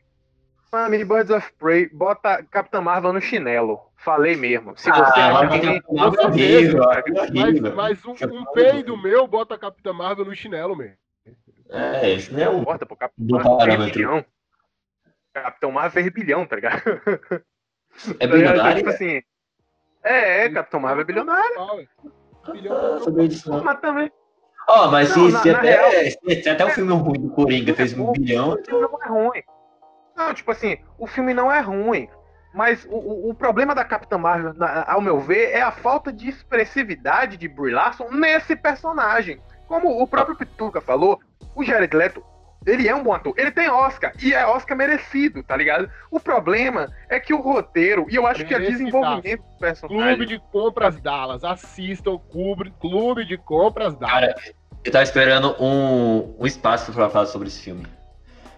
Pra 0.71 0.89
mim, 0.89 1.05
Birds 1.05 1.31
of 1.31 1.53
Prey, 1.59 1.89
bota 1.93 2.43
Capitã 2.45 2.81
Marvel 2.81 3.13
no 3.13 3.21
chinelo. 3.21 3.81
Falei 3.97 4.37
mesmo. 4.37 4.77
Se 4.77 4.91
você 4.91 5.21
Ah, 5.21 5.39
acha 5.39 5.45
mas 5.49 5.61
que. 5.61 5.67
é 5.67 5.71
horrível, 5.71 6.83
é 6.83 7.25
horrível. 7.27 7.75
Mas, 7.75 8.01
mas 8.01 8.05
um, 8.05 8.13
um 8.37 8.45
peido 8.53 8.97
meu 9.01 9.27
bota 9.27 9.59
Capitã 9.59 9.93
Marvel 9.93 10.25
no 10.25 10.35
chinelo, 10.35 10.77
man. 10.77 10.91
É, 11.71 12.13
isso 12.13 12.33
não 12.33 12.41
é 12.41 12.45
Não 12.45 12.59
um 12.59 12.61
importa, 12.63 12.87
pô. 12.87 12.95
Capitão 12.97 13.27
bom 13.27 13.57
Marvel. 13.59 14.25
Capitão 15.43 15.73
Marvel 15.73 15.91
fez 15.93 16.09
bilhão, 16.13 16.47
tá 16.47 16.57
ligado? 16.57 16.83
É 16.87 18.27
Tá 18.27 18.27
ligado? 18.27 18.31
bilionário? 18.33 18.77
Tipo 18.77 18.89
assim. 18.91 19.23
É, 20.05 20.45
é, 20.45 20.51
Capitão 20.51 20.81
Marvel 20.81 21.03
é 21.03 21.05
bilionário. 21.05 21.57
Ah, 22.45 23.11
disso, 23.29 23.51
não. 23.51 23.65
Mas 23.65 23.81
também. 23.81 24.11
Ó, 24.69 24.91
mas 24.91 25.09
se, 25.11 25.19
Não, 25.19 25.29
na- 25.31 25.39
se 25.41 25.53
na 25.53 25.59
até, 25.59 26.11
se 26.11 26.49
até 26.49 26.65
o 26.65 26.71
filme 26.71 26.93
ruim 26.93 27.21
do 27.21 27.31
Coringa 27.31 27.75
fez 27.75 27.97
um 27.99 28.13
bilhão, 28.13 28.51
O 28.55 28.65
filme 28.65 28.81
não 28.83 29.03
é 29.03 29.09
ruim. 29.09 29.43
Não, 30.17 30.35
tipo 30.35 30.51
assim, 30.51 30.79
o 30.99 31.07
filme 31.07 31.33
não 31.35 31.51
é 31.53 31.61
ruim. 31.61 32.09
Mas 32.55 32.85
o, 32.87 32.95
o, 32.97 33.31
o 33.31 33.35
problema 33.35 33.75
da 33.75 33.85
Capitã 33.85 34.17
Marvel, 34.19 34.55
na- 34.55 34.85
ao 34.89 35.01
meu 35.01 35.21
ver, 35.21 35.51
é 35.51 35.61
a 35.63 35.71
falta 35.71 36.13
de 36.13 36.29
expressividade 36.29 37.37
de 37.37 37.49
Brie 37.49 37.73
Larson 37.73 38.11
nesse 38.11 38.57
personagem. 38.57 39.41
Como 39.69 40.01
o 40.03 40.07
próprio 40.07 40.37
Pituca 40.37 40.81
falou, 40.81 41.21
o 41.55 41.63
Jared 41.63 41.95
Leto, 41.95 42.25
ele 42.67 42.89
é 42.89 42.95
um 42.95 43.03
bom 43.03 43.13
ator. 43.13 43.33
Ele 43.37 43.51
tem 43.51 43.71
Oscar, 43.71 44.13
e 44.21 44.35
é 44.35 44.45
Oscar 44.45 44.77
merecido, 44.77 45.43
tá 45.43 45.57
ligado? 45.57 45.89
O 46.11 46.19
problema 46.19 46.93
é 47.09 47.21
que 47.21 47.33
o 47.33 47.41
roteiro, 47.41 48.07
e 48.11 48.17
eu 48.17 48.27
acho 48.27 48.45
que 48.45 48.53
é 48.53 48.59
Merecidaço. 48.59 48.85
desenvolvimento 48.85 49.41
do 49.41 49.59
personagem... 49.59 50.17
Clube 50.17 50.27
de 50.27 50.39
Compras 50.51 51.01
Dallas. 51.01 51.45
Assistam 51.45 52.19
Clube, 52.31 52.73
Clube 52.81 53.25
de 53.25 53.39
Compras 53.39 53.97
Dallas. 53.97 54.35
Cara, 54.35 54.35
eu 54.85 54.93
tava 54.93 55.05
esperando 55.05 55.55
um, 55.63 56.35
um 56.39 56.47
espaço 56.47 56.93
pra 56.93 57.09
falar 57.09 57.27
sobre 57.27 57.49
esse 57.49 57.63
filme. 57.63 57.87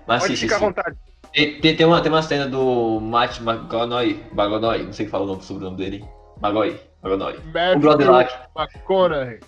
Mas 0.06 0.22
Pode 0.22 0.32
assiste 0.32 0.42
ficar 0.44 0.56
à 0.56 0.58
vontade. 0.58 0.96
Tem, 1.32 1.60
tem, 1.60 1.76
tem 1.76 1.86
uma, 1.86 2.00
tem 2.00 2.10
uma 2.10 2.22
cena 2.22 2.46
do 2.48 2.98
Matt 3.00 3.40
McConaughey, 3.40 4.24
McConaughey, 4.32 4.84
não 4.84 4.92
sei 4.92 5.06
o 5.06 5.26
nome 5.26 5.42
sobre 5.42 5.62
o 5.62 5.70
nome 5.70 5.76
dele. 5.76 6.04
McConaughey, 6.42 6.80
McConaughey. 7.04 7.40
O 7.76 7.78
Brodelack. 7.78 8.34
McConaughey. 8.56 9.40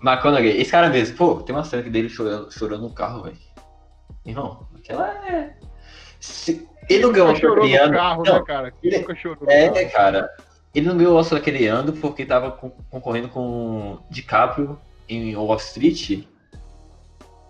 McConaughey, 0.00 0.60
esse 0.60 0.70
cara 0.70 0.88
mesmo. 0.88 1.16
Pô, 1.16 1.36
tem 1.36 1.54
uma 1.54 1.64
cena 1.64 1.82
que 1.82 1.90
dele 1.90 2.08
chorando, 2.08 2.52
chorando 2.52 2.82
no 2.82 2.90
carro, 2.90 3.24
velho. 3.24 3.43
Irmão, 4.24 4.66
aquela 4.76 5.08
é... 5.28 5.54
Se- 6.20 6.66
Ele 6.88 7.02
não 7.02 7.12
ganhou 7.12 7.28
o 7.28 7.32
Oscar 7.32 7.52
aquele 7.52 7.76
no 7.78 7.82
ano. 7.84 7.92
carro, 7.92 8.22
Não, 8.24 8.34
né, 8.34 8.42
cara? 8.46 8.74
Ele- 8.82 8.98
nunca 8.98 9.14
chorou 9.14 9.38
no 9.40 9.46
carro? 9.46 9.58
É, 9.76 9.84
cara. 9.86 10.30
Ele 10.74 10.86
não 10.88 10.96
ganhou 10.96 11.14
o 11.14 11.16
Oscar 11.16 11.38
aquele 11.38 11.66
ano 11.66 11.92
porque 11.92 12.24
tava 12.26 12.50
con- 12.50 12.72
concorrendo 12.90 13.28
com 13.28 13.98
DiCaprio 14.10 14.78
em 15.08 15.36
Wall 15.36 15.56
Street. 15.56 16.24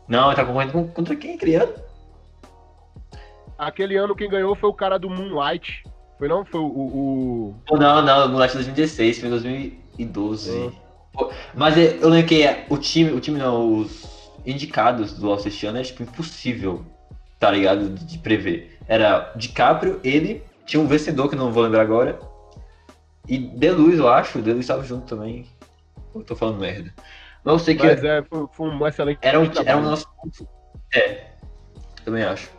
Não, 0.09 0.27
ele 0.29 0.37
tá 0.37 0.45
concorrendo 0.45 0.73
com, 0.73 0.89
contra 0.89 1.17
quem 1.17 1.35
aquele 1.37 1.55
ano? 1.55 1.73
Aquele 3.57 3.97
ano 3.97 4.15
quem 4.17 4.29
ganhou 4.29 4.55
foi 4.55 4.69
o 4.69 4.75
cara 4.75 4.99
do 4.99 5.09
Moonlight. 5.09 5.85
Foi 6.19 6.29
não? 6.29 6.45
Foi 6.45 6.61
o. 6.61 6.65
o- 6.67 7.55
Não, 7.73 8.03
não, 8.03 8.37
Leste 8.37 8.55
2016, 8.55 9.19
foi 9.21 9.29
em 9.29 9.31
2012. 9.31 10.73
Ah. 10.77 10.81
Pô, 11.13 11.31
mas 11.55 11.79
é- 11.79 11.97
eu 12.01 12.09
lembro 12.09 12.29
que 12.29 12.43
é, 12.43 12.67
o 12.69 12.77
time, 12.77 13.13
o 13.13 13.21
time 13.21 13.39
não, 13.39 13.79
os 13.79 14.03
indicados 14.45 15.13
do 15.19 15.31
Oscar 15.31 15.49
este 15.49 15.67
ano 15.67 15.79
é 15.79 15.83
tipo 15.83 16.03
impossível, 16.03 16.85
tá 17.39 17.51
ligado? 17.51 17.91
De, 17.91 18.05
de 18.05 18.19
prever. 18.19 18.79
Era 18.87 19.33
DiCaprio, 19.37 20.01
ele, 20.05 20.43
tinha 20.67 20.81
um 20.81 20.87
vencedor 20.87 21.29
que 21.29 21.35
eu 21.35 21.39
não 21.39 21.53
vou 21.53 21.63
lembrar 21.63 21.83
agora. 21.83 22.19
E 23.29 23.39
Deluz, 23.39 23.99
eu 23.99 24.09
acho, 24.09 24.41
Deluz 24.41 24.61
estava 24.61 24.85
junto 24.85 25.07
também. 25.07 25.47
Eu 26.15 26.23
tô 26.23 26.37
falando 26.37 26.61
merda. 26.61 26.93
Eu 27.45 27.59
sei 27.59 27.75
que 27.75 27.85
Mas 27.85 28.03
é, 28.03 28.23
foi, 28.23 28.47
foi 28.53 28.69
um 28.69 28.87
excelente. 28.87 29.19
era 29.21 29.39
um, 29.39 29.51
era 29.65 29.77
um 29.77 29.83
nosso. 29.83 30.07
É, 30.95 31.27
também 32.05 32.23
acho. 32.23 32.51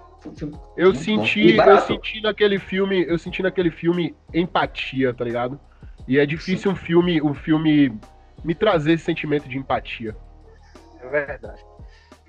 Eu 0.76 0.88
muito 0.88 1.04
senti, 1.04 1.56
eu 1.56 1.82
senti 1.82 2.22
naquele 2.22 2.58
filme, 2.58 3.06
eu 3.08 3.18
senti 3.18 3.44
naquele 3.44 3.70
filme 3.70 4.16
empatia, 4.34 5.14
tá 5.14 5.24
ligado? 5.24 5.60
E 6.08 6.18
é 6.18 6.26
difícil 6.26 6.72
um 6.72 6.76
filme, 6.76 7.22
um 7.22 7.34
filme 7.34 7.96
me 8.44 8.56
trazer 8.56 8.94
esse 8.94 9.04
sentimento 9.04 9.48
de 9.48 9.58
empatia. 9.58 10.16
É 11.00 11.08
verdade. 11.08 11.64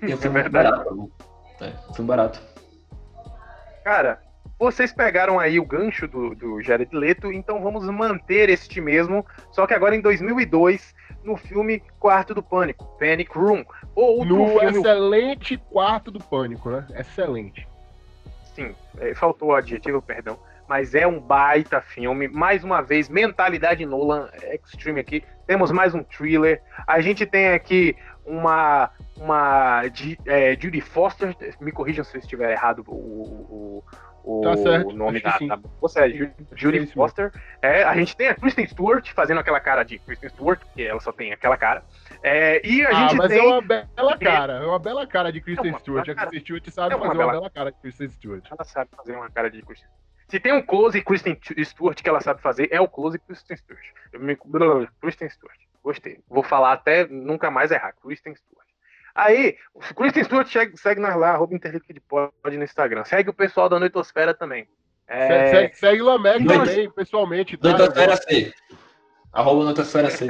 E 0.01 0.11
É 0.11 0.17
filme 0.17 0.41
verdade. 0.41 0.69
barato. 0.69 1.11
É, 1.61 1.73
filme 1.93 2.07
barato. 2.07 2.41
Cara, 3.83 4.19
vocês 4.59 4.91
pegaram 4.91 5.39
aí 5.39 5.59
o 5.59 5.65
gancho 5.65 6.07
do, 6.07 6.35
do 6.35 6.61
Jared 6.61 6.93
Leto, 6.95 7.31
então 7.31 7.61
vamos 7.61 7.85
manter 7.89 8.49
este 8.49 8.81
mesmo, 8.81 9.25
só 9.51 9.65
que 9.65 9.73
agora 9.73 9.95
em 9.95 10.01
2002, 10.01 10.93
no 11.23 11.37
filme 11.37 11.81
Quarto 11.99 12.33
do 12.33 12.43
Pânico, 12.43 12.85
Panic 12.99 13.31
Room. 13.37 13.63
Outro 13.95 14.35
no 14.35 14.47
filme, 14.59 14.79
excelente 14.79 15.57
quarto 15.57 16.11
do 16.11 16.19
pânico, 16.19 16.69
né? 16.69 16.85
Excelente. 16.95 17.67
sim, 18.55 18.75
é, 18.99 19.13
faltou 19.15 19.49
o 19.49 19.55
adjetivo, 19.55 20.01
perdão, 20.01 20.37
mas 20.67 20.93
é 20.93 21.07
um 21.07 21.19
baita 21.19 21.79
filme. 21.81 22.27
Mais 22.27 22.63
uma 22.63 22.81
vez, 22.81 23.09
mentalidade 23.09 23.85
Nolan 23.85 24.29
Extreme 24.53 24.99
aqui. 24.99 25.23
Temos 25.45 25.71
mais 25.71 25.95
um 25.95 26.03
thriller. 26.03 26.61
A 26.85 26.99
gente 26.99 27.25
tem 27.25 27.49
aqui 27.49 27.95
uma 28.27 28.91
uma 29.17 29.81
é, 30.25 30.55
Judy 30.59 30.81
Foster. 30.81 31.35
Me 31.59 31.71
corrijam 31.71 32.03
se 32.03 32.17
eu 32.17 32.19
estiver 32.19 32.51
errado 32.51 32.83
o, 32.87 32.93
o, 32.93 33.83
o, 34.23 34.41
Tá 34.41 34.57
certo, 34.57 34.89
o 34.89 34.93
nome 34.93 35.21
da, 35.21 35.37
da 35.37 35.59
moça. 35.81 36.05
É 36.05 36.09
Ju- 36.09 36.31
Judy 36.55 36.79
É 36.79 36.85
Foster. 36.87 37.31
É, 37.61 37.83
a 37.83 37.95
gente 37.95 38.15
tem 38.15 38.27
a 38.27 38.35
Kristen 38.35 38.67
Stewart 38.67 39.11
fazendo 39.13 39.39
aquela 39.39 39.59
cara 39.59 39.83
de 39.83 39.97
Kristen 39.99 40.29
Stewart, 40.29 40.59
porque 40.59 40.83
ela 40.83 40.99
só 40.99 41.11
tem 41.11 41.33
aquela 41.33 41.57
cara. 41.57 41.83
É, 42.21 42.65
e 42.67 42.85
a 42.85 42.89
ah, 42.89 42.93
gente 42.93 43.15
mas 43.15 43.29
tem. 43.29 43.39
é 43.39 43.43
uma 43.43 43.61
bela 43.61 44.17
cara, 44.17 44.53
é 44.53 44.65
uma 44.65 44.79
bela 44.79 45.07
cara 45.07 45.31
de 45.31 45.41
Kristen 45.41 45.73
É 45.73 45.79
Stewart. 45.79 46.05
bela 46.05 46.17
A. 46.17 46.21
Kristen 46.21 46.39
Stewart 46.41 46.69
sabe 46.69 46.93
É 46.93 46.97
uma 46.97 47.05
fazer 47.07 47.17
uma 47.17 47.25
bela- 47.27 47.39
bela 47.39 47.49
cara 47.49 47.71
de 47.71 47.79
Kristen 47.79 48.09
Stewart. 48.09 48.45
Ela 48.51 48.63
sabe 48.65 48.89
fazer 48.95 49.15
uma 49.15 49.29
cara 49.31 49.49
de 49.49 49.61
Kristen 49.63 49.89
Se 50.27 50.39
tem 50.39 50.53
um 50.53 50.61
close 50.61 51.01
Kristen 51.01 51.39
Stewart 51.63 52.01
que 52.01 52.09
ela 52.09 52.21
sabe 52.21 52.41
fazer, 52.41 52.67
é 52.71 52.79
o 52.81 52.87
close 52.87 53.17
Kristen 53.19 53.57
Stewart. 53.57 53.85
Eu 54.11 54.19
me... 54.19 54.37
Kristen 55.01 55.29
Stewart. 55.29 55.66
Gostei. 55.87 56.19
Vou 56.27 56.43
falar 56.43 56.73
até 56.73 57.07
nunca 57.07 57.49
mais 57.49 57.71
errar. 57.71 57.93
Kristen 57.93 58.35
Stewart. 58.35 58.67
Aí, 59.15 59.57
o 59.73 59.79
Kristen 59.95 60.21
Stewart 60.25 60.45
segue, 60.51 60.77
segue 60.77 60.99
nós 60.99 61.15
lá, 61.15 61.29
arroba 61.29 61.55
Interliquid 61.55 62.01
pode 62.01 62.57
no 62.57 62.63
Instagram. 62.65 63.05
Segue 63.05 63.29
o 63.29 63.33
pessoal 63.33 63.69
da 63.69 63.79
Noitosfera 63.79 64.33
também. 64.33 64.67
É, 65.07 65.49
Segue, 65.49 65.75
segue 65.77 66.01
Lameck 66.01 66.43
Mas- 66.43 66.69
também, 66.69 66.91
pessoalmente. 66.91 67.55
Tá? 67.55 67.69
Noitosfera 67.69 68.17
C. 68.17 68.53
Arroba 69.31 69.63
Noitosfera 69.63 70.09
C. 70.09 70.27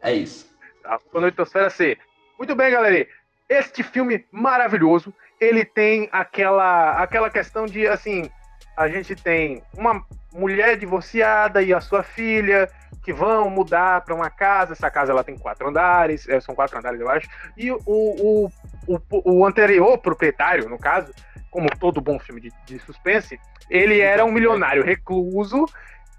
É 0.00 0.12
isso. 0.14 0.50
a 0.84 0.98
Noitosfera 1.20 1.68
C. 1.68 1.98
Muito 2.38 2.54
bem, 2.54 2.70
galera. 2.70 3.06
Este 3.50 3.82
filme 3.82 4.24
maravilhoso, 4.32 5.12
ele 5.38 5.66
tem 5.66 6.08
aquela, 6.10 6.92
aquela 7.02 7.28
questão 7.28 7.66
de, 7.66 7.86
assim, 7.86 8.30
a 8.76 8.88
gente 8.88 9.16
tem 9.16 9.62
uma 9.76 10.04
mulher 10.32 10.76
divorciada 10.76 11.62
e 11.62 11.72
a 11.72 11.80
sua 11.80 12.02
filha 12.02 12.68
que 13.02 13.12
vão 13.12 13.48
mudar 13.48 14.02
para 14.02 14.14
uma 14.14 14.28
casa. 14.28 14.72
Essa 14.72 14.90
casa 14.90 15.12
ela 15.12 15.24
tem 15.24 15.38
quatro 15.38 15.68
andares, 15.68 16.28
é, 16.28 16.40
são 16.40 16.54
quatro 16.54 16.78
andares, 16.78 17.00
eu 17.00 17.08
acho. 17.08 17.28
E 17.56 17.70
o, 17.70 17.80
o, 17.86 18.50
o, 18.86 19.00
o 19.24 19.46
anterior 19.46 19.96
proprietário, 19.98 20.68
no 20.68 20.78
caso, 20.78 21.12
como 21.50 21.68
todo 21.78 22.00
bom 22.00 22.18
filme 22.18 22.40
de, 22.40 22.52
de 22.66 22.78
suspense, 22.80 23.40
ele 23.70 24.00
era 24.00 24.24
um 24.24 24.32
milionário 24.32 24.84
recluso 24.84 25.64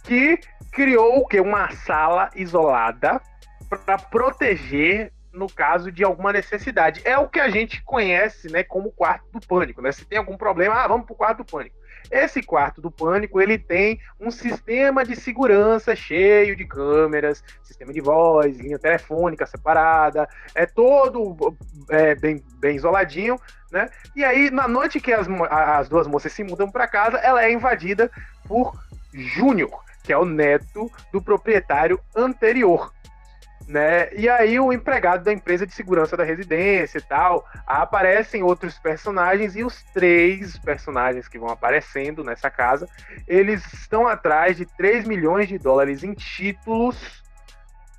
que 0.03 0.39
criou 0.71 1.19
o 1.19 1.27
quê? 1.27 1.39
Uma 1.39 1.69
sala 1.71 2.29
isolada 2.35 3.21
para 3.69 3.97
proteger 3.97 5.11
no 5.33 5.47
caso 5.47 5.91
de 5.91 6.03
alguma 6.03 6.33
necessidade. 6.33 7.01
É 7.05 7.17
o 7.17 7.27
que 7.27 7.39
a 7.39 7.49
gente 7.49 7.83
conhece, 7.83 8.51
né, 8.51 8.63
como 8.63 8.91
quarto 8.91 9.25
do 9.31 9.39
pânico, 9.45 9.81
né? 9.81 9.91
Se 9.91 10.05
tem 10.05 10.17
algum 10.17 10.35
problema, 10.35 10.75
ah, 10.75 10.87
vamos 10.87 11.05
pro 11.05 11.15
quarto 11.15 11.39
do 11.39 11.45
pânico. 11.45 11.75
Esse 12.09 12.41
quarto 12.41 12.81
do 12.81 12.89
pânico, 12.89 13.41
ele 13.41 13.57
tem 13.57 13.99
um 14.19 14.31
sistema 14.31 15.03
de 15.05 15.15
segurança 15.15 15.95
cheio 15.95 16.55
de 16.55 16.65
câmeras, 16.65 17.43
sistema 17.63 17.91
de 17.91 18.01
voz, 18.01 18.57
linha 18.57 18.79
telefônica 18.79 19.45
separada, 19.45 20.27
é 20.55 20.65
todo 20.65 21.35
é, 21.89 22.15
bem, 22.15 22.43
bem 22.59 22.75
isoladinho, 22.75 23.39
né? 23.71 23.89
E 24.15 24.23
aí, 24.23 24.49
na 24.49 24.67
noite 24.67 24.99
que 24.99 25.13
as, 25.13 25.27
as 25.49 25.89
duas 25.89 26.07
moças 26.07 26.31
se 26.31 26.43
mudam 26.43 26.69
para 26.69 26.87
casa, 26.87 27.17
ela 27.17 27.43
é 27.43 27.51
invadida 27.51 28.09
por 28.47 28.73
Júnior, 29.13 29.83
que 30.03 30.13
é 30.13 30.17
o 30.17 30.25
neto 30.25 30.89
do 31.11 31.21
proprietário 31.21 31.99
anterior. 32.15 32.93
Né? 33.67 34.13
E 34.13 34.29
aí 34.29 34.59
o 34.59 34.71
empregado 34.71 35.23
da 35.23 35.33
empresa 35.33 35.67
de 35.67 35.73
segurança 35.73 36.15
da 36.15 36.23
residência 36.23 36.99
e 36.99 37.01
tal, 37.01 37.45
aparecem 37.65 38.41
outros 38.41 38.79
personagens 38.79 39.55
e 39.55 39.63
os 39.63 39.83
três 39.93 40.57
personagens 40.57 41.27
que 41.27 41.37
vão 41.37 41.49
aparecendo 41.49 42.23
nessa 42.23 42.49
casa, 42.49 42.87
eles 43.27 43.61
estão 43.73 44.07
atrás 44.07 44.55
de 44.55 44.65
3 44.65 45.05
milhões 45.05 45.47
de 45.47 45.57
dólares 45.57 46.03
em 46.03 46.13
títulos 46.13 47.23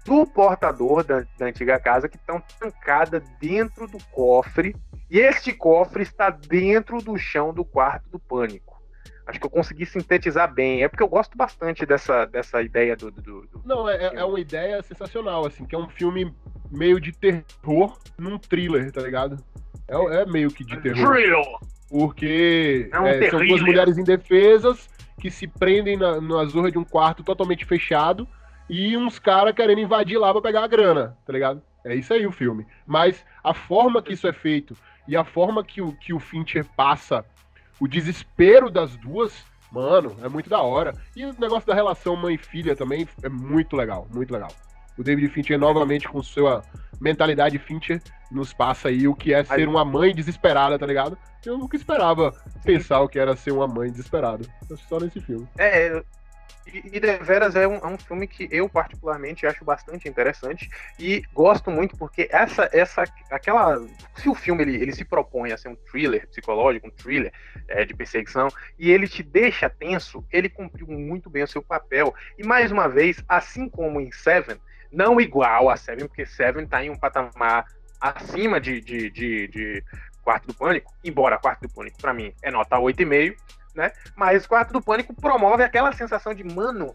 do 0.04 0.26
portador 0.26 1.04
da, 1.04 1.24
da 1.38 1.46
antiga 1.46 1.78
casa 1.78 2.08
que 2.08 2.16
estão 2.16 2.42
trancada 2.58 3.22
dentro 3.38 3.86
do 3.86 3.98
cofre 4.10 4.74
e 5.10 5.18
este 5.18 5.52
cofre 5.52 6.02
está 6.02 6.30
dentro 6.30 7.02
do 7.02 7.18
chão 7.18 7.52
do 7.52 7.64
quarto 7.64 8.08
do 8.08 8.18
pânico. 8.18 8.77
Acho 9.28 9.38
que 9.38 9.44
eu 9.44 9.50
consegui 9.50 9.84
sintetizar 9.84 10.52
bem. 10.52 10.82
É 10.82 10.88
porque 10.88 11.02
eu 11.02 11.08
gosto 11.08 11.36
bastante 11.36 11.84
dessa, 11.84 12.24
dessa 12.24 12.62
ideia 12.62 12.96
do. 12.96 13.10
do, 13.10 13.22
do 13.22 13.62
Não, 13.62 13.86
é, 13.86 14.14
é 14.14 14.24
uma 14.24 14.40
ideia 14.40 14.82
sensacional, 14.82 15.46
assim, 15.46 15.66
que 15.66 15.74
é 15.74 15.78
um 15.78 15.88
filme 15.88 16.34
meio 16.70 16.98
de 16.98 17.12
terror 17.12 17.98
num 18.16 18.38
thriller, 18.38 18.90
tá 18.90 19.02
ligado? 19.02 19.36
É, 19.86 20.22
é 20.22 20.26
meio 20.26 20.50
que 20.50 20.64
de 20.64 20.80
terror. 20.80 21.06
Thriller! 21.06 21.44
Porque 21.90 22.88
é 22.90 23.00
um 23.00 23.06
é, 23.06 23.30
são 23.30 23.46
duas 23.46 23.60
mulheres 23.60 23.98
indefesas 23.98 24.88
que 25.20 25.30
se 25.30 25.46
prendem 25.46 25.98
na, 25.98 26.20
na 26.22 26.44
zorra 26.46 26.70
de 26.70 26.78
um 26.78 26.84
quarto 26.84 27.22
totalmente 27.22 27.66
fechado 27.66 28.26
e 28.68 28.96
uns 28.96 29.18
caras 29.18 29.54
querendo 29.54 29.80
invadir 29.80 30.16
lá 30.16 30.32
pra 30.32 30.40
pegar 30.40 30.64
a 30.64 30.66
grana, 30.66 31.18
tá 31.26 31.32
ligado? 31.34 31.62
É 31.84 31.94
isso 31.94 32.14
aí 32.14 32.26
o 32.26 32.32
filme. 32.32 32.66
Mas 32.86 33.24
a 33.44 33.52
forma 33.52 34.00
que 34.00 34.14
isso 34.14 34.26
é 34.26 34.32
feito 34.32 34.74
e 35.06 35.16
a 35.16 35.24
forma 35.24 35.62
que 35.62 35.82
o, 35.82 35.92
que 35.92 36.14
o 36.14 36.20
Fincher 36.20 36.64
passa 36.76 37.24
o 37.80 37.86
desespero 37.86 38.70
das 38.70 38.96
duas, 38.96 39.32
mano, 39.70 40.16
é 40.22 40.28
muito 40.28 40.50
da 40.50 40.60
hora. 40.60 40.92
E 41.14 41.24
o 41.24 41.34
negócio 41.38 41.66
da 41.66 41.74
relação 41.74 42.16
mãe-filha 42.16 42.74
também 42.74 43.08
é 43.22 43.28
muito 43.28 43.76
legal, 43.76 44.06
muito 44.12 44.32
legal. 44.32 44.50
O 44.96 45.02
David 45.02 45.28
Fincher, 45.28 45.58
novamente, 45.58 46.08
com 46.08 46.22
sua 46.22 46.62
mentalidade 47.00 47.58
Fincher, 47.58 48.02
nos 48.30 48.52
passa 48.52 48.88
aí 48.88 49.06
o 49.06 49.14
que 49.14 49.32
é 49.32 49.44
ser 49.44 49.68
uma 49.68 49.84
mãe 49.84 50.12
desesperada, 50.12 50.78
tá 50.78 50.84
ligado? 50.84 51.16
Eu 51.46 51.56
nunca 51.56 51.76
esperava 51.76 52.34
pensar 52.64 53.00
o 53.00 53.08
que 53.08 53.18
era 53.18 53.36
ser 53.36 53.52
uma 53.52 53.68
mãe 53.68 53.90
desesperada. 53.90 54.44
Só 54.88 54.98
nesse 54.98 55.20
filme. 55.20 55.46
É, 55.56 56.02
e, 56.72 56.96
e 56.96 57.00
Deveras 57.00 57.56
é 57.56 57.66
um, 57.66 57.76
é 57.76 57.86
um 57.86 57.98
filme 57.98 58.26
que 58.26 58.48
eu 58.50 58.68
particularmente 58.68 59.46
acho 59.46 59.64
bastante 59.64 60.08
interessante 60.08 60.68
e 60.98 61.22
gosto 61.32 61.70
muito 61.70 61.96
porque 61.96 62.28
essa, 62.30 62.68
essa, 62.72 63.04
aquela, 63.30 63.80
se 64.16 64.28
o 64.28 64.34
filme 64.34 64.62
ele, 64.62 64.76
ele 64.76 64.92
se 64.92 65.04
propõe 65.04 65.52
a 65.52 65.56
ser 65.56 65.68
um 65.68 65.76
thriller 65.76 66.26
psicológico, 66.28 66.88
um 66.88 66.90
thriller 66.90 67.32
é, 67.66 67.84
de 67.84 67.94
perseguição 67.94 68.48
e 68.78 68.90
ele 68.90 69.08
te 69.08 69.22
deixa 69.22 69.70
tenso, 69.70 70.24
ele 70.30 70.48
cumpriu 70.48 70.86
muito 70.86 71.30
bem 71.30 71.42
o 71.42 71.48
seu 71.48 71.62
papel. 71.62 72.14
E 72.38 72.46
mais 72.46 72.70
uma 72.70 72.88
vez, 72.88 73.22
assim 73.28 73.68
como 73.68 74.00
em 74.00 74.12
Seven, 74.12 74.58
não 74.92 75.20
igual 75.20 75.70
a 75.70 75.76
Seven, 75.76 76.06
porque 76.06 76.26
Seven 76.26 76.64
está 76.64 76.82
em 76.82 76.90
um 76.90 76.96
patamar 76.96 77.66
acima 78.00 78.60
de, 78.60 78.80
de, 78.80 79.10
de, 79.10 79.48
de 79.48 79.84
Quarto 80.22 80.48
do 80.48 80.54
Pânico, 80.54 80.92
embora 81.02 81.38
Quarto 81.38 81.62
do 81.62 81.68
Pânico 81.70 81.98
para 81.98 82.12
mim 82.12 82.32
é 82.42 82.50
nota 82.50 82.76
8,5, 82.76 83.34
né? 83.74 83.92
Mas 84.16 84.46
Quarto 84.46 84.72
do 84.72 84.82
Pânico 84.82 85.14
promove 85.14 85.62
aquela 85.62 85.92
sensação 85.92 86.34
de, 86.34 86.44
mano, 86.44 86.94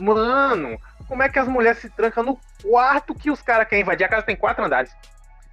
mano, 0.00 0.78
como 1.08 1.22
é 1.22 1.28
que 1.28 1.38
as 1.38 1.48
mulheres 1.48 1.78
se 1.78 1.90
trancam 1.90 2.22
no 2.24 2.40
quarto 2.62 3.14
que 3.14 3.30
os 3.30 3.42
caras 3.42 3.68
querem 3.68 3.82
invadir? 3.82 4.04
A 4.04 4.08
casa 4.08 4.26
tem 4.26 4.36
quatro 4.36 4.64
andares. 4.64 4.94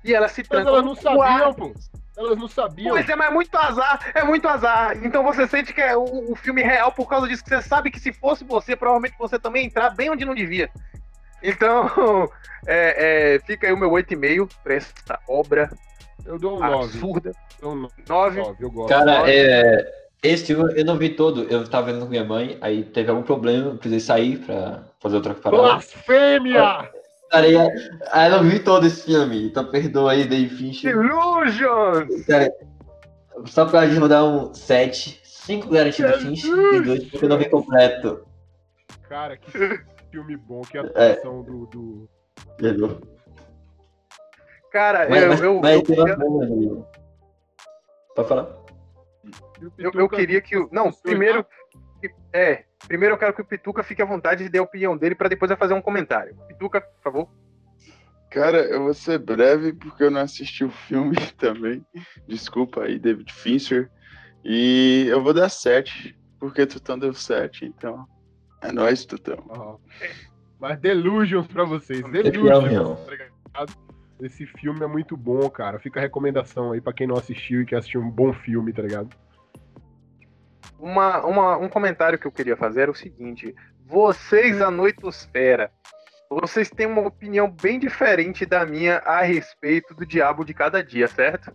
E 0.04 0.14
elas 0.14 0.32
se 0.32 0.44
trancam. 0.44 0.74
Mas 0.74 0.84
elas 0.84 0.86
não 0.86 0.96
sabiam, 0.96 1.54
pô. 1.54 1.74
Elas 2.18 2.38
não 2.38 2.48
sabiam. 2.48 2.92
Pois 2.92 3.08
é, 3.08 3.16
mas 3.16 3.30
é 3.30 3.34
muito 3.34 3.58
azar, 3.58 4.12
é 4.14 4.24
muito 4.24 4.48
azar. 4.48 4.98
Então 5.04 5.24
você 5.24 5.48
sente 5.48 5.74
que 5.74 5.82
é 5.82 5.96
o, 5.96 6.32
o 6.32 6.36
filme 6.36 6.62
real 6.62 6.92
por 6.92 7.08
causa 7.08 7.28
disso, 7.28 7.44
que 7.44 7.50
você 7.50 7.62
sabe 7.62 7.90
que 7.90 8.00
se 8.00 8.12
fosse 8.12 8.44
você, 8.44 8.76
provavelmente 8.76 9.16
você 9.18 9.40
também 9.40 9.66
entrar 9.66 9.92
bem 9.92 10.10
onde 10.10 10.26
não 10.26 10.36
devia. 10.36 10.70
Então, 11.42 12.30
é, 12.68 13.36
é, 13.36 13.40
fica 13.40 13.68
aí 13.68 13.74
o 13.74 13.78
meu 13.78 13.90
8,5 13.90 14.50
pra 14.64 14.76
essa 14.76 15.20
obra. 15.28 15.70
Eu 16.26 16.38
dou 16.38 16.58
um 16.58 16.60
9. 16.60 16.86
Absurda. 16.86 17.32
Eu 17.62 17.70
dou 17.70 17.74
um 17.74 17.90
9. 18.08 18.42
9 18.42 18.56
eu 18.60 18.72
gosto. 18.72 18.90
Cara, 18.90 19.30
é, 19.30 20.09
esse 20.22 20.48
filme 20.48 20.74
eu 20.76 20.84
não 20.84 20.98
vi 20.98 21.10
todo, 21.10 21.44
eu 21.44 21.66
tava 21.68 21.92
vendo 21.92 22.02
com 22.02 22.10
minha 22.10 22.26
mãe, 22.26 22.58
aí 22.60 22.84
teve 22.84 23.10
algum 23.10 23.24
problema, 23.24 23.76
precisei 23.76 24.00
sair 24.00 24.38
pra 24.40 24.84
fazer 25.00 25.16
outra 25.16 25.34
parada. 25.34 25.64
Blasfêmia! 25.64 26.90
Aí, 27.32 27.56
aí 28.12 28.32
eu 28.32 28.38
não 28.38 28.50
vi 28.50 28.60
todo 28.60 28.86
esse 28.86 29.06
filme, 29.06 29.46
então 29.46 29.70
perdoa 29.70 30.12
aí, 30.12 30.28
Dave 30.28 30.50
Fincher. 30.50 30.92
Illusions! 30.92 32.26
Cara, 32.26 32.52
só 33.46 33.66
pra 33.66 33.88
gente 33.88 34.00
mandar 34.00 34.26
um 34.26 34.54
7, 34.54 35.22
5 35.24 35.70
garantido 35.70 36.12
do 36.12 36.20
Fincher 36.20 36.74
e 36.74 36.82
2 36.82 37.04
porque 37.06 37.26
eu 37.26 37.30
não 37.30 37.38
vi 37.38 37.50
completo. 37.50 38.26
Cara, 39.08 39.38
que 39.38 39.52
filme 40.12 40.36
bom, 40.36 40.62
que 40.62 40.78
atuação 40.78 41.40
é. 41.40 41.44
do, 41.44 41.66
do... 41.68 42.10
Perdoa. 42.58 43.00
Cara, 44.72 45.08
mas, 45.10 45.42
eu... 45.42 45.62
Mas, 45.62 45.90
eu, 45.90 45.96
mas 45.96 46.22
eu, 46.22 46.64
eu... 46.64 46.88
Pode 48.16 48.28
falar? 48.28 48.59
Eu, 49.78 49.92
eu 49.94 50.10
queria 50.10 50.42
que 50.42 50.58
o. 50.58 50.70
Não, 50.72 50.92
primeiro. 50.92 51.46
É, 52.32 52.64
primeiro 52.88 53.16
eu 53.16 53.18
quero 53.20 53.34
que 53.34 53.42
o 53.42 53.46
Pituca 53.46 53.84
fique 53.84 54.02
à 54.02 54.06
vontade 54.06 54.44
de 54.44 54.50
dar 54.50 54.60
a 54.60 54.64
opinião 54.64 54.98
dele 54.98 55.16
para 55.16 55.28
depois 55.28 55.52
eu 55.52 55.58
fazer 55.58 55.74
um 55.74 55.82
comentário. 55.82 56.36
Pituca, 56.48 56.80
por 56.80 57.02
favor. 57.04 57.30
Cara, 58.30 58.60
eu 58.60 58.84
vou 58.84 58.94
ser 58.94 59.18
breve 59.18 59.74
porque 59.74 60.04
eu 60.04 60.12
não 60.12 60.22
assisti 60.22 60.64
o 60.64 60.70
filme 60.70 61.16
também. 61.38 61.86
Desculpa 62.28 62.84
aí, 62.84 63.00
David 63.00 63.34
Fincher. 63.34 63.90
E 64.46 65.08
eu 65.10 65.22
vou 65.22 65.34
dar 65.34 65.50
7, 65.50 66.18
porque 66.40 66.66
Tutão 66.66 66.98
deu 66.98 67.14
7, 67.14 67.66
então. 67.66 68.08
É 68.62 68.72
nóis, 68.72 69.06
Tutão. 69.06 69.44
Oh. 69.50 69.80
Mas 70.60 70.80
Delusions 70.80 71.48
pra 71.48 71.64
vocês. 71.64 72.04
Delusions. 72.12 73.00
Esse 74.22 74.46
filme 74.46 74.84
é 74.84 74.88
muito 74.88 75.16
bom, 75.16 75.50
cara. 75.50 75.80
Fica 75.80 76.00
a 76.00 76.04
recomendação 76.04 76.72
aí 76.72 76.82
pra 76.82 76.94
quem 76.94 77.08
não 77.08 77.16
assistiu 77.16 77.62
e 77.62 77.66
quer 77.66 77.78
assistir 77.78 77.98
um 77.98 78.10
bom 78.10 78.34
filme, 78.34 78.74
tá 78.74 78.82
ligado? 78.82 79.10
uma, 80.80 81.26
uma, 81.26 81.58
um 81.58 81.70
comentário 81.70 82.18
que 82.18 82.26
eu 82.26 82.32
queria 82.32 82.56
fazer 82.56 82.82
era 82.82 82.92
o 82.92 82.96
seguinte: 82.96 83.54
vocês, 83.86 84.62
a 84.62 84.72
Noitosfera, 84.72 85.72
vocês 86.30 86.70
têm 86.70 86.88
uma 86.88 87.08
opinião 87.08 87.50
bem 87.50 87.80
diferente 87.80 88.46
da 88.46 88.66
minha 88.66 89.00
a 89.00 89.22
respeito 89.22 89.94
do 89.94 90.06
Diabo 90.06 90.46
de 90.46 90.54
Cada 90.54 90.84
Dia, 90.84 91.08
certo? 91.08 91.52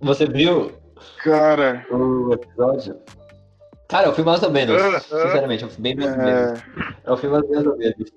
Você 0.00 0.26
viu? 0.26 0.72
Cara. 1.22 1.86
O 1.90 2.32
episódio? 2.32 3.00
Cara, 3.88 4.06
é 4.06 4.10
um 4.10 4.14
filme 4.14 4.30
mais 4.30 4.42
ou 4.42 4.50
menos. 4.50 4.82
Uh, 4.82 4.96
uh, 4.96 5.00
sinceramente, 5.00 5.64
é 5.64 5.66
um 5.66 5.70
filme 5.70 5.94
bem 5.94 6.06
mais 6.06 6.16
ou 6.16 6.24
menos. 6.24 6.62
É 7.04 7.12
um 7.12 7.16
filme 7.16 7.42
mais 7.42 7.66
ou 7.66 7.76
menos. 7.76 8.12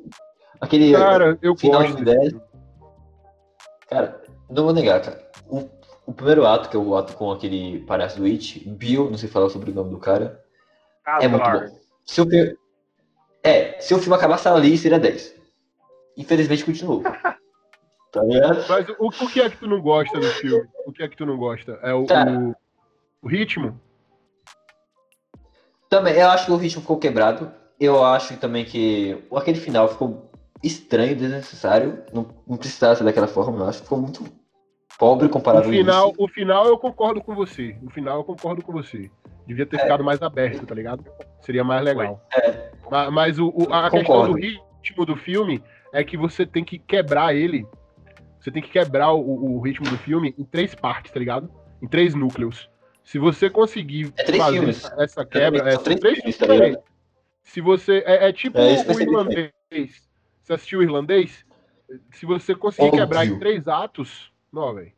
Aquele 0.59 0.93
cara, 0.93 1.37
eu 1.41 1.55
final 1.55 1.81
gosto 1.81 1.97
de 1.97 2.05
10. 2.05 2.35
Cara, 3.89 4.21
não 4.49 4.63
vou 4.63 4.73
negar, 4.73 5.01
cara. 5.01 5.29
O 5.47 5.69
o 6.07 6.13
primeiro 6.13 6.47
ato, 6.47 6.69
que 6.69 6.77
é 6.77 6.79
o 6.79 6.95
ato 6.95 7.13
com 7.17 7.29
aquele 7.33 7.81
palhaço 7.81 8.17
do 8.17 8.25
It, 8.25 8.67
Bill, 8.69 9.09
não 9.09 9.17
sei 9.17 9.27
falar 9.27 9.49
sobre 9.49 9.71
o 9.71 9.73
nome 9.73 9.89
do 9.89 9.99
cara, 9.99 10.41
é 11.19 11.27
muito 11.27 11.43
bom. 11.43 11.79
Se 12.05 12.21
o 12.21 12.29
filme... 12.29 12.57
É, 13.43 13.77
se 13.81 13.93
o 13.93 13.99
filme 13.99 14.15
acabasse 14.15 14.47
ali, 14.47 14.77
seria 14.77 14.99
10. 14.99 15.35
Infelizmente, 16.15 16.63
continuou. 16.63 17.03
tá 18.11 18.23
ligado? 18.23 18.65
Mas 18.69 18.89
o, 18.97 19.07
o 19.07 19.27
que 19.27 19.41
é 19.41 19.49
que 19.49 19.57
tu 19.57 19.67
não 19.67 19.81
gosta 19.81 20.17
do 20.17 20.27
filme? 20.27 20.65
O 20.85 20.93
que 20.93 21.03
é 21.03 21.09
que 21.09 21.17
tu 21.17 21.25
não 21.25 21.37
gosta? 21.37 21.73
É 21.83 21.93
o, 21.93 22.03
o, 22.03 22.55
o 23.21 23.27
ritmo? 23.27 23.77
Também, 25.89 26.15
eu 26.15 26.29
acho 26.29 26.45
que 26.45 26.51
o 26.53 26.57
ritmo 26.57 26.81
ficou 26.81 26.97
quebrado. 26.97 27.51
Eu 27.77 28.03
acho 28.03 28.37
também 28.37 28.63
que 28.63 29.25
aquele 29.35 29.59
final 29.59 29.89
ficou 29.89 30.26
estranho, 30.63 31.15
desnecessário. 31.15 32.03
Não, 32.13 32.27
não 32.47 32.57
precisava 32.57 32.95
ser 32.95 33.03
daquela 33.03 33.27
forma, 33.27 33.59
eu 33.59 33.69
acho 33.69 33.79
que 33.79 33.85
ficou 33.85 33.99
muito 33.99 34.23
pobre 34.97 35.29
comparado 35.29 35.67
o 35.67 35.71
final, 35.71 36.13
O 36.17 36.27
final 36.27 36.67
eu 36.67 36.77
concordo 36.77 37.21
com 37.21 37.35
você. 37.35 37.77
O 37.83 37.89
final 37.89 38.17
eu 38.17 38.23
concordo 38.23 38.63
com 38.63 38.71
você. 38.71 39.09
Devia 39.45 39.65
ter 39.65 39.77
é. 39.77 39.79
ficado 39.79 40.03
mais 40.03 40.21
aberto, 40.21 40.65
tá 40.65 40.75
ligado? 40.75 41.05
Seria 41.39 41.63
mais 41.63 41.83
legal. 41.83 42.21
É. 42.35 42.71
Mas, 42.89 43.13
mas 43.13 43.39
o, 43.39 43.49
o, 43.49 43.73
a 43.73 43.89
questão 43.89 44.31
do 44.31 44.33
ritmo 44.33 45.05
do 45.05 45.15
filme 45.15 45.63
é 45.93 46.03
que 46.03 46.17
você 46.17 46.45
tem 46.45 46.63
que 46.63 46.77
quebrar 46.77 47.33
ele. 47.35 47.65
Você 48.39 48.51
tem 48.51 48.61
que 48.61 48.69
quebrar 48.69 49.13
o, 49.13 49.55
o 49.55 49.61
ritmo 49.61 49.89
do 49.89 49.97
filme 49.97 50.33
em 50.37 50.43
três 50.43 50.75
partes, 50.75 51.11
tá 51.11 51.19
ligado? 51.19 51.49
Em 51.81 51.87
três 51.87 52.13
núcleos. 52.13 52.69
Se 53.03 53.17
você 53.17 53.49
conseguir 53.49 54.11
é 54.17 54.33
fazer 54.33 54.57
filmes. 54.57 54.91
essa 54.97 55.25
quebra, 55.25 55.73
é, 55.73 55.77
três, 55.77 55.99
três 55.99 56.17
filmes, 56.17 56.37
tá 56.37 56.47
Se 57.43 57.61
você. 57.61 58.03
É, 58.05 58.27
é 58.27 58.33
tipo 58.33 58.57
é, 58.57 58.83
o 58.85 59.01
irlandês. 59.01 60.06
Você 60.47 60.53
assistiu 60.53 60.79
o 60.79 60.83
irlandês? 60.83 61.45
Se 62.13 62.25
você 62.25 62.55
conseguir 62.55 62.87
Óbvio. 62.87 63.01
quebrar 63.01 63.25
em 63.25 63.37
três 63.37 63.67
atos, 63.67 64.31
não, 64.51 64.73
velho. 64.73 64.93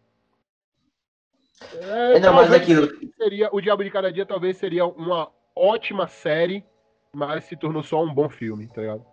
É, 1.73 2.17
é, 2.17 2.19
não, 2.19 2.33
mas 2.33 2.53
aquilo. 2.53 2.87
Seria, 3.17 3.49
o 3.51 3.59
Diabo 3.59 3.83
de 3.83 3.89
Cada 3.89 4.11
Dia 4.11 4.27
talvez 4.27 4.57
seria 4.57 4.85
uma 4.85 5.31
ótima 5.55 6.07
série, 6.07 6.63
mas 7.11 7.45
se 7.45 7.57
tornou 7.57 7.81
só 7.81 8.03
um 8.03 8.13
bom 8.13 8.29
filme, 8.29 8.67
tá 8.67 8.81
ligado? 8.81 9.03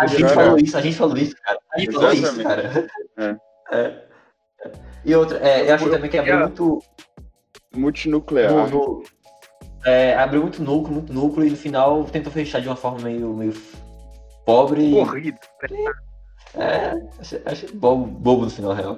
A 0.00 0.06
gente 0.08 0.34
falou 0.34 0.58
isso, 0.58 0.76
a 0.76 0.80
gente 0.80 0.96
falou 0.96 1.16
isso, 1.16 1.36
cara. 1.40 1.58
A 1.72 1.78
gente 1.78 1.92
falou 1.92 2.12
isso, 2.12 2.42
cara. 2.42 2.88
É. 3.16 3.36
É. 3.70 4.08
E 5.04 5.14
outra, 5.14 5.38
é, 5.38 5.70
eu 5.70 5.74
acho 5.76 5.88
também 5.88 6.10
que 6.10 6.18
abriu 6.18 6.38
muito. 6.40 6.82
Multinuclear. 7.76 8.52
No, 8.52 8.66
no, 8.68 9.02
é, 9.84 10.14
abriu 10.16 10.42
muito 10.42 10.60
núcleo, 10.60 10.94
muito 10.94 11.12
núcleo, 11.12 11.46
e 11.46 11.50
no 11.50 11.56
final 11.56 12.02
tentou 12.04 12.32
fechar 12.32 12.60
de 12.60 12.66
uma 12.68 12.76
forma 12.76 13.00
meio, 13.02 13.32
meio 13.34 13.52
Pobre. 14.44 14.90
Corrido. 14.92 15.38
É, 16.54 16.92
achei, 17.18 17.42
achei 17.44 17.68
bobo, 17.72 18.06
bobo 18.06 18.44
no 18.44 18.50
final, 18.50 18.72
real. 18.72 18.96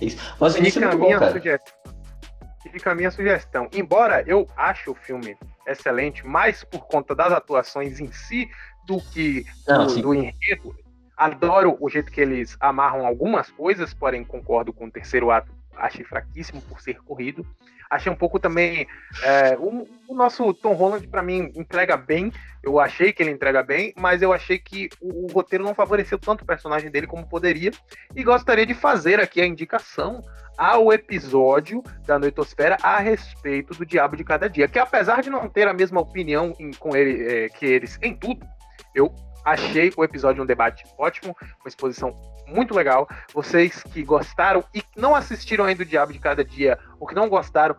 É 0.00 0.04
Isso. 0.04 0.36
Mas 0.38 0.54
o 0.54 0.58
início 0.58 0.78
é 0.78 0.82
Fica 0.82 0.86
a 0.86 0.88
muito 0.90 1.00
bom, 1.00 1.06
minha 1.06 1.18
cara. 1.18 1.32
sugestão. 1.32 1.74
Fica 2.70 2.90
a 2.90 2.94
minha 2.94 3.10
sugestão. 3.10 3.68
Embora 3.72 4.22
eu 4.26 4.46
ache 4.56 4.90
o 4.90 4.94
filme 4.94 5.36
excelente, 5.66 6.26
mais 6.26 6.62
por 6.64 6.86
conta 6.86 7.14
das 7.14 7.32
atuações 7.32 7.98
em 8.00 8.12
si 8.12 8.48
do 8.86 9.00
que 9.00 9.44
Não, 9.66 9.86
do, 9.86 10.02
do 10.02 10.14
enredo. 10.14 10.76
Adoro 11.16 11.76
o 11.80 11.88
jeito 11.88 12.12
que 12.12 12.20
eles 12.20 12.56
amarram 12.60 13.04
algumas 13.06 13.50
coisas, 13.50 13.92
porém 13.92 14.22
concordo 14.22 14.72
com 14.72 14.86
o 14.86 14.90
terceiro 14.90 15.30
ato. 15.30 15.52
Achei 15.76 16.04
fraquíssimo 16.04 16.60
por 16.62 16.80
ser 16.80 17.00
corrido. 17.02 17.44
Achei 17.90 18.10
um 18.12 18.16
pouco 18.16 18.38
também. 18.38 18.86
é, 19.22 19.56
o, 19.58 19.86
o 20.08 20.14
nosso 20.14 20.52
Tom 20.54 20.74
Holland, 20.74 21.06
pra 21.08 21.22
mim, 21.22 21.50
entrega 21.56 21.96
bem. 21.96 22.32
Eu 22.62 22.78
achei 22.80 23.12
que 23.12 23.22
ele 23.22 23.30
entrega 23.30 23.62
bem, 23.62 23.94
mas 23.96 24.20
eu 24.20 24.32
achei 24.32 24.58
que 24.58 24.88
o, 25.00 25.24
o 25.26 25.32
roteiro 25.32 25.64
não 25.64 25.74
favoreceu 25.74 26.18
tanto 26.18 26.42
o 26.42 26.46
personagem 26.46 26.90
dele 26.90 27.06
como 27.06 27.26
poderia. 27.28 27.70
E 28.14 28.22
gostaria 28.24 28.66
de 28.66 28.74
fazer 28.74 29.20
aqui 29.20 29.40
a 29.40 29.46
indicação 29.46 30.20
ao 30.56 30.92
episódio 30.92 31.82
da 32.04 32.18
Noitosfera 32.18 32.76
a 32.82 32.98
respeito 32.98 33.72
do 33.74 33.86
Diabo 33.86 34.16
de 34.16 34.24
Cada 34.24 34.48
Dia. 34.50 34.66
Que 34.68 34.78
apesar 34.78 35.22
de 35.22 35.30
não 35.30 35.48
ter 35.48 35.68
a 35.68 35.72
mesma 35.72 36.00
opinião 36.00 36.52
em- 36.58 36.72
com 36.72 36.96
ele, 36.96 37.44
é, 37.44 37.48
que 37.48 37.64
eles 37.64 37.96
em 38.02 38.12
tudo, 38.14 38.44
eu 38.94 39.14
achei 39.44 39.92
o 39.96 40.02
episódio 40.04 40.42
um 40.42 40.46
debate 40.46 40.84
ótimo, 40.98 41.34
uma 41.40 41.68
exposição 41.68 42.10
muito 42.48 42.74
legal. 42.74 43.08
Vocês 43.34 43.82
que 43.82 44.02
gostaram 44.02 44.64
e 44.74 44.82
não 44.96 45.14
assistiram 45.14 45.64
ainda 45.64 45.82
o 45.82 45.86
Diabo 45.86 46.12
de 46.12 46.18
Cada 46.18 46.44
Dia, 46.44 46.78
ou 46.98 47.06
que 47.06 47.14
não 47.14 47.28
gostaram, 47.28 47.76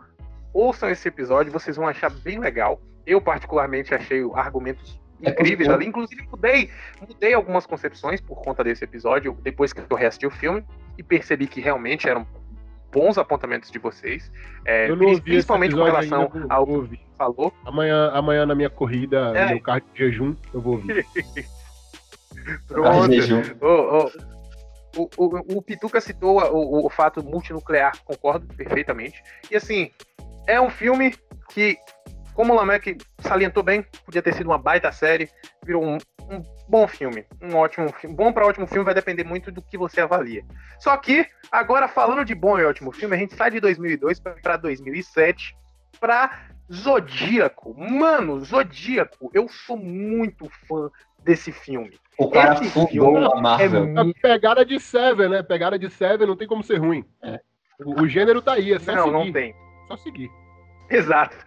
ouçam 0.54 0.90
esse 0.90 1.08
episódio, 1.08 1.52
vocês 1.52 1.76
vão 1.78 1.88
achar 1.88 2.10
bem 2.10 2.40
legal. 2.40 2.82
Eu, 3.06 3.20
particularmente, 3.22 3.94
achei 3.96 4.22
argumentos 4.36 5.00
É 5.22 5.32
incríveis 5.32 5.68
bom. 5.68 5.76
ali. 5.76 5.86
Inclusive, 5.88 6.28
mudei, 6.32 6.70
mudei 7.02 7.34
algumas 7.34 7.66
concepções 7.66 8.22
por 8.22 8.42
conta 8.44 8.64
desse 8.64 8.84
episódio, 8.84 9.38
depois 9.42 9.74
que 9.74 9.82
eu 9.90 9.98
reassisti 9.98 10.26
o 10.28 10.32
filme, 10.32 10.64
e 10.98 11.04
percebi 11.04 11.48
que 11.48 11.60
realmente 11.62 12.08
eram 12.08 12.26
bons 12.92 13.18
apontamentos 13.18 13.70
de 13.70 13.78
vocês. 13.80 14.32
É, 14.66 14.90
Eu 14.90 14.96
não 14.96 15.06
ouvi 15.06 15.14
esse 15.14 15.22
principalmente 15.22 15.76
com 15.76 15.84
relação 15.84 16.32
ainda, 16.34 16.54
ao 16.54 16.66
que 16.66 17.00
falou. 17.18 17.54
Amanhã, 17.66 18.10
amanhã 18.14 18.46
na 18.46 18.56
minha 18.56 18.70
corrida, 18.70 19.32
É. 19.36 19.44
no 19.46 19.50
meu 19.52 19.62
carro 19.62 19.82
de 19.94 20.00
jejum, 20.00 20.36
eu 20.54 20.60
vou 20.62 20.74
ouvir. 20.74 21.06
Pronto. 22.68 23.12
jejum. 23.14 23.42
Ô, 23.62 24.06
ô, 24.06 24.12
o, 25.00 25.10
o, 25.18 25.58
o 25.58 25.62
Pituca 25.62 26.02
citou 26.02 26.42
o, 26.52 26.86
o 26.86 26.90
fato 26.90 27.24
multinuclear, 27.24 27.94
concordo 28.04 28.46
perfeitamente. 28.56 29.22
E 29.50 29.56
assim, 29.56 29.92
é 30.48 30.60
um 30.60 30.70
filme 30.70 31.16
que, 31.50 31.78
como 32.34 32.54
o 32.54 32.56
Lamek 32.56 32.98
salientou 33.20 33.64
bem, 33.64 33.86
podia 34.06 34.22
ter 34.22 34.34
sido 34.34 34.48
uma 34.48 34.58
baita 34.58 34.92
série, 34.92 35.30
virou 35.64 35.84
um, 35.84 35.98
um 36.30 36.44
bom 36.68 36.88
filme, 36.88 37.26
um 37.42 37.56
ótimo 37.56 37.92
filme. 37.94 38.16
Bom 38.16 38.34
para 38.34 38.46
ótimo 38.46 38.68
filme 38.68 38.86
vai 38.86 38.94
depender 38.94 39.24
muito 39.24 39.52
do 39.52 39.62
que 39.62 39.78
você 39.78 40.02
avalia. 40.02 40.44
Só 40.80 40.96
que, 40.98 41.26
agora 41.52 41.88
falando 41.88 42.26
de 42.26 42.36
bom 42.36 42.60
e 42.60 42.66
ótimo 42.66 42.92
filme, 42.92 43.16
a 43.16 43.20
gente 43.20 43.36
sai 43.36 43.52
de 43.52 43.60
2002 43.60 44.20
para 44.20 44.58
2007 44.58 45.56
para 46.00 46.48
Zodíaco. 46.72 47.76
Mano, 47.78 48.40
Zodíaco, 48.44 49.32
eu 49.34 49.48
sou 49.48 49.78
muito 49.78 50.50
fã 50.68 50.90
desse 51.24 51.52
filme. 51.52 51.98
O 52.18 52.30
cara 52.30 52.54
Esse 52.56 52.70
fundou 52.72 52.88
filme 52.90 53.26
a 53.26 53.36
Marvel. 53.42 53.86
é 53.98 54.14
pegada 54.22 54.66
de 54.66 54.80
Seven, 54.80 55.30
né? 55.30 55.44
Pegada 55.44 55.80
de 55.80 55.90
Seven 55.90 56.28
não 56.28 56.36
tem 56.36 56.48
como 56.48 56.64
ser 56.64 56.78
ruim. 56.78 57.06
É. 57.24 57.40
O, 57.84 58.02
o 58.02 58.08
gênero 58.08 58.42
tá 58.42 58.54
aí, 58.54 58.74
é 58.74 58.80
só 58.80 58.92
Não, 58.94 59.04
seguir. 59.06 59.14
não 59.14 59.32
tem. 59.32 59.56
Só 59.88 59.96
seguir. 59.98 60.30
Exato. 60.90 61.38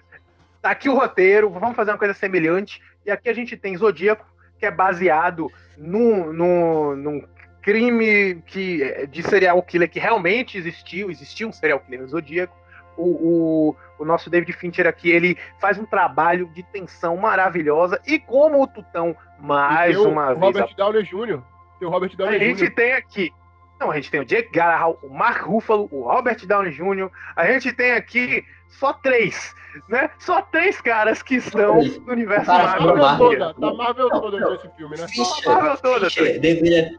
Tá 0.63 0.71
aqui 0.71 0.89
o 0.89 0.95
roteiro, 0.95 1.51
vamos 1.51 1.77
fazer 1.77 1.91
uma 1.91 1.99
coisa 1.99 2.15
semelhante. 2.15 2.81
E 3.05 3.11
aqui 3.11 3.29
a 3.29 3.35
gente 3.35 3.57
tem 3.57 3.77
Zodíaco, 3.77 4.25
que 4.59 4.65
é 4.65 4.71
baseado 4.71 5.51
no, 5.77 6.33
no, 6.33 6.97
num 6.97 7.27
crime 7.61 8.41
que, 8.47 9.07
de 9.11 9.23
serial 9.23 9.61
killer 9.63 9.91
que 9.91 9.99
realmente 9.99 10.57
existiu, 10.57 11.11
existiu 11.11 11.49
um 11.49 11.53
serial 11.53 11.81
killer 11.81 12.01
no 12.01 12.09
Zodíaco. 12.09 12.57
O, 12.97 13.03
o, 13.05 13.77
o 13.99 14.05
nosso 14.05 14.29
David 14.31 14.53
Fincher 14.53 14.87
aqui, 14.87 15.11
ele 15.11 15.37
faz 15.61 15.79
um 15.79 15.85
trabalho 15.87 16.47
de 16.55 16.63
tensão 16.65 17.17
maravilhosa. 17.17 18.01
E 18.07 18.19
como 18.19 18.63
o 18.63 18.67
Tutão, 18.67 19.17
mais 19.41 19.91
E 19.97 19.99
tem 19.99 20.07
o 20.07 20.11
uma 20.11 20.29
vez, 20.35 20.41
Robert 20.41 20.75
Downey 20.77 21.03
Jr. 21.05 21.41
Tem 21.79 21.89
o 21.89 21.91
Robert 21.91 22.11
a 22.13 22.17
Downey 22.17 22.39
gente 22.39 22.65
Jr. 22.67 22.75
tem 22.75 22.93
aqui. 22.93 23.33
Não, 23.81 23.91
a 23.91 23.95
gente 23.97 24.11
tem 24.13 24.21
o 24.21 24.25
Jake 24.25 24.51
Gyllenhaal, 24.53 24.97
o 25.03 25.09
Mark 25.09 25.43
Ruffalo, 25.45 25.89
o 25.91 26.03
Robert 26.03 26.47
Downey 26.47 26.71
Jr. 26.73 27.11
A 27.35 27.47
gente 27.47 27.73
tem 27.73 27.93
aqui 27.93 28.45
só 28.69 28.93
três, 28.93 29.53
né? 29.89 30.09
Só 30.21 30.41
três 30.43 30.81
caras 30.81 31.21
que 31.23 31.35
estão 31.37 31.83
no 31.83 32.13
universo 32.13 32.47
Cara, 32.47 32.75
Tá 32.75 32.81
Marvel. 32.81 32.97
Marvel 32.97 33.03
Marvel. 33.03 33.55
toda, 33.55 33.55
tá 33.55 33.75
Marvel 33.77 34.11
toda 34.11 34.39
não. 34.41 34.53
nesse 34.53 34.69
filme, 34.77 34.97
né? 34.97 35.09
Fincher, 35.09 35.49
Marvel 35.53 35.77
toda, 35.79 36.11
Fincher 36.11 36.41
deveria, 36.41 36.91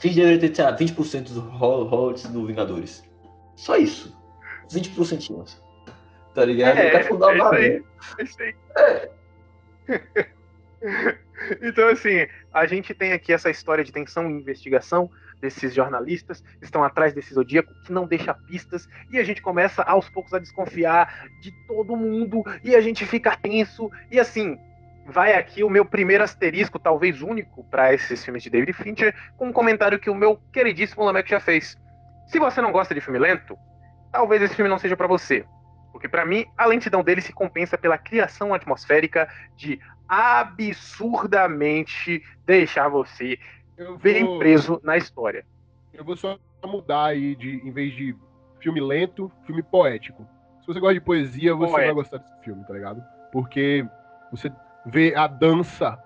deveria 0.00 0.38
ter, 0.38 0.54
sei 0.54 0.64
lá, 0.64 0.76
20% 0.76 1.22
dos 1.24 1.38
ro- 1.38 1.84
royalties 1.84 2.28
do 2.28 2.46
Vingadores. 2.46 3.02
Só 3.56 3.76
isso. 3.76 4.16
20%. 4.70 5.56
Tá 6.34 6.44
ligado? 6.44 6.76
É, 6.76 6.82
Ele 6.82 6.90
quer 6.90 7.08
fundar 7.08 7.28
é 7.28 7.30
a 7.30 7.34
isso 7.34 7.54
aí. 7.54 7.84
Marvel. 8.28 8.54
É 9.88 9.94
aí. 9.94 10.28
então, 11.62 11.88
assim, 11.88 12.26
a 12.52 12.66
gente 12.66 12.94
tem 12.94 13.12
aqui 13.12 13.32
essa 13.32 13.50
história 13.50 13.82
de 13.82 13.92
tensão 13.92 14.30
e 14.30 14.34
investigação 14.34 15.10
desses 15.40 15.72
jornalistas 15.72 16.40
que 16.40 16.64
estão 16.64 16.82
atrás 16.82 17.12
desse 17.12 17.32
zodíaco 17.32 17.72
que 17.84 17.92
não 17.92 18.06
deixa 18.06 18.34
pistas 18.34 18.88
e 19.10 19.18
a 19.18 19.24
gente 19.24 19.40
começa 19.40 19.82
aos 19.82 20.08
poucos 20.08 20.34
a 20.34 20.38
desconfiar 20.38 21.28
de 21.40 21.52
todo 21.66 21.96
mundo 21.96 22.42
e 22.64 22.74
a 22.74 22.80
gente 22.80 23.06
fica 23.06 23.36
tenso 23.36 23.90
e 24.10 24.18
assim 24.18 24.58
vai 25.06 25.34
aqui 25.34 25.64
o 25.64 25.70
meu 25.70 25.84
primeiro 25.84 26.22
asterisco, 26.22 26.78
talvez 26.78 27.22
único 27.22 27.64
para 27.64 27.94
esses 27.94 28.22
filmes 28.22 28.42
de 28.42 28.50
David 28.50 28.74
Fincher, 28.74 29.14
com 29.36 29.48
um 29.48 29.52
comentário 29.52 29.98
que 29.98 30.10
o 30.10 30.14
meu 30.14 30.38
queridíssimo 30.52 31.04
Lamek 31.04 31.30
já 31.30 31.40
fez. 31.40 31.78
Se 32.26 32.38
você 32.38 32.60
não 32.60 32.70
gosta 32.70 32.94
de 32.94 33.00
filme 33.00 33.18
lento, 33.18 33.58
talvez 34.12 34.42
esse 34.42 34.54
filme 34.54 34.70
não 34.70 34.78
seja 34.78 34.96
para 34.96 35.06
você. 35.06 35.44
Porque 35.92 36.08
para 36.08 36.24
mim, 36.24 36.46
a 36.56 36.66
lentidão 36.66 37.02
dele 37.02 37.20
se 37.20 37.32
compensa 37.32 37.76
pela 37.76 37.98
criação 37.98 38.54
atmosférica 38.54 39.28
de 39.56 39.80
absurdamente 40.08 42.22
deixar 42.46 42.88
você 42.88 43.38
Eu 43.76 43.98
bem 43.98 44.24
vou, 44.24 44.38
preso 44.38 44.80
na 44.82 44.96
história. 44.96 45.44
eu 45.92 46.04
vou 46.04 46.16
só 46.16 46.38
mudar 46.64 47.06
aí 47.06 47.34
de, 47.36 47.56
em 47.66 47.70
vez 47.70 47.94
de 47.94 48.16
filme 48.60 48.80
lento, 48.80 49.30
filme 49.44 49.62
poético. 49.62 50.26
Se 50.60 50.66
você 50.66 50.80
gosta 50.80 50.94
de 50.94 51.00
poesia, 51.00 51.54
você 51.54 51.72
vai 51.72 51.92
gostar 51.92 52.18
desse 52.18 52.40
filme, 52.42 52.64
tá 52.64 52.74
ligado? 52.74 53.02
Porque 53.32 53.86
você 54.30 54.52
vê 54.86 55.14
a 55.14 55.26
dança 55.26 55.98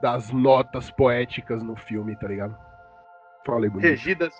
das 0.00 0.30
notas 0.30 0.90
poéticas 0.90 1.62
no 1.62 1.76
filme, 1.76 2.16
tá 2.16 2.26
ligado? 2.28 2.56
Falei 3.44 3.70
bonito. 3.70 3.88
Regidas, 3.88 4.34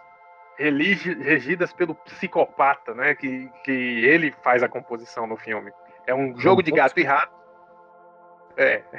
regidas 0.58 1.72
pelo 1.72 1.94
psicopata, 1.94 2.94
né? 2.94 3.14
Que, 3.14 3.50
que 3.64 3.72
ele 3.72 4.34
faz 4.42 4.62
a 4.62 4.68
composição 4.68 5.26
no 5.26 5.36
filme. 5.36 5.72
É 6.06 6.14
um 6.14 6.38
jogo 6.38 6.62
de 6.62 6.70
gato 6.70 6.98
e 6.98 7.04
rato. 7.04 7.34
É. 8.56 8.82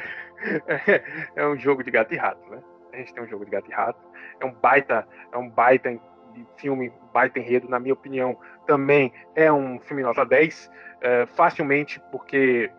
É 1.33 1.47
um 1.47 1.57
jogo 1.57 1.81
de 1.81 1.89
gato 1.89 2.13
e 2.13 2.17
rato, 2.17 2.45
né? 2.49 2.61
A 2.91 2.97
gente 2.97 3.13
tem 3.13 3.23
um 3.23 3.27
jogo 3.27 3.45
de 3.45 3.51
gato 3.51 3.71
e 3.71 3.73
rato. 3.73 3.99
É 4.39 4.45
um 4.45 4.51
baita, 4.51 5.07
é 5.31 5.37
um 5.37 5.49
baita 5.49 5.97
filme, 6.57 6.91
baita 7.13 7.39
enredo, 7.39 7.69
na 7.69 7.79
minha 7.79 7.93
opinião, 7.93 8.37
também 8.65 9.13
é 9.35 9.51
um 9.51 9.79
filme 9.79 10.03
nota 10.03 10.25
10, 10.25 10.69
é, 11.01 11.25
facilmente, 11.27 12.01
porque 12.11 12.69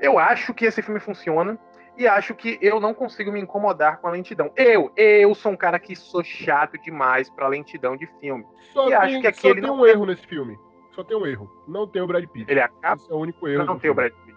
eu 0.00 0.18
acho 0.18 0.54
que 0.54 0.64
esse 0.64 0.82
filme 0.82 1.00
funciona 1.00 1.58
e 1.96 2.06
acho 2.06 2.34
que 2.34 2.58
eu 2.60 2.78
não 2.80 2.92
consigo 2.94 3.32
me 3.32 3.40
incomodar 3.40 3.98
com 4.00 4.08
a 4.08 4.10
lentidão. 4.10 4.50
Eu, 4.56 4.90
eu 4.96 5.34
sou 5.34 5.52
um 5.52 5.56
cara 5.56 5.78
que 5.78 5.96
sou 5.96 6.22
chato 6.22 6.76
demais 6.78 7.30
pra 7.30 7.48
lentidão 7.48 7.96
de 7.96 8.06
filme. 8.20 8.44
Só 8.72 8.84
E 8.84 8.88
tem, 8.88 8.94
acho 8.96 9.20
que 9.20 9.26
aqui 9.26 9.40
só 9.40 9.48
ele 9.48 9.60
tem 9.60 9.70
não 9.70 9.80
um 9.80 9.86
erro 9.86 10.06
nesse 10.06 10.26
filme. 10.26 10.58
Só 10.94 11.04
tem 11.04 11.16
um 11.16 11.26
erro. 11.26 11.50
Não 11.68 11.86
tem 11.86 12.00
o 12.02 12.06
Brad 12.06 12.24
Pitt. 12.26 12.50
Ele 12.50 12.60
acaba, 12.60 13.00
Esse 13.00 13.10
é 13.10 13.14
o 13.14 13.18
único 13.18 13.46
erro. 13.48 13.64
não 13.64 13.74
do 13.74 13.80
tem 13.80 13.90
o. 13.90 13.94
Brad 13.94 14.12
Pitt. 14.12 14.36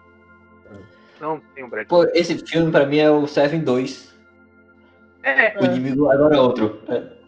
Não 1.20 1.40
tem 1.54 1.64
o 1.64 1.68
Brad 1.68 1.86
Pitt. 1.86 1.88
Pô, 1.88 2.04
esse 2.14 2.38
filme 2.46 2.70
pra 2.70 2.86
mim 2.86 2.98
é 2.98 3.10
o 3.10 3.26
Seven 3.26 3.60
2. 3.60 4.18
É, 5.22 5.58
O 5.60 5.64
inimigo 5.66 6.10
agora 6.10 6.34
é 6.36 6.40
outro. 6.40 6.68
Gostei. 6.86 7.19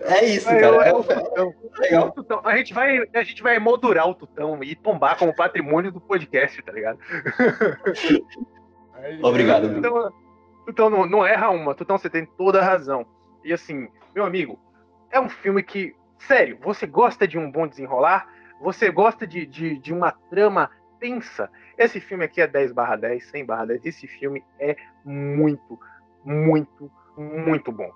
É 0.00 0.24
isso, 0.24 0.48
é, 0.48 0.60
cara. 0.60 0.76
é 0.84 0.88
É, 0.88 0.92
o 0.92 1.02
Tutão. 1.02 1.54
legal. 1.78 2.08
O 2.08 2.12
Tutão. 2.12 2.40
A 2.44 2.56
gente 2.56 2.74
vai, 2.74 2.98
a 3.14 3.22
gente 3.22 3.42
vai 3.42 3.58
moldurar 3.58 4.08
o 4.08 4.14
Tutão 4.14 4.62
e 4.62 4.74
tombar 4.74 5.16
como 5.16 5.34
patrimônio 5.34 5.92
do 5.92 6.00
podcast, 6.00 6.60
tá 6.62 6.72
ligado? 6.72 6.98
Aí, 8.94 9.20
Obrigado, 9.22 9.66
é. 9.68 9.78
Então, 9.78 10.12
Tutão 10.66 10.90
não, 10.90 11.06
não 11.06 11.26
erra 11.26 11.50
uma. 11.50 11.74
Tutão, 11.74 11.98
você 11.98 12.10
tem 12.10 12.26
toda 12.26 12.60
a 12.60 12.64
razão. 12.64 13.06
E 13.44 13.52
assim, 13.52 13.88
meu 14.14 14.24
amigo, 14.24 14.58
é 15.10 15.20
um 15.20 15.28
filme 15.28 15.62
que, 15.62 15.94
sério, 16.18 16.58
você 16.60 16.86
gosta 16.86 17.26
de 17.26 17.38
um 17.38 17.50
bom 17.50 17.66
desenrolar? 17.66 18.28
Você 18.60 18.90
gosta 18.90 19.26
de, 19.26 19.44
de, 19.44 19.78
de 19.78 19.92
uma 19.92 20.12
trama 20.30 20.70
tensa? 21.00 21.50
Esse 21.76 21.98
filme 22.00 22.24
aqui 22.24 22.40
é 22.40 22.46
10 22.46 22.72
barra 22.72 22.96
10, 22.96 23.26
100 23.30 23.44
barra 23.44 23.66
10. 23.66 23.84
Esse 23.84 24.06
filme 24.06 24.44
é 24.60 24.76
muito, 25.04 25.80
muito, 26.24 26.90
muito 27.16 27.70
bom. 27.72 27.90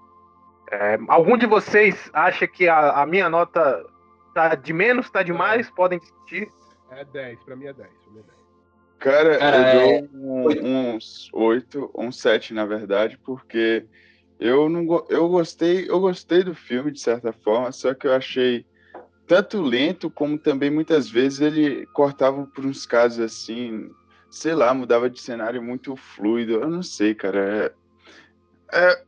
É, 0.70 0.98
algum 1.08 1.36
de 1.36 1.46
vocês 1.46 2.10
acha 2.12 2.46
que 2.46 2.68
a, 2.68 3.02
a 3.02 3.06
minha 3.06 3.28
nota 3.28 3.84
tá 4.34 4.54
de 4.54 4.72
menos, 4.72 5.08
tá 5.10 5.22
de 5.22 5.32
mais? 5.32 5.70
Podem 5.70 5.98
discutir. 5.98 6.48
É 6.90 7.04
10, 7.04 7.42
pra 7.44 7.56
mim 7.56 7.66
é 7.66 7.72
10. 7.72 7.88
Pra 7.88 8.12
mim 8.12 8.18
é 8.18 8.22
10. 8.22 8.36
Cara, 8.98 9.38
Cara, 9.38 9.56
eu 9.56 9.62
é- 9.62 10.02
dou 10.02 10.08
um- 10.14 10.94
uns 10.94 11.30
8, 11.32 11.90
uns 11.94 12.20
7, 12.20 12.52
na 12.54 12.64
verdade, 12.64 13.18
porque 13.24 13.86
eu 14.40 14.68
não 14.68 14.84
eu 15.08 15.28
gostei, 15.28 15.88
eu 15.88 16.00
gostei 16.00 16.42
do 16.42 16.54
filme 16.54 16.90
de 16.90 17.00
certa 17.00 17.32
forma, 17.32 17.70
só 17.72 17.94
que 17.94 18.06
eu 18.06 18.14
achei 18.14 18.66
tanto 19.26 19.60
lento 19.60 20.10
como 20.10 20.38
também 20.38 20.70
muitas 20.70 21.08
vezes 21.10 21.40
ele 21.40 21.86
cortava 21.86 22.46
por 22.46 22.64
uns 22.64 22.86
casos 22.86 23.20
assim, 23.20 23.90
sei 24.30 24.54
lá, 24.54 24.72
mudava 24.72 25.10
de 25.10 25.20
cenário 25.20 25.62
muito 25.62 25.96
fluido. 25.96 26.52
Eu 26.54 26.68
não 26.68 26.82
sei, 26.82 27.14
cara. 27.14 27.38
É, 27.66 27.72
é- 28.72 29.04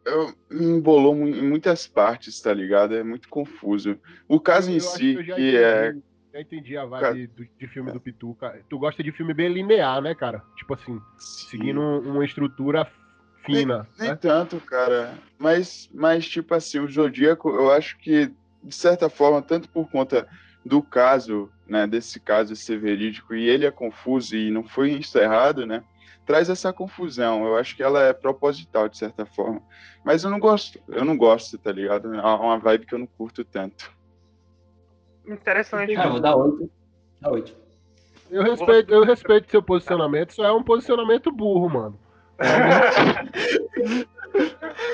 me 0.50 0.64
embolou 0.64 1.14
em 1.26 1.42
muitas 1.42 1.86
partes, 1.86 2.40
tá 2.40 2.52
ligado? 2.52 2.94
É 2.94 3.02
muito 3.02 3.28
confuso. 3.28 3.98
O 4.28 4.40
caso 4.40 4.70
em 4.70 4.78
Eu 4.78 4.88
acho 4.88 4.96
si, 4.96 5.22
já 5.24 5.34
que 5.34 5.56
é 5.56 5.88
entendi, 5.88 6.04
Já 6.32 6.40
entendi 6.40 6.76
a 6.76 6.84
vibe 6.84 7.48
de 7.58 7.66
filme 7.68 7.90
do 7.90 8.00
Pituca. 8.00 8.62
Tu 8.68 8.78
gosta 8.78 9.02
de 9.02 9.10
filme 9.12 9.32
bem 9.32 9.48
linear, 9.48 10.00
né, 10.00 10.14
cara? 10.14 10.42
Tipo 10.56 10.74
assim, 10.74 11.00
seguindo 11.18 11.80
um- 11.80 12.12
uma 12.12 12.24
estrutura 12.24 12.86
fina, 13.44 13.88
Nem 13.98 14.10
né? 14.10 14.16
tanto, 14.16 14.60
cara. 14.60 15.18
Mas, 15.38 15.88
mas, 15.92 16.28
tipo 16.28 16.54
assim, 16.54 16.78
o 16.80 16.88
Zodíaco, 16.88 17.48
eu 17.48 17.72
acho 17.72 17.98
que, 17.98 18.30
de 18.62 18.74
certa 18.74 19.08
forma, 19.08 19.40
tanto 19.40 19.68
por 19.68 19.90
conta 19.90 20.28
do 20.64 20.82
caso, 20.82 21.50
né, 21.66 21.86
desse 21.86 22.20
caso 22.20 22.54
ser 22.54 22.78
verídico, 22.78 23.34
e 23.34 23.48
ele 23.48 23.64
é 23.64 23.70
confuso 23.70 24.36
e 24.36 24.50
não 24.50 24.64
foi 24.64 24.92
encerrado, 24.92 25.64
né, 25.64 25.82
traz 26.28 26.50
essa 26.50 26.70
confusão. 26.74 27.46
Eu 27.46 27.56
acho 27.56 27.74
que 27.74 27.82
ela 27.82 28.02
é 28.02 28.12
proposital, 28.12 28.86
de 28.86 28.98
certa 28.98 29.24
forma. 29.24 29.62
Mas 30.04 30.22
eu 30.24 30.30
não 30.30 30.38
gosto, 30.38 30.78
eu 30.86 31.02
não 31.02 31.16
gosto, 31.16 31.56
tá 31.56 31.72
ligado? 31.72 32.14
É 32.14 32.20
uma 32.20 32.58
vibe 32.58 32.84
que 32.84 32.94
eu 32.94 32.98
não 32.98 33.06
curto 33.06 33.42
tanto. 33.46 33.90
Interessante. 35.26 35.94
Eu 35.94 36.10
vou 36.10 36.20
dar 36.20 36.36
8. 36.36 36.70
Dá 37.22 37.30
8. 37.30 37.56
Eu 38.30 38.42
respeito, 38.42 38.92
eu 38.92 39.04
respeito 39.04 39.50
seu 39.50 39.62
posicionamento, 39.62 40.34
só 40.34 40.44
é 40.44 40.52
um 40.52 40.62
posicionamento 40.62 41.32
burro, 41.32 41.70
mano. 41.70 41.98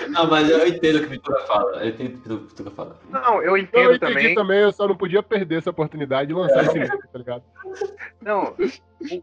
Não, 0.09 0.30
mas 0.30 0.49
eu 0.49 0.66
entendo 0.66 0.97
o 0.97 1.01
que 1.01 1.07
o 1.07 1.11
Vitor 1.11 1.47
fala. 1.47 1.85
Eu 1.85 1.89
entendo 1.89 2.14
o 2.14 2.20
que 2.20 2.32
o 2.32 2.39
Vitor 2.47 2.70
fala. 2.70 2.97
Não, 3.11 3.43
eu 3.43 3.57
Eu 3.57 3.59
entendo 3.59 3.93
entendi 3.93 3.99
também. 3.99 4.35
também. 4.37 4.61
eu 4.61 4.72
só 4.72 4.87
não 4.87 4.97
podia 4.97 5.22
perder 5.22 5.59
essa 5.59 5.70
oportunidade 5.70 6.28
de 6.28 6.35
lançar 6.35 6.64
esse 6.64 6.78
livro, 6.78 6.99
tá 7.12 7.18
ligado? 7.18 7.43
Não, 8.20 8.55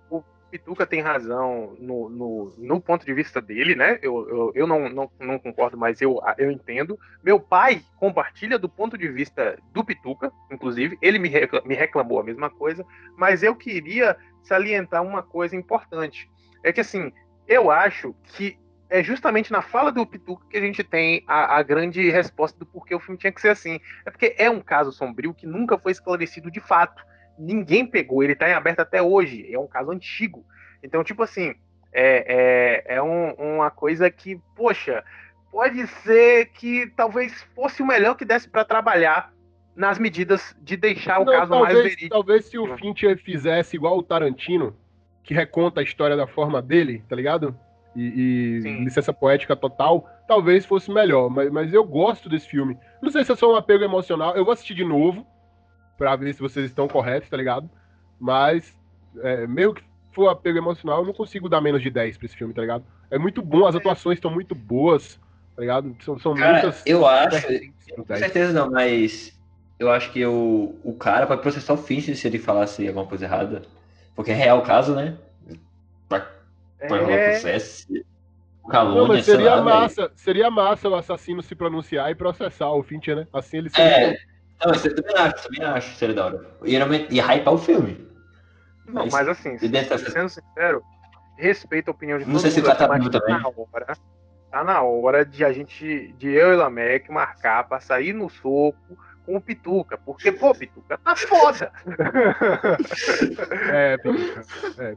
o, 0.10 0.18
o 0.18 0.24
Pituca 0.52 0.86
tem 0.86 1.02
razão 1.02 1.76
no, 1.80 2.10
no, 2.10 2.54
no 2.58 2.82
ponto 2.82 3.06
de 3.06 3.14
vista 3.14 3.42
dele, 3.42 3.74
né? 3.74 3.98
Eu, 4.02 4.28
eu, 4.30 4.52
eu 4.54 4.68
não, 4.68 4.90
não, 4.90 5.12
não 5.20 5.40
concordo, 5.40 5.78
mas 5.78 6.02
eu, 6.02 6.20
eu 6.38 6.52
entendo. 6.52 7.00
Meu 7.24 7.40
pai 7.40 7.82
compartilha 7.98 8.60
do 8.60 8.70
ponto 8.70 8.98
de 8.98 9.08
vista 9.08 9.58
do 9.74 9.84
Pituca, 9.84 10.32
inclusive, 10.52 10.98
ele 11.02 11.18
me, 11.18 11.30
recla- 11.30 11.62
me 11.66 11.74
reclamou 11.74 12.20
a 12.20 12.24
mesma 12.24 12.50
coisa, 12.50 12.86
mas 13.18 13.44
eu 13.44 13.56
queria 13.56 14.18
salientar 14.44 15.02
uma 15.04 15.24
coisa 15.24 15.56
importante. 15.56 16.30
É 16.64 16.74
que 16.74 16.82
assim, 16.82 17.12
eu 17.48 17.72
acho 17.72 18.14
que 18.24 18.60
é 18.90 19.02
justamente 19.02 19.52
na 19.54 19.62
fala 19.62 19.92
do 19.92 20.06
Pituca 20.06 20.46
que 20.50 20.58
a 20.58 20.62
gente 20.62 20.84
tem 20.84 21.24
a, 21.26 21.58
a 21.58 21.64
grande 21.64 22.10
resposta 22.10 22.60
do 22.60 22.66
porquê 22.66 22.94
o 22.94 23.00
filme 23.00 23.18
tinha 23.18 23.32
que 23.32 23.40
ser 23.42 23.50
assim. 23.50 23.80
É 24.06 24.12
porque 24.12 24.36
é 24.38 24.50
um 24.50 24.60
caso 24.60 24.92
sombrio 24.92 25.34
que 25.34 25.48
nunca 25.48 25.78
foi 25.80 25.94
esclarecido 25.94 26.52
de 26.52 26.60
fato 26.60 27.02
ninguém 27.38 27.86
pegou, 27.86 28.24
ele 28.24 28.36
tá 28.36 28.50
em 28.50 28.54
aberto 28.54 28.80
até 28.82 29.02
hoje, 29.02 29.52
é 29.52 29.58
um 29.60 29.68
caso 29.68 29.92
antigo. 29.92 30.46
Então, 30.84 31.04
tipo 31.04 31.24
assim, 31.24 31.54
é, 31.94 32.84
é, 32.88 32.96
é 32.96 33.02
um- 33.04 33.34
uma 33.34 33.70
coisa 33.70 34.10
que, 34.10 34.40
poxa, 34.56 35.04
pode 35.52 35.86
ser 35.88 36.48
que 36.54 36.88
talvez 36.96 37.44
fosse 37.56 37.82
o 37.82 37.86
melhor 37.86 38.16
que 38.16 38.26
desse 38.26 38.50
para 38.50 38.64
trabalhar 38.66 39.34
nas 39.76 39.98
medidas 40.00 40.56
de 40.62 40.76
deixar 40.78 41.20
o 41.20 41.26
Não, 41.26 41.34
caso 41.34 41.52
mais 41.52 41.64
talvez, 41.64 41.84
verídico. 41.84 42.10
talvez 42.10 42.46
se 42.46 42.58
o 42.58 42.78
Fincher 42.78 43.18
fizesse 43.18 43.76
igual 43.76 43.98
o 43.98 44.04
Tarantino, 44.04 44.76
que 45.24 45.34
reconta 45.34 45.80
a 45.82 45.84
história 45.84 46.16
da 46.18 46.28
forma 46.28 46.62
dele, 46.62 47.04
tá 47.08 47.16
ligado? 47.16 47.58
E, 47.96 48.62
e 48.64 48.84
licença 48.84 49.12
poética 49.14 49.56
total, 49.56 50.08
talvez 50.28 50.66
fosse 50.66 50.90
melhor. 50.92 51.30
Mas, 51.30 51.52
mas 51.52 51.74
eu 51.74 51.84
gosto 51.84 52.30
desse 52.30 52.48
filme. 52.48 52.78
Não 53.02 53.10
sei 53.12 53.24
se 53.26 53.32
é 53.34 53.36
só 53.36 53.52
um 53.52 53.56
apego 53.56 53.84
emocional. 53.84 54.36
Eu 54.36 54.46
vou 54.46 54.54
assistir 54.54 54.74
de 54.74 54.86
novo, 54.86 55.28
pra 56.02 56.16
ver 56.16 56.34
se 56.34 56.42
vocês 56.42 56.66
estão 56.66 56.88
corretos, 56.88 57.30
tá 57.30 57.38
ligado? 57.38 57.70
Mas, 58.20 58.76
é, 59.22 59.46
mesmo 59.46 59.76
que 59.76 59.84
for 60.12 60.30
apego 60.30 60.58
emocional, 60.58 61.02
eu 61.02 61.06
não 61.06 61.14
consigo 61.14 61.48
dar 61.48 61.62
menos 61.62 61.80
de 61.80 61.92
10 61.92 62.18
pra 62.18 62.26
esse 62.26 62.36
filme, 62.36 62.56
tá 62.56 62.62
ligado? 62.62 62.84
É 63.12 63.20
muito 63.20 63.40
bom, 63.44 63.68
as 63.68 63.76
atuações 63.76 64.18
estão 64.18 64.32
muito 64.32 64.56
boas, 64.56 65.20
tá 65.56 65.62
ligado? 65.62 65.96
São, 66.04 66.18
são 66.18 66.34
Cara, 66.34 66.54
muitas. 66.54 66.82
eu 66.88 67.06
acho. 67.06 67.46
Com 67.96 68.02
10. 68.02 68.20
certeza 68.20 68.52
não, 68.52 68.72
mas 68.72 69.40
eu 69.78 69.92
acho 69.92 70.12
que 70.12 70.26
o, 70.26 70.74
o 70.84 70.96
cara 70.96 71.28
pode 71.28 71.44
processar 71.44 71.74
o 71.74 71.78
Fincher 71.78 72.16
se 72.16 72.26
ele 72.26 72.40
falasse 72.40 72.88
alguma 72.88 73.06
coisa 73.06 73.26
errada. 73.26 73.62
Porque 74.16 74.32
é 74.32 74.34
real 74.34 74.58
o 74.58 74.64
caso, 74.64 74.96
né? 74.96 75.20
Vai, 76.10 76.26
vai 76.90 77.00
rolar 77.00 77.14
É, 77.14 77.30
processo. 77.34 77.86
Não, 77.92 78.72
Calúnia, 78.72 79.08
mas 79.18 79.26
sei 79.26 79.36
seria 79.36 79.56
lá, 79.56 79.62
massa, 79.62 80.12
seria 80.16 80.50
massa 80.50 80.90
o 80.90 80.96
assassino 80.96 81.44
se 81.44 81.54
pronunciar 81.54 82.10
e 82.10 82.16
processar 82.16 82.72
o 82.72 82.82
Fincher, 82.82 83.18
né? 83.18 83.28
Assim 83.32 83.58
ele 83.58 83.70
seria. 83.70 84.14
É, 84.14 84.31
não, 84.66 84.72
isso 84.74 84.88
eu 84.88 84.96
também 84.96 85.16
acho, 85.16 85.44
também 85.48 85.64
acho, 85.64 85.96
seria 85.96 86.16
da 86.16 86.26
hora. 86.26 86.46
E 86.64 86.72
realmente 86.72 87.14
ia 87.14 87.24
hypar 87.36 87.54
o 87.54 87.58
filme. 87.58 88.08
não, 88.88 89.08
mas 89.08 89.28
assim, 89.28 89.56
E 89.62 89.68
dentro 89.68 89.90
dessa- 89.98 90.12
sendo 90.12 90.30
sincero, 90.30 90.84
respeito 91.38 91.88
a 91.90 91.92
opinião 91.92 92.18
de 92.20 92.26
Não 92.26 92.34
todo 92.34 92.42
sei 92.42 92.52
se 92.52 92.58
mundo 92.62 92.68
tá 92.68 92.74
aqui, 92.74 92.88
mas 92.88 93.00
vivo 93.00 93.10
também. 93.12 93.40
na 93.42 93.48
hora, 93.48 93.98
tá 94.52 94.64
na 94.64 94.82
hora 94.82 95.26
de 95.26 95.44
a 95.46 95.52
gente, 95.54 96.14
de 96.18 96.30
eu 96.30 96.54
e 96.54 96.56
Lamek 96.56 97.12
marcar 97.12 97.64
pra 97.68 97.80
sair 97.80 98.14
no 98.14 98.30
soco 98.30 98.98
com 99.26 99.36
o 99.38 99.42
Pituca, 99.42 99.98
porque, 99.98 100.32
pô, 100.32 100.54
Pituca, 100.54 100.98
tá 100.98 101.16
foda. 101.16 101.72
É, 103.72 103.98
Pituca. 103.98 104.42
É, 104.80 104.96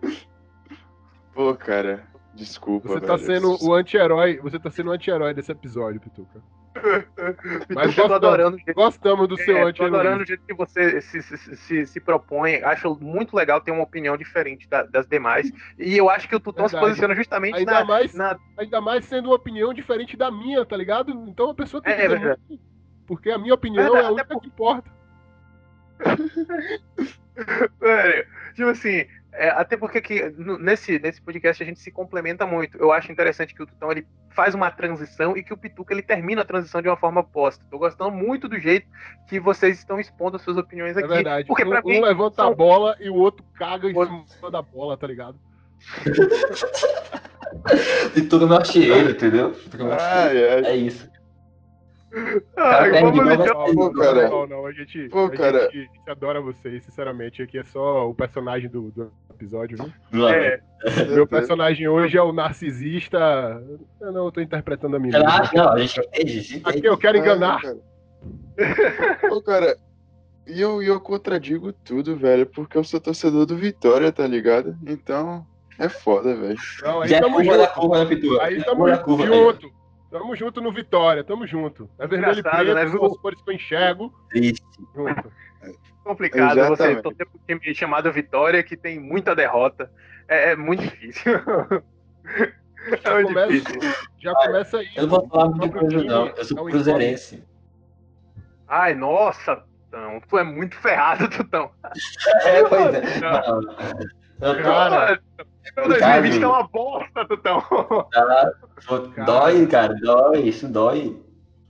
Pô, 1.33 1.55
cara, 1.57 2.05
desculpa. 2.35 2.89
você 2.89 3.01
tá 3.01 3.17
velho. 3.17 3.27
sendo 3.27 3.65
o 3.65 3.75
anti-herói. 3.75 4.39
Você 4.43 4.59
tá 4.59 4.71
sendo 4.71 4.91
o 4.91 4.93
anti-herói 4.93 5.35
desse 5.35 5.51
episódio, 5.53 6.01
Pituca. 6.01 6.41
Mas 6.75 7.37
Pituca, 7.37 7.85
eu 7.85 7.95
tô 7.95 8.03
gostamos. 8.03 8.13
adorando 8.17 8.57
o 8.57 8.59
jeito 8.59 8.75
Gostamos 8.75 9.29
do 9.29 9.37
seu 9.37 9.69
É, 9.69 9.73
tô 9.73 9.85
adorando 9.85 10.25
o 10.25 10.27
jeito 10.27 10.43
que 10.47 10.55
você 10.55 11.01
se, 11.01 11.23
se, 11.23 11.57
se, 11.57 11.87
se 11.87 12.01
propõe. 12.01 12.57
Acho 12.65 12.99
muito 13.01 13.37
legal 13.37 13.61
ter 13.61 13.71
uma 13.71 13.83
opinião 13.85 14.17
diferente 14.17 14.67
da- 14.69 14.83
das 14.83 15.07
demais. 15.07 15.51
E 15.79 15.97
eu 15.97 16.11
acho 16.11 16.29
que 16.29 16.35
o 16.35 16.41
Tutão 16.41 16.69
se 16.69 16.77
posiciona 16.79 17.15
justamente 17.15 17.59
Ainda 17.59 17.73
na, 17.81 17.85
mais, 17.85 18.15
na- 18.15 18.37
ainda 18.59 18.81
mais 18.81 19.05
sendo 19.05 19.29
uma 19.31 19.37
opinião 19.37 19.73
diferente 19.73 20.17
da 20.17 20.31
minha, 20.31 20.65
tá 20.67 20.77
ligado? 20.77 21.13
Então 21.29 21.51
a 21.51 21.55
pessoa 21.55 21.81
tem 21.83 21.93
É, 21.93 21.97
que 21.97 22.03
dizer 22.03 22.19
verdade. 22.19 22.41
muito, 22.49 22.63
Porque 23.07 23.31
a 23.31 23.39
minha 23.39 23.55
opinião 23.55 23.85
Verdade, 23.85 24.05
é 24.05 24.09
a 24.09 24.13
única 24.13 24.41
que 24.41 24.47
importa. 24.49 24.91
Tipo 28.55 28.69
assim, 28.69 29.07
é, 29.35 29.49
até 29.51 29.77
porque 29.77 30.01
que, 30.01 30.33
nesse, 30.61 30.99
nesse 30.99 31.21
podcast 31.21 31.63
a 31.63 31.67
gente 31.67 31.81
se 31.81 31.91
complementa 31.91 32.47
muito. 32.47 32.79
Eu 32.79 32.93
acho 32.93 33.11
interessante 33.11 33.55
que 33.55 33.63
o 33.63 33.67
Tutão 33.67 33.91
ele 33.91 34.07
faz 34.31 34.55
uma 34.55 34.71
transição 34.71 35.37
e 35.37 35.43
que 35.45 35.53
o 35.53 35.57
Pituca 35.57 35.93
ele 35.95 36.03
termina 36.03 36.43
a 36.43 36.45
transição 36.45 36.81
de 36.83 36.89
uma 36.89 36.97
forma 36.97 37.21
oposta. 37.21 37.65
Tô 37.71 37.79
gostando 37.79 38.11
muito 38.11 38.49
do 38.49 38.59
jeito 38.59 38.87
que 39.29 39.39
vocês 39.39 39.79
estão 39.79 39.99
expondo 40.01 40.37
as 40.37 40.43
suas 40.43 40.57
opiniões 40.57 40.97
É 40.97 41.01
aqui. 41.01 41.09
verdade. 41.09 41.47
Porque 41.47 41.65
um, 41.65 41.69
mim, 41.85 41.99
um 41.99 42.03
levanta 42.03 42.37
são- 42.37 42.53
a 42.53 42.55
bola 42.55 42.97
e 43.01 43.09
o 43.11 43.15
outro 43.15 43.45
caga 43.55 43.89
em 43.89 43.97
O- 43.97 44.25
cima 44.27 44.51
da 44.51 44.63
bola, 44.63 44.97
tá 44.97 45.07
ligado? 45.07 45.39
E 48.17 48.23
tudo 48.23 48.47
ele, 48.83 49.13
entendeu? 49.13 49.53
Tudo. 49.71 49.93
Ai, 49.93 50.49
ai. 50.49 50.65
É 50.67 50.77
isso. 50.77 51.09
Ai, 52.57 53.01
vamos 53.03 53.27
deixar- 53.37 53.55
Pô, 53.55 53.91
cara. 53.93 54.29
não, 54.29 54.47
não, 54.47 54.67
a 54.67 54.73
gente, 54.73 55.09
Pô, 55.09 55.25
a 55.25 55.31
cara. 55.31 55.63
gente, 55.65 55.79
a 55.79 55.81
gente 55.81 56.11
adora 56.11 56.41
vocês, 56.41 56.85
sinceramente. 56.85 57.43
Aqui 57.43 57.59
é 57.59 57.65
só 57.65 58.09
o 58.09 58.15
personagem 58.15 58.69
do, 58.71 58.91
do 58.91 59.13
episódio, 59.31 59.77
lado. 60.13 60.35
É, 60.35 60.61
Meu 61.11 61.27
personagem 61.27 61.89
hoje 61.89 62.17
é 62.17 62.23
o 62.23 62.33
narcisista. 62.33 63.19
Eu 64.01 64.13
não, 64.13 64.27
eu 64.27 64.33
tô 64.33 64.41
interpretando 64.41 64.97
a 64.97 64.99
minha. 64.99 65.17
Relaxa, 65.19 65.51
não, 65.57 65.69
a 65.73 65.79
gente 65.79 66.01
entende, 66.01 66.39
a 66.39 66.43
gente 66.43 66.63
Aqui 66.65 66.85
eu 66.87 66.97
quero 66.99 67.19
enganar. 67.19 67.61
Cara. 67.61 67.79
Pô, 69.29 69.43
cara, 69.43 69.77
e 70.47 70.61
eu, 70.61 70.83
e 70.83 70.87
eu 70.87 71.01
contradigo 71.01 71.73
tudo, 71.73 72.17
velho, 72.17 72.47
porque 72.47 72.77
eu 72.79 72.85
sou 72.85 73.01
torcedor 73.01 73.47
do 73.47 73.57
Vitória, 73.57 74.13
tá 74.13 74.27
ligado? 74.27 74.77
Então, 74.87 75.45
é 75.79 75.89
foda, 75.89 76.35
velho. 76.37 76.57
Não, 76.83 77.03
aí 77.03 77.09
Já 77.09 77.17
é 77.17 77.21
tamo 77.21 77.37
curva 77.37 77.57
da 77.59 77.65
junto. 77.65 77.75
curva 77.81 77.99
da 77.99 78.07
pintura. 78.07 78.45
Aí 78.45 78.59
É 78.59 78.63
tamo 78.63 78.99
curva 79.03 79.27
da 79.27 79.35
junto. 79.35 79.84
Tamo 80.15 80.37
junto 80.37 80.61
no 80.61 80.71
Vitória, 80.71 81.25
tamo 81.25 81.45
junto. 81.45 81.91
É 81.99 82.07
vermelho 82.07 82.39
e 82.39 82.43
preto, 82.43 82.73
né, 82.73 82.87
são 82.89 83.05
as 83.05 83.17
cores 83.19 83.43
que 83.43 83.51
eu 83.51 83.55
enxergo. 83.55 84.15
Triste. 84.31 84.65
Junto. 84.95 85.33
complicado 86.05 86.55
você 86.55 86.61
Exatamente. 86.61 87.03
torcer 87.03 87.27
pro 87.27 87.41
time 87.49 87.75
chamado 87.75 88.13
Vitória, 88.13 88.63
que 88.63 88.77
tem 88.77 89.01
muita 89.01 89.35
derrota. 89.35 89.91
É, 90.29 90.53
é 90.53 90.57
muito 90.57 90.83
difícil. 90.85 91.33
é 93.03 93.13
muito 93.15 93.27
Começa- 93.27 93.49
difícil. 93.53 93.95
Já 94.21 94.35
começa 94.37 94.79
aí. 94.79 94.89
Eu 94.95 95.03
não 95.03 95.09
vou 95.19 95.29
falar 95.29 95.49
muita 95.51 95.79
coisa, 95.81 95.99
time 95.99 96.05
não. 96.05 96.27
Eu 96.29 96.45
sou 96.45 96.59
é 96.59 96.63
um 96.63 96.67
cruzeirense. 96.67 97.45
Ai, 98.69 98.95
nossa, 98.95 99.57
Tutão, 99.91 100.21
tu 100.29 100.39
é 100.39 100.45
muito 100.45 100.77
ferrado, 100.77 101.27
Tutão. 101.37 101.73
É, 102.45 102.63
pois 102.69 102.95
é. 102.95 103.21
Não, 103.21 103.63
eu 104.49 104.57
tô- 104.57 104.63
Cara, 104.63 105.21
Meu 105.77 105.89
2020 105.89 106.43
é 106.43 106.47
uma 106.47 106.69
bosta, 106.69 107.25
Tutão. 107.27 107.63
Cara. 108.13 108.53
Dói, 109.25 109.67
cara, 109.67 109.95
dói, 109.95 110.41
isso 110.41 110.69
dói. 110.69 111.19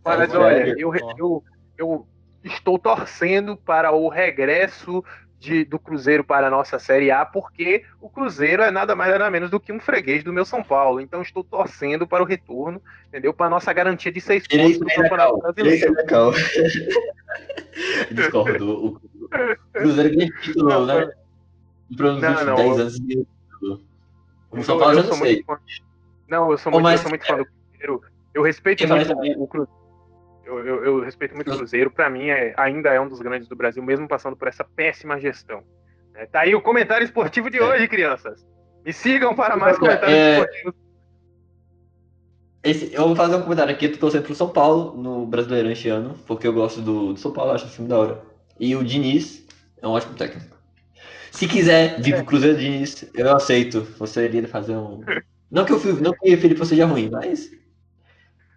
Mas 0.04 0.34
É 0.34 0.38
olha, 0.38 0.74
eu, 0.78 0.92
eu, 1.16 1.42
eu 1.78 2.06
estou 2.42 2.78
torcendo 2.78 3.56
para 3.56 3.92
o 3.92 4.08
regresso 4.08 5.02
de, 5.38 5.64
do 5.64 5.78
Cruzeiro 5.78 6.24
para 6.24 6.46
a 6.46 6.50
nossa 6.50 6.78
Série 6.78 7.10
A, 7.10 7.24
porque 7.24 7.84
o 8.00 8.08
Cruzeiro 8.08 8.62
é 8.62 8.70
nada 8.70 8.94
mais 8.96 9.12
nada 9.12 9.30
menos 9.30 9.50
do 9.50 9.60
que 9.60 9.72
um 9.72 9.80
freguês 9.80 10.24
do 10.24 10.32
meu 10.32 10.44
São 10.44 10.62
Paulo. 10.62 11.00
Então 11.00 11.22
estou 11.22 11.44
torcendo 11.44 12.06
para 12.06 12.22
o 12.22 12.26
retorno, 12.26 12.82
entendeu? 13.08 13.32
Para 13.32 13.46
a 13.46 13.50
nossa 13.50 13.72
garantia 13.72 14.12
de 14.12 14.20
seis 14.20 14.46
pontos 14.46 14.78
no 14.78 14.86
Campeonato 14.86 15.38
Brasileiro. 15.38 15.94
Discordo. 18.10 18.94
O 18.94 19.00
Cruzeiro 19.72 20.16
ganha 20.16 20.30
título, 20.42 20.86
né? 20.86 21.10
Nos 21.90 22.20
não, 22.20 22.54
10 22.56 22.58
eu- 22.58 22.72
anos 22.82 22.98
O 24.50 24.62
São 24.62 24.78
Paulo 24.78 24.92
eu 24.98 25.02
já 25.02 25.08
não 25.08 25.16
sei. 25.16 25.42
fã- 25.44 25.58
Não, 26.28 26.50
eu 26.50 26.58
sou 26.58 26.70
muito, 26.72 26.82
mas- 26.82 27.00
eu 27.00 27.02
sou 27.02 27.10
muito 27.10 27.26
fã 27.26 27.36
do 27.36 27.44
Cruzeiro. 27.46 28.02
Eu 28.32 28.42
respeito 28.42 28.86
muito 28.86 29.12
o, 29.12 29.42
o 29.42 29.46
Cruzeiro. 29.48 29.84
Eu, 30.44 30.58
eu- 30.66 30.84
eu 30.84 31.00
respeito 31.00 31.34
muito 31.34 31.50
o 31.52 31.56
Cruzeiro. 31.56 31.90
Para 31.90 32.10
mim, 32.10 32.28
é, 32.28 32.52
ainda 32.56 32.90
é 32.90 33.00
um 33.00 33.08
dos 33.08 33.20
grandes 33.20 33.48
do 33.48 33.56
Brasil, 33.56 33.82
mesmo 33.82 34.06
passando 34.06 34.36
por 34.36 34.46
essa 34.48 34.62
péssima 34.64 35.18
gestão. 35.18 35.62
É, 36.14 36.26
tá 36.26 36.40
aí 36.40 36.54
o 36.54 36.60
comentário 36.62 37.04
esportivo 37.04 37.50
de 37.50 37.58
É. 37.58 37.62
hoje, 37.64 37.88
crianças. 37.88 38.46
Me 38.84 38.92
sigam 38.92 39.34
para 39.34 39.56
mais 39.56 39.76
É, 39.76 39.80
comentários 39.80 40.16
é, 40.18 40.32
esportivos. 40.40 40.74
Esse, 42.62 42.94
eu 42.94 43.06
vou 43.06 43.16
fazer 43.16 43.36
um 43.36 43.42
comentário 43.42 43.74
aqui, 43.74 43.86
eu 43.86 43.92
tô 43.92 43.98
torcendo 43.98 44.24
pro 44.24 44.34
São 44.34 44.48
Paulo 44.48 44.96
no 44.96 45.26
Brasileirão 45.26 45.70
este 45.70 45.88
ano, 45.88 46.14
porque 46.26 46.46
eu 46.46 46.52
gosto 46.52 46.80
do, 46.80 47.12
do 47.12 47.18
São 47.18 47.30
Paulo, 47.32 47.50
eu 47.50 47.54
acho 47.56 47.66
o 47.66 47.70
filme 47.70 47.88
da 47.90 47.98
hora. 47.98 48.22
E 48.58 48.74
o 48.74 48.82
Diniz 48.84 49.46
é 49.82 49.86
um 49.86 49.90
ótimo 49.90 50.14
técnico. 50.14 50.53
Se 51.34 51.48
quiser 51.48 52.00
vir 52.00 52.14
pro 52.14 52.24
Cruzeiro 52.24 52.56
Diniz, 52.56 53.10
eu 53.12 53.34
aceito. 53.34 53.82
Você 53.98 54.24
iria 54.24 54.46
fazer 54.46 54.76
um. 54.76 55.02
Não 55.50 55.64
que 55.64 55.72
o 55.72 55.80
Filipe, 55.80 56.00
não 56.00 56.12
que 56.12 56.32
o 56.32 56.38
Felipe 56.38 56.64
seja 56.64 56.86
ruim, 56.86 57.10
mas. 57.10 57.50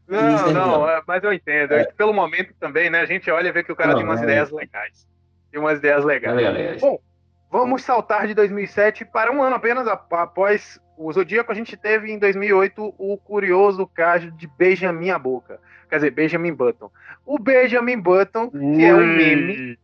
Não, 0.08 0.48
é 0.50 0.54
não, 0.54 0.90
é, 0.90 1.02
mas 1.08 1.24
eu 1.24 1.34
entendo. 1.34 1.74
É 1.74 1.86
pelo 1.86 2.14
momento 2.14 2.54
também, 2.60 2.88
né? 2.90 3.02
A 3.02 3.06
gente 3.06 3.32
olha 3.32 3.48
e 3.48 3.52
vê 3.52 3.64
que 3.64 3.72
o 3.72 3.76
cara 3.76 3.90
Não, 3.90 3.98
tem 3.98 4.06
umas 4.06 4.18
não. 4.20 4.24
ideias 4.26 4.52
legais. 4.52 5.08
Tem 5.52 5.60
umas 5.60 5.80
ideias 5.80 6.04
É 6.04 6.08
legais. 6.08 6.80
Bom, 6.80 7.00
vamos 7.52 7.84
saltar 7.84 8.28
de 8.28 8.36
2007 8.36 9.06
para 9.06 9.32
um 9.32 9.42
ano 9.42 9.56
apenas 9.56 9.88
ap- 9.88 10.14
após 10.14 10.80
o 10.96 11.12
Zodíaco. 11.12 11.52
A 11.52 11.56
gente 11.56 11.76
teve 11.76 12.12
em 12.12 12.20
2008 12.20 12.94
o 12.98 13.18
curioso 13.18 13.88
caso 13.88 14.30
de 14.32 14.48
Benjamin 14.48 15.10
a 15.10 15.18
Boca. 15.18 15.60
Quer 15.90 15.96
dizer, 15.96 16.12
Benjamin 16.12 16.54
Button. 16.54 16.92
O 17.26 17.40
Benjamin 17.40 18.00
Button, 18.00 18.50
que 18.52 18.86
é 18.86 18.94
um 18.94 19.06
meme. 19.08 19.80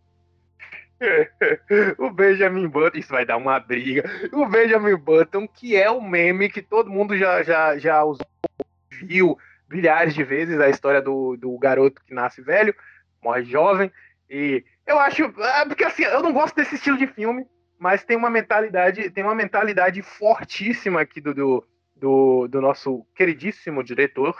o 1.97 2.09
Benjamin 2.09 2.67
Button, 2.67 2.97
isso 2.97 3.09
vai 3.09 3.25
dar 3.25 3.37
uma 3.37 3.59
briga. 3.59 4.03
O 4.31 4.45
Benjamin 4.45 4.95
Button, 4.95 5.47
que 5.47 5.75
é 5.75 5.89
um 5.91 6.01
meme 6.01 6.49
que 6.49 6.61
todo 6.61 6.89
mundo 6.89 7.17
já, 7.17 7.43
já, 7.43 7.77
já 7.77 8.03
usou, 8.03 8.25
viu 8.89 9.37
milhares 9.69 10.13
de 10.13 10.23
vezes 10.23 10.59
a 10.59 10.69
história 10.69 11.01
do, 11.01 11.35
do 11.35 11.57
garoto 11.57 12.01
que 12.05 12.13
nasce 12.13 12.41
velho, 12.41 12.75
morre 13.21 13.43
jovem. 13.43 13.91
E 14.29 14.63
eu 14.85 14.99
acho. 14.99 15.23
é, 15.23 15.65
Porque 15.65 15.83
assim, 15.83 16.03
eu 16.03 16.21
não 16.21 16.31
gosto 16.31 16.55
desse 16.55 16.75
estilo 16.75 16.97
de 16.97 17.07
filme, 17.07 17.45
mas 17.79 18.03
tem 18.03 18.15
uma 18.15 18.29
mentalidade, 18.29 19.09
tem 19.09 19.23
uma 19.23 19.35
mentalidade 19.35 20.01
fortíssima 20.01 21.01
aqui 21.01 21.19
do, 21.19 21.33
do, 21.33 21.67
do, 21.95 22.47
do 22.47 22.61
nosso 22.61 23.05
queridíssimo 23.15 23.83
diretor. 23.83 24.35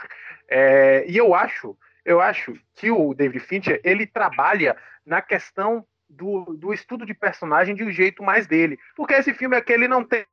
É, 0.48 1.04
e 1.08 1.16
eu 1.16 1.34
acho, 1.34 1.76
eu 2.04 2.20
acho 2.20 2.54
que 2.74 2.90
o 2.90 3.14
David 3.14 3.40
Fincher 3.40 3.80
ele 3.84 4.06
trabalha 4.06 4.76
na 5.04 5.20
questão 5.20 5.84
do, 6.16 6.54
do 6.56 6.72
estudo 6.72 7.04
de 7.04 7.14
personagem 7.14 7.74
de 7.74 7.84
um 7.84 7.90
jeito 7.90 8.22
mais 8.22 8.46
dele. 8.46 8.78
Porque 8.96 9.14
esse 9.14 9.34
filme 9.34 9.56
aqui 9.56 9.72
ele 9.72 9.88
não 9.88 10.04
tem 10.04 10.24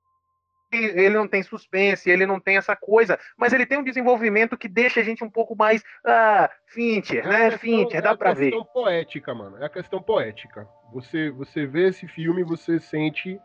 ele 0.73 1.09
não 1.09 1.27
tem 1.27 1.43
suspense, 1.43 2.09
ele 2.09 2.25
não 2.25 2.39
tem 2.39 2.55
essa 2.55 2.77
coisa, 2.77 3.19
mas 3.37 3.51
ele 3.51 3.65
tem 3.65 3.77
um 3.77 3.83
desenvolvimento 3.83 4.57
que 4.57 4.69
deixa 4.69 5.01
a 5.01 5.03
gente 5.03 5.21
um 5.21 5.29
pouco 5.29 5.53
mais 5.53 5.83
ah, 6.05 6.49
Fincher, 6.67 7.25
É 7.25 7.27
a 7.27 7.29
né? 7.29 7.39
questão- 7.49 7.59
Fincher, 7.59 8.01
dá 8.01 8.11
é 8.11 8.15
pra 8.15 8.29
a 8.29 8.33
ver. 8.33 8.51
questão 8.51 8.65
poética, 8.73 9.35
mano. 9.35 9.57
É 9.57 9.65
a 9.65 9.69
questão 9.69 10.01
poética. 10.01 10.65
Você, 10.93 11.29
você 11.31 11.65
vê 11.65 11.89
esse 11.89 12.07
filme, 12.07 12.41
você 12.45 12.79
sente 12.79 13.37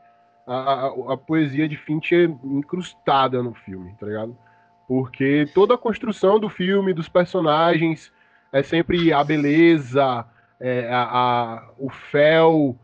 a, 0.47 0.55
a, 0.55 0.87
a 1.15 1.17
poesia 1.17 1.69
de 1.69 1.77
Fincher 1.77 2.31
incrustada 2.45 3.43
no 3.43 3.55
filme, 3.55 3.93
tá 3.99 4.07
ligado? 4.07 4.39
Porque 4.87 5.49
toda 5.53 5.75
a 5.75 5.79
construção 5.79 6.39
do 6.39 6.49
filme, 6.49 6.95
dos 6.95 7.09
personagens, 7.09 8.13
é 8.53 8.63
sempre 8.63 9.13
a 9.13 9.25
beleza, 9.25 10.25
é, 10.61 10.89
a, 10.91 11.03
a- 11.03 11.71
o 11.79 11.91
fel, 11.91 12.77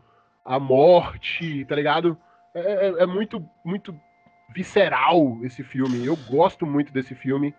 a 0.45 0.59
morte, 0.59 1.65
tá 1.65 1.75
ligado? 1.75 2.17
É, 2.53 2.59
é- 2.87 3.03
é 3.03 3.05
muito, 3.05 3.43
muito 3.63 3.99
visceral 4.53 5.39
esse 5.43 5.63
filme. 5.63 6.05
Eu 6.05 6.15
gosto 6.15 6.65
muito 6.65 6.93
desse 6.93 7.15
filme. 7.15 7.53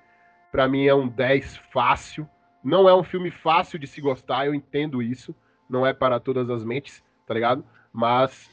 Pra 0.53 0.69
mim 0.69 0.87
é 0.87 0.95
um 0.95 1.09
10 1.09 1.57
fácil. 1.73 2.29
Não 2.63 2.89
é 2.89 2.95
um 2.95 3.03
filme 3.03 3.31
fácil 3.31 3.79
de 3.79 3.87
se 3.87 4.01
gostar, 4.01 4.47
eu 4.47 4.55
entendo 4.55 5.03
isso. 5.03 5.35
Não 5.69 5.87
é 5.87 5.93
para 5.93 6.21
todas 6.21 6.49
as 6.49 6.65
mentes, 6.65 7.03
tá 7.27 7.35
ligado? 7.35 7.65
Mas 7.93 8.51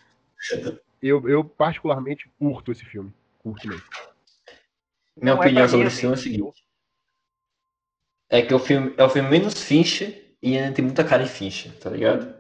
eu, 1.02 1.28
eu 1.30 1.44
particularmente 1.44 2.30
curto 2.40 2.72
esse 2.72 2.86
filme. 2.86 3.14
Curto 3.40 3.68
mesmo. 3.68 3.84
Minha 5.18 5.36
Não 5.36 5.44
é 5.44 5.46
opinião 5.46 5.64
pra 5.64 5.68
sobre 5.70 5.88
esse 5.88 6.00
filme 6.00 6.14
é 6.14 6.18
o 6.18 6.20
assim, 6.20 6.24
seguinte. 6.32 6.64
É 8.30 8.42
que 8.42 8.54
o 8.54 8.60
filme 8.60 8.94
é 8.98 9.04
o 9.04 9.10
filme 9.10 9.30
menos 9.30 9.62
Fincher 9.62 10.21
e 10.42 10.58
ainda 10.58 10.74
tem 10.76 10.86
muita 10.86 11.04
cara 11.04 11.24
de 11.24 11.30
Fincher, 11.30 11.72
tá 11.80 11.90
ligado? 11.90 12.34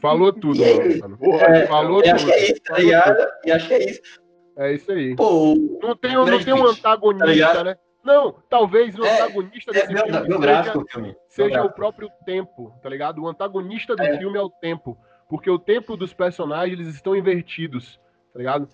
Falou 0.00 0.32
tudo, 0.32 0.60
E 0.60 0.64
aí? 0.64 0.98
mano. 0.98 1.18
É, 1.40 1.66
Falou 1.66 2.02
eu 2.02 2.14
acho 2.14 2.24
tudo. 2.26 2.34
que 2.34 2.38
é 2.38 2.50
isso, 2.52 2.62
tá 2.64 2.78
ligado? 2.78 3.26
E 3.44 3.52
acho 3.52 3.68
que 3.68 3.74
é 3.74 3.90
isso. 3.90 4.02
tudo. 4.02 4.28
É 4.56 4.72
isso 4.74 4.90
aí. 4.92 5.14
Pô, 5.14 5.54
Não 5.80 5.96
tem, 5.96 6.14
não 6.14 6.44
tem 6.44 6.52
um 6.52 6.64
Pitt, 6.66 6.78
antagonista, 6.80 7.54
tá 7.54 7.64
né? 7.64 7.76
Não, 8.04 8.32
talvez 8.48 8.98
o 8.98 9.04
É, 9.04 9.14
antagonista 9.14 9.70
é 9.70 9.74
desse 9.74 9.88
bio- 9.88 10.02
filme 10.04 10.26
biográfico 10.26 10.72
seja, 10.72 10.84
o 10.84 10.88
filme. 10.90 11.16
seja 11.28 11.62
o 11.62 11.70
próprio 11.70 12.10
tempo, 12.24 12.72
tá 12.82 12.88
ligado? 12.88 13.22
O 13.22 13.28
antagonista 13.28 13.94
do 13.94 14.02
É. 14.02 14.18
filme 14.18 14.36
é 14.36 14.42
o 14.42 14.50
tempo. 14.50 14.98
Porque 15.28 15.48
o 15.50 15.58
tempo 15.58 15.96
dos 15.96 16.12
personagens 16.14 16.78
eles 16.80 16.94
estão 16.94 17.14
invertidos, 17.14 18.00
tá 18.32 18.38
ligado? 18.38 18.68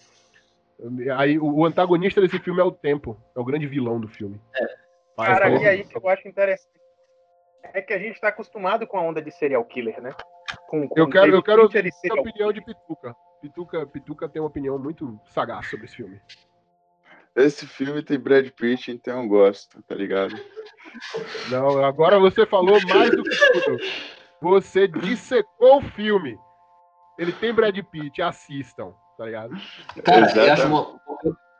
Aí 1.18 1.38
o 1.38 1.64
antagonista 1.66 2.20
desse 2.20 2.38
filme 2.38 2.60
é 2.60 2.64
o 2.64 2.72
tempo. 2.72 3.16
É 3.36 3.40
o 3.40 3.44
grande 3.44 3.66
vilão 3.66 4.00
do 4.00 4.08
filme. 4.08 4.40
Mas, 5.16 5.28
Cara, 5.28 5.46
falou- 5.46 5.62
e 5.62 5.66
aí 5.68 5.84
que 5.84 5.96
eu 5.96 6.08
acho 6.08 6.26
interessante 6.28 6.73
é 7.72 7.80
que 7.80 7.92
a 7.92 7.98
gente 7.98 8.20
tá 8.20 8.28
acostumado 8.28 8.86
com 8.86 8.98
a 8.98 9.02
onda 9.02 9.22
de 9.22 9.30
serial 9.30 9.64
killer, 9.64 10.00
né? 10.00 10.14
Com, 10.66 10.88
com 10.88 10.98
Eu 10.98 11.08
quero, 11.08 11.34
eu 11.34 11.42
quero 11.42 11.62
ouvir 11.62 11.90
a 12.10 12.20
opinião 12.20 12.52
de 12.52 12.60
Pituca. 12.60 13.16
Pituca. 13.40 13.86
Pituca 13.86 14.28
tem 14.28 14.40
uma 14.40 14.48
opinião 14.48 14.78
muito 14.78 15.18
sagaz 15.26 15.68
sobre 15.68 15.86
esse 15.86 15.96
filme. 15.96 16.20
Esse 17.34 17.66
filme 17.66 18.02
tem 18.02 18.18
Brad 18.18 18.48
Pitt, 18.50 18.92
então 18.92 19.22
eu 19.22 19.28
gosto, 19.28 19.82
tá 19.82 19.94
ligado? 19.94 20.34
Não, 21.50 21.84
agora 21.84 22.18
você 22.20 22.46
falou 22.46 22.78
mais 22.86 23.10
do 23.10 23.24
que 23.24 23.36
tudo. 23.52 23.78
Você 24.40 24.86
dissecou 24.86 25.78
o 25.78 25.82
filme. 25.82 26.38
Ele 27.18 27.32
tem 27.32 27.52
Brad 27.52 27.76
Pitt, 27.90 28.22
assistam, 28.22 28.94
tá 29.18 29.24
ligado? 29.24 29.54
Cara, 30.04 30.32
eu 30.32 30.52
acho 30.52 30.66
uma... 30.68 31.00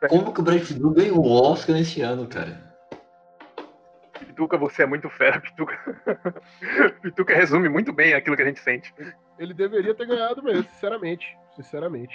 Como 0.08 0.32
que 0.32 0.40
o 0.40 0.44
Brad 0.44 0.60
Pitt 0.60 0.78
não 0.78 0.92
ganhou 0.92 1.18
o 1.18 1.32
Oscar 1.32 1.74
nesse 1.74 2.02
ano, 2.02 2.28
cara? 2.28 2.73
Pituca, 4.18 4.56
você 4.56 4.82
é 4.82 4.86
muito 4.86 5.08
fera, 5.10 5.40
Pituca. 5.40 5.76
Pituca 7.02 7.34
resume 7.34 7.68
muito 7.68 7.92
bem 7.92 8.14
aquilo 8.14 8.36
que 8.36 8.42
a 8.42 8.46
gente 8.46 8.60
sente. 8.60 8.94
Ele 9.38 9.52
deveria 9.54 9.94
ter 9.94 10.06
ganhado 10.06 10.42
mesmo, 10.42 10.64
sinceramente. 10.64 11.36
Sinceramente. 11.56 12.14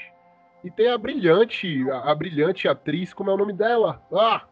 E 0.64 0.72
tem 0.72 0.90
a 0.90 0.98
brilhante, 0.98 1.90
a, 1.90 2.12
a 2.12 2.16
brilhante 2.16 2.68
atriz, 2.68 3.14
como 3.14 3.30
é 3.30 3.34
o 3.34 3.38
nome 3.38 3.54
dela? 3.54 4.06
Ah! 4.12 4.46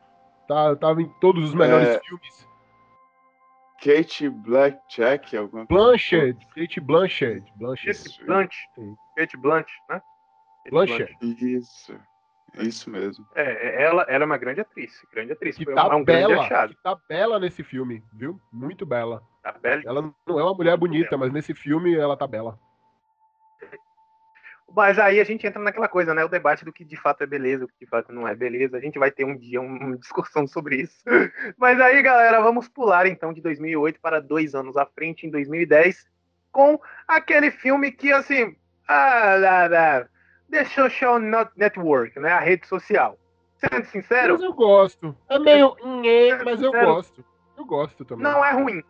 Tá, 0.47 0.75
tava 0.77 1.01
em 1.01 1.09
todos 1.19 1.43
os 1.43 1.53
melhores 1.53 1.89
É. 1.89 1.99
filmes. 1.99 2.47
Kate 3.83 4.29
Blackjack, 4.29 5.37
alguma 5.37 5.65
Blanchett, 5.65 6.47
Kate 6.55 6.79
Blanchett. 6.79 7.43
Blanchett. 7.55 8.19
Kate. 8.25 8.57
Kate 9.15 9.37
né? 9.37 10.01
Kate 10.65 10.71
Blanchett. 10.71 11.15
Isso. 11.21 11.99
Isso 12.55 12.89
mesmo. 12.89 13.25
É, 13.35 13.83
ela, 13.83 14.03
ela 14.03 14.23
é 14.23 14.25
uma 14.25 14.37
grande 14.37 14.61
atriz. 14.61 15.05
Grande 15.13 15.33
atriz. 15.33 15.57
Que 15.57 15.65
Foi 15.65 15.75
tá 15.75 15.95
um, 15.95 16.03
bela, 16.03 16.67
que 16.67 16.75
tá 16.81 16.97
bela 17.07 17.39
nesse 17.39 17.63
filme, 17.63 18.03
viu? 18.13 18.39
Muito 18.51 18.85
bela. 18.85 19.21
Tá 19.43 19.51
bela. 19.51 19.81
Ela 19.85 20.01
não 20.01 20.39
é 20.39 20.43
uma 20.43 20.53
mulher 20.53 20.77
bonita, 20.77 21.17
mas 21.17 21.31
nesse 21.31 21.53
filme 21.53 21.95
ela 21.95 22.17
tá 22.17 22.25
bela. 22.25 22.59
Mas 24.75 24.99
aí 24.99 25.19
a 25.19 25.23
gente 25.23 25.47
entra 25.47 25.61
naquela 25.61 25.87
coisa, 25.87 26.13
né? 26.13 26.25
O 26.25 26.29
debate 26.29 26.65
do 26.65 26.73
que 26.73 26.83
de 26.83 26.97
fato 26.97 27.23
é 27.23 27.25
beleza, 27.27 27.65
o 27.65 27.67
que 27.67 27.79
de 27.79 27.85
fato 27.85 28.11
não 28.11 28.27
é 28.27 28.35
beleza. 28.35 28.75
A 28.77 28.81
gente 28.81 28.99
vai 28.99 29.09
ter 29.09 29.23
um 29.23 29.37
dia 29.37 29.61
um- 29.61 29.77
uma 29.77 29.97
discussão 29.97 30.45
sobre 30.45 30.81
isso. 30.81 31.01
Mas 31.57 31.79
aí, 31.79 32.01
galera, 32.01 32.41
vamos 32.41 32.67
pular 32.67 33.07
então 33.07 33.31
de 33.31 33.41
2008 33.41 33.99
para 34.01 34.19
dois 34.21 34.53
anos 34.53 34.75
à 34.75 34.85
frente, 34.85 35.25
em 35.25 35.31
2010, 35.31 36.05
com 36.51 36.79
aquele 37.07 37.49
filme 37.49 37.91
que, 37.91 38.11
assim, 38.11 38.55
ah, 38.87 39.35
lá, 39.39 39.67
lá, 39.67 40.09
The 40.51 40.65
Social 40.65 41.19
Network, 41.55 42.19
né? 42.19 42.31
A 42.31 42.39
rede 42.39 42.67
social. 42.67 43.17
Sendo 43.57 43.85
sincero, 43.87 44.33
Mas 44.35 44.43
eu 44.43 44.53
gosto. 44.53 45.15
É 45.29 45.39
meio. 45.39 45.75
nhê, 46.01 46.35
mas 46.45 46.61
eu 46.61 46.71
Sincero. 46.71 46.93
gosto. 46.93 47.25
Eu 47.57 47.65
gosto 47.65 48.05
também. 48.05 48.23
não 48.23 48.45
é 48.45 48.51
ruim. 48.51 48.83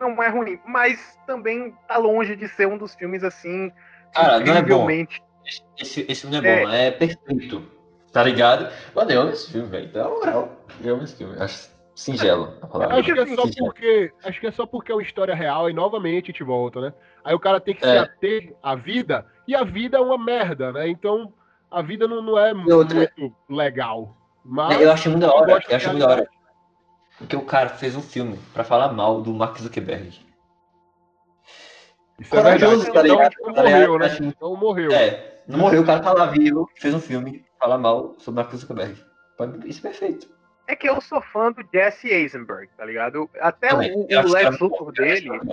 Não 0.00 0.22
é 0.22 0.28
ruim, 0.28 0.60
mas 0.66 1.18
também 1.26 1.74
tá 1.88 1.96
longe 1.96 2.34
de 2.36 2.48
ser 2.48 2.66
um 2.66 2.78
dos 2.78 2.94
filmes 2.94 3.22
assim. 3.24 3.72
Cara, 4.14 4.40
não 4.40 4.54
é 4.56 4.62
bom. 4.62 4.88
Esse, 5.78 6.04
esse 6.08 6.20
filme 6.22 6.40
não 6.40 6.48
é 6.48 6.64
bom, 6.64 6.70
é 6.72 6.90
perfeito. 6.92 7.62
Tá 8.12 8.22
ligado? 8.22 8.70
Mano, 8.94 9.10
eu 9.10 9.20
amo 9.22 9.30
esse 9.30 9.50
filme, 9.50 9.68
velho. 9.68 9.86
Então, 9.86 10.04
na 10.04 10.10
moral, 10.10 10.56
eu 10.84 10.94
amo 10.94 11.02
esse 11.04 11.16
filme. 11.16 11.34
Acho 11.40 11.70
Singelo. 11.94 12.56
a 12.62 12.66
palavra. 12.66 12.96
Acho 12.98 13.12
que 13.14 13.20
é 13.20 13.26
só 13.36 13.42
porque. 13.58 14.12
Acho 14.24 14.40
que 14.40 14.46
é 14.46 14.52
só 14.52 14.66
porque 14.66 14.92
é 14.92 14.94
uma 14.94 15.02
história 15.02 15.34
real 15.34 15.68
e 15.68 15.72
novamente 15.72 16.24
a 16.24 16.26
gente 16.32 16.44
volta, 16.44 16.80
né? 16.80 16.94
Aí 17.24 17.34
o 17.34 17.40
cara 17.40 17.60
tem 17.60 17.74
que 17.74 17.80
se 17.80 17.88
É. 17.88 17.98
ater 17.98 18.54
à 18.62 18.74
vida, 18.74 19.26
e 19.46 19.54
a 19.54 19.64
vida 19.64 19.96
é 19.98 20.00
uma 20.00 20.18
merda, 20.18 20.72
né? 20.72 20.88
Então 20.88 21.32
a 21.70 21.80
vida 21.82 22.06
não, 22.08 22.20
não 22.22 22.38
é 22.38 22.52
outra- 22.74 22.96
muito 23.18 23.34
legal. 23.48 24.16
Mas 24.44 24.80
Eu 24.80 24.90
acho 24.92 25.08
muito 25.10 25.22
da 25.26 25.32
hora, 25.34 25.52
eu 25.68 25.76
acho 25.76 25.88
muito 25.88 26.00
da 26.00 26.08
hora. 26.08 26.28
Porque 27.18 27.36
o 27.36 27.44
cara 27.44 27.68
fez 27.70 27.94
um 27.94 28.02
filme 28.02 28.38
pra 28.52 28.64
falar 28.64 28.92
mal 28.92 29.20
do 29.22 29.32
Mark 29.32 29.56
Zuckerberg. 29.58 30.08
isso 32.20 32.36
é 32.36 32.42
verdade. 32.42 32.60
Corajoso, 32.64 32.84
tá 32.84 32.90
Então, 32.90 33.02
ligado? 33.02 33.32
então 33.40 33.52
Tá 33.54 33.62
morreu, 33.62 33.78
ligado? 33.78 33.98
né? 33.98 34.06
Acho- 34.06 34.24
Então 34.24 34.56
morreu. 34.56 34.92
É, 34.92 35.42
não 35.46 35.58
morreu, 35.58 35.82
o 35.82 35.86
cara 35.86 36.00
tá 36.00 36.12
lá 36.12 36.26
vivo, 36.26 36.68
fez 36.76 36.94
um 36.94 37.00
filme 37.00 37.44
falar 37.58 37.78
mal 37.78 38.14
sobre 38.18 38.42
Mark 38.42 38.54
Zuckerberg. 38.54 38.94
Isso 39.64 39.80
é 39.80 39.82
perfeito. 39.90 40.28
É 40.68 40.76
que 40.76 40.88
eu 40.88 41.00
sou 41.00 41.20
fã 41.20 41.50
do 41.50 41.64
Jesse 41.74 42.08
Eisenberg, 42.08 42.68
tá 42.76 42.84
ligado? 42.84 43.28
Até 43.40 43.68
Também. 43.70 43.92
o, 43.92 44.00
o 44.06 44.32
Lex 44.32 44.50
muito 44.50 44.64
Luthor 44.64 44.92
dele, 44.92 45.28
eu 45.28 45.34
acho 45.34 45.44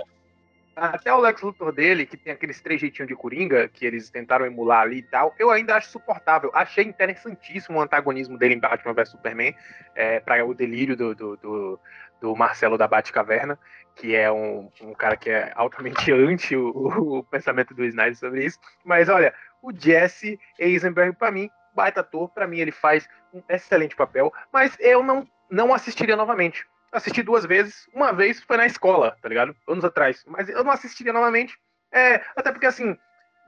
até 0.80 1.12
o 1.12 1.20
Lex 1.20 1.42
Luthor 1.42 1.72
dele, 1.72 2.06
que 2.06 2.16
tem 2.16 2.32
aqueles 2.32 2.60
três 2.60 2.80
jeitinhos 2.80 3.08
de 3.08 3.14
Coringa, 3.14 3.68
que 3.68 3.84
eles 3.84 4.08
tentaram 4.08 4.46
emular 4.46 4.80
ali 4.80 4.98
e 4.98 5.02
tal, 5.02 5.34
eu 5.38 5.50
ainda 5.50 5.76
acho 5.76 5.90
suportável. 5.90 6.50
Achei 6.54 6.84
interessantíssimo 6.84 7.78
o 7.78 7.82
antagonismo 7.82 8.38
dele 8.38 8.54
em 8.54 8.58
Batman 8.58 8.94
vs 8.94 9.10
Superman, 9.10 9.54
é, 9.94 10.20
para 10.20 10.44
o 10.44 10.54
delírio 10.54 10.96
do, 10.96 11.14
do, 11.14 11.36
do, 11.36 11.80
do 12.20 12.36
Marcelo 12.36 12.78
da 12.78 12.88
Batcaverna, 12.88 13.58
que 13.94 14.16
é 14.16 14.32
um, 14.32 14.70
um 14.80 14.94
cara 14.94 15.16
que 15.16 15.28
é 15.28 15.52
altamente 15.54 16.10
anti 16.12 16.56
o, 16.56 17.18
o 17.18 17.24
pensamento 17.24 17.74
do 17.74 17.84
Snyder 17.84 18.16
sobre 18.16 18.46
isso. 18.46 18.58
Mas 18.82 19.08
olha, 19.08 19.34
o 19.62 19.72
Jesse 19.72 20.40
Eisenberg, 20.58 21.14
pra 21.16 21.30
mim, 21.30 21.50
baita 21.74 22.00
ator, 22.00 22.30
pra 22.30 22.46
mim 22.46 22.58
ele 22.58 22.72
faz 22.72 23.06
um 23.34 23.42
excelente 23.48 23.94
papel, 23.94 24.32
mas 24.50 24.76
eu 24.80 25.02
não, 25.02 25.28
não 25.50 25.74
assistiria 25.74 26.16
novamente. 26.16 26.66
Assisti 26.92 27.22
duas 27.22 27.46
vezes, 27.46 27.86
uma 27.94 28.12
vez 28.12 28.40
foi 28.42 28.56
na 28.56 28.66
escola, 28.66 29.16
tá 29.22 29.28
ligado? 29.28 29.54
Anos 29.68 29.84
atrás, 29.84 30.22
mas 30.26 30.48
eu 30.48 30.64
não 30.64 30.72
assistiria 30.72 31.12
novamente, 31.12 31.54
é, 31.92 32.22
até 32.34 32.50
porque 32.50 32.66
assim, 32.66 32.96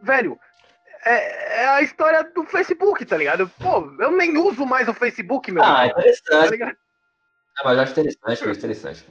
velho, 0.02 0.38
é, 1.04 1.62
é 1.62 1.68
a 1.68 1.82
história 1.82 2.22
do 2.22 2.44
Facebook, 2.44 3.04
tá 3.04 3.16
ligado? 3.16 3.50
Pô, 3.60 3.92
eu 3.98 4.12
nem 4.12 4.36
uso 4.36 4.64
mais 4.64 4.88
o 4.88 4.94
Facebook, 4.94 5.50
meu 5.50 5.62
Ah, 5.62 5.88
tá 5.88 6.00
interessante. 6.00 6.50
ligado? 6.50 6.76
Ah, 7.58 7.62
mas 7.64 7.76
eu 7.76 7.82
acho 7.82 7.92
interessante, 7.92 8.24
eu 8.24 8.50
acho 8.50 8.58
interessante. 8.58 9.06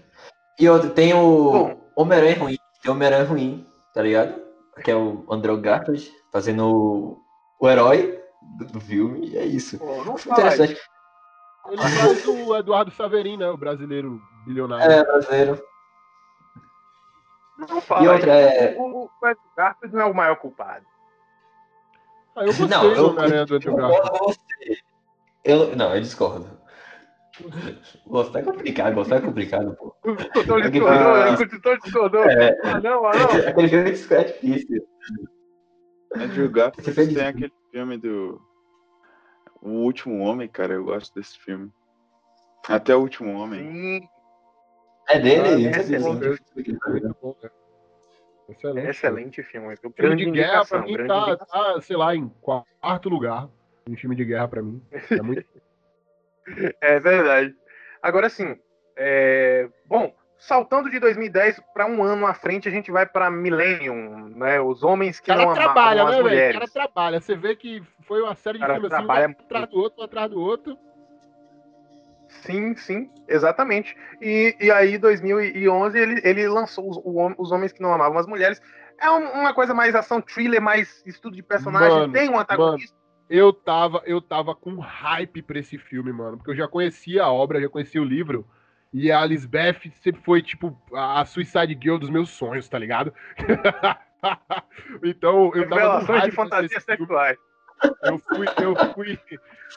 E 0.60 0.70
outro, 0.70 0.90
tem 0.92 1.14
o. 1.14 1.78
Homem-Aranha 1.96 2.38
ruim. 2.38 2.58
Tem 2.82 2.92
o 2.92 2.96
Homem-Aranha 2.96 3.26
ruim, 3.26 3.68
tá 3.94 4.02
ligado? 4.02 4.42
Que 4.84 4.92
é 4.92 4.96
o 4.96 5.26
Andrew 5.30 5.60
Garfield 5.60 6.12
fazendo 6.32 6.66
o, 6.66 7.22
o 7.60 7.70
herói 7.70 8.20
do, 8.58 8.66
do 8.66 8.80
filme, 8.80 9.30
e 9.30 9.38
é 9.38 9.46
isso. 9.46 9.78
Pô, 9.78 10.04
não 10.04 10.16
interessante. 10.16 10.80
Ele 11.68 11.78
faz 11.78 12.28
o 12.28 12.56
Eduardo 12.58 12.92
Saverin, 12.92 13.38
né? 13.38 13.50
O 13.50 13.58
brasileiro 13.58 14.22
bilionário. 14.46 14.92
É, 14.92 15.04
brasileiro. 15.04 15.64
Não 17.58 17.82
fala 17.82 18.04
E 18.04 18.08
outra 18.08 18.42
isso. 18.42 18.64
é. 18.64 18.76
O, 18.78 19.04
o 19.06 19.10
Andrew 19.26 19.52
Garfield 19.56 19.96
não 19.96 20.02
é 20.02 20.06
o 20.06 20.14
maior 20.14 20.36
culpado. 20.38 20.86
Ah, 22.36 22.42
eu 22.42 22.48
gostei 22.48 22.68
Não, 22.68 22.82
do 22.82 22.96
eu, 22.96 23.06
Homem-Aranha 23.08 23.46
do 23.46 23.54
eu 23.54 23.58
Andrew 23.58 23.76
Garfield. 23.76 24.38
Eu, 25.44 25.76
não, 25.76 25.94
eu 25.96 26.02
discordo. 26.02 26.62
Gostar 28.08 28.40
é 28.40 28.44
complicado, 28.44 28.94
gostar 28.94 29.16
é 29.18 29.22
complicado, 29.22 29.76
pô. 29.76 29.96
Discordou, 30.16 30.60
isso. 30.60 31.38
consultor 31.38 31.80
discordou. 31.80 32.24
É, 32.26 32.58
Ah, 32.64 32.80
não, 32.82 33.06
ah, 33.06 33.12
não. 33.14 33.48
aquele 33.50 33.68
filme 33.70 33.90
é 33.90 34.24
difícil. 34.24 34.88
Andrew 36.16 36.50
Garfield 36.50 36.84
Você 36.84 36.92
fez 36.94 37.14
tem 37.14 37.26
aquele 37.28 37.54
filme 37.72 37.98
do. 37.98 38.42
O 39.62 39.70
Último 39.70 40.20
Homem, 40.24 40.48
cara, 40.48 40.74
eu 40.74 40.84
gosto 40.84 41.14
desse 41.14 41.38
filme. 41.40 41.72
Até 42.68 42.96
o 42.96 43.02
Último 43.02 43.32
Homem. 43.34 43.60
Sim, 43.72 44.10
É 45.08 45.20
dele, 45.20 45.68
Ah, 45.68 45.70
é. 45.72 45.78
Muito 45.78 47.20
bom, 47.22 47.36
né? 47.42 47.50
Excelente. 48.50 48.90
excelente 48.90 49.44
filme. 49.44 49.76
Filme 49.78 49.96
Grande 49.96 50.26
de 50.26 50.32
guerra, 50.32 50.66
pra 50.66 50.82
mim, 50.82 50.98
tá, 51.08 51.38
tá, 51.38 51.82
sei 51.82 51.96
lá, 51.96 52.16
em 52.16 52.28
quarto 52.28 53.10
lugar. 53.10 53.50
Um 53.90 53.96
filme 53.96 54.16
de 54.16 54.26
guerra 54.26 54.48
pra 54.48 54.62
mim. 54.62 54.82
É 55.10 55.22
muito 55.22 55.46
É 56.82 57.00
verdade. 57.00 57.56
Agora 58.02 58.30
sim, 58.30 58.60
é, 58.96 59.70
bom, 59.86 60.14
saltando 60.42 60.90
de 60.90 61.00
2010 61.00 61.62
para 61.72 61.86
um 61.86 62.04
ano 62.04 62.26
à 62.26 62.34
frente, 62.34 62.68
a 62.68 62.72
gente 62.72 62.92
vai 62.92 63.06
para 63.06 63.30
Millennium, 63.30 64.28
né? 64.30 64.60
Os 64.60 64.84
homens 64.84 65.20
que 65.20 65.30
não 65.30 65.54
cara 65.54 65.54
trabalha, 65.54 66.02
amavam 66.02 66.06
né, 66.06 66.10
as 66.10 66.10
velho? 66.10 66.20
O 66.20 66.30
mulheres. 66.30 66.54
cara 66.54 66.68
trabalha. 66.68 67.22
Você 67.22 67.36
vê 67.36 67.56
que 67.56 67.84
foi 68.08 68.22
uma 68.24 68.34
série 68.34 68.58
de 68.58 68.66
filmes 68.66 68.86
assim, 68.92 69.06
trabalha 69.06 69.28
um 69.28 69.32
atrás 69.32 69.70
do 69.70 69.78
outro, 69.78 70.02
um 70.02 70.04
atrás 70.04 70.30
do 70.32 70.40
outro. 70.42 70.78
Sim, 72.28 72.76
sim, 72.76 73.10
exatamente. 73.28 73.96
E, 74.20 74.56
e 74.60 74.72
aí, 74.72 74.98
2011, 74.98 76.00
ele, 76.00 76.22
ele 76.24 76.48
lançou 76.48 76.90
os, 76.90 77.00
os 77.38 77.52
Homens 77.52 77.72
que 77.72 77.82
Não 77.82 77.94
Amavam 77.94 78.18
as 78.18 78.26
Mulheres. 78.26 78.60
É 79.00 79.12
um- 79.12 79.42
uma 79.42 79.54
coisa 79.54 79.74
mais 79.76 79.94
ação 79.94 80.20
thriller, 80.20 80.62
mais 80.62 81.04
estudo 81.06 81.36
de 81.36 81.44
personagem. 81.44 82.00
Mano, 82.00 82.14
tem 82.14 82.30
um 82.30 82.40
antagonista. 82.40 82.98
Eu 83.30 83.54
tava, 83.54 84.02
eu 84.06 84.20
tava 84.22 84.56
com 84.56 84.80
hype 84.80 85.42
pra 85.44 85.60
esse 85.60 85.78
filme, 85.78 86.12
mano. 86.12 86.38
Porque 86.38 86.52
eu 86.52 86.56
já 86.56 86.68
conhecia 86.68 87.24
a 87.24 87.32
obra, 87.32 87.62
já 87.62 87.70
conhecia 87.70 88.02
o 88.02 88.06
livro. 88.06 88.46
E 88.94 89.12
a 89.12 89.24
Lisbeth 89.26 89.80
sempre 90.02 90.22
foi, 90.22 90.42
tipo, 90.42 90.78
a 90.94 91.24
Suicide 91.26 91.78
Girl 91.82 91.98
dos 91.98 92.10
meus 92.10 92.30
sonhos, 92.30 92.68
tá 92.68 92.78
ligado? 92.78 93.14
então, 95.04 95.52
eu 95.56 95.70
tava 95.70 96.00
Revelações 96.00 96.20
hype 96.22 96.32
de 96.32 96.36
filme. 96.36 96.80
sexuais. 96.82 97.38
Eu 98.04 98.20
fui, 98.20 98.46
eu 98.62 98.94
fui, 98.94 99.20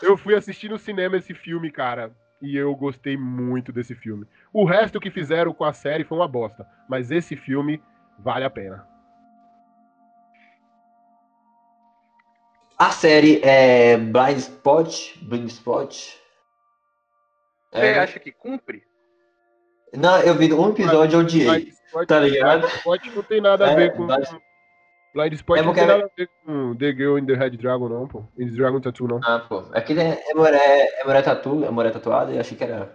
eu 0.02 0.16
fui 0.16 0.34
assistir 0.34 0.68
no 0.68 0.78
cinema 0.78 1.16
esse 1.16 1.32
filme, 1.32 1.70
cara. 1.70 2.12
E 2.42 2.56
eu 2.56 2.74
gostei 2.74 3.16
muito 3.16 3.72
desse 3.72 3.94
filme. 3.94 4.26
O 4.52 4.64
resto 4.64 5.00
que 5.00 5.10
fizeram 5.10 5.54
com 5.54 5.64
a 5.64 5.72
série 5.72 6.04
foi 6.04 6.18
uma 6.18 6.28
bosta. 6.28 6.66
Mas 6.88 7.10
esse 7.10 7.36
filme 7.36 7.80
vale 8.18 8.44
a 8.44 8.50
pena. 8.50 8.86
A 12.76 12.90
série 12.90 13.40
é 13.42 13.96
Blind 13.96 14.38
Spot. 14.38 15.16
Blind 15.22 15.48
Spot. 15.48 15.92
Você 15.92 16.20
É, 17.72 17.98
acha 17.98 18.18
que 18.18 18.32
cumpre? 18.32 18.84
Não, 19.96 20.18
eu 20.20 20.34
vi 20.34 20.52
um 20.52 20.70
episódio 20.70 21.18
e 21.20 21.22
odiei. 21.22 21.46
Blind 21.48 21.68
Spot, 21.86 22.06
Tá 22.08 22.20
ligado? 22.20 22.60
Blind 22.60 22.72
Spot 22.74 23.06
não 23.14 23.22
tem 23.22 23.40
nada 23.40 23.66
a 23.66 23.70
É, 23.70 23.76
ver 23.76 23.92
com. 23.94 24.06
Blind- 24.06 24.40
Blind 25.14 25.32
Spot 25.34 25.58
É 25.58 25.62
não 25.62 25.72
tem 25.72 25.86
nada 25.86 26.04
a 26.04 26.08
ver 26.16 26.28
com 26.44 26.74
The 26.76 26.92
Girl 26.92 27.18
in 27.18 27.26
the 27.26 27.34
Red 27.34 27.50
Dragon, 27.50 27.88
não, 27.88 28.08
pô. 28.08 28.24
In 28.36 28.46
the 28.48 28.56
Dragon 28.56 28.80
Tattoo, 28.80 29.06
não. 29.08 29.20
Ah, 29.22 29.38
pô. 29.48 29.64
Aquele 29.72 30.00
é, 30.00 30.30
é 30.30 30.34
mulher, 30.34 30.88
é 31.00 31.04
mulher 31.04 31.22
tatu, 31.22 31.64
é 31.64 31.70
mulher 31.70 31.92
tatuada, 31.92 32.32
e 32.32 32.34
eu 32.34 32.40
achei 32.40 32.56
que 32.58 32.64
era. 32.64 32.90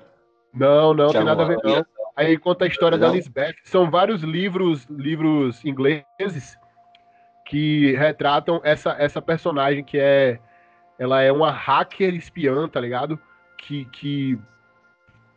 Não, 0.53 0.93
não, 0.93 1.11
tem 1.11 1.23
nada 1.23 1.43
a 1.43 1.47
ver, 1.47 1.57
não. 1.63 1.85
Aí 2.15 2.37
conta 2.37 2.65
a 2.65 2.67
história 2.67 2.97
da 2.97 3.07
Não? 3.07 3.13
Lisbeth. 3.15 3.53
São 3.63 3.89
vários 3.89 4.21
livros, 4.23 4.85
livros 4.89 5.63
ingleses 5.63 6.57
que 7.45 7.95
retratam 7.95 8.59
essa, 8.63 8.91
essa 8.99 9.21
personagem 9.21 9.83
que 9.83 9.97
é. 9.97 10.39
Ela 10.97 11.21
é 11.21 11.31
uma 11.31 11.49
hacker 11.49 12.13
espiã, 12.13 12.67
tá 12.67 12.81
ligado? 12.81 13.17
Que, 13.57 13.85
que 13.85 14.37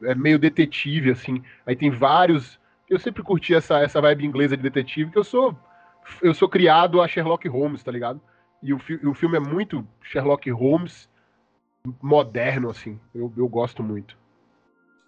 é 0.05 0.15
meio 0.15 0.39
detetive, 0.39 1.11
assim. 1.11 1.43
Aí 1.67 1.75
tem 1.77 1.91
vários. 1.91 2.59
Eu 2.89 2.99
sempre 2.99 3.23
curti 3.23 3.55
essa, 3.55 3.79
essa 3.81 4.01
vibe 4.01 4.25
inglesa 4.27 4.57
de 4.57 4.63
detetive, 4.63 5.11
que 5.11 5.19
eu 5.19 5.25
sou. 5.25 5.57
Eu 6.21 6.35
sou 6.35 6.49
criado 6.49 7.01
a 7.01 7.09
Sherlock 7.09 7.47
Holmes, 7.49 7.83
tá 7.83 7.91
ligado? 7.93 8.21
E 8.63 8.73
o, 8.75 8.79
fi- 8.79 9.01
o 9.07 9.15
filme 9.15 9.37
é 9.37 9.41
muito 9.41 9.87
Sherlock 10.03 10.51
Holmes 10.51 11.09
moderno, 12.03 12.71
assim. 12.71 12.99
Eu, 13.15 13.33
eu 13.37 13.49
gosto 13.49 13.83
muito. 13.83 14.17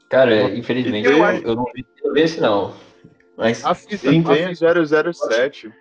Cara, 0.08 0.50
infelizmente, 0.56 1.06
Eu 1.06 1.18
eu, 1.18 1.24
acho- 1.24 1.42
eu 1.44 1.54
não 1.56 1.64
vi, 1.74 1.84
eu 2.02 2.12
vi 2.12 2.20
esse 2.20 2.40
não. 2.40 2.74
Mas. 3.36 3.64
Assista, 3.64 4.10
Sim, 4.10 4.22
tem 4.22 4.44
assista. 4.46 4.80
o 4.80 5.12
007. 5.12 5.72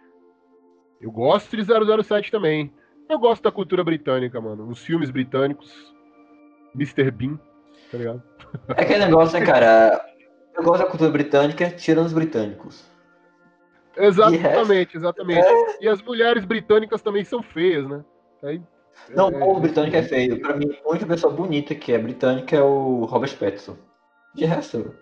Eu 1.01 1.11
gosto 1.11 1.55
de 1.55 1.63
007 2.03 2.31
também. 2.31 2.71
Eu 3.09 3.19
gosto 3.19 3.43
da 3.43 3.51
cultura 3.51 3.83
britânica, 3.83 4.39
mano. 4.41 4.67
Os 4.69 4.79
filmes 4.79 5.11
britânicos. 5.11 5.93
Mr. 6.75 7.11
Bean, 7.11 7.37
tá 7.91 7.97
ligado? 7.97 8.23
É 8.77 8.81
aquele 8.81 9.05
negócio, 9.05 9.39
né, 9.39 9.45
cara? 9.45 10.05
Eu 10.55 10.63
gosto 10.63 10.83
da 10.83 10.89
cultura 10.89 11.09
britânica, 11.09 11.69
tirando 11.71 12.05
os 12.05 12.13
britânicos. 12.13 12.85
Exatamente, 13.95 14.97
exatamente. 14.97 15.47
E 15.79 15.87
as 15.87 16.01
mulheres 16.01 16.45
britânicas 16.45 17.01
também 17.01 17.23
são 17.23 17.41
feias, 17.43 17.87
né? 17.87 18.03
Aí, 18.43 18.61
Não, 19.09 19.29
é, 19.29 19.35
o 19.35 19.39
povo 19.39 19.59
britânico 19.61 19.95
é 19.95 20.03
feio. 20.03 20.39
Pra 20.41 20.55
mim, 20.55 20.65
a 20.83 20.89
única 20.89 21.05
pessoa 21.05 21.33
bonita 21.33 21.73
que 21.75 21.91
é 21.93 21.97
britânica 21.97 22.55
é 22.55 22.61
o 22.61 23.05
Robert 23.05 23.35
Pattinson. 23.37 23.77
De 24.33 24.45
resto, 24.45 24.95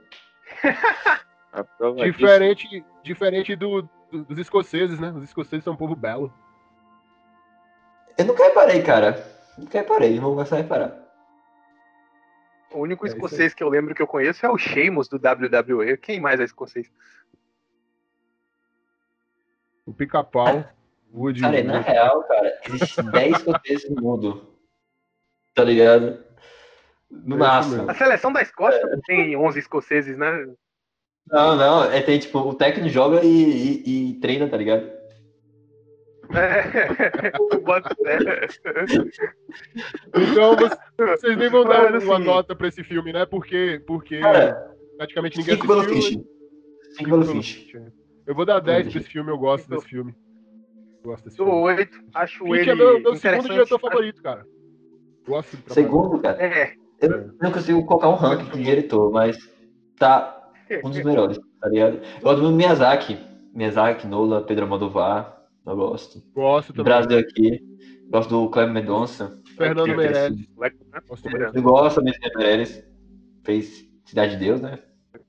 diferente, 2.03 2.83
diferente 3.03 3.55
do, 3.55 3.81
do- 4.11 4.25
dos 4.25 4.37
escoceses, 4.37 4.99
né? 4.99 5.11
Os 5.15 5.23
escoceses 5.23 5.63
são 5.63 5.73
um 5.73 5.77
povo 5.77 5.95
belo. 5.95 6.33
eu 8.17 8.25
nunca 8.25 8.43
reparei, 8.43 8.81
cara. 8.83 9.23
Nunca 9.57 9.77
reparei, 9.79 10.19
vou 10.19 10.31
começar 10.33 10.55
a 10.55 10.59
reparar. 10.59 11.00
O 12.73 12.79
único 12.79 13.05
É 13.05 13.09
escocês 13.09 13.53
que 13.53 13.63
eu 13.63 13.69
lembro 13.69 13.93
que 13.93 14.01
eu 14.01 14.07
conheço 14.07 14.45
é 14.45 14.49
o 14.49 14.57
Sheamus 14.57 15.07
do 15.07 15.17
WWE. 15.17 15.97
Quem 15.97 16.19
mais 16.19 16.39
é 16.39 16.43
escocês? 16.43 16.89
O 19.85 19.93
pica-pau. 19.93 20.45
Cara, 21.41 21.63
na 21.63 21.79
real, 21.79 22.23
cara, 22.23 22.59
existe 22.67 23.01
10 23.03 23.37
escoceses 23.37 23.89
no 23.89 24.01
mundo. 24.01 24.55
Tá 25.53 25.63
ligado? 25.63 26.23
No 27.09 27.35
É 27.35 27.39
máximo. 27.39 27.89
A 27.91 27.93
seleção 27.93 28.31
da 28.31 28.41
Escócia 28.41 28.79
também 28.81 29.01
tem 29.01 29.35
11 29.35 29.59
escoceses, 29.59 30.17
né? 30.17 30.47
Não, 31.27 31.55
não. 31.57 31.83
É 31.91 32.01
tem 32.01 32.17
tipo, 32.19 32.39
o 32.39 32.53
técnico 32.55 32.87
joga 32.87 33.21
e, 33.21 33.27
e- 33.27 34.11
e 34.11 34.19
treina, 34.21 34.47
tá 34.49 34.55
ligado? 34.55 34.89
É. 36.33 37.31
Então 40.15 40.55
vocês- 40.55 41.37
nem 41.37 41.49
vão 41.49 41.63
dar 41.63 41.91
uma 42.01 42.15
assim- 42.15 42.23
nota 42.25 42.55
pra 42.55 42.67
esse 42.67 42.83
filme, 42.83 43.11
né? 43.13 43.25
Porque, 43.25 43.81
porque 43.87 44.19
Cara, 44.19 44.73
praticamente 44.97 45.37
ninguém 45.37 45.55
Cinco 45.55 45.67
pelo 45.67 45.81
assistiu. 45.81 46.01
Fish. 46.01 46.11
e- 46.15 46.93
Cinco 46.95 47.09
pelo 47.09 47.21
pelo 47.25 47.33
Fish. 47.35 47.53
Finch. 47.71 47.91
Eu 48.27 48.35
vou 48.35 48.45
dar 48.45 48.59
10 48.59 48.87
pra 48.89 48.99
esse 49.01 49.09
filme, 49.09 49.31
eu 49.31 49.37
gosto 49.37 49.69
desse 49.69 49.87
filme. 49.87 50.13
Gosto 51.03 51.23
desse 51.25 51.37
filme. 51.37 51.51
8, 51.51 51.99
acho 52.13 52.43
Finch 52.45 52.59
ele 52.59 52.71
é 52.71 52.75
meu, 52.75 52.99
meu 52.99 53.15
segundo 53.15 53.49
diretor 53.49 53.79
favorito, 53.79 54.21
cara. 54.21 54.45
Gosto 55.27 55.57
do. 55.57 55.73
Segundo, 55.73 56.19
cara. 56.19 56.37
É, 56.43 56.73
Eu 57.01 57.31
não 57.41 57.51
consigo 57.51 57.83
colocar 57.85 58.09
um 58.09 58.15
ranking 58.15 58.51
de 58.57 58.63
diretor, 58.63 59.11
mas 59.11 59.35
tá 59.97 60.49
um 60.83 60.89
dos 60.91 61.03
melhores, 61.03 61.39
tá 61.59 61.67
ligado? 61.67 61.95
Eu 62.17 62.21
gosto 62.21 62.41
do 62.41 62.51
Miyazaki. 62.51 63.17
Miyazaki, 63.55 64.05
Nola, 64.07 64.43
Pedro 64.43 64.65
Almodovar. 64.65 65.40
Eu 65.65 65.75
gosto. 65.75 66.21
Gosto 66.33 66.73
Do 66.73 66.83
também. 66.83 66.99
Brasil 67.07 67.19
aqui. 67.19 67.59
Gosto 68.09 68.29
do 68.29 68.49
Cleber 68.49 68.73
Mendonça. 68.73 69.39
Fernando 69.55 69.95
Meirelles. 69.95 70.47
Gosto. 71.07 71.27
Eu 71.53 71.61
gosto 71.61 71.95
também 71.95 72.13
do 72.13 72.37
Meirelles. 72.39 72.83
Fez 73.43 73.85
Cidade 74.05 74.33
de 74.33 74.39
Deus, 74.45 74.59
né? 74.61 74.79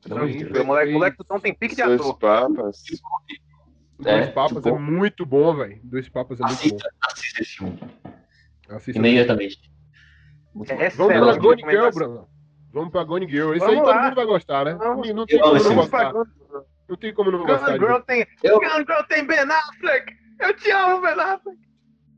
Pelo 0.02 0.16
amor 0.16 0.28
de 0.30 0.38
Sim, 0.38 0.44
Deus. 0.46 0.58
O 0.58 0.66
moleque, 0.66 0.92
moleque 0.92 1.16
do 1.18 1.24
Tom 1.24 1.38
tem 1.38 1.54
pique 1.54 1.76
de 1.76 1.82
Dois 1.84 2.00
ator. 2.00 2.18
papas. 2.18 2.82
É, 4.04 4.16
Dois 4.18 4.30
Papas 4.30 4.56
tipo, 4.64 4.68
é 4.70 4.78
muito 4.78 5.24
bom, 5.24 5.54
velho. 5.54 5.80
Dois 5.84 6.08
Papas 6.08 6.40
é 6.40 6.44
muito 6.44 6.68
bom. 6.70 6.76
Assista, 7.06 7.42
esse 7.42 7.56
filme. 7.56 7.78
Assista. 8.68 8.98
Imediatamente. 8.98 9.58
É 10.68 10.88
Vamos 10.90 11.14
pra 11.14 11.36
Gone 11.36 11.62
Girl. 11.70 11.90
Bruno. 11.90 12.28
Vamos 12.72 12.90
pra 12.90 13.04
Gone 13.04 13.28
Girl. 13.28 13.50
Esse 13.54 13.60
Vamos 13.60 13.74
aí 13.76 13.84
todo 13.84 14.02
mundo 14.02 14.14
vai 14.16 14.26
gostar, 14.26 14.64
né? 14.64 14.74
Vamos. 14.74 15.08
Não 15.14 15.26
tem 15.26 15.38
como 15.40 15.54
não 15.62 15.74
gostar. 15.76 16.12
Não 16.88 16.96
tem 16.96 17.14
como 17.14 17.30
não 17.30 17.38
gostar. 17.46 17.66
Gun 17.66 17.72
de- 17.78 17.78
Girl 17.86 18.00
tem, 18.00 18.26
Eu- 18.42 18.58
Gun 18.58 18.78
Girl 18.78 19.02
tem 19.08 19.24
Ben 19.26 19.38
Affleck. 19.38 20.21
Eu 20.42 20.54
te 20.54 20.70
amo, 20.70 21.00
Ben 21.00 21.12
Affleck. 21.20 21.58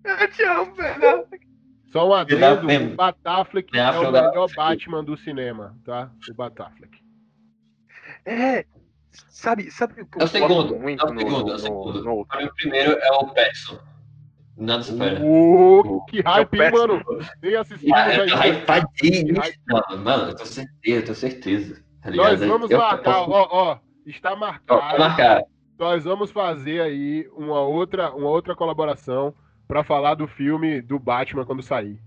Eu 0.05 0.31
te 0.31 0.43
amo, 0.45 0.75
Ben 0.75 0.87
Affleck. 0.91 1.47
Só 1.93 2.09
um 2.09 2.15
adendo, 2.15 2.67
Ben- 2.67 2.93
o 2.93 2.97
Batafleck 2.97 3.79
é 3.79 3.91
o 3.91 4.11
melhor 4.13 4.49
é- 4.51 4.55
Batman 4.55 5.05
do 5.05 5.17
cinema, 5.17 5.77
tá? 5.85 6.11
O 6.31 6.35
Batafleck. 6.35 6.99
É, 8.25 8.65
sabe, 9.29 9.71
sabe 9.71 10.03
o 10.03 10.07
que 10.07 10.19
eu 10.19 10.23
É 10.23 10.25
o 10.25 10.29
segundo, 10.29 10.77
muito 10.77 11.05
é 11.07 11.09
o 11.09 11.13
no, 11.15 11.21
segundo, 11.21 11.41
é 11.51 11.55
o 11.55 11.57
no- 11.57 11.59
segundo. 11.59 12.03
no- 12.05 12.17
mim, 12.17 12.45
o 12.47 12.55
primeiro 12.55 12.93
é 12.99 13.11
o 13.13 13.27
Pattinson. 13.29 13.79
Nada 14.57 14.83
supera. 14.85 15.21
Ô, 15.25 16.05
que 16.07 16.21
hype, 16.21 16.55
hein, 16.55 16.71
péssimo. 16.71 16.89
mano? 16.89 17.05
Nem 17.43 17.57
assistimos 17.57 17.97
Ah, 17.99 18.15
eu 18.15 18.29
tô 18.29 18.37
hypadinho, 18.37 19.35
mano. 19.69 20.05
Mano, 20.05 20.31
eu 20.31 20.37
tô 20.37 20.47
certeza, 20.47 21.01
eu 21.01 21.05
tô 21.07 21.15
certeza. 21.15 21.85
Tá? 22.03 22.11
Nós 22.13 22.41
vamos 22.41 22.71
eu 22.71 22.79
marcar, 22.79 23.03
posso- 23.15 23.31
ó, 23.31 23.49
ó. 23.51 23.79
Está 24.07 24.31
Ó, 24.31 24.37
vou 24.37 24.99
marcado. 24.99 25.45
Nós 25.79 26.05
vamos 26.05 26.31
fazer 26.31 26.81
aí 26.81 27.29
uma 27.37 27.61
outra, 27.61 28.13
uma 28.15 28.29
outra 28.29 28.55
colaboração 28.55 29.35
pra 29.67 29.83
falar 29.83 30.15
do 30.15 30.27
filme 30.29 30.81
do 30.81 30.99
Batman 30.99 31.45
quando 31.45 31.63
sair. 31.63 32.01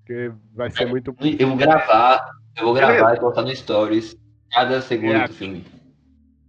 Porque 0.00 0.30
vai 0.54 0.70
ser 0.70 0.86
muito. 0.86 1.16
Eu 1.38 1.48
vou 1.48 1.56
gravar, 1.56 2.30
eu 2.56 2.64
vou 2.64 2.74
gravar 2.74 3.14
e 3.14 3.18
colocar 3.20 3.42
no 3.42 3.54
Stories 3.54 4.16
cada 4.52 4.80
segundo 4.80 5.12
React. 5.12 5.28
do 5.32 5.34
filme. 5.38 5.64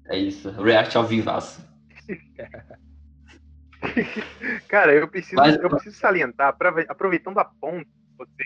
É 0.07 0.17
isso. 0.17 0.49
React 0.51 0.97
ao 0.97 1.05
vivaço. 1.05 1.65
Cara, 4.67 4.93
eu 4.93 5.07
preciso, 5.07 5.35
Mas- 5.35 5.55
eu 5.57 5.69
preciso 5.69 5.95
salientar, 5.97 6.47
aprove- 6.49 6.85
aproveitando 6.89 7.37
a 7.39 7.45
ponta 7.45 7.85
que 7.85 8.17
você, 8.17 8.43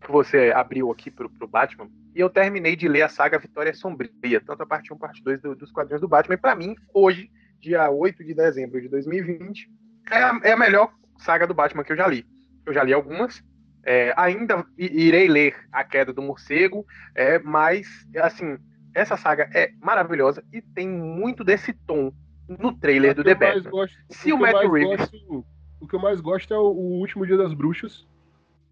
que 0.00 0.10
você 0.12 0.52
abriu 0.54 0.90
aqui 0.90 1.10
pro, 1.10 1.28
pro 1.28 1.48
Batman, 1.48 1.88
e 2.14 2.20
eu 2.20 2.30
terminei 2.30 2.76
de 2.76 2.88
ler 2.88 3.02
a 3.02 3.08
saga 3.08 3.38
Vitória 3.38 3.74
Sombria, 3.74 4.40
tanto 4.44 4.62
a 4.62 4.66
parte 4.66 4.92
1 4.92 4.96
parte 4.98 5.22
2 5.22 5.40
do- 5.40 5.54
dos 5.56 5.70
quadrinhos 5.72 6.00
do 6.00 6.08
Batman, 6.08 6.34
e 6.34 6.38
pra 6.38 6.54
mim, 6.54 6.76
hoje, 6.94 7.30
dia 7.60 7.90
8 7.90 8.24
de 8.24 8.34
dezembro 8.34 8.80
de 8.80 8.88
2020, 8.88 9.68
é 10.10 10.16
a, 10.22 10.40
é 10.44 10.52
a 10.52 10.56
melhor 10.56 10.92
saga 11.18 11.46
do 11.46 11.54
Batman 11.54 11.84
que 11.84 11.92
eu 11.92 11.96
já 11.96 12.06
li. 12.06 12.24
Eu 12.64 12.72
já 12.72 12.82
li 12.84 12.92
algumas, 12.92 13.42
é, 13.84 14.12
ainda 14.16 14.64
irei 14.76 15.26
ler 15.28 15.56
A 15.72 15.82
Queda 15.84 16.12
do 16.12 16.22
Morcego, 16.22 16.86
é, 17.14 17.38
mas, 17.38 17.86
assim, 18.18 18.58
essa 18.94 19.16
saga 19.16 19.48
é 19.54 19.70
maravilhosa 19.82 20.44
e 20.52 20.60
tem 20.62 20.88
muito 20.88 21.42
desse 21.44 21.72
tom 21.72 22.12
no 22.48 22.72
trailer 22.72 23.14
do 23.14 23.22
The 23.24 23.34
Batman. 23.34 23.70
gosto- 23.70 23.96
Se 24.10 24.32
o 24.32 24.36
o 24.36 24.38
que 24.38 24.44
eu 24.44 24.52
Matt 24.52 24.54
mais 24.54 24.72
Reeves 24.72 24.98
gosto- 25.10 25.46
O 25.80 25.86
que 25.86 25.94
eu 25.94 26.00
mais 26.00 26.20
gosto 26.20 26.52
é 26.52 26.58
o, 26.58 26.62
o 26.72 26.98
último 27.00 27.24
dia 27.26 27.36
das 27.36 27.54
bruxas. 27.54 28.06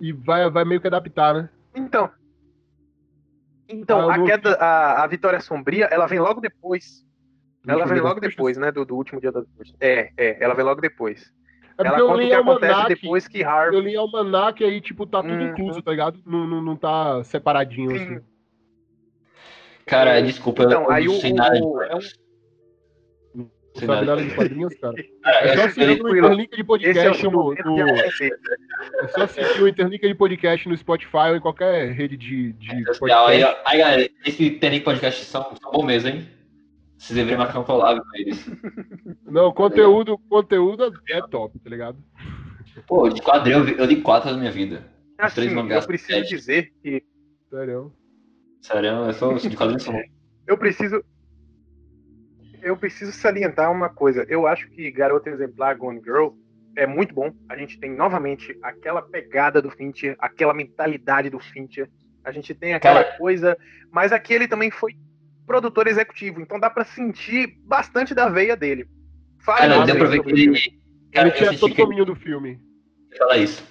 E 0.00 0.12
vai, 0.12 0.50
vai 0.50 0.64
meio 0.64 0.80
que 0.80 0.86
adaptar, 0.88 1.32
né? 1.34 1.48
Então. 1.74 2.10
Então, 3.68 4.10
Ah, 4.10 4.14
a 4.14 4.24
queda, 4.24 4.54
a, 4.56 5.04
a 5.04 5.06
Vitória 5.06 5.40
Sombria, 5.40 5.86
ela 5.86 6.06
vem 6.06 6.18
logo 6.18 6.40
depois. 6.40 7.05
Ela 7.66 7.86
vem 7.86 8.00
logo 8.00 8.20
depois, 8.20 8.56
né? 8.56 8.70
Do, 8.72 8.84
do 8.84 8.96
último 8.96 9.20
dia 9.20 9.32
das 9.32 9.44
bruxas. 9.46 9.74
É, 9.80 10.10
é, 10.16 10.42
ela 10.42 10.54
vem 10.54 10.64
logo 10.64 10.80
depois. 10.80 11.32
É 11.78 11.82
ela 11.86 11.90
porque 11.90 12.02
eu 12.02 12.06
conta 12.06 12.18
o 12.18 12.22
li 12.22 12.28
que 12.28 12.34
acontece 12.34 12.72
Almanac. 12.72 12.94
depois 12.94 13.28
que 13.28 13.44
Harvey. 13.44 13.78
Eu 13.78 13.82
li 13.84 13.96
Almanac 13.96 14.62
e 14.62 14.66
aí, 14.66 14.80
tipo, 14.80 15.04
tá 15.06 15.22
tudo 15.22 15.34
Uhum. 15.34 15.48
incluso, 15.48 15.82
tá 15.82 15.90
ligado? 15.90 16.18
Não, 16.24 16.46
não, 16.46 16.62
não 16.62 16.76
tá 16.76 17.22
separadinho, 17.24 17.90
Sim. 17.90 17.96
assim. 17.96 18.20
Cara, 19.84 20.20
desculpa, 20.20 20.62
eu- 20.62 20.68
Então, 20.68 20.82
eu 20.84 20.90
aí 20.90 21.04
não 21.04 21.14
o. 21.14 21.20
de 21.20 21.62
o- 21.62 21.82
é 21.82 21.94
um- 21.96 22.00
sabe 23.74 24.06
nada. 24.06 24.22
de 24.22 24.34
quadrinhos, 24.34 24.74
cara. 24.76 24.94
Cara, 25.22 25.38
É 25.46 25.56
só 25.56 25.68
seguir 25.68 26.02
o. 26.02 26.16
Interlink 26.16 26.54
de 26.56 26.60
é 26.60 26.62
o 26.62 26.66
podcast 26.66 27.20
seu 27.20 27.30
no, 27.30 27.54
de 27.54 27.62
no-. 27.62 27.78
É 27.88 29.08
só 29.08 29.26
seguir 29.26 29.62
o 29.62 29.68
Interlink 29.68 30.08
de 30.08 30.14
podcast 30.14 30.68
no 30.68 30.76
Spotify 30.76 31.28
ou 31.30 31.36
em 31.36 31.40
qualquer 31.40 31.92
rede 31.92 32.16
de, 32.16 32.52
de. 32.54 32.70
Aí, 32.70 32.84
podcast. 32.84 33.44
ó. 33.44 33.56
aí, 33.66 33.78
galera, 33.78 34.10
esse 34.24 34.50
Terem 34.52 34.80
Podcast 34.80 35.24
são, 35.26 35.54
são 35.60 35.70
bom 35.70 35.84
mesmo, 35.84 36.08
hein? 36.08 36.26
Vocês 36.98 37.16
deveriam 37.16 37.38
marcar 37.38 37.60
um 37.60 37.64
collab 37.64 38.00
com 38.00 38.16
eles. 38.16 38.46
Não, 39.24 39.52
conteúdo, 39.52 40.18
conteúdo 40.28 40.92
é 41.10 41.20
top, 41.28 41.58
tá 41.58 41.68
ligado? 41.70 41.98
Pô, 42.86 43.08
de 43.08 43.20
quadrinho 43.22 43.58
eu, 43.58 43.64
vi- 43.64 43.76
eu 43.78 43.84
li 43.84 44.00
quatro 44.02 44.30
na 44.30 44.36
minha 44.38 44.50
vida. 44.50 44.84
Os 45.22 45.34
três 45.34 45.48
Assim, 45.48 45.56
mangás. 45.56 45.82
eu 45.84 45.86
preciso 45.88 46.12
sete. 46.20 46.28
dizer 46.28 46.72
que 46.82 47.02
Sério. 47.50 47.92
Sério, 48.60 48.88
eu 48.90 49.12
sou 49.12 49.34
de 49.38 49.56
bom. 49.56 50.02
eu 50.46 50.58
preciso. 50.58 51.02
Eu 52.62 52.76
preciso 52.76 53.12
salientar 53.12 53.70
uma 53.70 53.88
coisa. 53.88 54.24
Eu 54.28 54.46
acho 54.46 54.68
que 54.70 54.90
Garota 54.90 55.30
Exemplar 55.30 55.76
Gone 55.78 56.00
Girl 56.02 56.30
é 56.76 56.86
muito 56.86 57.14
bom. 57.14 57.32
A 57.48 57.56
gente 57.56 57.78
tem 57.78 57.94
novamente 57.94 58.58
aquela 58.62 59.00
pegada 59.00 59.62
do 59.62 59.70
Fincher, 59.70 60.16
aquela 60.18 60.52
mentalidade 60.52 61.30
do 61.30 61.38
Fincher. 61.38 61.88
A 62.24 62.32
gente 62.32 62.52
tem 62.54 62.74
aquela 62.74 63.04
Cara- 63.04 63.16
coisa. 63.18 63.56
Mas 63.92 64.12
aqui 64.12 64.34
ele 64.34 64.48
também 64.48 64.70
foi 64.70 64.94
produtor 65.46 65.86
executivo, 65.86 66.40
então 66.40 66.58
dá 66.58 66.68
pra 66.68 66.84
sentir 66.84 67.58
bastante 67.64 68.14
da 68.14 68.28
veia 68.28 68.56
dele. 68.56 68.86
Fale 69.38 69.60
Cara, 69.60 69.76
mais 69.76 69.86
deu 69.86 69.96
pra 69.96 70.08
ver 70.08 70.22
que 70.22 70.26
o 70.32 70.36
ele. 70.36 70.80
Cara, 71.12 71.28
Ele 71.28 71.36
tinha 71.36 71.58
todo 71.58 71.72
o 71.72 71.74
domínio 71.74 72.04
do 72.04 72.14
filme. 72.16 72.60
ia 73.12 73.18
falar 73.18 73.38
isso. 73.38 73.64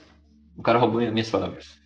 O 0.57 0.63
cara 0.63 0.79
roubou 0.79 1.01
minhas 1.01 1.29
palavras. 1.29 1.77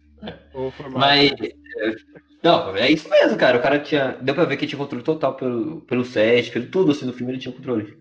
Mas. 0.94 1.32
é, 1.32 1.96
Não, 2.44 2.76
é 2.76 2.92
isso 2.92 3.10
mesmo, 3.10 3.38
cara. 3.38 3.58
O 3.58 3.62
cara 3.62 3.80
tinha. 3.80 4.18
Deu 4.22 4.36
pra 4.36 4.46
ver 4.46 4.58
que 4.58 4.68
tinha 4.68 4.78
controle 4.78 5.04
total 5.04 5.36
pelo, 5.36 5.82
pelo 5.82 6.06
set, 6.06 6.52
pelo 6.52 6.68
tudo 6.68 6.92
assim 6.92 7.06
no 7.06 7.14
filme, 7.14 7.34
ele 7.34 7.40
tinha 7.40 7.54
controle. 7.54 7.98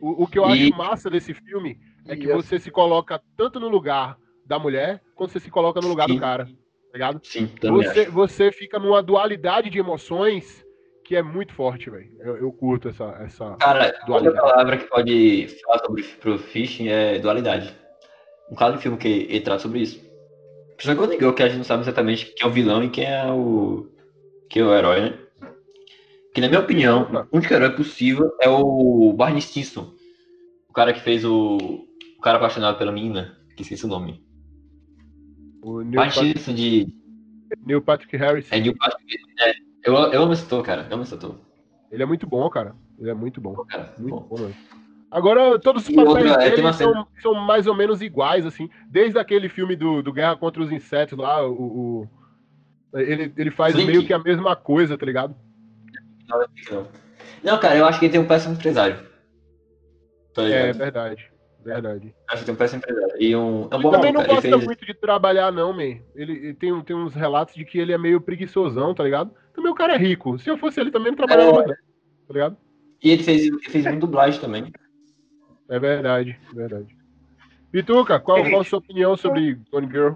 O, 0.00 0.24
o 0.24 0.26
que 0.26 0.38
eu 0.38 0.44
E- 0.50 0.68
acho 0.68 0.76
massa 0.76 1.08
desse 1.08 1.32
filme 1.32 1.78
é 2.06 2.16
que 2.16 2.24
E 2.24 2.32
você 2.32 2.58
se 2.58 2.70
coloca 2.70 3.20
tanto 3.36 3.58
no 3.58 3.68
lugar 3.68 4.16
da 4.44 4.58
mulher, 4.58 5.00
quanto 5.14 5.32
você 5.32 5.40
se 5.40 5.50
coloca 5.50 5.80
no 5.80 5.88
lugar 5.88 6.08
Sim. 6.08 6.14
do 6.16 6.20
cara. 6.20 6.44
Tá 6.46 6.50
ligado? 6.94 7.20
Sim, 7.24 7.46
também 7.46 7.82
Você, 7.86 8.00
acho. 8.00 8.12
você 8.12 8.52
fica 8.52 8.78
numa 8.78 9.02
dualidade 9.02 9.70
de 9.70 9.78
emoções 9.78 10.61
que 11.12 11.16
é 11.16 11.22
muito 11.22 11.52
forte, 11.52 11.90
velho. 11.90 12.08
Eu, 12.20 12.36
eu 12.38 12.52
curto 12.52 12.88
essa, 12.88 13.04
essa. 13.20 13.54
Cara, 13.56 13.94
Dualidade. 14.06 14.36
palavra 14.40 14.78
que 14.78 14.88
pode 14.88 15.46
falar 15.62 15.78
sobre 15.80 16.02
pro 16.04 16.38
Fishing 16.38 16.88
é 16.88 17.18
dualidade. 17.18 17.76
Um 18.50 18.54
caso 18.54 18.76
de 18.76 18.82
filme 18.82 18.96
que 18.96 19.08
ele 19.08 19.42
trata 19.42 19.60
sobre 19.60 19.80
isso. 19.80 20.00
Principalmente 20.76 20.96
quando 20.98 21.10
ligou 21.12 21.34
que 21.34 21.42
a 21.42 21.48
gente 21.48 21.58
não 21.58 21.64
sabe 21.64 21.82
exatamente 21.82 22.32
quem 22.34 22.46
é 22.46 22.48
o 22.48 22.52
vilão 22.52 22.82
e 22.82 22.88
quem 22.88 23.04
é 23.04 23.30
o. 23.30 23.90
quem 24.48 24.62
é 24.62 24.64
o 24.64 24.74
herói, 24.74 25.00
né? 25.02 25.18
Que 26.34 26.40
na 26.40 26.48
minha 26.48 26.60
opinião, 26.60 27.06
o 27.30 27.36
único 27.36 27.52
herói 27.52 27.76
possível 27.76 28.34
é 28.40 28.48
o 28.48 29.12
Barney 29.12 29.42
Stinson. 29.42 29.92
O 30.66 30.72
cara 30.72 30.94
que 30.94 31.00
fez 31.00 31.26
o. 31.26 31.58
O 32.18 32.20
cara 32.22 32.38
apaixonado 32.38 32.78
pela 32.78 32.90
menina, 32.90 33.36
que 33.54 33.62
esqueci 33.62 33.84
o 33.84 33.88
nome. 33.88 34.24
O 35.62 35.82
Neil, 35.82 35.96
Barney 35.96 36.14
Pat- 36.14 36.24
Stinson 36.38 36.54
de. 36.54 36.86
Neil 37.66 37.82
Patrick 37.82 38.16
Harris. 38.16 38.50
É 38.50 38.58
Neil 38.58 38.74
Patrick. 38.78 39.14
É, 39.40 39.52
eu, 39.84 39.94
eu 39.94 40.22
amo 40.22 40.32
esse 40.32 40.44
ator, 40.44 40.62
cara. 40.64 40.86
Eu 40.88 40.94
amo 40.94 41.02
esse 41.02 41.14
ator. 41.14 41.36
Ele 41.90 42.02
é 42.02 42.06
muito 42.06 42.26
bom, 42.26 42.48
cara. 42.48 42.74
Ele 42.98 43.10
é 43.10 43.14
muito 43.14 43.40
bom. 43.40 43.54
Cara, 43.64 43.92
Muito 43.98 44.14
bom. 44.20 44.26
bom, 44.28 44.38
mesmo. 44.38 44.56
Agora, 45.10 45.58
todos 45.58 45.86
os 45.86 45.94
papéis 45.94 46.08
outra, 46.30 46.42
é, 46.46 46.50
dele 46.50 46.62
uma 46.62 46.72
são, 46.72 47.06
são 47.20 47.34
mais 47.34 47.66
ou 47.66 47.74
menos 47.74 48.00
iguais, 48.00 48.46
assim. 48.46 48.70
Desde 48.88 49.18
aquele 49.18 49.48
filme 49.48 49.76
do, 49.76 50.02
do 50.02 50.12
Guerra 50.12 50.36
contra 50.36 50.62
os 50.62 50.72
Insetos 50.72 51.18
lá, 51.18 51.46
o, 51.46 51.52
o- 52.94 52.98
ele, 52.98 53.32
ele 53.36 53.50
faz 53.50 53.74
meio 53.74 54.06
que 54.06 54.12
a 54.12 54.18
mesma 54.18 54.56
coisa, 54.56 54.96
tá 54.96 55.04
ligado? 55.04 55.36
Não, 56.28 56.38
não. 56.70 56.86
Não, 57.44 57.58
cara, 57.60 57.76
eu 57.76 57.84
acho 57.84 57.98
que 57.98 58.06
ele 58.06 58.12
tem 58.12 58.20
um 58.20 58.26
péssimo 58.26 58.54
empresário. 58.54 59.00
Tá 60.32 60.44
É 60.48 60.72
verdade. 60.72 61.30
Verdade. 61.62 62.14
Acho 62.28 62.38
que 62.40 62.46
tem 62.46 62.54
um 62.54 62.58
péssimo 62.58 62.78
empresário. 62.78 63.14
E 63.20 63.36
um, 63.36 63.68
é 63.70 63.74
um 63.74 63.78
Ele 63.78 63.82
bom 63.82 63.90
também 63.90 64.12
maluco, 64.12 64.14
não 64.14 64.20
cara. 64.20 64.24
Ele 64.24 64.34
gosta 64.34 64.48
fez- 64.48 64.64
muito 64.64 64.86
de 64.86 64.94
trabalhar, 64.94 65.52
não, 65.52 65.72
man. 65.72 65.82
Ele, 66.14 66.32
ele 66.32 66.54
tem, 66.54 66.80
tem 66.82 66.96
uns 66.96 67.14
relatos 67.14 67.54
de 67.54 67.64
que 67.64 67.78
ele 67.78 67.92
é 67.92 67.98
meio 67.98 68.20
preguiçosão, 68.20 68.94
tá 68.94 69.04
ligado? 69.04 69.30
Também 69.54 69.70
o 69.70 69.74
cara 69.74 69.94
é 69.94 69.98
rico. 69.98 70.38
Se 70.38 70.48
eu 70.50 70.56
fosse 70.58 70.80
ele 70.80 70.90
também, 70.90 71.10
não 71.12 71.16
trabalhava 71.16 71.50
É. 71.50 71.54
mais, 71.54 71.66
não, 71.68 71.74
tá 71.74 72.32
ligado? 72.32 72.56
E 73.02 73.10
ele 73.10 73.22
fez, 73.22 73.46
ele 73.46 73.58
fez 73.60 73.84
muito 73.84 74.00
dublagem 74.00 74.40
também. 74.40 74.72
É 75.68 75.78
verdade, 75.78 76.38
é 76.50 76.54
verdade. 76.54 76.96
Pituca, 77.70 78.20
qual, 78.20 78.42
qual 78.48 78.60
a 78.60 78.64
sua 78.64 78.78
opinião 78.78 79.16
sobre 79.16 79.58
Gone 79.70 79.88
Girl? 79.90 80.12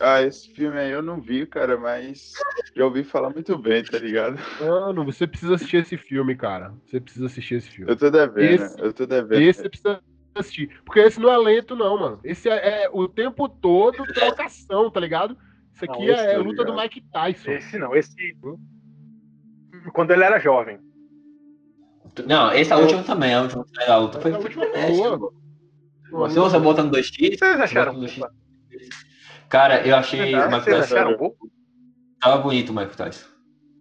Ah, 0.00 0.22
esse 0.22 0.48
filme 0.50 0.78
aí 0.78 0.90
eu 0.92 1.02
não 1.02 1.20
vi, 1.20 1.44
cara, 1.44 1.76
mas 1.76 2.32
já 2.76 2.84
ouvi 2.84 3.02
falar 3.02 3.30
muito 3.30 3.58
bem, 3.58 3.82
tá 3.82 3.98
ligado? 3.98 4.38
Mano, 4.60 5.04
você 5.04 5.26
precisa 5.26 5.56
assistir 5.56 5.78
esse 5.78 5.96
filme, 5.96 6.36
cara. 6.36 6.72
Você 6.86 7.00
precisa 7.00 7.26
assistir 7.26 7.56
esse 7.56 7.70
filme. 7.70 7.90
Eu 7.90 7.96
tô 7.96 8.08
devendo, 8.10 8.62
Esse- 8.62 8.80
eu 8.80 8.92
tô 8.92 9.06
devendo. 9.06 9.42
Esse 9.42 9.62
você 9.62 9.68
precisa 9.68 10.00
assistir. 10.36 10.80
Porque 10.84 11.00
esse 11.00 11.18
não 11.18 11.30
é 11.32 11.36
lento, 11.36 11.74
não, 11.74 11.98
mano. 11.98 12.20
Esse 12.22 12.48
é, 12.48 12.84
é 12.84 12.90
o 12.92 13.08
tempo 13.08 13.48
todo 13.48 14.04
trocação, 14.12 14.88
tá 14.88 15.00
ligado? 15.00 15.36
Isso 15.78 15.84
aqui 15.84 16.06
Não, 16.06 16.12
é, 16.12 16.12
esse 16.12 16.34
é 16.34 16.38
luta 16.38 16.64
do 16.64 16.72
ligado. 16.72 16.82
Mike 16.82 17.00
Tyson. 17.12 17.50
Esse 17.52 17.78
não, 17.78 17.94
esse. 17.94 18.36
Quando 19.92 20.10
ele 20.10 20.24
era 20.24 20.40
jovem. 20.40 20.80
Não, 22.26 22.52
esse 22.52 22.72
é 22.72 22.76
o 22.76 22.80
último 22.80 23.04
também. 23.04 23.32
A 23.32 23.42
última, 23.42 23.64
a 23.86 23.96
luta 23.96 24.20
foi 24.20 24.32
A 24.34 24.38
última 24.38 24.66
boa. 26.10 26.28
você 26.28 26.58
bota 26.58 26.82
no 26.82 26.90
2x, 26.90 27.38
Vocês 27.38 27.60
acharam? 27.60 27.92
no 27.92 28.00
2x. 28.00 28.28
Cara, 29.48 29.86
eu 29.86 29.94
achei 29.94 30.34
o 30.34 30.50
Mike 30.50 30.60
Vocês 30.64 30.92
acharam 30.92 31.16
bom? 31.16 31.32
Tava 32.20 32.42
bonito 32.42 32.70
o 32.70 32.74
Mike 32.74 32.96
Tyson. 32.96 33.28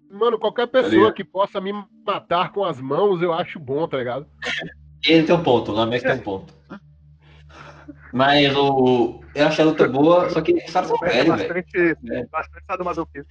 Mano, 0.09 0.37
qualquer 0.37 0.67
pessoa 0.67 1.11
que 1.11 1.23
possa 1.23 1.59
me 1.59 1.73
matar 2.05 2.51
com 2.51 2.63
as 2.63 2.79
mãos, 2.79 3.21
eu 3.21 3.33
acho 3.33 3.59
bom, 3.59 3.87
tá 3.87 3.97
ligado? 3.97 4.27
Ele 5.05 5.25
tem 5.25 5.35
um 5.35 5.43
ponto, 5.43 5.71
o 5.71 5.75
Lamex 5.75 6.03
tem 6.03 6.13
um 6.13 6.19
ponto. 6.23 6.53
Mas 8.17 8.55
o. 8.55 9.21
Eu 9.35 9.47
achei 9.47 9.63
a 9.63 9.67
luta 9.67 9.87
boa, 9.87 10.29
só 10.31 10.41
que 10.41 10.53
caras 10.71 10.89
são 10.89 10.97
É 11.03 11.09
velho. 11.09 11.29
bastante, 11.29 11.77
É. 12.11 12.25
bastante 12.25 12.65
sadomasoquismo. 12.65 13.29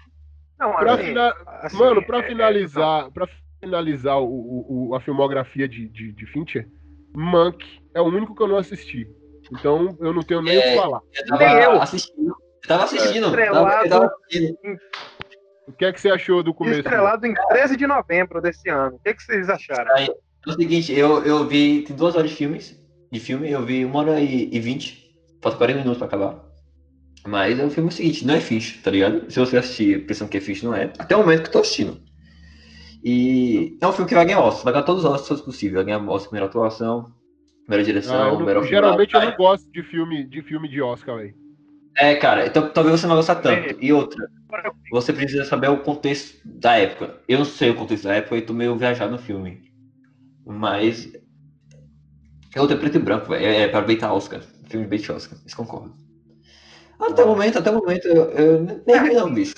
Não, 0.59 0.73
Pra 0.77 0.95
assim, 0.95 1.05
fina- 1.07 1.35
assim, 1.63 1.77
Mano, 1.77 2.03
pra 2.07 2.19
é- 2.19 2.23
finalizar, 2.23 3.11
pra 3.11 3.29
finalizar 3.61 4.19
o, 4.19 4.25
o- 4.27 4.89
o- 4.91 4.95
a 4.95 5.01
filmografia 5.01 5.69
de, 5.69 5.89
de, 5.89 6.13
de 6.13 6.27
Fincher, 6.27 6.69
Monk 7.15 7.59
é 7.95 8.01
o 8.01 8.05
único 8.05 8.35
que 8.35 8.43
eu 8.43 8.49
não 8.49 8.57
assisti. 8.57 9.07
Então 9.53 9.97
eu 10.01 10.13
não 10.13 10.23
tenho 10.23 10.41
nem 10.43 10.57
o 10.59 10.63
que 10.63 10.69
É. 10.69 10.77
falar. 10.77 11.01
Eu 11.15 11.27
tava 11.27 11.45
Nem 11.45 11.63
eu. 11.65 11.83
assistindo. 11.83 12.29
Eu 12.29 12.69
tava 12.69 12.85
assistindo. 12.85 13.27
Estrelado. 13.27 13.67
Tava, 13.71 13.85
eu 13.85 13.91
tava 13.91 14.11
assistindo. 14.29 14.57
O 15.69 15.73
que 15.73 15.85
é 15.85 15.93
que 15.93 16.01
você 16.01 16.11
achou 16.11 16.43
do 16.45 16.51
é, 16.51 16.55
começo? 16.55 16.79
estrelado 16.79 17.27
em 17.27 17.35
13 17.49 17.77
de 17.77 17.87
novembro 17.87 18.41
desse 18.41 18.69
ano. 18.69 18.97
O 18.97 19.01
que, 19.01 19.15
que 19.15 19.23
vocês 19.23 19.49
acharam? 19.51 19.97
É 19.97 20.07
o 20.47 20.53
seguinte, 20.53 20.93
eu, 20.97 21.25
eu 21.25 21.45
vi. 21.47 21.83
Tem 21.83 21.95
duas 21.97 22.15
horas 22.15 22.31
de 22.31 22.37
filmes. 22.37 22.81
De 23.17 23.21
filme, 23.21 23.51
eu 23.51 23.65
vi 23.65 23.83
uma 23.83 24.01
hora 24.01 24.21
e, 24.21 24.51
e 24.55 24.61
vinte. 24.61 25.11
Falta 25.41 25.57
40 25.57 25.79
minutos 25.79 25.97
pra 25.97 26.07
acabar. 26.07 26.39
Mas 27.27 27.59
é 27.59 27.65
o 27.65 27.71
filme 27.71 27.91
seguinte, 27.91 28.27
não 28.27 28.35
é 28.35 28.41
fixe, 28.41 28.79
tá 28.83 28.91
ligado? 28.91 29.31
Se 29.31 29.41
você 29.41 29.57
assistir 29.57 30.05
pensando 30.07 30.29
que 30.29 30.37
é 30.37 30.41
fixe, 30.41 30.67
não 30.67 30.75
é. 30.75 30.93
Até 30.99 31.17
o 31.17 31.21
momento 31.21 31.41
que 31.41 31.49
eu 31.49 31.53
tô 31.53 31.59
assistindo. 31.61 31.99
E 33.03 33.79
é 33.81 33.87
um 33.87 33.93
filme 33.93 34.07
que 34.07 34.15
vai 34.15 34.27
ganhar 34.27 34.41
Oscar, 34.41 34.65
vai 34.65 34.73
ganhar 34.75 34.85
todos 34.85 35.03
os 35.03 35.11
Oscars 35.11 35.41
possíveis. 35.41 35.77
Vai 35.77 35.85
ganhar 35.85 36.07
Oscar 36.11 36.35
melhor 36.35 36.47
atuação, 36.49 37.11
melhor 37.67 37.85
direção, 37.85 38.15
Ah, 38.15 38.27
não- 38.33 38.41
melhor 38.41 38.61
filme. 38.61 38.69
geralmente 38.69 39.15
eu 39.15 39.21
não 39.23 39.35
gosto 39.35 39.73
de 39.73 39.83
filme 39.83 40.23
de, 40.25 40.43
filme 40.43 40.69
de 40.69 40.83
Oscar, 40.83 41.17
velho. 41.17 41.35
É, 41.97 42.17
cara, 42.17 42.47
então 42.47 42.69
talvez 42.69 43.01
você 43.01 43.07
não 43.07 43.17
gostar 43.17 43.37
tanto. 43.37 43.83
E 43.83 43.95
outra, 43.95 44.29
você 44.91 45.11
precisa 45.11 45.47
saber 45.47 45.69
o 45.71 45.79
contexto 45.79 46.37
da 46.45 46.77
época. 46.77 47.19
Eu 47.27 47.39
não 47.39 47.47
sei 47.47 47.71
o 47.71 47.77
contexto 47.77 48.05
da 48.05 48.15
época 48.17 48.37
e 48.37 48.43
tô 48.43 48.53
meio 48.53 48.77
viajado 48.77 49.11
no 49.13 49.19
filme. 49.19 49.63
Mas. 50.45 51.11
É 52.57 52.61
outra 52.61 52.75
preto 52.79 52.97
e 52.97 52.99
branco, 52.99 53.29
velho. 53.29 53.45
É, 53.45 53.63
é 53.65 53.69
para 53.69 53.83
beitar 53.83 54.15
Oscar. 54.15 54.41
Filme 54.65 54.87
de 54.87 54.91
bait 54.91 55.13
Oscar. 55.13 55.39
Isso 55.45 55.55
concordo. 55.55 55.93
Até 56.99 57.23
o 57.23 57.27
momento, 57.29 57.59
até 57.59 57.71
o 57.71 57.75
momento, 57.75 58.09
eu, 58.09 58.31
eu 58.31 58.63
nem 58.63 59.03
vi 59.03 59.13
não, 59.13 59.33
bicho. 59.33 59.55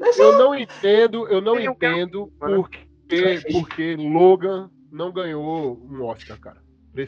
É 0.00 0.12
só- 0.12 0.22
Eu 0.22 0.38
não 0.38 0.54
entendo, 0.54 1.26
eu 1.26 1.40
não 1.40 1.56
Tem 1.56 1.66
entendo 1.66 2.32
cara- 2.38 2.54
por 2.54 2.70
que, 2.70 2.86
porque 3.50 3.96
Logan 3.96 4.70
não 4.92 5.10
ganhou 5.12 5.76
um 5.90 6.04
Oscar, 6.04 6.38
cara. 6.38 6.58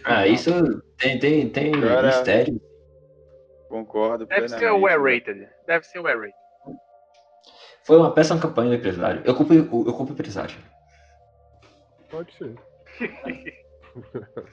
Ah, 0.04 0.26
isso 0.26 0.50
tem, 0.98 1.18
tem, 1.20 1.48
tem 1.48 1.70
Cara, 1.80 2.08
mistério. 2.08 2.60
Concordo. 3.68 4.26
Deve 4.26 4.48
ser 4.48 4.72
o. 4.72 4.88
R-rated. 4.88 5.48
Deve 5.66 5.86
ser 5.86 6.00
o 6.00 6.08
R-rated. 6.08 6.34
Foi 7.84 7.96
uma 7.96 8.10
péssima 8.12 8.40
campanha 8.40 8.70
do 8.70 8.74
empresário. 8.76 9.22
Eu 9.24 9.34
culpo, 9.36 9.54
eu 9.54 9.64
culpo 9.66 10.10
o 10.10 10.12
empresário. 10.12 10.56
Pode 12.10 12.32
ser. 12.34 12.54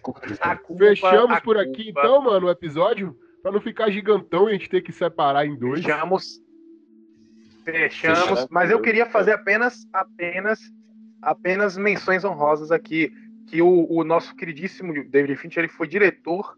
Culpa- 0.01 0.21
Fechamos 0.77 1.37
a 1.37 1.41
por 1.41 1.57
aqui 1.57 1.85
culpa- 1.85 1.99
então, 2.01 2.21
mano, 2.21 2.47
o 2.47 2.49
episódio, 2.49 3.17
pra 3.41 3.51
não 3.51 3.61
ficar 3.61 3.89
gigantão 3.89 4.47
e 4.47 4.51
a 4.51 4.53
gente 4.53 4.69
ter 4.69 4.81
que 4.81 4.91
separar 4.91 5.45
em 5.45 5.55
dois. 5.55 5.81
Fechamos. 5.81 6.41
Fechamos. 7.63 8.19
Fechamos. 8.19 8.47
Mas 8.49 8.69
eu 8.69 8.81
queria 8.81 9.05
fazer 9.05 9.33
apenas, 9.33 9.87
apenas, 9.93 10.59
apenas 11.21 11.77
menções 11.77 12.23
honrosas 12.23 12.71
aqui. 12.71 13.11
Que 13.47 13.61
o, 13.61 13.85
o 13.91 14.03
nosso 14.03 14.35
queridíssimo 14.35 14.91
David 15.07 15.35
Fincher 15.35 15.63
ele 15.63 15.71
foi 15.71 15.87
diretor 15.87 16.57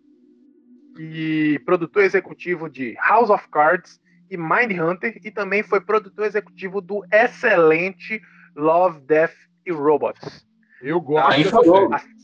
e 0.98 1.60
produtor 1.66 2.04
executivo 2.04 2.70
de 2.70 2.94
House 3.08 3.30
of 3.30 3.48
Cards 3.50 4.00
e 4.32 4.38
Mindhunter 4.38 5.20
e 5.24 5.30
também 5.30 5.64
foi 5.64 5.82
produtor 5.82 6.26
executivo 6.26 6.80
do 6.82 7.04
excelente 7.12 8.22
Love, 8.56 9.02
Death 9.02 9.34
e 9.66 9.72
Robots. 9.72 10.48
Eu 10.82 11.02
gosto 11.02 11.30
Aí 11.34 11.44
dessa 11.44 11.58
falou. 11.58 11.90
série. 11.90 12.17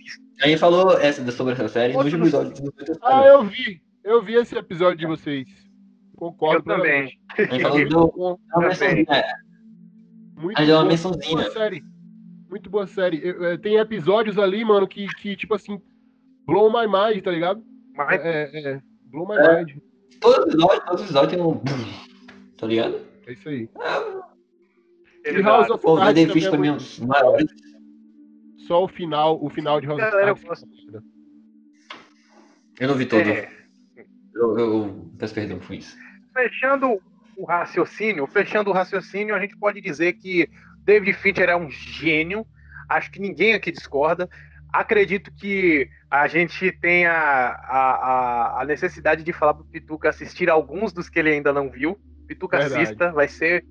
Assista. 0.44 0.46
A 0.46 0.48
gente 0.50 0.60
falou 0.60 0.98
essa, 1.00 1.32
sobre 1.32 1.54
essa 1.54 1.68
série 1.68 1.94
no 1.94 2.00
Outro 2.00 2.18
último 2.20 2.26
episódio. 2.44 2.64
do- 2.72 3.00
Ah, 3.02 3.26
eu 3.28 3.44
vi. 3.46 3.82
Eu 4.04 4.22
vi 4.22 4.34
esse 4.36 4.56
episódio 4.58 4.98
de 4.98 5.06
vocês. 5.08 5.48
Concordo 6.16 6.70
Eu 6.72 6.78
também. 6.78 7.20
A 7.38 7.42
gente 7.44 7.62
falou 7.62 7.78
Muito 7.78 7.90
do. 7.90 8.08
bom. 8.16 8.38
É 8.54 8.58
uma 8.60 8.68
mençãozinha, 8.68 9.24
Muito 10.38 10.60
Aí 10.60 10.66
deu 10.66 10.76
uma 10.76 10.82
boa, 10.82 10.92
mençãozinha. 10.92 11.36
Muito 11.36 11.44
boa 11.44 11.52
série. 11.54 11.84
Muito 12.50 12.70
boa 12.70 12.88
série. 12.88 13.22
Eu- 13.28 13.44
eu- 13.44 13.58
tem 13.60 13.78
episódios 13.78 14.38
ali, 14.38 14.64
mano, 14.66 14.88
que, 14.88 15.08
que, 15.16 15.36
tipo 15.36 15.54
assim, 15.56 15.80
blow 16.46 16.70
my 16.72 16.86
mind, 16.88 17.24
tá 17.24 17.32
ligado? 17.32 17.64
Mas 17.96 18.22
É, 18.22 18.50
é, 18.54 18.72
é. 18.74 18.82
Blow 19.06 19.28
my 19.28 19.36
É. 19.38 19.58
mind. 19.64 19.78
Todo 20.20 20.48
episódio, 20.50 20.86
todo 20.86 21.02
episódio 21.04 21.30
tem 21.30 21.42
um. 21.42 21.62
Tá 22.58 22.68
ligado? 22.68 23.00
É 23.28 23.34
isso 23.34 23.50
aí. 23.50 23.70
ele 25.26 25.40
E 25.40 25.42
House 25.42 25.70
of 25.70 25.82
Pô, 25.82 25.96
o 25.96 25.98
Cards 25.98 26.44
também 26.50 26.70
é 26.70 26.72
é 26.72 26.74
um 26.74 26.78
dos 26.78 27.00
maiores. 27.00 27.46
Só 28.68 28.84
o 28.84 28.88
final, 28.88 29.44
o 29.44 29.50
final 29.50 29.80
de 29.82 29.88
House 29.88 30.02
of 30.02 30.16
eu. 30.18 31.02
Eu 32.80 32.88
não 32.88 32.96
vi 32.96 33.06
todo. 33.06 33.22
É, 33.22 33.50
Eu, 34.34 34.58
eu 34.58 35.12
peço 35.18 35.34
perdão 35.34 35.60
por 35.60 35.74
isso. 35.76 35.96
fechando 36.34 37.00
o 37.38 37.46
raciocínio, 37.46 38.28
fechando 38.28 38.70
o 38.70 38.74
raciocínio, 38.74 39.36
a 39.36 39.40
gente 39.40 39.58
pode 39.58 39.82
dizer 39.82 40.14
que 40.14 40.50
David 40.84 41.14
Fincher 41.14 41.50
é 41.50 41.56
um 41.56 41.70
gênio. 41.70 42.46
Acho 42.90 43.12
que 43.12 43.20
ninguém 43.20 43.54
aqui 43.54 43.72
discorda. 43.72 44.30
Acredito 44.72 45.32
que 45.34 45.88
a 46.10 46.28
gente 46.28 46.72
tenha 46.72 47.12
a, 47.12 48.58
a, 48.58 48.62
a 48.62 48.66
necessidade 48.66 49.24
de 49.24 49.32
falar 49.34 49.54
pro 49.54 49.66
Pituca 49.66 50.10
assistir 50.10 50.50
alguns 50.50 50.92
dos 50.92 51.10
que 51.10 51.20
ele 51.20 51.30
ainda 51.30 51.54
não 51.54 51.70
viu. 51.70 52.00
Pituca 52.28 52.58
Verdade. 52.58 52.82
assista, 52.82 53.12
vai 53.12 53.28
ser, 53.28 53.64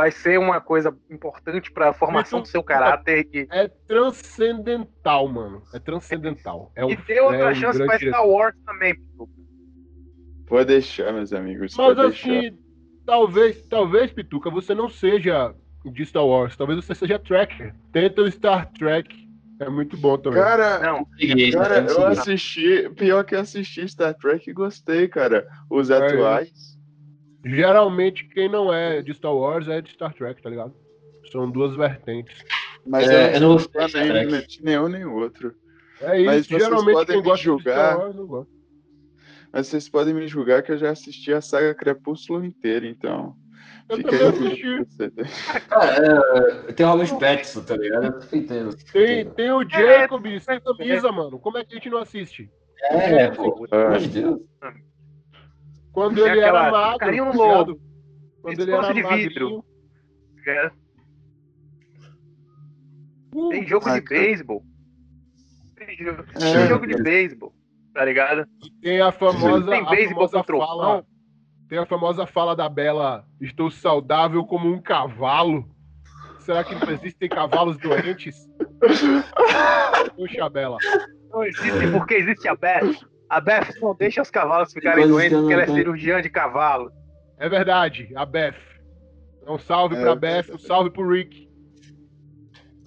vai 0.00 0.10
ser 0.10 0.38
uma 0.38 0.62
coisa 0.62 0.96
importante 1.10 1.70
para 1.70 1.90
a 1.90 1.92
formação 1.92 2.40
do 2.40 2.48
seu 2.48 2.62
caráter. 2.62 3.28
E, 3.34 3.46
É 3.50 3.68
transcendental, 3.68 5.28
mano. 5.28 5.62
É 5.74 5.78
transcendental. 5.78 6.72
É 6.74 6.86
um, 6.86 6.90
e 6.90 6.96
dê 6.96 7.20
outra 7.20 7.36
é 7.36 7.50
um 7.50 7.54
chance 7.54 7.84
para. 7.84 7.98
Star 7.98 8.26
Wars 8.26 8.56
também, 8.64 8.94
Pituca. 8.94 9.32
Pode 10.46 10.64
deixar, 10.68 11.12
meus 11.12 11.34
amigos. 11.34 11.76
Mas 11.76 11.96
deixar. 11.96 12.30
assim, 12.30 12.58
talvez, 13.04 13.62
talvez, 13.68 14.10
Pituca, 14.10 14.48
você 14.48 14.74
não 14.74 14.88
seja 14.88 15.54
de 15.84 16.06
Star 16.06 16.24
Wars. 16.24 16.56
Talvez 16.56 16.82
você 16.82 16.94
seja 16.94 17.18
tracker. 17.18 17.74
Tenta 17.92 18.22
o 18.22 18.30
Star 18.30 18.72
Trek. 18.72 19.28
É 19.60 19.68
muito 19.68 19.98
bom 19.98 20.16
também. 20.16 20.40
Cara, 20.40 20.78
Não, 20.78 21.06
cara, 21.52 21.84
tem 21.84 21.94
eu 21.94 22.06
assisti. 22.06 22.88
Pior 22.96 23.22
que 23.22 23.34
eu 23.34 23.40
assisti 23.40 23.86
Star 23.86 24.14
Trek 24.14 24.48
e 24.48 24.54
gostei, 24.54 25.06
cara. 25.08 25.46
Os 25.68 25.90
É, 25.90 25.98
atuais. 25.98 26.69
Geralmente, 27.44 28.28
quem 28.28 28.48
não 28.48 28.72
é 28.72 29.02
de 29.02 29.14
Star 29.14 29.34
Wars 29.34 29.68
é 29.68 29.80
de 29.80 29.90
Star 29.92 30.12
Trek, 30.14 30.42
tá 30.42 30.50
ligado? 30.50 30.74
São 31.30 31.50
duas 31.50 31.74
vertentes. 31.76 32.44
Mas 32.86 33.08
É, 33.08 33.36
eu 33.36 33.40
não 33.40 33.56
de 33.56 33.62
Star 33.62 33.88
nem, 33.92 34.46
de 34.46 34.64
nenhum 34.64 34.88
nem 34.88 35.04
outro. 35.04 35.54
É 36.00 36.16
isso. 36.18 36.26
Mas 36.26 36.46
vocês 36.46 36.62
Geralmente, 36.62 36.92
podem 36.94 37.06
quem 37.06 37.16
me 37.16 37.22
gosta 37.22 37.38
de 37.38 37.44
julgar. 37.44 37.92
Star 37.92 37.98
Wars 37.98 38.16
não 38.16 38.26
gosta. 38.26 38.52
Mas 39.52 39.66
vocês 39.66 39.88
podem 39.88 40.14
me 40.14 40.28
julgar 40.28 40.62
que 40.62 40.72
eu 40.72 40.78
já 40.78 40.90
assisti 40.90 41.32
a 41.32 41.40
saga 41.40 41.74
Crepúsculo 41.74 42.44
inteira, 42.44 42.86
então. 42.86 43.34
Eu 43.88 43.96
Fica 43.96 44.10
também 44.10 44.52
aí. 44.52 44.80
assisti. 44.80 45.68
Cara, 45.68 46.22
é, 46.68 46.72
tem 46.72 46.86
o 46.86 46.90
Robert 46.90 47.18
Pattinson, 47.18 47.64
tá 47.64 47.76
ligado? 47.76 48.04
Eu 48.06 48.20
tô 48.20 48.36
entendendo. 48.36 48.76
Tem, 48.92 49.28
tem 49.30 49.50
o 49.50 49.68
Jacob 49.68 50.24
sem 50.38 50.60
camisa, 50.60 51.10
mano. 51.10 51.38
Como 51.40 51.58
é 51.58 51.64
que 51.64 51.72
a 51.72 51.76
gente 51.76 51.90
não 51.90 51.98
assiste? 51.98 52.48
É, 52.84 53.28
pô. 53.30 53.66
Pelo 53.66 53.86
amor 53.86 53.98
de 53.98 54.08
Deus. 54.08 54.40
Quando 56.08 56.18
ele 56.26 56.40
aquela- 56.40 56.62
era 56.62 56.70
magro, 56.70 56.98
carinho 56.98 57.32
lobo. 57.36 57.80
Quando 58.42 58.60
ele 58.60 58.70
era 58.72 58.92
de 58.92 59.02
vidro. 59.02 59.10
magrinho. 59.50 59.64
é, 60.46 60.70
Uh, 63.32 63.48
tem 63.50 63.64
jogo 63.66 63.88
de 63.92 64.00
beisebol. 64.00 64.64
Tem, 65.76 65.96
jo- 65.96 66.10
É, 66.34 66.52
tem 66.52 66.66
jogo 66.68 66.86
de 66.86 67.00
beisebol. 67.02 67.54
tá 67.94 68.04
ligado? 68.04 68.44
E 68.64 68.70
tem 68.80 69.00
a 69.00 69.12
famosa, 69.12 69.70
Tem 69.70 69.80
a 69.80 70.08
famosa 70.08 70.42
fala. 70.44 71.04
Tem 71.68 71.78
a 71.78 71.86
famosa 71.86 72.26
fala 72.26 72.56
da 72.56 72.68
Bela: 72.68 73.24
Estou 73.40 73.70
saudável 73.70 74.44
como 74.44 74.68
um 74.68 74.80
cavalo. 74.82 75.64
Será 76.40 76.64
que 76.64 76.74
não 76.74 76.90
existem 76.92 77.28
cavalos 77.28 77.76
doentes? 77.78 78.34
Puxa, 80.16 80.48
Bela. 80.48 80.78
Não 81.30 81.44
existe 81.44 81.90
porque 81.92 82.14
existe 82.14 82.48
a 82.48 82.56
Beth. 82.56 82.96
A 83.30 83.40
Beth 83.40 83.74
não 83.80 83.94
deixa 83.94 84.20
os 84.22 84.30
cavalos 84.30 84.72
ficarem 84.72 85.06
doentes 85.06 85.30
que 85.30 85.36
porque 85.40 85.54
não 85.54 85.62
ela 85.62 85.72
é 85.72 85.74
cirurgiã 85.74 86.20
de 86.20 86.28
cavalo. 86.28 86.90
É 87.38 87.48
verdade, 87.48 88.10
a 88.16 88.26
Beth. 88.26 88.54
Um 89.46 89.58
salve 89.58 89.96
É, 89.96 90.00
pra 90.02 90.14
Beth, 90.16 90.46
um 90.52 90.58
salve 90.58 90.90
pro 90.90 91.08
Rick. 91.08 91.48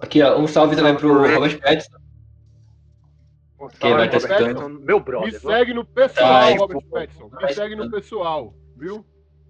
Aqui, 0.00 0.22
ó, 0.22 0.38
um 0.38 0.46
salve 0.46 0.76
também 0.76 0.94
pro 0.96 1.12
Robert 1.14 1.58
Pattinson. 1.60 1.96
Quem 3.80 3.94
vai 3.94 4.10
salve, 4.10 4.26
Roberto, 4.26 4.44
escutando? 4.52 4.80
Meu 4.80 4.98
Me 4.98 5.04
brother. 5.04 5.40
segue 5.40 5.72
no 5.74 5.84
pessoal, 5.86 6.34
Ai, 6.34 6.56
Robert 6.58 6.80
pô. 6.82 6.90
Pattinson. 6.90 7.30
Me 7.40 7.52
segue 7.54 7.76
no 7.76 7.90
pessoal, 7.90 8.54
viu? 8.76 9.04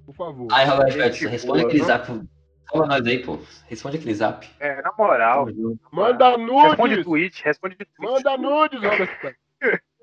Por 0.07 0.15
favor. 0.15 0.49
Ai, 0.53 0.65
Robert 0.67 0.91
Gente 0.93 1.03
Pattinson, 1.03 1.29
responde 1.31 1.59
boa, 1.63 1.69
aquele 1.69 1.85
viu? 1.85 1.87
zap. 1.89 2.29
Fala 2.71 2.87
nós 2.87 3.07
aí, 3.07 3.19
pô. 3.23 3.39
Responde 3.69 3.97
aquele 3.97 4.15
zap. 4.15 4.49
É, 4.61 4.81
na 4.83 4.93
moral. 4.97 5.49
Manda 5.93 6.37
Responde 6.37 6.91
nudes! 6.97 7.05
tweet, 7.05 7.45
responde 7.45 7.77
tweet. 7.77 7.91
Manda 7.99 8.37
nudes, 8.39 8.81
Robert 8.81 9.21
Pattinson. 9.21 9.39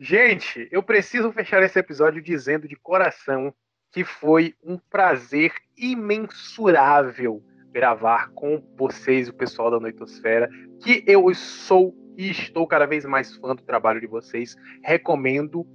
Gente, 0.00 0.68
eu 0.70 0.82
preciso 0.82 1.32
fechar 1.32 1.62
esse 1.62 1.78
episódio 1.78 2.22
dizendo 2.22 2.66
de 2.66 2.76
coração 2.76 3.54
que 3.92 4.04
foi 4.04 4.54
um 4.62 4.78
prazer 4.78 5.52
imensurável 5.76 7.42
gravar 7.72 8.30
com 8.30 8.62
vocês, 8.76 9.28
o 9.28 9.34
pessoal 9.34 9.70
da 9.70 9.78
Noitosfera, 9.78 10.48
que 10.82 11.04
eu 11.06 11.32
sou 11.34 11.94
e 12.16 12.30
estou 12.30 12.66
cada 12.66 12.86
vez 12.86 13.04
mais 13.04 13.36
fã 13.36 13.54
do 13.54 13.62
trabalho 13.62 14.00
de 14.00 14.06
vocês. 14.06 14.56
Recomendo 14.82 15.66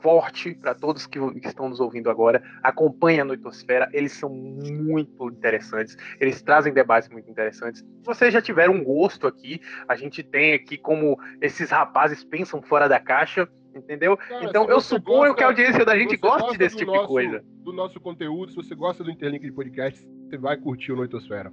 forte 0.00 0.54
para 0.54 0.74
todos 0.74 1.06
que, 1.06 1.18
estão 1.44 1.68
nos 1.68 1.80
ouvindo 1.80 2.10
agora. 2.10 2.42
Acompanhe 2.62 3.20
a 3.20 3.24
Noitosfera, 3.24 3.88
eles 3.92 4.12
são 4.12 4.30
muito 4.30 5.28
interessantes, 5.28 5.96
eles 6.18 6.42
trazem 6.42 6.72
debates 6.72 7.08
muito 7.08 7.30
interessantes. 7.30 7.80
Se 7.80 8.04
vocês 8.04 8.32
já 8.32 8.40
tiveram 8.42 8.74
um 8.74 8.84
gosto 8.84 9.26
aqui, 9.26 9.60
a 9.88 9.94
gente 9.96 10.22
tem 10.22 10.54
aqui 10.54 10.76
como 10.76 11.18
esses 11.40 11.70
rapazes 11.70 12.24
pensam 12.24 12.60
fora 12.62 12.88
da 12.88 12.98
caixa, 12.98 13.48
entendeu? 13.74 14.16
Cara, 14.16 14.44
então 14.44 14.68
eu 14.68 14.80
suponho 14.80 15.18
gosta- 15.18 15.34
que 15.36 15.44
a 15.44 15.46
audiência 15.46 15.84
da 15.84 15.96
gente 15.96 16.16
goste 16.16 16.40
gosta 16.42 16.58
desse 16.58 16.76
tipo 16.76 16.90
nosso- 16.90 17.02
de 17.02 17.08
coisa. 17.08 17.44
Do 17.62 17.72
nosso 17.72 18.00
conteúdo, 18.00 18.50
se 18.50 18.56
você 18.56 18.74
gosta 18.74 19.04
do 19.04 19.10
Interlink 19.10 19.44
de 19.44 19.52
podcast, 19.52 20.04
você 20.28 20.36
vai 20.38 20.56
curtir 20.56 20.92
o 20.92 20.96
Noitosfera. 20.96 21.52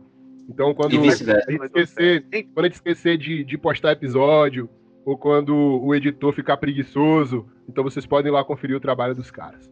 Então, 0.49 0.73
quando 0.73 0.91
a 0.93 0.95
gente 0.95 1.07
esquecer, 1.09 2.47
quando 2.53 2.65
a 2.65 2.67
gente 2.69 2.75
esquecer 2.75 3.17
de, 3.17 3.43
de 3.43 3.57
postar 3.57 3.91
episódio, 3.91 4.69
ou 5.07 5.17
quando 5.17 5.55
o 5.55 5.95
editor 5.95 6.33
ficar 6.33 6.57
preguiçoso, 6.57 7.47
então 7.69 7.81
vocês 7.81 8.05
podem 8.05 8.29
ir 8.29 8.33
lá 8.33 8.43
conferir 8.43 8.75
o 8.75 8.79
trabalho 8.79 9.15
dos 9.15 9.31
caras. 9.31 9.71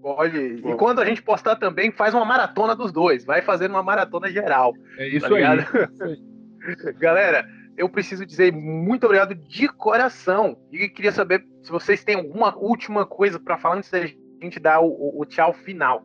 Pode. 0.00 0.38
E 0.38 0.74
quando 0.76 1.00
a 1.00 1.04
gente 1.04 1.20
postar 1.20 1.56
também, 1.56 1.90
faz 1.90 2.14
uma 2.14 2.24
maratona 2.24 2.74
dos 2.76 2.92
dois. 2.92 3.24
Vai 3.24 3.42
fazendo 3.42 3.72
uma 3.72 3.82
maratona 3.82 4.30
geral. 4.30 4.72
É 4.96 5.08
isso 5.08 5.28
Tá 5.28 5.34
aí. 5.34 5.58
Isso 5.58 6.04
aí. 6.04 6.92
Galera, 6.98 7.44
eu 7.76 7.88
preciso 7.88 8.24
dizer 8.24 8.52
muito 8.52 9.04
obrigado 9.04 9.34
de 9.34 9.66
coração. 9.68 10.56
E 10.72 10.88
queria 10.88 11.10
saber 11.12 11.44
se 11.62 11.70
vocês 11.72 12.04
têm 12.04 12.14
alguma 12.14 12.56
última 12.56 13.04
coisa 13.04 13.38
pra 13.40 13.58
falar 13.58 13.78
antes 13.78 13.90
da 13.90 14.06
gente 14.06 14.60
dar 14.60 14.80
o, 14.80 14.86
o- 14.86 15.20
o 15.22 15.24
tchau 15.26 15.52
final. 15.52 16.02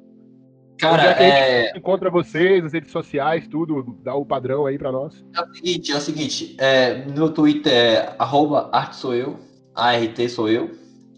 Cara, 0.78 0.94
Onde 0.94 1.08
é 1.08 1.14
que 1.14 1.24
a 1.24 1.26
é, 1.26 1.78
Encontra 1.78 2.10
vocês, 2.10 2.64
nas 2.64 2.74
redes 2.74 2.92
sociais, 2.92 3.48
tudo, 3.48 3.98
dá 4.04 4.14
o 4.14 4.26
padrão 4.26 4.66
aí 4.66 4.78
pra 4.78 4.92
nós. 4.92 5.24
é 5.34 5.42
o 5.42 5.54
seguinte, 5.54 5.92
é 5.92 5.96
o 5.96 6.02
seguinte. 6.02 6.56
É, 6.60 7.06
no 7.06 7.14
meu 7.14 7.30
Twitter 7.30 7.72
é 7.74 8.16
arroba 8.20 8.70
arte 8.74 8.98
sou 8.98 9.14
eu, 9.16 9.40
ART 9.74 10.20
sou 10.30 10.50
eu. 10.50 10.72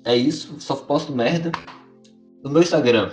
É 0.05 0.15
isso, 0.15 0.55
só 0.59 0.75
posto 0.75 1.11
merda. 1.11 1.51
No 2.43 2.51
meu 2.51 2.61
Instagram, 2.61 3.11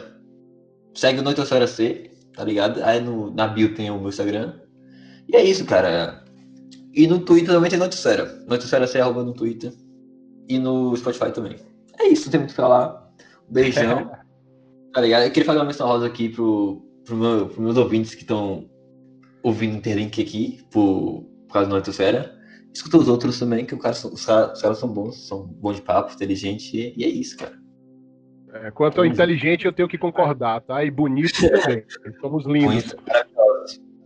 segue 0.95 1.21
o 1.21 1.23
Noitosfera 1.23 1.67
C, 1.67 2.11
tá 2.35 2.45
ligado? 2.45 2.83
Aí 2.85 3.01
no, 3.01 3.31
na 3.33 3.49
bio 3.49 3.75
tem 3.75 3.91
o 3.91 3.99
meu 3.99 4.11
Instagram. 4.11 4.55
E 5.29 5.37
é 5.37 5.43
isso, 5.43 5.65
cara. 5.65 6.23
E 6.93 7.07
no 7.07 7.19
Twitter 7.21 7.55
também 7.55 7.71
tem 7.71 7.79
Noitosfera. 7.79 8.45
Noitosfera 8.47 8.87
C 8.87 9.01
arroba 9.01 9.25
no 9.25 9.33
Twitter. 9.33 9.73
E 10.49 10.59
no 10.59 10.95
Spotify 10.95 11.33
também. 11.33 11.57
É 11.99 12.07
isso, 12.09 12.27
não 12.27 12.31
tem 12.31 12.41
muito 12.41 12.51
o 12.51 12.55
que 12.55 12.61
falar. 12.61 13.11
Beijão. 13.49 14.11
tá 14.95 15.01
ligado? 15.01 15.25
Eu 15.25 15.31
queria 15.31 15.45
fazer 15.45 15.59
uma 15.59 15.65
menção 15.65 15.89
rosa 15.89 16.07
aqui 16.07 16.29
pro, 16.29 16.81
pro 17.05 17.17
meu, 17.17 17.47
pros 17.47 17.59
meus 17.59 17.77
ouvintes 17.77 18.15
que 18.15 18.23
estão 18.23 18.71
ouvindo 19.43 19.77
Interlink 19.77 20.23
aqui, 20.23 20.65
por, 20.71 21.25
por 21.47 21.53
causa 21.53 21.69
do 21.69 21.73
Noitosfera. 21.73 22.33
Escuta 22.73 22.97
os 22.99 23.09
outros 23.09 23.39
também, 23.39 23.67
que 23.67 23.75
o 23.75 23.79
cara, 23.79 23.95
os, 23.95 24.25
caras, 24.25 24.53
os 24.53 24.63
caras 24.63 24.79
são 24.79 24.89
bons, 24.89 25.29
são 25.29 25.47
bons 25.47 25.77
de 25.77 25.83
papo, 25.83 26.15
inteligente, 26.15 26.77
e, 26.77 26.95
e 26.97 27.05
é 27.05 27.09
isso, 27.09 27.37
cara. 27.37 27.59
É, 28.53 28.71
quanto 28.71 29.01
ao 29.01 29.05
inteligente, 29.05 29.67
eu 29.67 29.73
tenho 29.73 29.89
que 29.89 29.99
concordar, 29.99 30.61
tá? 30.61 30.85
E 30.85 30.91
bonito 30.91 31.33
também. 31.51 31.85
Somos 32.21 32.47
lindos. 32.47 32.95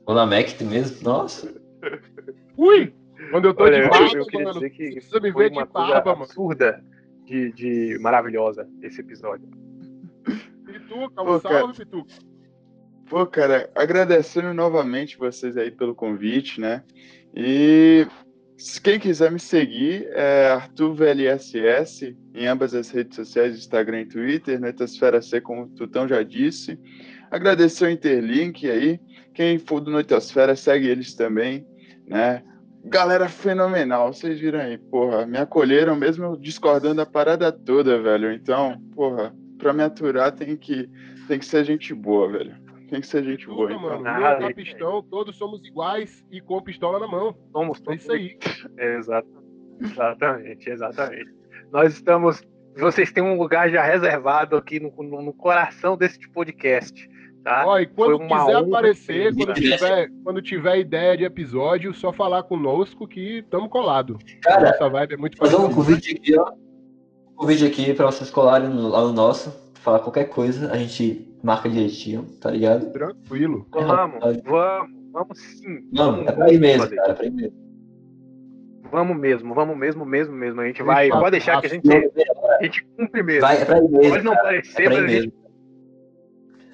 Ou 0.07 0.15
na 0.15 0.25
Mac 0.25 0.59
mesmo, 0.63 1.03
nossa. 1.03 1.55
Ui! 2.57 2.95
Quando 3.31 3.45
eu 3.45 3.55
tô 3.55 3.65
Olha, 3.65 3.83
de 3.83 3.89
barba, 3.91 4.17
eu 4.17 4.25
queria 4.25 4.47
mano. 4.47 4.55
dizer 4.55 4.71
que 4.71 4.93
Precisa 4.93 5.21
me 5.21 5.33
foi 5.33 5.45
ver 5.45 5.51
de 5.51 5.65
barba, 5.71 6.13
mano. 6.13 6.25
absurda 6.25 6.83
de, 7.27 7.53
de 7.53 7.99
maravilhosa 8.01 8.67
esse 8.83 9.03
episódio. 9.03 9.47
Pituca, 10.89 11.25
Pô, 11.25 11.37
um 11.37 11.41
salve, 11.41 11.79
Pituca. 11.85 12.15
Pô, 13.09 13.27
cara, 13.27 13.71
agradecendo 13.75 14.55
novamente 14.55 15.19
vocês 15.19 15.57
aí 15.57 15.71
pelo 15.71 15.95
convite, 15.95 16.61
né? 16.61 16.83
E 17.35 18.07
se 18.57 18.81
quem 18.81 18.99
quiser 18.99 19.31
me 19.31 19.39
seguir 19.39 20.09
é 20.13 20.49
ArthurVLSS 20.49 22.17
em 22.35 22.47
ambas 22.47 22.75
as 22.75 22.91
redes 22.91 23.17
sociais, 23.17 23.57
Instagram 23.57 24.01
e 24.01 24.07
Twitter, 24.07 24.61
Noitosfera 24.61 25.23
C, 25.23 25.41
como 25.41 25.63
o 25.63 25.69
Tutão 25.69 26.09
já 26.09 26.23
disse. 26.23 26.79
Agradecer 27.31 27.87
o 27.87 27.91
Interlink 27.91 28.69
aí. 28.69 28.99
Quem 29.35 29.59
for 29.59 29.81
do 29.81 29.91
Noitosfera, 29.91 30.57
segue 30.57 30.89
eles 30.89 31.15
também, 31.15 31.67
né? 32.07 32.43
Galera 32.85 33.29
fenomenal, 33.29 34.13
vocês 34.13 34.41
viram 34.41 34.61
aí, 34.61 34.79
porra, 34.79 35.27
me 35.27 35.37
acolheram 35.37 35.95
mesmo 35.95 36.37
discordando 36.39 36.97
da 36.97 37.07
parada 37.07 37.53
toda, 37.53 38.01
velho. 38.01 38.33
Então, 38.33 38.81
porra, 38.95 39.35
pra 39.59 39.73
me 39.73 39.83
aturar 39.83 40.33
tem 40.33 40.57
que, 40.57 40.89
tem 41.27 41.39
que 41.39 41.45
ser 41.45 41.65
gente 41.65 41.93
boa, 41.95 42.31
velho. 42.31 42.55
Tem 42.89 43.01
que 43.03 43.07
ser 43.07 43.23
gente 43.23 43.47
boa, 43.47 43.69
Pituca, 43.69 43.87
então. 43.87 44.03
mano. 44.03 44.25
Ah, 44.25 44.31
ali. 44.37 44.47
capistão, 44.49 45.03
todos 45.03 45.37
somos 45.37 45.63
iguais 45.67 46.25
e 46.31 46.41
com 46.41 46.63
pistola 46.63 46.99
na 46.99 47.07
mão. 47.07 47.37
Somos 47.53 47.79
É 47.81 47.85
todos 47.85 48.01
isso 48.03 48.13
aí. 48.13 48.39
Exato. 48.79 49.29
Exatamente, 49.81 50.69
exatamente. 50.71 51.31
Nós 51.71 51.93
estamos. 51.95 52.43
Vocês 52.77 53.13
têm 53.13 53.23
um 53.23 53.37
lugar 53.39 53.71
já 53.71 53.83
reservado 53.83 54.57
aqui 54.57 54.81
no, 54.81 54.91
no- 55.03 55.23
no 55.23 55.33
coração 55.33 55.97
desse 55.97 56.19
podcast. 56.31 57.09
Tá? 57.45 57.65
Ó, 57.67 57.79
e 57.79 57.87
quando 57.87 58.19
quiser 58.21 58.57
aparecer, 58.57 59.35
quando 59.35 59.55
tiver, 59.55 60.11
quando 60.25 60.43
tiver 60.43 60.79
ideia 60.79 61.17
de 61.17 61.25
episódio, 61.25 61.95
só 61.95 62.13
falar 62.13 62.43
conosco 62.43 63.07
que 63.07 63.39
estamos 63.39 63.69
colados. 63.71 64.17
Cara, 64.43 64.71
Nossa 64.71 64.89
vibe 64.89 65.15
é 65.15 65.17
muito 65.17 65.37
fazer 65.39 65.57
um 65.57 65.73
convite 65.73 66.17
aqui, 66.17 66.37
ó. 66.39 66.53
Um 67.39 67.43
convite 67.43 67.65
aqui 67.65 67.95
pra 67.95 68.07
vocês 68.07 68.31
colarem 68.31 68.69
lá 68.69 69.01
no 69.03 69.13
nosso, 69.13 69.55
falar 69.75 70.01
qualquer 70.01 70.25
coisa, 70.25 70.73
a 70.73 70.77
gente 70.77 71.25
marca 71.41 71.69
direitinho, 71.69 72.25
tá 72.41 72.51
ligado? 72.51 72.91
Tranquilo. 72.91 73.65
Vamos, 73.71 74.43
vamos, 74.45 74.91
vamos 75.13 75.39
sim. 75.39 75.89
Não, 75.93 76.23
é 76.23 76.33
pra 76.33 76.53
ir 76.53 76.59
mesmo, 76.59 76.83
fazer. 76.83 76.97
cara, 76.97 77.13
é 77.13 77.15
pra 77.15 77.27
ir 77.27 77.31
mesmo. 77.31 77.69
Vamos 78.91 79.17
mesmo, 79.17 79.55
vamos 79.55 79.77
mesmo, 79.79 80.05
mesmo, 80.05 80.35
mesmo. 80.35 80.61
A 80.61 80.67
gente 80.67 80.83
vai. 80.83 81.09
Pode 81.11 81.31
deixar 81.31 81.61
que 81.61 81.69
a 81.69 81.71
gente, 81.71 81.89
a 81.89 82.63
gente 82.65 82.85
cumpre 82.97 83.23
mesmo. 83.23 83.43
Vai, 83.43 83.63
é 83.63 83.65
pra 83.65 83.79
ir 83.79 83.89
mesmo. 83.89 84.11
Pode 84.11 84.25
não 84.25 84.33
cara, 84.33 84.45
parecer, 84.45 84.83
é 84.83 84.85
pra 84.87 84.95
mas 85.01 85.05
a 85.05 85.09
gente, 85.09 85.33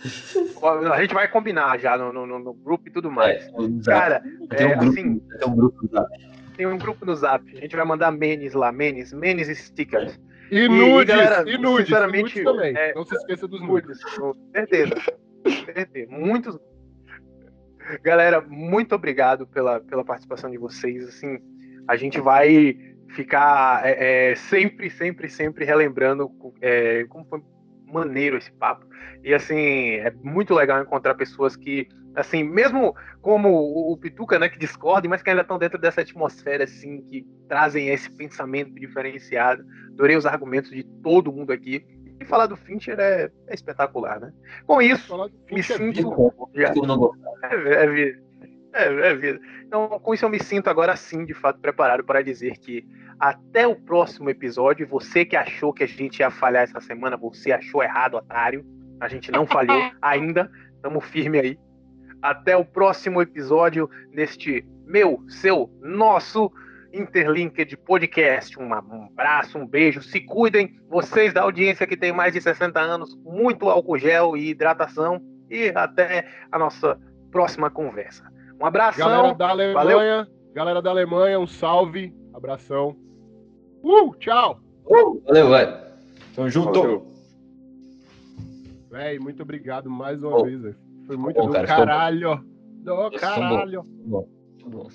a 0.95 1.01
gente 1.03 1.15
vai 1.15 1.29
combinar 1.29 1.79
já 1.79 1.99
no, 1.99 2.11
no, 2.11 2.39
no- 2.39 2.55
grupo 2.55 2.89
e 2.89 2.91
tudo 2.91 3.11
mais. 3.11 3.45
É. 3.47 3.51
Cara, 3.85 4.23
tem, 4.57 4.71
é, 4.73 4.77
um 4.77 4.79
grupo, 4.79 4.93
assim, 4.99 5.19
tem 5.19 5.49
um 5.49 5.57
grupo 5.57 5.79
no 5.83 5.89
Zap. 5.91 6.09
tem 6.57 6.67
um 6.67 6.79
grupo 6.79 7.05
no 7.05 7.17
Zap. 7.17 7.45
A 7.59 7.61
gente 7.61 7.77
vai 7.77 7.85
mandar 7.85 8.11
menes 8.13 8.55
lá, 8.55 8.73
menes, 8.73 9.13
menes 9.13 9.49
e 9.49 9.55
stickers. 9.55 10.15
E 10.15 10.19
E, 10.51 10.69
nudes, 10.69 11.07
galera, 11.15 11.51
e 11.51 11.59
nudes, 11.59 11.87
sinceramente, 11.87 12.43
nudes 12.43 12.45
também. 12.45 12.77
é- 12.77 12.95
Não 12.95 13.05
se 13.05 13.15
esqueça 13.15 13.49
dos 13.49 13.61
nudes. 13.61 14.03
Com 14.17 14.35
certeza. 14.55 14.95
Certeza. 15.75 16.11
Muitos. 16.11 16.59
Galera, 18.03 18.41
muito 18.41 18.95
obrigado 18.95 19.47
pela, 19.47 19.81
pela 19.81 20.05
participação 20.05 20.51
de 20.51 20.57
vocês. 20.59 21.07
Assim, 21.09 21.39
a 21.87 21.97
gente 21.97 22.19
vai 22.21 22.77
ficar 23.11 23.83
é, 23.87 24.31
é, 24.31 24.35
sempre, 24.35 24.91
sempre, 24.91 25.29
sempre 25.29 25.65
relembrando 25.65 26.31
é, 26.61 27.05
como 27.09 27.25
foi 27.27 27.43
maneiro 27.87 28.37
esse 28.39 28.51
papo. 28.53 28.87
E 29.23 29.33
assim, 29.35 29.97
é 29.97 30.13
muito 30.23 30.55
legal 30.55 30.83
encontrar 30.83 31.15
pessoas 31.15 31.57
que, 31.57 31.89
assim, 32.15 32.43
mesmo 32.43 32.95
como 33.21 33.49
o, 33.49 33.93
o 33.93 33.97
Pituca, 33.97 34.39
né, 34.39 34.49
que 34.49 34.59
discordem, 34.59 35.09
mas 35.09 35.23
que 35.23 35.31
ainda 35.31 35.43
estão 35.43 35.59
dentro 35.59 35.79
dessa 35.79 36.01
atmosfera, 36.01 36.65
assim, 36.65 37.03
que 37.03 37.27
trazem 37.49 37.89
esse 37.89 38.11
pensamento 38.11 38.75
diferenciado. 38.75 39.65
Adorei 39.93 40.17
os 40.17 40.27
argumentos 40.27 40.71
de 40.71 40.85
todo 41.03 41.33
mundo 41.33 41.53
aqui. 41.53 41.85
E 42.21 42.25
falar 42.25 42.47
do 42.47 42.57
Fincher 42.57 42.99
é, 42.99 43.31
é 43.49 43.55
espetacular, 43.55 44.21
né? 44.21 44.33
Com 44.67 44.81
isso, 44.81 45.17
me 45.51 45.61
é 45.61 45.63
sinto. 45.63 46.33
é, 47.43 47.85
é, 47.85 47.87
É, 48.73 48.85
é 48.85 49.15
vida. 49.15 49.41
Então, 49.65 49.89
com 49.89 50.15
isso 50.15 50.25
eu 50.25 50.29
me 50.29 50.43
sinto 50.43 50.69
agora 50.69 50.95
sim, 50.97 51.25
de 51.25 51.35
fato, 51.35 51.59
preparado 51.61 52.05
para 52.05 52.23
dizer 52.23 52.57
que 52.59 52.87
até 53.19 53.67
o 53.67 53.77
próximo 53.77 54.31
episódio, 54.31 54.87
você 54.87 55.25
que 55.25 55.37
achou 55.37 55.73
que 55.73 55.85
a 55.85 55.87
gente 55.87 56.21
ia 56.21 56.31
falhar 56.31 56.65
essa 56.65 56.81
semana, 56.81 57.17
você 57.17 57.53
achou 57.53 57.83
errado, 57.83 58.15
otário. 58.15 58.65
A 59.01 59.09
gente 59.09 59.31
não 59.31 59.47
falhou 59.47 59.91
ainda, 60.01 60.51
estamos 60.77 61.05
firme 61.05 61.39
aí. 61.39 61.59
Até 62.25 62.57
o 62.57 62.65
próximo 62.65 63.21
episódio 63.21 63.87
neste 64.11 64.65
meu, 64.87 65.23
seu, 65.29 65.71
nosso 65.83 66.51
Interlinked 66.91 67.77
Podcast. 67.77 68.59
Um 68.59 68.73
abraço, 68.73 69.59
um 69.59 69.67
beijo, 69.67 70.03
se 70.03 70.23
cuidem. 70.23 70.75
Vocês 70.89 71.35
da 71.35 71.43
audiência 71.43 71.87
que 71.87 71.99
tem 71.99 72.15
mais 72.15 72.33
de 72.33 72.41
60 72.41 72.81
anos, 72.81 73.15
muito 73.17 73.69
álcool 73.69 73.99
gel 73.99 74.39
e 74.39 74.49
hidratação. 74.49 75.21
E 75.51 75.69
até 75.75 76.27
a 76.51 76.59
nossa 76.59 76.99
próxima 77.31 77.69
conversa. 77.69 78.25
Um 78.59 78.65
abração. 78.65 79.07
Galera 79.07 79.35
da 79.35 79.49
Alemanha, 79.51 79.75
Valeu. 79.75 80.27
galera 80.55 80.81
da 80.81 80.89
Alemanha, 80.89 81.39
um 81.39 81.47
salve, 81.47 82.15
abração. 82.33 82.97
Uh, 83.83 84.15
tchau. 84.19 84.61
Valeu, 85.27 85.51
velho. 85.51 85.77
Tamo 86.35 86.49
junto. 86.49 87.07
Véi, 88.91 89.19
muito 89.19 89.43
obrigado 89.43 89.91
mais 89.91 90.23
uma 90.23 90.39
Bom. 90.39 90.45
vez, 90.45 90.63
velho. 90.63 90.84
Foi 91.07 91.17
muito 91.17 91.37
bom, 91.37 91.47
do 91.47 91.53
cara, 91.53 91.67
caralho. 91.67 92.45
Do 92.83 93.11
caralho. 93.13 93.83
Bom, 94.07 94.29
bom. 94.67 94.89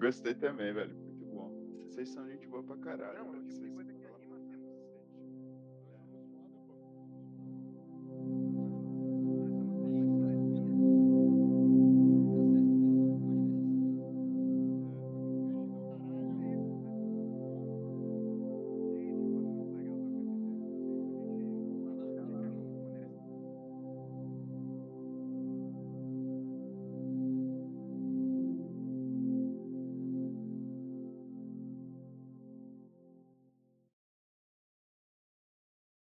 Gostei 0.00 0.34
também, 0.34 0.72
velho. 0.72 0.94
Muito 0.94 1.26
bom. 1.26 1.50
Vocês 1.88 2.08
são 2.08 2.26
gente 2.28 2.46
boa 2.48 2.62
pra 2.62 2.76
caralho. 2.76 3.30
velho. 3.30 3.44
Vocês 3.44 3.69